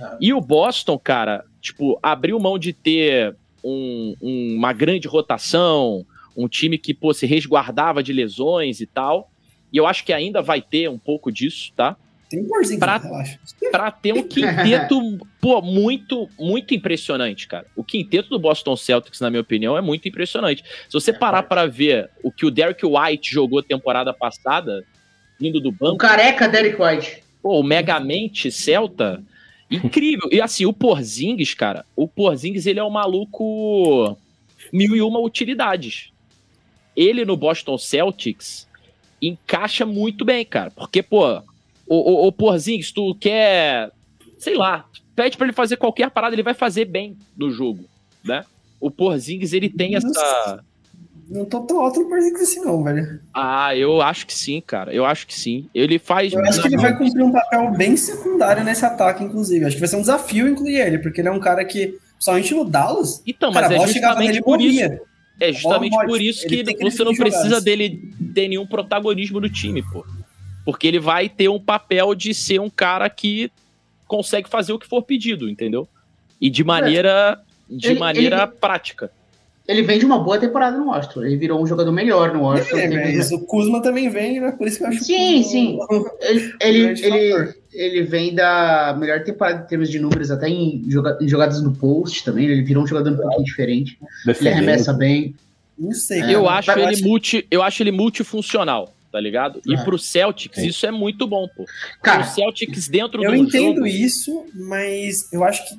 É. 0.00 0.16
E 0.20 0.32
o 0.32 0.40
Boston, 0.40 0.98
cara, 0.98 1.44
tipo, 1.60 1.98
abriu 2.02 2.38
mão 2.38 2.58
de 2.58 2.72
ter 2.72 3.36
um, 3.62 4.14
um, 4.20 4.56
uma 4.56 4.72
grande 4.72 5.06
rotação, 5.06 6.04
um 6.36 6.48
time 6.48 6.78
que 6.78 6.94
pô, 6.94 7.12
se 7.12 7.26
resguardava 7.26 8.02
de 8.02 8.12
lesões 8.12 8.80
e 8.80 8.86
tal. 8.86 9.30
E 9.72 9.76
eu 9.76 9.86
acho 9.86 10.04
que 10.04 10.12
ainda 10.12 10.42
vai 10.42 10.60
ter 10.60 10.88
um 10.88 10.98
pouco 10.98 11.30
disso, 11.30 11.72
tá? 11.74 11.96
Tem 12.32 12.40
um 12.40 12.48
porzinho, 12.48 12.80
pra, 12.80 12.98
pra 13.70 13.90
ter 13.90 14.14
um 14.14 14.22
quinteto, 14.22 15.18
pô, 15.38 15.60
muito, 15.60 16.30
muito 16.40 16.72
impressionante, 16.72 17.46
cara. 17.46 17.66
O 17.76 17.84
quinteto 17.84 18.30
do 18.30 18.38
Boston 18.38 18.74
Celtics, 18.74 19.20
na 19.20 19.28
minha 19.28 19.42
opinião, 19.42 19.76
é 19.76 19.82
muito 19.82 20.08
impressionante. 20.08 20.64
Se 20.64 20.92
você 20.94 21.12
parar 21.12 21.42
para 21.42 21.66
ver 21.66 22.08
o 22.22 22.32
que 22.32 22.46
o 22.46 22.50
Derek 22.50 22.86
White 22.86 23.30
jogou 23.30 23.62
temporada 23.62 24.14
passada, 24.14 24.82
vindo 25.38 25.60
do 25.60 25.70
banco. 25.70 25.96
O 25.96 25.98
careca 25.98 26.48
Derek 26.48 26.80
White. 26.80 27.22
Pô, 27.42 27.60
o 27.60 27.62
Megamente 27.62 28.50
Celta. 28.50 29.22
Incrível. 29.70 30.30
E 30.32 30.40
assim, 30.40 30.64
o 30.64 30.72
Porzingis, 30.72 31.52
cara, 31.52 31.84
o 31.94 32.08
Porzingis, 32.08 32.64
ele 32.64 32.80
é 32.80 32.84
um 32.84 32.88
maluco 32.88 34.16
mil 34.72 34.96
e 34.96 35.02
uma 35.02 35.20
utilidades. 35.20 36.10
Ele 36.96 37.26
no 37.26 37.36
Boston 37.36 37.76
Celtics 37.76 38.66
encaixa 39.20 39.84
muito 39.84 40.24
bem, 40.24 40.46
cara. 40.46 40.70
Porque, 40.70 41.02
pô, 41.02 41.42
o, 41.86 42.26
o 42.26 42.32
Porzingis, 42.32 42.92
tu 42.92 43.14
quer, 43.14 43.90
sei 44.38 44.54
lá, 44.56 44.86
pede 45.14 45.36
para 45.36 45.46
ele 45.46 45.54
fazer 45.54 45.76
qualquer 45.76 46.10
parada, 46.10 46.34
ele 46.34 46.42
vai 46.42 46.54
fazer 46.54 46.84
bem 46.84 47.16
no 47.36 47.50
jogo, 47.50 47.84
né? 48.24 48.44
O 48.80 48.90
Porzingis, 48.90 49.52
ele 49.52 49.68
tem 49.68 49.92
Nossa. 49.92 50.08
essa... 50.08 50.64
Não 51.28 51.44
tô 51.44 51.60
tão 51.60 51.80
alto 51.80 52.00
no 52.00 52.08
Porzingis 52.08 52.42
assim 52.42 52.60
não, 52.60 52.82
velho. 52.82 53.20
Ah, 53.32 53.74
eu 53.76 54.02
acho 54.02 54.26
que 54.26 54.34
sim, 54.34 54.60
cara. 54.60 54.92
Eu 54.92 55.04
acho 55.04 55.26
que 55.26 55.34
sim. 55.34 55.68
Ele 55.74 55.98
faz... 55.98 56.32
Eu 56.32 56.44
acho 56.44 56.60
que 56.60 56.68
ele 56.68 56.76
vai 56.76 56.96
cumprir 56.96 57.22
um 57.22 57.32
papel 57.32 57.70
bem 57.72 57.96
secundário 57.96 58.64
nesse 58.64 58.84
ataque, 58.84 59.24
inclusive. 59.24 59.64
Acho 59.64 59.76
que 59.76 59.80
vai 59.80 59.88
ser 59.88 59.96
um 59.96 60.00
desafio 60.00 60.48
incluir 60.48 60.76
ele, 60.76 60.98
porque 60.98 61.20
ele 61.20 61.28
é 61.28 61.32
um 61.32 61.40
cara 61.40 61.64
que, 61.64 61.96
somente 62.18 62.54
no 62.54 62.64
Dallas, 62.64 63.22
Então, 63.26 63.52
cara, 63.52 63.68
mas 63.68 63.82
é 63.82 63.86
justamente 63.92 64.38
e 64.38 64.42
por 64.42 64.60
isso. 64.60 64.82
É 65.40 65.52
justamente 65.52 65.96
por 66.06 66.20
isso 66.20 66.46
que 66.46 66.62
que 66.62 66.84
você 66.84 67.02
não 67.02 67.14
precisa 67.14 67.44
jogadas. 67.44 67.64
dele 67.64 68.12
ter 68.34 68.48
nenhum 68.48 68.66
protagonismo 68.66 69.40
no 69.40 69.48
time, 69.48 69.82
pô. 69.82 70.04
Porque 70.64 70.86
ele 70.86 70.98
vai 71.00 71.28
ter 71.28 71.48
um 71.48 71.58
papel 71.60 72.14
de 72.14 72.32
ser 72.34 72.60
um 72.60 72.70
cara 72.70 73.08
que 73.10 73.50
consegue 74.06 74.48
fazer 74.48 74.72
o 74.72 74.78
que 74.78 74.86
for 74.86 75.02
pedido, 75.02 75.48
entendeu? 75.48 75.88
E 76.40 76.48
de 76.50 76.62
maneira, 76.62 77.40
de 77.68 77.88
Ele- 77.90 77.98
maneira 78.00 78.42
ele- 78.42 78.52
prática. 78.60 79.10
Ele 79.66 79.82
vem 79.82 79.96
de 79.98 80.04
uma 80.04 80.18
boa 80.18 80.38
temporada 80.38 80.76
no 80.76 80.86
Washington. 80.88 81.22
Ele 81.24 81.36
virou 81.36 81.62
um 81.62 81.66
jogador 81.66 81.92
melhor 81.92 82.34
no 82.34 82.42
Washington. 82.42 82.76
É, 82.78 82.88
mas 83.16 83.30
o 83.30 83.40
Kuzma 83.46 83.80
também 83.80 84.08
vem, 84.10 84.40
né? 84.40 84.50
Por 84.52 84.66
isso 84.66 84.78
que 84.78 84.84
eu 84.84 84.88
acho 84.88 85.04
Sim, 85.04 85.42
que- 85.42 85.44
sim. 85.44 85.78
Ele, 86.20 86.52
ele, 86.60 87.06
ele, 87.06 87.54
ele 87.72 88.02
vem 88.02 88.34
da 88.34 88.94
melhor 88.98 89.22
temporada 89.22 89.62
em 89.62 89.66
termos 89.68 89.88
de 89.88 90.00
números, 90.00 90.32
até 90.32 90.48
em, 90.48 90.84
joga- 90.88 91.16
em 91.20 91.28
jogadas 91.28 91.62
no 91.62 91.72
post 91.72 92.24
também. 92.24 92.46
Ele 92.46 92.62
virou 92.62 92.82
um 92.82 92.86
jogador 92.88 93.12
um 93.12 93.16
pouquinho 93.16 93.44
diferente. 93.44 93.96
Ele 94.00 94.08
Defendendo. 94.26 94.52
arremessa 94.54 94.92
bem. 94.92 95.34
Não 95.78 95.92
sei. 95.92 96.22
É, 96.22 96.34
eu, 96.34 96.42
cara. 96.44 96.58
acho 96.58 96.70
ele 96.78 97.02
multi, 97.02 97.46
eu 97.48 97.62
acho 97.62 97.82
ele 97.84 97.92
multifuncional, 97.92 98.92
tá 99.12 99.20
ligado? 99.20 99.60
E 99.66 99.74
É. 99.74 99.84
pro 99.84 99.98
Celtics, 99.98 100.58
Sim. 100.60 100.66
isso 100.68 100.86
é 100.86 100.90
muito 100.90 101.26
bom, 101.28 101.46
pô. 101.54 101.66
Cara, 102.02 102.22
o 102.22 102.24
Celtics 102.24 102.88
dentro 102.88 103.22
Eu 103.22 103.30
do 103.30 103.36
entendo 103.36 103.74
jogo, 103.76 103.86
isso, 103.86 104.46
mas 104.54 105.30
eu 105.32 105.44
acho 105.44 105.68
que 105.68 105.78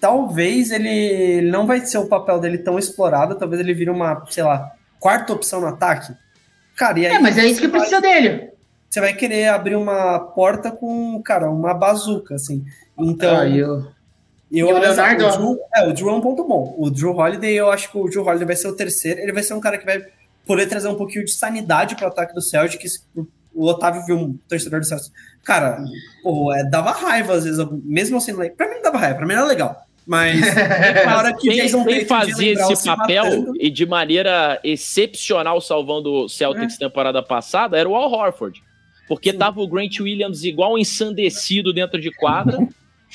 talvez 0.00 0.70
ele 0.72 1.42
não 1.50 1.66
vai 1.66 1.80
ser 1.80 1.98
o 1.98 2.06
papel 2.08 2.40
dele 2.40 2.58
tão 2.58 2.78
explorado, 2.78 3.36
talvez 3.36 3.60
ele 3.60 3.72
vire 3.72 3.88
uma, 3.90 4.24
sei 4.28 4.42
lá, 4.42 4.72
quarta 4.98 5.32
opção 5.32 5.60
no 5.60 5.68
ataque. 5.68 6.12
Cara, 6.76 6.98
e 6.98 7.06
aí 7.06 7.14
é, 7.14 7.18
mas 7.20 7.38
é 7.38 7.46
isso 7.46 7.60
que 7.60 7.66
você 7.66 7.70
vai- 7.70 7.80
precisa 7.80 8.00
dele. 8.00 8.50
Você 8.90 9.00
vai 9.00 9.14
querer 9.14 9.48
abrir 9.48 9.76
uma 9.76 10.18
porta 10.18 10.70
com, 10.70 11.22
cara, 11.22 11.48
uma 11.50 11.72
bazuca, 11.72 12.34
assim. 12.34 12.64
Então, 12.98 13.36
Ah, 13.38 13.48
eu- 13.48 13.56
eu, 13.68 13.86
e 14.50 14.62
o 14.62 14.78
Leonardo, 14.78 15.24
o 15.26 15.30
Drew, 15.30 15.58
é, 15.74 15.88
o 15.88 15.92
Drew 15.94 16.08
é 16.10 16.12
um 16.12 16.20
ponto 16.20 16.44
bom. 16.44 16.74
O 16.76 16.90
Drew 16.90 17.16
Holiday, 17.16 17.54
eu 17.54 17.70
acho 17.70 17.90
que 17.90 17.96
o 17.96 18.04
Drew 18.08 18.22
Holiday 18.22 18.46
vai 18.46 18.56
ser 18.56 18.68
o 18.68 18.76
terceiro. 18.76 19.20
Ele 19.20 19.32
vai 19.32 19.42
ser 19.42 19.54
um 19.54 19.60
cara 19.60 19.78
que 19.78 19.86
vai 19.86 20.04
poder 20.46 20.66
trazer 20.66 20.88
um 20.88 20.94
pouquinho 20.94 21.24
de 21.24 21.32
sanidade 21.32 21.94
para 21.94 22.06
o 22.06 22.08
ataque 22.08 22.34
do 22.34 22.42
Celtics. 22.42 23.06
O 23.54 23.66
Otávio 23.66 24.04
viu 24.06 24.16
um 24.16 24.38
torcedor 24.48 24.80
do 24.80 24.86
Celtics. 24.86 25.12
Cara, 25.44 25.84
pô, 26.22 26.52
é, 26.54 26.64
dava 26.64 26.92
raiva 26.92 27.34
às 27.34 27.44
vezes, 27.44 27.64
mesmo 27.84 28.16
assim, 28.16 28.32
like, 28.32 28.56
pra 28.56 28.68
mim 28.68 28.76
não 28.76 28.82
dava 28.82 28.98
raiva, 28.98 29.16
pra 29.16 29.26
mim 29.26 29.32
era 29.32 29.44
legal. 29.44 29.86
Mas 30.06 30.40
na 31.04 31.16
hora 31.16 31.32
que 31.32 31.48
o 31.48 31.52
quem, 31.52 31.62
Jason 31.62 31.84
quem 31.84 32.04
fazia 32.04 32.52
esse 32.52 32.76
se 32.76 32.86
papel 32.86 33.24
matando, 33.24 33.52
e 33.60 33.70
de 33.70 33.86
maneira 33.86 34.60
excepcional 34.64 35.60
salvando 35.60 36.12
o 36.12 36.28
Celtics 36.28 36.76
temporada 36.76 37.22
passada 37.22 37.76
era 37.78 37.88
o 37.88 37.94
Al 37.94 38.10
Horford. 38.10 38.62
Porque 39.08 39.32
tava 39.32 39.60
o 39.60 39.68
Grant 39.68 40.00
Williams 40.00 40.44
igual 40.44 40.78
ensandecido 40.78 41.72
dentro 41.72 42.00
de 42.00 42.10
quadra, 42.10 42.58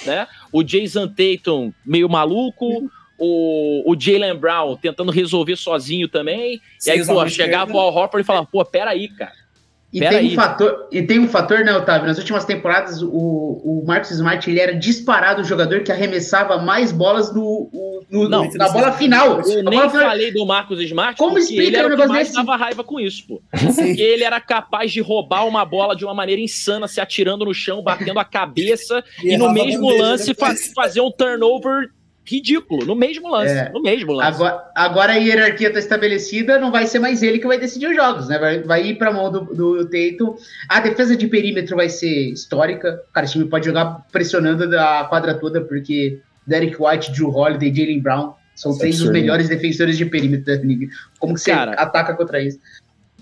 né? 0.05 0.27
O 0.51 0.63
Jason 0.63 1.07
Tatum 1.07 1.73
meio 1.85 2.07
maluco, 2.07 2.89
o, 3.17 3.83
o 3.91 3.99
Jalen 3.99 4.35
Brown 4.35 4.75
tentando 4.75 5.11
resolver 5.11 5.55
sozinho 5.55 6.07
também. 6.07 6.55
E 6.55 6.61
sem 6.79 6.93
aí, 6.93 7.05
pô, 7.05 7.27
chegava 7.27 7.73
o. 7.73 7.79
Al 7.79 7.93
Horford 7.93 8.21
e 8.23 8.25
falava, 8.25 8.45
pô, 8.51 8.63
peraí, 8.65 9.07
cara. 9.09 9.47
E 9.93 9.99
Pera 9.99 10.11
tem, 10.17 10.19
aí. 10.19 10.33
um 10.33 10.35
fator, 10.35 10.87
e 10.91 11.01
tem 11.01 11.17
um 11.17 11.29
fator, 11.29 11.59
né, 11.63 11.73
Otávio? 11.73 12.07
Nas 12.07 12.17
últimas 12.17 12.43
temporadas, 12.43 13.01
o, 13.01 13.07
o 13.09 13.83
Marcus 13.87 14.11
Smart 14.11 14.47
ele 14.51 14.59
era 14.59 14.75
disparado 14.75 15.41
o 15.41 15.45
jogador 15.45 15.79
que 15.81 15.89
arremessava 15.93 16.57
mais 16.57 16.91
bolas 16.91 17.33
no, 17.33 17.41
o- 17.41 18.03
no- 18.11 18.27
Não, 18.27 18.51
na 18.55 18.67
bola 18.67 18.91
final. 18.91 19.39
Eu 19.39 19.61
A 19.61 19.63
nem 19.63 19.79
final- 19.79 19.89
falei 19.89 20.31
do 20.33 20.45
Marcos 20.45 20.81
Smart, 20.81 21.17
Como 21.17 21.37
explica 21.37 21.63
ele 21.63 21.75
era 21.77 21.85
um 21.87 21.87
o 21.87 21.91
negócio 21.91 22.13
desse? 22.15 22.33
dava 22.33 22.57
raiva 22.57 22.83
com 22.83 22.99
isso, 22.99 23.23
pô. 23.25 23.41
Sim. 23.57 23.87
Porque 23.87 24.01
ele 24.01 24.25
era 24.25 24.41
capaz 24.41 24.91
de 24.91 24.99
roubar 24.99 25.47
uma 25.47 25.63
bola 25.63 25.95
de 25.95 26.03
uma 26.03 26.13
maneira 26.13 26.41
insana, 26.41 26.85
se 26.85 26.99
atirando 26.99 27.45
no 27.45 27.53
chão, 27.53 27.81
batendo 27.81 28.19
a 28.19 28.25
cabeça 28.25 29.01
e, 29.23 29.37
no 29.37 29.45
errava 29.45 29.53
mesmo 29.53 29.89
lance 29.89 30.27
depois. 30.27 30.73
fazer 30.75 30.99
um 30.99 31.09
turnover 31.09 31.91
ridículo. 32.29 32.85
No 32.85 32.95
mesmo 32.95 33.29
lance. 33.29 33.53
É. 33.53 33.69
No 33.69 33.81
mesmo 33.81 34.11
lance. 34.11 34.27
Agora, 34.35 34.71
agora 34.75 35.13
a 35.13 35.15
hierarquia 35.15 35.67
está 35.69 35.79
estabelecida, 35.79 36.59
não 36.59 36.71
vai 36.71 36.85
ser 36.85 36.99
mais 36.99 37.23
ele 37.23 37.39
que 37.39 37.47
vai 37.47 37.57
decidir 37.57 37.87
os 37.87 37.95
jogos, 37.95 38.27
né? 38.27 38.37
Vai, 38.37 38.59
vai 38.63 38.85
ir 38.87 38.97
para 38.97 39.11
mão 39.13 39.31
do, 39.31 39.41
do 39.45 39.85
Tatum. 39.85 40.35
A 40.67 40.79
defesa 40.79 41.15
de 41.15 41.27
perímetro 41.27 41.75
vai 41.75 41.89
ser 41.89 42.31
histórica. 42.31 43.01
Cara, 43.13 43.25
esse 43.25 43.33
time 43.33 43.45
pode 43.45 43.65
jogar 43.65 44.05
pressionando 44.11 44.77
a 44.77 45.05
quadra 45.05 45.33
toda, 45.35 45.61
porque 45.61 46.19
Derek 46.45 46.75
White, 46.79 47.11
Drew 47.13 47.29
Holiday, 47.33 47.73
Jalen 47.73 48.01
Brown 48.01 48.33
são 48.55 48.71
Isso 48.71 48.79
é 48.79 48.81
três 48.81 48.99
dos 48.99 49.11
melhores 49.11 49.47
defensores 49.47 49.97
de 49.97 50.05
perímetro 50.05 50.45
da 50.45 50.61
liga. 50.63 50.87
Como 51.19 51.33
que 51.35 51.39
você 51.41 51.51
Cara, 51.51 51.71
ataca 51.73 52.15
contra 52.15 52.41
isso? 52.41 52.59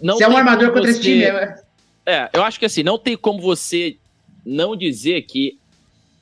Não 0.02 0.18
Você 0.18 0.24
é 0.24 0.28
um 0.30 0.36
armador 0.38 0.72
contra 0.72 0.90
esse 0.90 1.00
você- 1.02 1.10
time, 1.10 1.24
é, 1.24 1.56
É, 2.06 2.30
eu 2.34 2.44
acho 2.44 2.60
que 2.60 2.66
assim, 2.66 2.84
não 2.84 2.98
tem 2.98 3.16
como 3.18 3.42
você 3.42 3.98
não 4.46 4.76
dizer 4.76 5.22
que 5.24 5.58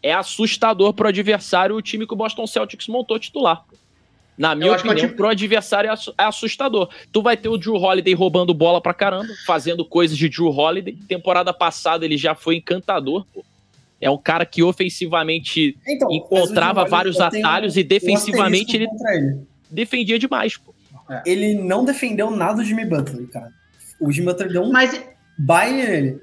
é 0.03 0.13
assustador 0.13 0.93
pro 0.93 1.07
adversário 1.07 1.75
o 1.75 1.81
time 1.81 2.05
que 2.05 2.13
o 2.13 2.17
Boston 2.17 2.45
Celtics 2.45 2.87
montou 2.87 3.17
titular. 3.17 3.63
Na 4.37 4.53
minha 4.55 4.69
Eu 4.69 4.73
é 4.73 4.77
opinião, 4.77 4.95
time- 4.97 5.13
pro 5.13 5.27
adversário 5.29 5.89
é 5.89 5.93
é 6.17 6.23
assustador. 6.25 6.89
Tu 7.11 7.21
vai 7.21 7.37
ter 7.37 7.49
o 7.49 7.57
Drew 7.57 7.75
Holiday 7.75 8.13
roubando 8.15 8.53
bola 8.53 8.81
pra 8.81 8.93
caramba, 8.93 9.29
fazendo 9.45 9.85
coisas 9.85 10.17
de 10.17 10.27
Drew 10.27 10.49
Holiday. 10.49 10.95
Temporada 11.07 11.53
passada 11.53 12.03
ele 12.03 12.17
já 12.17 12.33
foi 12.35 12.55
encantador, 12.57 13.25
pô. 13.33 13.43
É 14.01 14.09
um 14.09 14.17
cara 14.17 14.45
que 14.45 14.61
ofensivamente 14.61 15.77
Então, 15.87 16.11
encontrava 16.11 16.83
vários 16.83 17.15
tem 17.17 17.23
um- 17.25 17.27
atalhos 17.45 17.77
e 17.77 17.81
um 17.81 17.87
defensivamente 17.87 18.75
ele 18.75 18.87
ele. 19.07 19.37
defendia 19.69 20.19
demais, 20.19 20.57
pô. 20.57 20.73
Ele 21.25 21.53
não 21.55 21.85
defendeu 21.85 22.31
nada 22.31 22.55
do 22.55 22.63
Jimmy 22.65 22.85
Butler, 22.85 23.27
cara. 23.29 23.51
O 24.01 24.11
Jimmy 24.11 24.25
Butler 24.27 24.51
deu 24.51 24.63
um 24.63 24.71
Mas 24.71 24.99
baile 25.37 25.83
nele. 25.83 26.19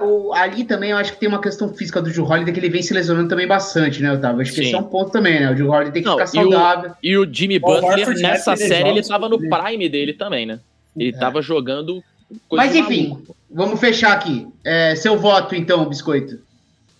O- 0.00 0.32
ali 0.32 0.64
também 0.64 0.90
eu 0.90 0.96
acho 0.96 1.12
que 1.12 1.18
tem 1.20 1.28
uma 1.28 1.40
questão 1.40 1.72
física 1.74 2.00
do 2.00 2.10
Drew 2.10 2.24
Holiday 2.24 2.52
que 2.52 2.60
ele 2.60 2.68
vem 2.70 2.82
se 2.82 2.92
lesionando 2.94 3.28
também 3.28 3.46
bastante, 3.46 4.02
né, 4.02 4.12
Otávio? 4.12 4.40
Acho 4.42 4.50
que 4.52 4.56
Sim. 4.58 4.64
esse 4.66 4.74
é 4.74 4.78
um 4.78 4.84
ponto 4.84 5.10
também, 5.10 5.40
né? 5.40 5.50
O 5.50 5.54
Drew 5.54 5.68
Holiday 5.70 5.92
tem 5.92 6.02
que 6.02 6.08
Não, 6.08 6.18
ficar 6.18 6.40
e 6.40 6.44
o- 6.46 6.50
saudável. 6.50 6.92
E 7.02 7.16
o 7.16 7.32
Jimmy 7.34 7.56
O 7.56 7.60
Butler, 7.60 8.08
nessa 8.20 8.56
série, 8.56 8.88
ele 8.90 9.02
tava 9.02 9.28
no 9.28 9.38
prime 9.38 9.88
dele 9.88 10.12
também, 10.12 10.46
né? 10.46 10.60
Ele 10.96 11.10
É. 11.10 11.18
tava 11.18 11.40
jogando 11.42 12.02
coisa 12.48 12.64
Mas 12.66 12.74
enfim, 12.76 13.08
maluco. 13.10 13.36
vamos 13.50 13.80
fechar 13.80 14.12
aqui. 14.12 14.46
É, 14.64 14.94
seu 14.96 15.18
voto, 15.18 15.54
então, 15.54 15.88
Biscoito. 15.88 16.38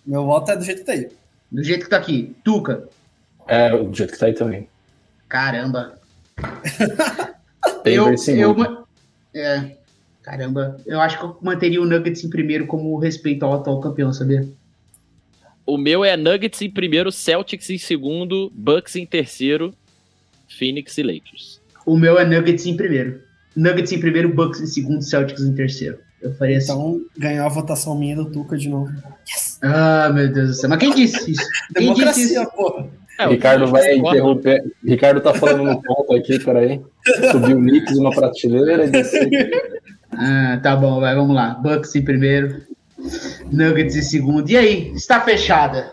Meu 0.07 0.25
voto 0.25 0.51
é 0.51 0.57
do 0.57 0.65
jeito 0.65 0.79
que 0.81 0.85
tá 0.87 0.93
aí. 0.93 1.09
Do 1.51 1.63
jeito 1.63 1.85
que 1.85 1.91
tá 1.91 1.97
aqui. 1.99 2.35
Tuca. 2.45 2.85
É, 3.47 3.71
do 3.71 3.95
jeito 3.95 4.13
que 4.13 4.19
tá 4.19 4.27
aí 4.27 4.33
também. 4.35 4.69
Caramba. 5.29 5.99
Eu, 7.85 8.15
eu, 8.37 8.85
é, 9.35 9.73
caramba. 10.29 10.77
Eu 10.87 11.01
acho 11.01 11.19
que 11.19 11.25
eu 11.25 11.37
manteria 11.41 11.81
o 11.81 11.87
Nuggets 11.87 12.23
em 12.23 12.29
primeiro 12.29 12.67
como 12.67 12.99
respeito 12.99 13.45
ao 13.45 13.55
atual 13.55 13.81
campeão, 13.81 14.13
sabia? 14.13 14.47
O 15.65 15.79
meu 15.79 16.05
é 16.05 16.17
Nuggets 16.17 16.61
em 16.61 16.71
primeiro, 16.71 17.11
Celtics 17.11 17.71
em 17.71 17.79
segundo, 17.79 18.53
Bucks 18.55 18.97
em 18.97 19.07
terceiro, 19.07 19.75
Phoenix 20.47 20.99
e 20.99 21.03
Lakers. 21.03 21.61
O 21.87 21.97
meu 21.97 22.19
é 22.19 22.25
Nuggets 22.27 22.67
em 22.67 22.77
primeiro. 22.77 23.23
Nuggets 23.57 23.93
em 23.93 24.01
primeiro, 24.01 24.33
Bucks 24.33 24.61
em 24.61 24.67
segundo, 24.67 25.03
Celtics 25.03 25.43
em 25.43 25.55
terceiro. 25.55 25.99
Eu 26.21 26.35
faria 26.35 26.59
assim. 26.59 26.73
Então, 26.73 27.01
ganhou 27.17 27.47
a 27.47 27.49
votação 27.49 27.99
minha 27.99 28.17
do 28.17 28.27
Tuca 28.27 28.57
de 28.57 28.69
novo. 28.69 28.93
Ah, 29.63 30.11
meu 30.13 30.31
Deus 30.31 30.49
do 30.49 30.55
céu. 30.55 30.69
Mas 30.69 30.79
quem 30.79 30.95
disse 30.95 31.31
isso? 31.31 31.47
Quem 31.75 31.95
disse 31.95 32.35
isso? 32.35 32.51
Porra. 32.51 32.89
É, 33.19 33.27
o 33.27 33.31
Ricardo 33.31 33.67
vai 33.67 33.97
interromper. 33.97 34.63
Ricardo 34.85 35.21
tá 35.21 35.35
falando 35.35 35.65
no 35.65 35.83
ponto 35.83 36.15
aqui, 36.15 36.39
peraí. 36.39 36.81
Subiu 37.33 37.59
o 37.59 37.61
Knicks 37.61 37.97
numa 37.97 38.11
prateleira 38.11 38.85
e 38.85 38.91
desceu. 38.91 39.29
Ah, 40.19 40.59
tá 40.63 40.75
bom, 40.77 41.01
vai, 41.01 41.15
vamos 41.15 41.35
lá. 41.35 41.51
Bucks 41.51 41.95
em 41.95 42.03
primeiro, 42.03 42.63
Nuggets 43.53 43.97
em 43.97 44.03
segundo. 44.03 44.49
E 44.51 44.57
aí, 44.57 44.93
está 44.95 45.21
fechada. 45.21 45.93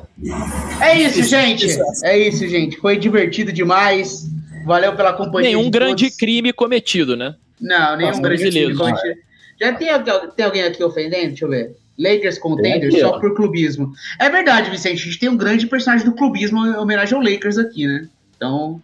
É 0.81 0.99
isso, 1.02 1.19
Isso, 1.19 1.30
gente. 1.30 1.65
isso. 1.68 1.80
É 2.03 2.18
isso, 2.18 2.47
gente. 2.47 2.77
Foi 2.77 2.97
divertido 2.97 3.52
demais. 3.52 4.27
Valeu 4.65 4.95
pela 4.95 5.14
companhia. 5.14 5.49
Nenhum 5.52 5.65
de 5.65 5.69
grande 5.69 6.03
todos. 6.06 6.18
crime 6.18 6.52
cometido, 6.52 7.15
né? 7.15 7.35
Não, 7.61 7.95
nenhum 7.97 8.10
Nossa, 8.10 8.22
grande 8.22 8.49
crime. 8.49 8.76
cometido. 8.76 9.15
Já 9.61 9.73
tem, 9.73 9.89
alguém- 9.89 10.30
tem 10.35 10.45
alguém 10.45 10.64
aqui 10.64 10.84
ofendendo? 10.84 11.27
Deixa 11.27 11.45
eu 11.45 11.49
ver. 11.49 11.76
Lakers 11.97 12.38
Contenders 12.39 12.80
Tem 12.80 12.89
aqui, 12.89 12.99
só 12.99 13.11
ó. 13.15 13.19
por 13.19 13.34
clubismo. 13.35 13.93
É 14.19 14.30
verdade, 14.30 14.69
Vicente. 14.69 15.02
A 15.02 15.06
gente 15.06 15.19
tem 15.19 15.30
um 15.30 15.38
grande 15.38 15.65
personagem 15.68 16.06
do 16.06 16.14
clubismo 16.14 16.65
em 16.65 16.76
homenagem 16.76 17.15
ao 17.15 17.23
Lakers 17.23 17.57
aqui, 17.57 17.88
né? 17.88 18.07
Então, 18.35 18.81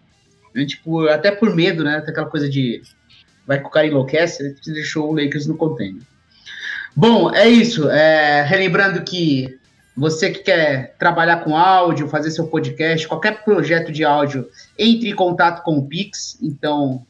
a 0.56 0.60
gente, 0.60 0.78
tipo, 0.78 1.06
até 1.08 1.30
por 1.32 1.54
medo, 1.54 1.84
né? 1.84 2.00
Tem 2.00 2.12
aquela 2.12 2.28
coisa 2.30 2.48
de. 2.50 2.82
Vai 3.52 3.60
que 3.60 3.68
o 3.68 3.70
cara 3.70 3.86
enlouquece, 3.86 4.48
gente 4.48 4.72
deixou 4.72 5.10
o 5.10 5.14
Lakers 5.14 5.46
no 5.46 5.58
Contender. 5.58 6.02
Bom, 6.96 7.36
é 7.36 7.50
isso. 7.50 7.90
É, 7.90 8.44
relembrando 8.44 9.04
que 9.04 9.60
Você 9.94 10.32
que 10.32 10.40
quer 10.40 10.96
trabalhar 10.98 11.44
com 11.44 11.58
áudio, 11.58 12.08
fazer 12.08 12.32
seu 12.32 12.48
podcast, 12.48 13.06
qualquer 13.10 13.44
projeto 13.44 13.92
de 13.92 14.06
áudio, 14.06 14.48
entre 14.80 15.10
em 15.10 15.16
contato 15.16 15.64
com 15.64 15.80
o 15.80 15.86
Pix. 15.86 16.38
Então, 16.42 17.06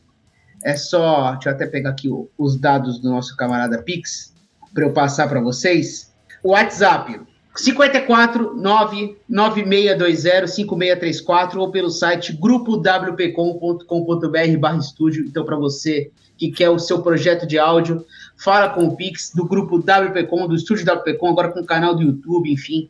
é 0.63 0.75
só. 0.75 1.33
Deixa 1.33 1.49
eu 1.49 1.53
até 1.53 1.67
pegar 1.67 1.91
aqui 1.91 2.09
os 2.35 2.59
dados 2.59 2.97
do 2.97 3.11
nosso 3.11 3.37
camarada 3.37 3.83
Pix 3.83 4.33
para 4.73 4.83
eu 4.83 4.93
passar 4.93 5.29
para 5.29 5.39
vocês. 5.39 6.11
O 6.43 6.53
WhatsApp 6.53 7.21
54 7.55 8.55
99620 8.55 10.47
5634 10.47 11.61
ou 11.61 11.69
pelo 11.69 11.91
site 11.91 12.33
grupowpcom.com.br 12.33 14.57
barra 14.57 14.77
estúdio. 14.77 15.23
Então, 15.23 15.45
para 15.45 15.55
você 15.55 16.09
que 16.41 16.49
quer 16.49 16.71
o 16.71 16.79
seu 16.79 17.03
projeto 17.03 17.45
de 17.45 17.59
áudio, 17.59 18.03
fala 18.35 18.69
com 18.69 18.85
o 18.85 18.95
Pix 18.95 19.31
do 19.31 19.45
grupo 19.45 19.77
WPcom, 19.77 20.47
do 20.47 20.55
estúdio 20.55 20.91
WPcom, 20.91 21.27
agora 21.27 21.51
com 21.51 21.59
o 21.59 21.65
canal 21.67 21.93
do 21.93 22.01
YouTube, 22.01 22.51
enfim, 22.51 22.89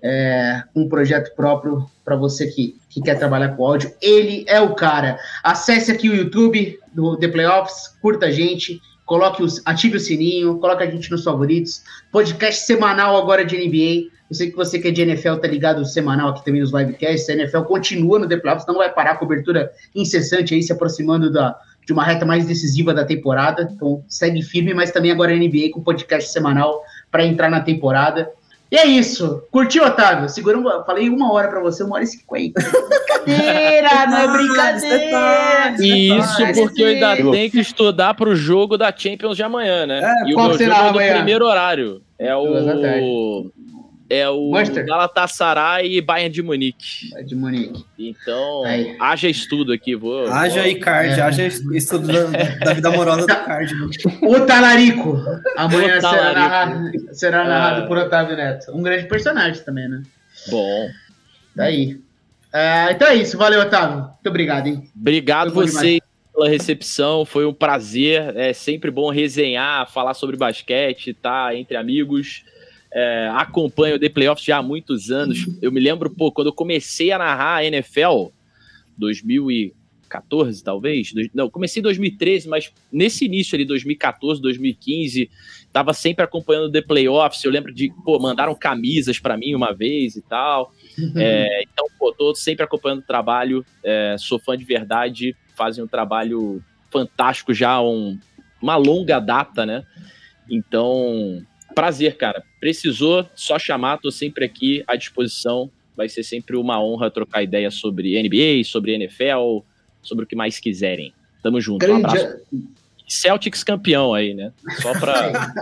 é, 0.00 0.62
um 0.72 0.88
projeto 0.88 1.34
próprio 1.34 1.84
para 2.04 2.14
você 2.14 2.46
que, 2.46 2.76
que 2.88 3.02
quer 3.02 3.18
trabalhar 3.18 3.56
com 3.56 3.66
áudio. 3.66 3.92
Ele 4.00 4.44
é 4.46 4.60
o 4.60 4.76
cara. 4.76 5.18
Acesse 5.42 5.90
aqui 5.90 6.08
o 6.08 6.14
YouTube 6.14 6.78
do 6.92 7.16
The 7.16 7.26
Playoffs, 7.26 7.88
curta 8.00 8.26
a 8.26 8.30
gente 8.30 8.80
coloque 9.04 9.42
os, 9.42 9.60
ative 9.64 9.96
o 9.96 10.00
sininho, 10.00 10.58
coloque 10.60 10.84
a 10.84 10.90
gente 10.90 11.10
nos 11.10 11.24
favoritos. 11.24 11.82
Podcast 12.12 12.64
semanal 12.64 13.16
agora 13.16 13.44
de 13.44 13.56
NBA. 13.56 14.12
Eu 14.30 14.36
sei 14.36 14.48
que 14.48 14.56
você 14.56 14.78
que 14.78 14.88
é 14.88 14.90
de 14.92 15.02
NFL 15.02 15.34
tá 15.34 15.48
ligado 15.48 15.84
semanal 15.84 16.30
aqui 16.30 16.44
também 16.44 16.60
nos 16.60 16.72
livecasts. 16.72 17.28
A 17.28 17.32
NFL 17.32 17.62
continua 17.62 18.20
no 18.20 18.28
The 18.28 18.36
Playoffs, 18.36 18.66
não 18.66 18.76
vai 18.76 18.90
parar 18.90 19.10
a 19.10 19.16
cobertura 19.16 19.72
incessante 19.92 20.54
aí, 20.54 20.62
se 20.62 20.72
aproximando 20.72 21.30
da, 21.30 21.58
de 21.86 21.92
uma 21.92 22.04
reta 22.04 22.24
mais 22.24 22.46
decisiva 22.46 22.94
da 22.94 23.04
temporada. 23.04 23.68
Então 23.70 24.04
segue 24.08 24.42
firme, 24.42 24.74
mas 24.74 24.90
também 24.90 25.10
agora 25.10 25.32
a 25.32 25.36
NBA 25.36 25.70
com 25.72 25.82
podcast 25.82 26.30
semanal 26.30 26.82
para 27.10 27.24
entrar 27.24 27.50
na 27.50 27.60
temporada. 27.60 28.30
E 28.70 28.76
é 28.76 28.86
isso. 28.86 29.42
Curtiu, 29.50 29.84
Otávio? 29.84 30.30
Segurando, 30.30 30.82
falei 30.86 31.10
uma 31.10 31.30
hora 31.30 31.48
para 31.48 31.60
você, 31.60 31.82
uma 31.82 31.96
hora 31.96 32.04
e 32.04 32.06
cinquenta. 32.06 32.62
Brincadeira, 33.22 34.06
não 34.06 34.16
é 34.16 34.28
brincadeira. 34.32 35.76
Isso 35.78 36.54
porque 36.54 36.82
eu 36.82 36.86
ainda 36.88 37.16
tenho 37.16 37.50
que 37.50 37.60
estudar 37.60 38.14
para 38.14 38.28
o 38.28 38.34
jogo 38.34 38.76
da 38.76 38.92
Champions 38.96 39.36
de 39.36 39.42
amanhã, 39.42 39.86
né? 39.86 40.00
É, 40.02 40.30
e 40.30 40.34
o 40.34 40.38
meu 40.38 40.58
jogo 40.58 41.00
é 41.00 41.10
do 41.10 41.14
primeiro 41.16 41.46
horário. 41.46 42.02
É 42.18 42.34
o 42.34 43.52
é 44.12 44.28
o 44.28 44.50
Monster. 44.50 44.84
Galatasaray 44.84 45.96
e 45.96 46.00
Bayern 46.02 46.34
de 46.34 46.42
Munique. 46.42 47.08
Bayern 47.10 47.28
de 47.28 47.34
Munique. 47.34 47.86
Então, 47.98 48.62
Aí. 48.66 48.94
haja 49.00 49.26
estudo 49.26 49.72
aqui. 49.72 49.96
Vou, 49.96 50.30
haja 50.30 50.60
vou... 50.60 50.70
Icard, 50.70 51.18
é. 51.18 51.22
haja 51.22 51.46
estudo 51.46 52.08
da, 52.08 52.24
da, 52.62 52.74
vida 52.74 52.88
amorosa 52.90 53.22
do 53.22 53.26
Card. 53.26 53.74
O 54.20 54.40
Talarico. 54.40 55.16
Amanhã 55.56 55.96
o 55.96 56.00
será, 56.00 56.00
talarico. 56.00 56.40
narrado, 56.40 57.14
será 57.14 57.44
narrado 57.44 57.84
é. 57.84 57.86
por 57.86 57.96
Otávio 57.96 58.36
Neto. 58.36 58.76
Um 58.76 58.82
grande 58.82 59.08
personagem 59.08 59.64
também, 59.64 59.88
né? 59.88 60.02
Bom. 60.50 60.90
Daí. 61.56 61.98
É, 62.52 62.92
então 62.92 63.08
é 63.08 63.14
isso. 63.14 63.38
Valeu, 63.38 63.62
Otávio. 63.62 63.96
Muito 63.96 64.28
obrigado, 64.28 64.66
hein? 64.66 64.90
Obrigado 64.94 65.54
você 65.54 66.00
pela 66.34 66.50
recepção. 66.50 67.24
Foi 67.24 67.46
um 67.46 67.54
prazer. 67.54 68.36
É 68.36 68.52
sempre 68.52 68.90
bom 68.90 69.10
resenhar, 69.10 69.90
falar 69.90 70.12
sobre 70.12 70.36
basquete, 70.36 71.14
tá? 71.14 71.54
Entre 71.54 71.78
amigos 71.78 72.44
é, 72.94 73.30
acompanho 73.34 73.96
o 73.96 73.98
The 73.98 74.08
Playoffs 74.10 74.44
já 74.44 74.58
há 74.58 74.62
muitos 74.62 75.10
anos. 75.10 75.46
Eu 75.62 75.72
me 75.72 75.80
lembro, 75.80 76.10
pô, 76.10 76.30
quando 76.30 76.48
eu 76.48 76.52
comecei 76.52 77.10
a 77.10 77.18
narrar 77.18 77.56
a 77.56 77.64
NFL, 77.64 78.28
2014, 78.98 80.62
talvez. 80.62 81.12
Não, 81.32 81.48
comecei 81.48 81.80
em 81.80 81.82
2013, 81.82 82.48
mas 82.48 82.70
nesse 82.92 83.24
início 83.24 83.56
ali, 83.56 83.64
2014, 83.64 84.42
2015, 84.42 85.30
tava 85.72 85.94
sempre 85.94 86.22
acompanhando 86.22 86.70
The 86.70 86.82
Playoffs. 86.82 87.42
Eu 87.42 87.50
lembro 87.50 87.72
de, 87.72 87.90
pô, 88.04 88.18
mandaram 88.18 88.54
camisas 88.54 89.18
para 89.18 89.38
mim 89.38 89.54
uma 89.54 89.72
vez 89.72 90.16
e 90.16 90.20
tal. 90.20 90.70
É, 91.16 91.62
então, 91.72 91.86
pô, 91.98 92.12
tô 92.12 92.34
sempre 92.34 92.62
acompanhando 92.62 93.00
o 93.00 93.06
trabalho. 93.06 93.64
É, 93.82 94.16
sou 94.18 94.38
fã 94.38 94.56
de 94.56 94.64
verdade. 94.64 95.34
Fazem 95.56 95.82
um 95.82 95.88
trabalho 95.88 96.62
fantástico 96.90 97.54
já, 97.54 97.80
um, 97.80 98.18
uma 98.60 98.76
longa 98.76 99.18
data, 99.18 99.64
né? 99.64 99.82
Então, 100.50 101.42
prazer, 101.74 102.18
cara. 102.18 102.44
Precisou, 102.62 103.28
só 103.34 103.58
chamar, 103.58 103.98
tô 103.98 104.08
sempre 104.12 104.44
aqui 104.44 104.84
à 104.86 104.94
disposição. 104.94 105.68
Vai 105.96 106.08
ser 106.08 106.22
sempre 106.22 106.56
uma 106.56 106.80
honra 106.80 107.10
trocar 107.10 107.42
ideia 107.42 107.68
sobre 107.72 108.22
NBA, 108.22 108.62
sobre 108.64 108.94
NFL, 108.94 109.64
sobre 110.00 110.24
o 110.24 110.28
que 110.28 110.36
mais 110.36 110.60
quiserem. 110.60 111.12
Tamo 111.42 111.60
junto, 111.60 111.80
Grande... 111.80 112.02
um 112.02 112.06
abraço. 112.06 112.36
Celtics 113.08 113.64
campeão 113.64 114.14
aí, 114.14 114.32
né? 114.32 114.52
Só 114.80 114.92
pra. 114.92 115.52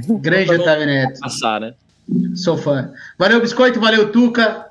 Grande 0.22 0.54
Otávio 0.54 0.86
Neto. 0.86 1.20
Passar, 1.20 1.60
né? 1.60 1.74
Sou 2.34 2.56
fã. 2.56 2.90
Valeu, 3.18 3.42
Biscoito, 3.42 3.78
valeu, 3.78 4.10
Tuca. 4.10 4.64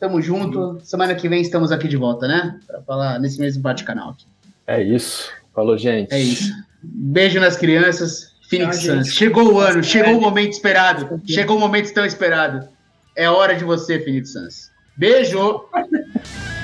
Tamo 0.00 0.20
junto. 0.20 0.80
Semana 0.82 1.14
que 1.14 1.28
vem 1.28 1.42
estamos 1.42 1.70
aqui 1.70 1.86
de 1.86 1.96
volta, 1.96 2.26
né? 2.26 2.58
Pra 2.66 2.82
falar 2.82 3.20
nesse 3.20 3.38
mesmo 3.38 3.62
bate-canal 3.62 4.10
aqui. 4.10 4.26
É 4.66 4.82
isso. 4.82 5.30
Falou, 5.54 5.78
gente. 5.78 6.12
É 6.12 6.20
isso. 6.20 6.52
Beijo 6.82 7.38
nas 7.38 7.56
crianças. 7.56 8.34
Phoenix 8.48 8.78
Suns. 8.78 9.08
Chegou 9.12 9.54
o 9.54 9.60
ano, 9.60 9.82
chegou 9.82 10.18
o 10.18 10.20
momento 10.20 10.52
esperado. 10.52 11.20
Chegou 11.26 11.56
o 11.56 11.60
momento 11.60 11.92
tão 11.92 12.04
esperado. 12.04 12.68
É 13.14 13.28
hora 13.28 13.54
de 13.54 13.64
você, 13.64 13.98
Phoenix 14.00 14.32
Suns. 14.32 14.70
Beijo! 14.96 15.64